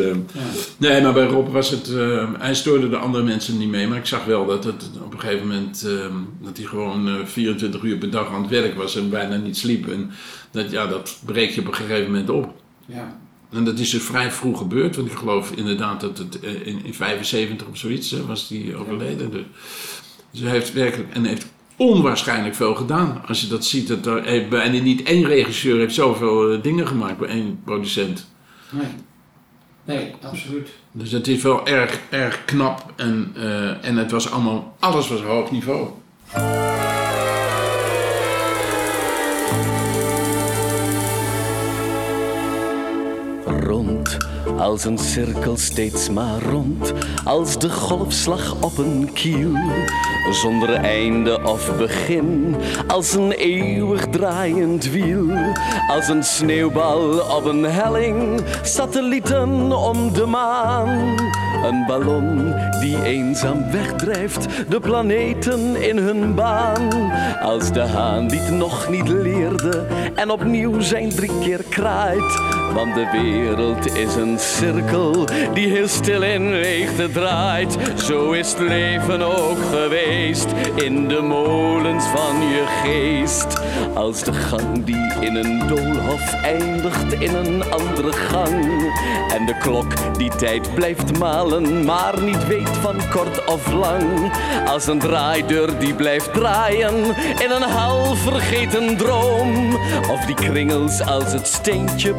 nee, 0.77 1.03
maar 1.03 1.13
bij 1.13 1.27
Rob 1.27 1.53
was 1.53 1.71
het, 1.71 1.91
hij 2.39 2.55
stoorde 2.55 2.89
de 2.89 2.97
andere 2.97 3.25
mensen 3.25 3.59
niet 3.59 3.69
mee. 3.69 3.89
Maar 3.89 3.99
ik 3.99 4.07
zag 4.07 4.25
wel 4.25 4.47
dat 4.47 4.65
het 4.65 4.91
op 5.05 5.13
een 5.13 5.21
gegeven 5.21 5.47
moment, 5.47 5.85
eh, 5.85 6.15
dat 6.43 6.57
hij 6.57 6.67
gewoon 6.67 7.09
eh, 7.09 7.25
24 7.25 7.83
uur 7.83 7.99
per 7.99 8.11
dag 8.11 8.33
aan 8.33 8.43
het 8.43 8.51
werk 8.51 8.75
was 8.75 8.97
en 8.97 9.11
bijna 9.11 9.37
niet 9.37 9.57
sliep. 9.57 9.89
En 9.89 10.11
dat, 10.51 10.71
ja, 10.71 10.87
dat 10.87 11.19
breek 11.25 11.51
je 11.51 11.61
op 11.61 11.67
een 11.67 11.75
gegeven 11.75 12.11
moment 12.11 12.31
op. 12.31 12.55
Ja. 12.87 13.21
En 13.53 13.65
dat 13.65 13.79
is 13.79 13.91
dus 13.91 14.03
vrij 14.03 14.31
vroeg 14.31 14.59
gebeurd, 14.59 14.97
want 14.97 15.11
ik 15.11 15.17
geloof 15.17 15.51
inderdaad 15.51 16.01
dat 16.01 16.19
het 16.19 16.41
eh, 16.41 16.67
in, 16.67 16.85
in 16.85 16.95
75 16.95 17.67
of 17.69 17.77
zoiets 17.77 18.17
was 18.27 18.49
die 18.49 18.77
overleden. 18.77 19.31
Dus, 19.31 19.43
dus 20.31 20.41
hij 20.41 20.51
heeft 20.51 20.73
werkelijk 20.73 21.15
en 21.15 21.25
heeft 21.25 21.47
onwaarschijnlijk 21.77 22.55
veel 22.55 22.75
gedaan. 22.75 23.23
Als 23.27 23.41
je 23.41 23.47
dat 23.47 23.65
ziet, 23.65 23.89
dat 23.89 24.07
er 24.07 24.49
bijna 24.49 24.83
niet 24.83 25.03
één 25.03 25.27
regisseur 25.27 25.79
heeft 25.79 25.95
zoveel 25.95 26.53
eh, 26.53 26.63
dingen 26.63 26.87
gemaakt 26.87 27.19
bij 27.19 27.29
één 27.29 27.61
producent. 27.65 28.27
Nee. 28.71 28.87
Nee, 29.85 30.15
absoluut. 30.23 30.69
Dus 30.93 31.13
het 31.13 31.29
is 31.29 31.43
wel 31.43 31.67
erg, 31.67 32.01
erg 32.11 32.45
knap 32.45 32.93
en, 32.97 33.33
eh, 33.37 33.85
en 33.85 33.97
het 33.97 34.11
was 34.11 34.31
allemaal, 34.31 34.77
alles 34.79 35.09
was 35.09 35.21
hoog 35.21 35.51
niveau. 35.51 35.89
Als 44.63 44.85
een 44.85 44.99
cirkel 44.99 45.57
steeds 45.57 46.11
maar 46.11 46.43
rond, 46.51 46.93
als 47.25 47.59
de 47.59 47.71
golfslag 47.71 48.55
op 48.61 48.79
een 48.79 49.11
kiel. 49.13 49.57
Zonder 50.31 50.75
einde 50.75 51.43
of 51.45 51.77
begin, 51.77 52.57
als 52.87 53.15
een 53.15 53.33
eeuwig 53.33 54.07
draaiend 54.07 54.91
wiel. 54.91 55.27
Als 55.89 56.09
een 56.09 56.25
sneeuwbal 56.25 57.19
op 57.19 57.45
een 57.45 57.65
helling, 57.65 58.41
satellieten 58.63 59.73
om 59.77 60.13
de 60.13 60.27
maan. 60.27 61.17
Een 61.65 61.85
ballon 61.87 62.55
die 62.81 63.03
eenzaam 63.05 63.71
wegdrijft, 63.71 64.49
de 64.69 64.81
planeten 64.81 65.83
in 65.83 65.97
hun 65.97 66.35
baan. 66.35 67.13
Als 67.41 67.73
de 67.73 67.81
haan 67.81 68.29
die 68.29 68.41
het 68.41 68.55
nog 68.55 68.89
niet 68.89 69.09
leerde 69.09 69.87
en 70.15 70.31
opnieuw 70.31 70.81
zijn 70.81 71.09
drie 71.09 71.39
keer 71.41 71.63
kraait. 71.69 72.61
Want 72.75 72.95
de 72.95 73.09
wereld 73.13 73.97
is 73.97 74.15
een 74.15 74.39
cirkel 74.39 75.25
die 75.55 75.69
heel 75.69 75.89
stil 75.89 76.23
in 76.23 76.51
leegte 76.51 77.11
draait. 77.11 77.77
Zo 77.97 78.31
is 78.31 78.49
het 78.53 78.59
leven 78.59 79.23
ook 79.23 79.59
geweest 79.71 80.47
in 80.75 81.09
de 81.09 81.21
molens 81.21 82.05
van 82.05 82.41
je 82.41 82.65
geest. 82.83 83.61
Als 83.95 84.23
de 84.23 84.33
gang 84.33 84.85
die 84.85 85.13
in 85.21 85.37
een 85.37 85.69
doolhof 85.69 86.35
eindigt 86.43 87.13
in 87.13 87.35
een 87.35 87.63
andere 87.71 88.13
gang. 88.13 88.93
En 89.33 89.47
de 89.47 89.57
klok 89.59 90.19
die 90.19 90.31
tijd 90.37 90.75
blijft 90.75 91.19
malen, 91.19 91.85
maar 91.85 92.23
niet 92.23 92.47
weet 92.47 92.77
van 92.81 92.97
kort 93.11 93.45
of 93.45 93.73
lang. 93.73 94.33
Als 94.67 94.87
een 94.87 94.99
draaideur 94.99 95.79
die 95.79 95.95
blijft 95.95 96.35
draaien 96.35 97.05
in 97.39 97.51
een 97.51 97.71
half 97.71 98.19
vergeten 98.19 98.97
droom. 98.97 99.75
Of 100.11 100.25
die 100.27 100.35
kringels 100.35 101.07
als 101.07 101.33
het 101.33 101.47
steentje 101.47 102.15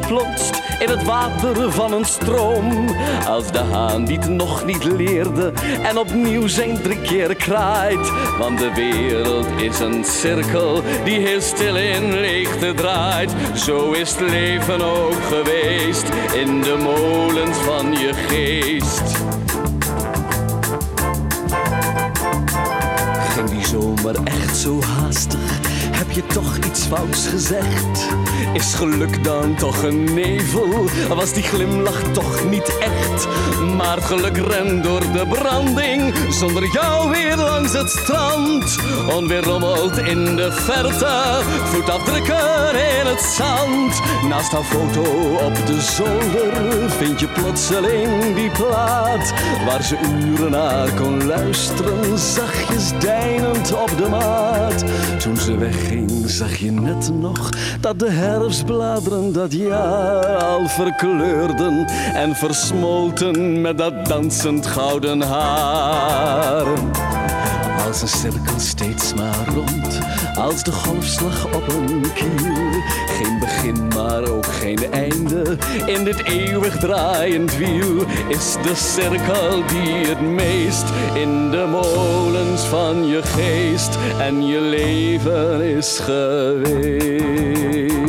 in 0.80 0.90
het 0.90 1.04
water 1.04 1.72
van 1.72 1.94
een 1.94 2.06
stroom. 2.06 2.90
Als 3.28 3.52
de 3.52 3.58
haan 3.58 4.06
die 4.06 4.18
het 4.18 4.30
nog 4.30 4.66
niet 4.66 4.84
leerde 4.84 5.54
en 5.84 5.98
opnieuw 5.98 6.48
zijn 6.48 6.82
drie 6.82 7.02
keer 7.02 7.36
kraait. 7.36 8.12
Want 8.38 8.60
de 8.60 8.74
wereld 8.74 9.48
is 9.62 9.80
een 9.80 10.04
cirkel 10.04 10.82
die 11.04 11.20
heel 11.20 11.42
stil 11.42 11.76
in 11.76 12.20
leegte 12.20 12.74
draait. 12.74 13.32
Zo 13.56 13.92
is 13.92 14.10
het 14.10 14.30
leven 14.30 14.82
ook 14.82 15.24
geweest 15.28 16.08
in 16.34 16.62
de 16.62 16.78
molens 16.84 17.58
van 17.58 17.92
je 17.92 18.14
geest. 18.14 19.18
Ging 23.30 23.50
die 23.50 23.66
zomer 23.66 24.16
echt 24.24 24.58
zo 24.58 24.82
haastig? 24.82 25.63
Je 26.14 26.26
toch 26.26 26.58
iets 26.58 26.86
fouts 26.86 27.28
gezegd? 27.28 28.08
Is 28.54 28.74
geluk 28.74 29.24
dan 29.24 29.56
toch 29.56 29.84
een 29.84 30.04
nevel? 30.14 30.90
Was 31.08 31.34
die 31.34 31.44
glimlach 31.44 32.02
toch 32.12 32.50
niet 32.50 32.78
echt? 32.78 33.28
Maar 33.76 33.96
het 33.96 34.06
geluk 34.06 34.38
rent 34.38 34.84
door 34.84 35.00
de 35.00 35.26
branding 35.30 36.14
Zonder 36.30 36.68
jou 36.72 37.10
weer 37.12 37.36
langs 37.38 37.74
het 37.74 37.90
strand 37.90 38.78
Onweerrommeld 39.16 39.98
in 39.98 40.36
de 40.36 40.52
verte 40.52 41.42
Voetafdrukken 41.64 43.00
in 43.00 43.06
het 43.06 43.22
zand 43.22 44.02
Naast 44.30 44.52
haar 44.52 44.64
foto 44.64 45.36
op 45.46 45.56
de 45.66 45.82
zolder 45.82 46.90
Vind 46.90 47.20
je 47.20 47.28
plotseling 47.28 48.36
die 48.36 48.50
plaat 48.50 49.34
Waar 49.66 49.84
ze 49.84 49.98
uren 50.24 50.52
naar 50.52 50.90
kon 50.94 51.26
luisteren 51.26 52.20
Zachtjes 52.20 52.92
deinend 53.00 53.74
op 53.74 53.98
de 53.98 54.10
maat 54.10 54.84
Toen 55.20 55.38
ze 55.38 55.58
wegging 55.58 56.03
zag 56.26 56.56
je 56.56 56.72
net 56.72 57.12
nog 57.20 57.50
Dat 57.80 58.00
de 58.00 58.12
herfstbladeren 58.12 59.34
dat 59.34 59.54
jaar 59.54 60.26
al 60.26 60.68
verkleurden 60.68 61.86
En 62.14 62.36
versmolten 62.36 63.62
met 63.62 63.78
dat 63.78 64.06
dansend 64.06 64.68
gouden 64.68 65.22
haar 65.22 66.66
als 67.88 68.02
een 68.02 68.08
cirkel 68.08 68.60
steeds 68.60 69.14
maar 69.14 69.48
rond, 69.54 70.00
als 70.36 70.64
de 70.64 70.72
golfslag 70.72 71.46
op 71.46 71.68
een 71.68 72.02
kiel. 72.14 72.82
Geen 73.06 73.40
begin, 73.40 73.88
maar 73.88 74.30
ook 74.30 74.46
geen 74.46 74.92
einde. 74.92 75.58
In 75.86 76.04
dit 76.04 76.24
eeuwig 76.24 76.78
draaiend 76.78 77.58
wiel 77.58 78.06
is 78.28 78.56
de 78.64 78.76
cirkel 78.76 79.64
die 79.68 80.08
het 80.08 80.22
meest 80.22 80.86
in 81.14 81.52
de 81.52 81.66
molens 81.70 82.62
van 82.62 83.08
je 83.08 83.24
geest 83.24 83.98
en 84.20 84.46
je 84.46 84.60
leven 84.60 85.62
is 85.62 86.00
geweest. 86.00 88.03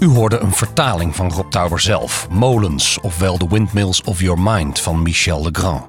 U 0.00 0.06
hoorde 0.06 0.38
een 0.38 0.52
vertaling 0.52 1.16
van 1.16 1.30
Rob 1.32 1.50
Tauber 1.50 1.80
zelf, 1.80 2.28
Molens, 2.30 3.00
ofwel 3.00 3.36
The 3.36 3.48
Windmills 3.48 4.02
of 4.02 4.20
Your 4.20 4.40
Mind 4.40 4.80
van 4.80 5.02
Michel 5.02 5.42
Legrand. 5.42 5.84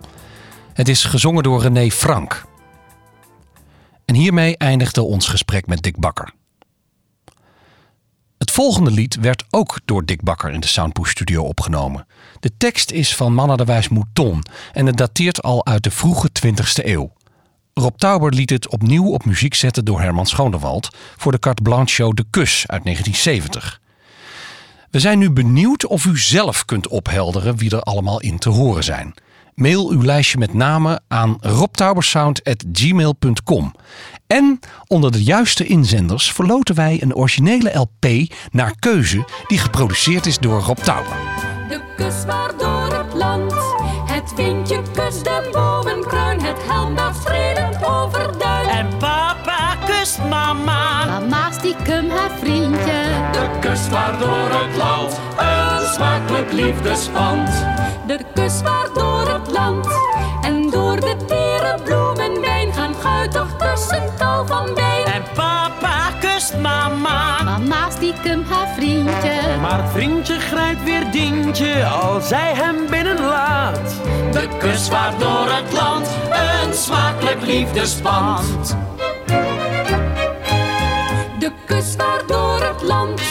Het 0.73 0.87
is 0.87 1.03
gezongen 1.03 1.43
door 1.43 1.61
René 1.61 1.91
Frank. 1.91 2.45
En 4.05 4.15
hiermee 4.15 4.57
eindigde 4.57 5.01
ons 5.01 5.27
gesprek 5.27 5.67
met 5.67 5.81
Dick 5.81 5.99
Bakker. 5.99 6.33
Het 8.37 8.51
volgende 8.51 8.91
lied 8.91 9.15
werd 9.15 9.43
ook 9.49 9.79
door 9.85 10.05
Dick 10.05 10.23
Bakker 10.23 10.51
in 10.51 10.59
de 10.59 10.67
Soundpush 10.67 11.09
Studio 11.09 11.43
opgenomen. 11.43 12.07
De 12.39 12.57
tekst 12.57 12.91
is 12.91 13.15
van 13.15 13.33
Manna 13.33 13.55
de 13.55 13.65
Wijs 13.65 13.89
Mouton 13.89 14.43
en 14.73 14.85
het 14.85 14.97
dateert 14.97 15.41
al 15.41 15.65
uit 15.65 15.83
de 15.83 15.91
vroege 15.91 16.29
20e 16.45 16.85
eeuw. 16.85 17.13
Rob 17.73 17.95
Tauber 17.97 18.33
liet 18.33 18.49
het 18.49 18.69
opnieuw 18.69 19.11
op 19.11 19.25
muziek 19.25 19.53
zetten 19.53 19.85
door 19.85 20.01
Herman 20.01 20.25
Schonewald 20.25 20.95
voor 21.17 21.31
de 21.31 21.39
Carte 21.39 21.61
Blanche 21.61 21.93
show 21.93 22.15
De 22.15 22.25
Kus 22.29 22.63
uit 22.67 22.83
1970. 22.83 23.80
We 24.91 24.99
zijn 24.99 25.19
nu 25.19 25.31
benieuwd 25.31 25.85
of 25.85 26.05
u 26.05 26.17
zelf 26.17 26.65
kunt 26.65 26.87
ophelderen 26.87 27.55
wie 27.55 27.71
er 27.71 27.81
allemaal 27.81 28.21
in 28.21 28.37
te 28.37 28.49
horen 28.49 28.83
zijn. 28.83 29.13
Mail 29.55 29.89
uw 29.89 30.03
lijstje 30.03 30.37
met 30.37 30.53
namen 30.53 31.03
aan 31.07 31.37
robtaubersound.gmail.com. 31.39 33.73
En 34.27 34.59
onder 34.87 35.11
de 35.11 35.23
juiste 35.23 35.65
inzenders 35.65 36.31
verloten 36.31 36.75
wij 36.75 37.01
een 37.01 37.15
originele 37.15 37.73
LP 37.73 38.05
naar 38.51 38.75
keuze 38.79 39.25
die 39.47 39.57
geproduceerd 39.57 40.25
is 40.25 40.37
door 40.37 40.61
Rob 40.61 40.77
Tauber. 40.77 41.13
De 41.69 41.81
kus 41.95 42.25
waar 42.25 42.57
door 42.57 42.97
het 42.97 43.13
land 43.13 43.53
Het 44.05 44.33
windje 44.35 44.81
kust 44.93 45.23
de 45.23 45.49
bovenkruin 45.51 46.41
Het 46.41 46.57
helmblad 46.67 47.15
strelend 47.15 47.85
overduin 47.85 48.69
En 48.69 48.97
papa 48.97 49.75
kust 49.85 50.17
mama. 50.17 51.05
Mama 51.05 51.51
stiekem 51.51 52.09
haar 52.09 52.30
vriendje. 52.51 53.01
De 53.31 53.49
kus 53.59 53.89
waar 53.89 54.17
door 54.19 54.49
het 54.49 54.77
land 54.77 55.19
een 55.37 55.93
smakelijk 55.93 56.51
liefdespand. 56.51 57.49
De 58.07 58.19
kus 58.33 58.61
waar 58.61 58.87
door 58.93 59.33
het 59.33 59.51
land 59.51 59.87
En 60.41 60.69
door 60.69 60.99
de 60.99 61.15
tere 61.27 61.75
bloemenwijn 61.83 62.73
Gaan 62.73 62.95
guitig 62.99 63.47
tussen 63.57 64.03
tal 64.17 64.45
van 64.45 64.73
wijn 64.75 65.05
En 65.05 65.23
papa 65.35 66.09
kust 66.19 66.57
mama. 66.57 67.43
Mama 67.43 67.89
stiekem 67.89 68.43
haar 68.49 68.67
vriendje. 68.75 69.57
Maar 69.61 69.81
het 69.81 69.91
vriendje 69.91 70.39
grijpt 70.39 70.83
weer 70.83 71.11
dientje 71.11 71.85
als 71.85 72.27
zij 72.27 72.53
hem 72.53 72.75
binnenlaat. 72.89 73.95
De 74.31 74.47
kus 74.59 74.89
waar 74.89 75.13
door 75.17 75.47
het 75.49 75.73
land 75.73 76.07
een 76.29 76.73
smakelijk 76.73 77.41
liefdespand. 77.41 78.77
De 81.41 81.51
kus 81.65 81.95
waar 81.95 82.21
door 82.27 82.61
het 82.63 82.81
land 82.81 83.21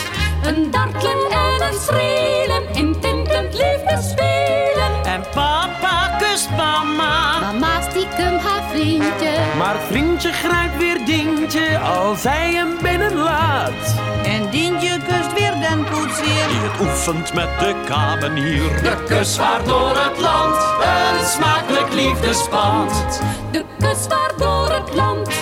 Een 0.43 0.71
dartelen 0.71 1.31
en 1.31 1.69
een 1.69 1.81
strelen 1.81 2.75
In 2.75 3.01
tintend 3.01 3.55
liefde 3.55 3.99
spelen 4.11 5.05
En 5.05 5.25
papa 5.35 6.17
kust 6.19 6.51
mama. 6.57 7.41
Mama 7.41 7.81
stiekem 7.91 8.39
haar 8.39 8.63
vriendje. 8.71 9.33
Maar 9.59 9.77
vriendje 9.89 10.33
grijpt 10.33 10.77
weer 10.77 11.05
Dientje 11.05 11.79
als 11.79 12.23
hij 12.23 12.53
hem 12.53 12.79
binnenlaat. 12.83 13.95
En 14.25 14.51
Dientje 14.51 14.99
kust 15.09 15.33
weer 15.33 15.53
den 15.61 15.85
koetsier. 15.91 16.49
Die 16.49 16.61
het 16.61 16.81
oefent 16.81 17.35
met 17.35 17.49
de 17.59 17.75
kamenier. 17.89 18.83
De 18.83 19.05
kus 19.07 19.37
vaart 19.37 19.67
door 19.67 19.97
het 19.97 20.19
land, 20.19 20.57
een 20.83 21.27
smakelijk 21.27 21.93
liefdespand. 21.93 23.21
De 23.51 23.65
kus 23.79 24.07
vaart 24.09 24.39
door 24.39 24.73
het 24.73 24.95
land. 24.95 25.40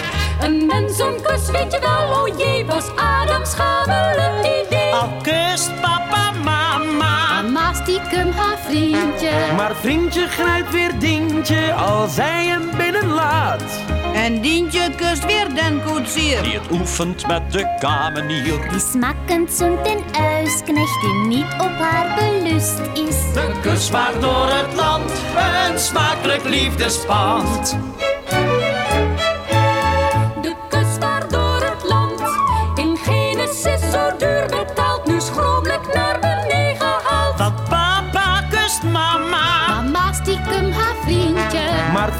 Een 0.48 1.20
kus, 1.22 1.50
weet 1.50 1.72
je 1.72 1.78
wel, 1.80 2.20
oh 2.20 2.38
jee, 2.38 2.66
was 2.66 2.84
Adams 2.96 3.50
schamele 3.50 4.64
idee. 4.66 4.92
Al 4.92 5.08
kust 5.22 5.80
papa 5.80 6.32
mama. 6.44 7.42
Mama 7.42 7.74
stiekem 7.74 8.30
haar 8.30 8.58
vriendje. 8.58 9.30
Maar 9.56 9.76
vriendje 9.76 10.26
grijpt 10.26 10.70
weer 10.70 10.98
Dientje 10.98 11.72
als 11.72 12.16
hij 12.16 12.46
hem 12.46 12.70
binnenlaat. 12.76 13.62
En 14.14 14.40
Dientje 14.40 14.90
kust 14.96 15.26
weer 15.26 15.54
den 15.54 15.82
koetsier. 15.84 16.42
Die 16.42 16.58
het 16.58 16.70
oefent 16.70 17.26
met 17.26 17.52
de 17.52 17.76
kamenier. 17.80 18.70
Die 18.70 18.80
smakkend 18.80 19.52
zoent 19.52 19.86
en 19.86 20.04
uisknecht 20.20 21.00
die 21.00 21.14
niet 21.26 21.52
op 21.58 21.78
haar 21.78 22.14
belust 22.14 22.80
is. 22.94 23.32
De 23.34 23.52
kus 23.62 23.88
vaart 23.88 24.20
door 24.20 24.48
het 24.50 24.74
land, 24.74 25.12
een 25.70 25.78
smakelijk 25.78 26.44
liefdespand. 26.44 27.76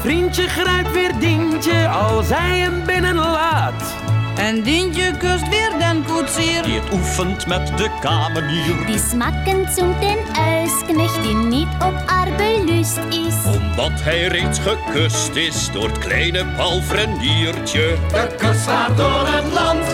Vriendje 0.01 0.47
grijpt 0.47 0.91
weer 0.91 1.19
Dientje 1.19 1.87
als 1.87 2.29
hij 2.29 2.59
hem 2.59 2.85
binnenlaat. 2.85 3.95
En 4.37 4.61
Dientje 4.61 5.17
kust 5.17 5.49
weer 5.49 5.71
den 5.79 6.05
koetsier. 6.05 6.63
Die 6.63 6.79
het 6.79 6.93
oefent 6.93 7.47
met 7.47 7.77
de 7.77 7.89
kamenier. 8.01 8.85
Die 8.85 8.99
smakkend 8.99 9.69
zoent 9.75 10.03
en 10.03 10.17
uisknecht 10.35 11.23
die 11.23 11.35
niet 11.35 11.67
op 11.79 12.03
haar 12.05 12.27
belust 12.37 12.99
is. 13.09 13.35
Omdat 13.45 13.91
hij 14.01 14.27
reeds 14.27 14.59
gekust 14.59 15.35
is 15.35 15.71
door 15.71 15.87
het 15.87 15.97
kleine 15.97 16.45
palfreniertje. 16.57 17.97
De 18.11 18.35
kus 18.37 18.63
vaart 18.63 18.97
door 18.97 19.27
het 19.27 19.53
land, 19.53 19.85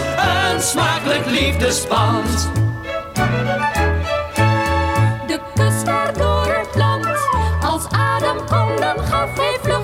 een 0.53 0.61
smakelijk 0.61 1.25
liefdespand. 1.25 2.49
De 5.27 5.39
kus 5.55 5.73
vaart 5.85 6.17
door 6.17 6.45
het 6.45 6.75
land. 6.75 7.07
Als 7.61 7.83
Adam 7.85 8.37
kon, 8.37 8.75
dan 8.79 9.05
gaf 9.05 9.37
hij 9.37 9.57
vlug 9.61 9.74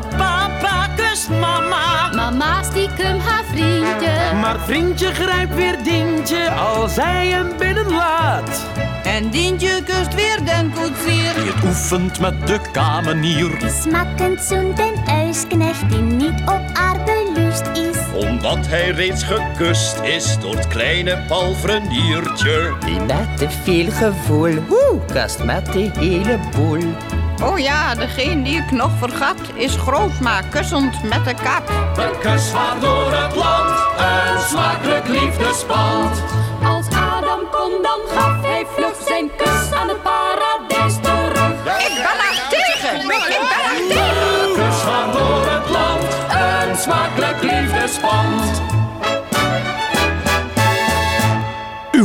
papa 0.00 0.88
kust 0.96 1.28
mama. 1.28 2.10
Mama 2.14 2.62
stiekem 2.62 3.18
haar 3.18 3.44
vriendje. 3.44 4.34
Maar 4.40 4.60
vriendje 4.60 5.14
grijpt 5.14 5.54
weer 5.54 5.82
Dientje 5.82 6.50
als 6.50 6.96
hij 6.96 7.26
hem 7.26 7.56
binnenlaat. 7.58 8.64
En 9.04 9.30
Dientje 9.30 9.82
kust 9.84 10.14
weer 10.14 10.44
den 10.44 10.72
koetsier. 10.72 11.34
Die 11.34 11.52
het 11.52 11.64
oefent 11.64 12.20
met 12.20 12.46
de 12.46 12.60
kamenier. 12.72 13.58
Die 13.58 13.70
smakkend 13.70 14.40
zoent 14.40 14.78
en 14.78 14.94
uisknecht 15.06 15.90
die 15.90 16.00
niet 16.00 16.40
op 16.40 16.62
haar 16.72 16.96
belust 17.04 17.66
is. 17.66 18.26
Omdat 18.26 18.66
hij 18.66 18.90
reeds 18.90 19.22
gekust 19.22 20.00
is 20.00 20.38
door 20.40 20.54
het 20.54 20.68
kleine 20.68 21.18
palfreniertje. 21.28 22.74
Die 22.84 23.00
met 23.00 23.36
te 23.36 23.50
veel 23.64 23.90
gevoel, 23.90 24.54
woe, 24.68 25.00
kast 25.12 25.44
met 25.44 25.72
de 25.72 25.90
hele 25.94 26.38
boel. 26.56 27.20
Oh 27.42 27.58
ja, 27.58 27.94
degene 27.94 28.42
die 28.42 28.56
ik 28.56 28.70
nog 28.70 28.90
vergat 28.98 29.36
is 29.54 29.76
groot 29.76 30.20
maar 30.20 30.44
kussend 30.50 31.02
met 31.02 31.24
de 31.24 31.34
kap. 31.34 31.66
De 31.94 32.18
kus 32.20 32.52
door 32.80 33.12
het 33.12 33.36
land, 33.36 33.70
een 33.98 34.40
smakelijk 34.40 35.08
liefdespand. 35.08 36.22
Als 36.64 36.86
Adam 36.88 37.40
kon, 37.50 37.82
dan 37.82 38.00
gaf 38.08 38.42
hij 38.42 38.66
vlug 38.74 38.96
zijn 39.06 39.30
kus 39.36 39.72
aan 39.72 39.88
het 39.88 40.02
paradijs 40.02 40.51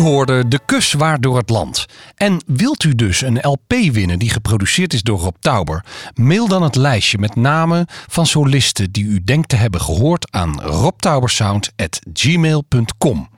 hoorde 0.08 0.48
De 0.48 0.60
Kus 0.66 0.94
Waar 0.94 1.22
door 1.22 1.38
het 1.38 1.50
land. 1.50 1.86
En 2.16 2.44
wilt 2.46 2.84
u 2.84 2.96
dus 2.96 3.22
een 3.22 3.40
LP 3.42 3.74
winnen 3.92 4.20
die 4.20 4.30
geproduceerd 4.30 4.94
is 4.94 5.02
door 5.02 5.20
Rob 5.20 5.36
Tauber? 5.40 5.86
Mail 6.14 6.48
dan 6.48 6.64
het 6.64 6.76
lijstje 6.76 7.18
met 7.18 7.36
namen 7.36 7.86
van 7.90 8.26
solisten 8.26 8.92
die 8.92 9.04
u 9.04 9.24
denkt 9.24 9.50
te 9.50 9.56
hebben 9.56 9.82
gehoord 9.82 10.32
aan 10.32 10.62
robtaubersound.gmail.com. 10.62 13.30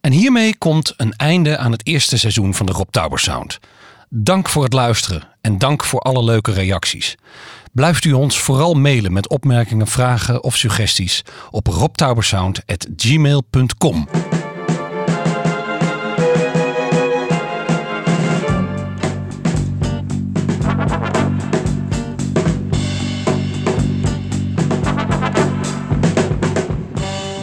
En 0.00 0.12
hiermee 0.12 0.58
komt 0.58 0.94
een 0.96 1.14
einde 1.16 1.58
aan 1.58 1.72
het 1.72 1.86
eerste 1.86 2.18
seizoen 2.18 2.54
van 2.54 2.66
de 2.66 2.72
Rob 2.72 2.88
Tauber 2.90 3.18
Sound. 3.18 3.58
Dank 4.08 4.48
voor 4.48 4.62
het 4.62 4.72
luisteren 4.72 5.28
en 5.40 5.58
dank 5.58 5.84
voor 5.84 6.00
alle 6.00 6.24
leuke 6.24 6.52
reacties. 6.52 7.16
Blijft 7.72 8.04
u 8.04 8.12
ons 8.12 8.40
vooral 8.40 8.74
mailen 8.74 9.12
met 9.12 9.28
opmerkingen, 9.28 9.86
vragen 9.86 10.42
of 10.42 10.56
suggesties 10.56 11.24
op 11.50 11.66
robtaubersound.gmail.com. 11.66 14.08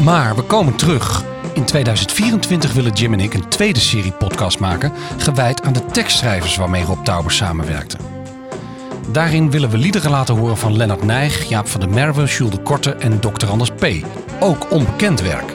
Maar 0.08 0.36
we 0.36 0.42
komen 0.42 0.76
terug. 0.76 1.24
In 1.54 1.66
2024 1.66 2.74
willen 2.74 2.94
Jim 2.94 3.14
en 3.14 3.20
ik 3.20 3.34
een 3.34 3.48
tweede 3.48 3.80
serie 3.80 4.12
podcast 4.12 4.60
maken, 4.60 4.92
gewijd 5.18 5.64
aan 5.64 5.74
de 5.74 5.86
tekstschrijvers 5.86 6.56
waarmee 6.56 6.84
Rob 6.84 7.04
Tauber 7.04 7.32
samenwerkte. 7.32 7.98
Daarin 9.12 9.52
willen 9.52 9.70
we 9.70 9.78
liederen 9.78 10.12
laten 10.12 10.38
horen 10.38 10.58
van 10.58 10.78
Lennart 10.78 11.04
Nijg, 11.04 11.50
Jaap 11.50 11.68
van 11.68 11.80
der 11.80 11.90
Merwe, 11.90 12.26
Jules 12.26 12.56
de 12.56 12.62
Korte 12.62 12.92
en 12.92 13.20
Dr. 13.20 13.48
Anders 13.48 13.70
P. 13.70 13.86
Ook 14.40 14.72
onbekend 14.72 15.22
werk. 15.22 15.54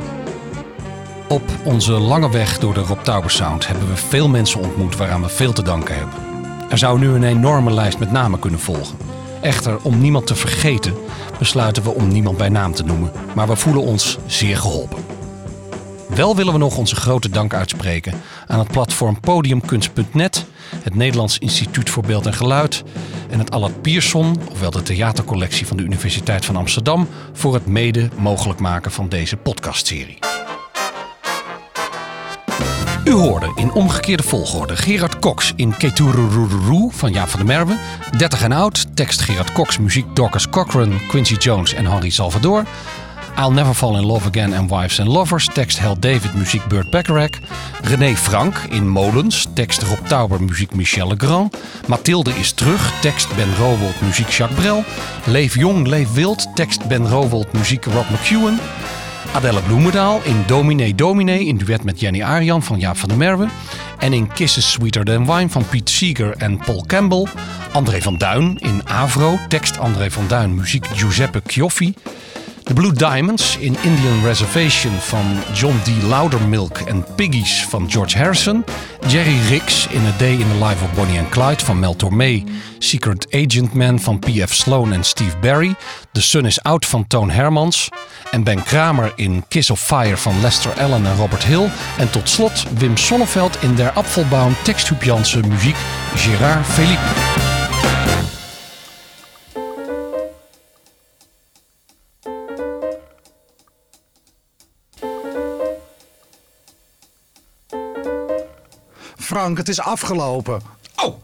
Op 1.28 1.42
onze 1.64 1.92
lange 1.92 2.30
weg 2.30 2.58
door 2.58 2.74
de 2.74 2.80
Rob 2.80 3.00
Tauber 3.00 3.30
Sound 3.30 3.66
hebben 3.66 3.88
we 3.88 3.96
veel 3.96 4.28
mensen 4.28 4.60
ontmoet 4.60 4.96
waaraan 4.96 5.22
we 5.22 5.28
veel 5.28 5.52
te 5.52 5.62
danken 5.62 5.94
hebben. 5.94 6.14
Er 6.68 6.78
zou 6.78 6.98
nu 6.98 7.08
een 7.08 7.24
enorme 7.24 7.72
lijst 7.72 7.98
met 7.98 8.12
namen 8.12 8.38
kunnen 8.38 8.60
volgen. 8.60 8.96
Echter, 9.40 9.78
om 9.82 10.00
niemand 10.00 10.26
te 10.26 10.34
vergeten, 10.34 10.94
besluiten 11.42 11.82
we 11.82 11.94
om 11.94 12.08
niemand 12.08 12.36
bij 12.36 12.48
naam 12.48 12.74
te 12.74 12.84
noemen, 12.84 13.12
maar 13.34 13.48
we 13.48 13.56
voelen 13.56 13.82
ons 13.82 14.18
zeer 14.26 14.56
geholpen. 14.56 15.04
Wel 16.08 16.36
willen 16.36 16.52
we 16.52 16.58
nog 16.58 16.76
onze 16.76 16.96
grote 16.96 17.28
dank 17.28 17.54
uitspreken 17.54 18.20
aan 18.46 18.58
het 18.58 18.70
platform 18.70 19.20
Podiumkunst.net, 19.20 20.46
het 20.82 20.94
Nederlands 20.94 21.38
Instituut 21.38 21.90
voor 21.90 22.02
Beeld 22.02 22.26
en 22.26 22.34
Geluid 22.34 22.82
en 23.30 23.38
het 23.38 23.50
Allard 23.50 23.82
Pierson, 23.82 24.36
ofwel 24.50 24.70
de 24.70 24.82
theatercollectie 24.82 25.66
van 25.66 25.76
de 25.76 25.82
Universiteit 25.82 26.44
van 26.44 26.56
Amsterdam, 26.56 27.08
voor 27.32 27.54
het 27.54 27.66
mede 27.66 28.08
mogelijk 28.18 28.60
maken 28.60 28.90
van 28.90 29.08
deze 29.08 29.36
podcastserie. 29.36 30.18
U 33.04 33.12
hoorde 33.12 33.52
in 33.54 33.72
omgekeerde 33.72 34.22
volgorde 34.22 34.76
Gerard 34.76 35.18
Cox 35.18 35.52
in 35.56 35.76
Keturururu 35.76 36.88
van 36.90 37.12
Jaap 37.12 37.28
van 37.28 37.46
der 37.46 37.48
Merwe. 37.48 37.76
30 38.16 38.42
en 38.42 38.52
oud, 38.52 38.96
tekst 38.96 39.20
Gerard 39.20 39.52
Cox, 39.52 39.78
muziek 39.78 40.04
Dorcas 40.14 40.48
Cochran, 40.48 41.06
Quincy 41.08 41.34
Jones 41.34 41.74
en 41.74 41.86
Henri 41.86 42.10
Salvador. 42.10 42.64
I'll 43.38 43.52
Never 43.52 43.74
Fall 43.74 43.96
in 43.96 44.04
Love 44.04 44.26
Again 44.26 44.54
and 44.54 44.70
Wives 44.70 45.00
and 45.00 45.08
Lovers, 45.08 45.48
tekst 45.52 45.78
Hal 45.78 45.98
David, 45.98 46.34
muziek 46.34 46.68
Burt 46.68 46.90
Bacharach. 46.90 47.40
René 47.82 48.16
Frank 48.16 48.54
in 48.70 48.88
Molens, 48.88 49.46
tekst 49.54 49.82
Rob 49.82 50.08
Tauber, 50.08 50.40
muziek 50.42 50.74
Michel 50.74 51.08
Legrand. 51.08 51.56
Mathilde 51.86 52.30
is 52.40 52.52
terug, 52.52 52.80
tekst 53.00 53.36
Ben 53.36 53.54
Rowold, 53.58 54.00
muziek 54.00 54.30
Jacques 54.30 54.56
Brel. 54.56 54.84
Leef 55.24 55.54
Jong, 55.54 55.88
Leef 55.88 56.14
Wild, 56.14 56.46
tekst 56.54 56.88
Ben 56.88 57.08
Rowold, 57.08 57.52
muziek 57.52 57.86
Rob 57.86 58.06
McEwen. 58.10 58.58
Adelle 59.34 59.62
Bloemendaal 59.62 60.20
in 60.24 60.44
Domine 60.46 60.94
Domine 60.94 61.44
in 61.44 61.56
duet 61.56 61.84
met 61.84 62.00
Jenny 62.00 62.22
Arian 62.22 62.62
van 62.62 62.78
Jaap 62.78 62.96
van 62.96 63.08
der 63.08 63.18
Merwe. 63.18 63.46
En 63.98 64.12
in 64.12 64.32
Kisses 64.32 64.70
Sweeter 64.70 65.04
Than 65.04 65.26
Wine 65.26 65.48
van 65.48 65.64
Piet 65.68 65.90
Seeger 65.90 66.34
en 66.36 66.58
Paul 66.58 66.84
Campbell. 66.86 67.26
André 67.72 67.98
van 68.02 68.16
Duin 68.16 68.56
in 68.58 68.88
Avro, 68.88 69.38
tekst 69.48 69.78
André 69.78 70.10
van 70.10 70.26
Duin, 70.26 70.54
muziek 70.54 70.86
Giuseppe 70.94 71.42
Chioffi. 71.46 71.94
The 72.72 72.80
Blue 72.80 72.92
Diamonds 72.92 73.56
in 73.56 73.76
Indian 73.84 74.24
Reservation 74.24 74.92
van 74.92 75.42
John 75.54 75.78
D. 75.84 76.02
Loudermilk 76.02 76.78
en 76.78 77.04
Piggies 77.14 77.66
van 77.68 77.90
George 77.90 78.18
Harrison. 78.18 78.64
Jerry 79.06 79.38
Ricks 79.48 79.86
in 79.86 80.06
A 80.06 80.16
Day 80.18 80.32
in 80.32 80.48
the 80.48 80.64
Life 80.64 80.84
of 80.84 80.94
Bonnie 80.94 81.18
and 81.18 81.28
Clyde 81.28 81.64
van 81.64 81.78
Mel 81.78 81.96
Tormé. 81.96 82.44
Secret 82.78 83.26
Agent 83.30 83.74
Man 83.74 84.00
van 84.00 84.18
P.F. 84.18 84.54
Sloan 84.54 84.92
en 84.92 85.04
Steve 85.04 85.36
Barry. 85.40 85.74
The 86.12 86.22
Sun 86.22 86.46
is 86.46 86.62
Out 86.62 86.86
van 86.86 87.06
Toon 87.06 87.30
Hermans. 87.30 87.88
En 88.30 88.42
Ben 88.42 88.62
Kramer 88.62 89.12
in 89.16 89.44
Kiss 89.48 89.70
of 89.70 89.80
Fire 89.80 90.16
van 90.16 90.40
Lester 90.40 90.72
Allen 90.72 91.06
en 91.06 91.16
Robert 91.16 91.44
Hill. 91.44 91.68
En 91.98 92.10
tot 92.10 92.28
slot 92.28 92.64
Wim 92.78 92.96
Sonneveld 92.96 93.58
in 93.62 93.74
Der 93.74 93.90
Apfelbaum, 93.90 94.54
tekst 94.62 94.88
Huub 94.88 95.02
Jansen, 95.02 95.48
muziek 95.48 95.76
Gérard 96.14 96.66
Philippe. 96.66 97.51
Frank. 109.32 109.56
Het 109.56 109.68
is 109.68 109.80
afgelopen. 109.80 110.60
Oh, 110.96 111.14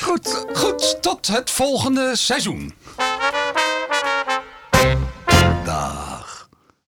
goed, 0.00 0.44
goed. 0.52 1.02
Tot 1.02 1.26
het 1.26 1.50
volgende 1.50 2.16
seizoen. 2.16 2.74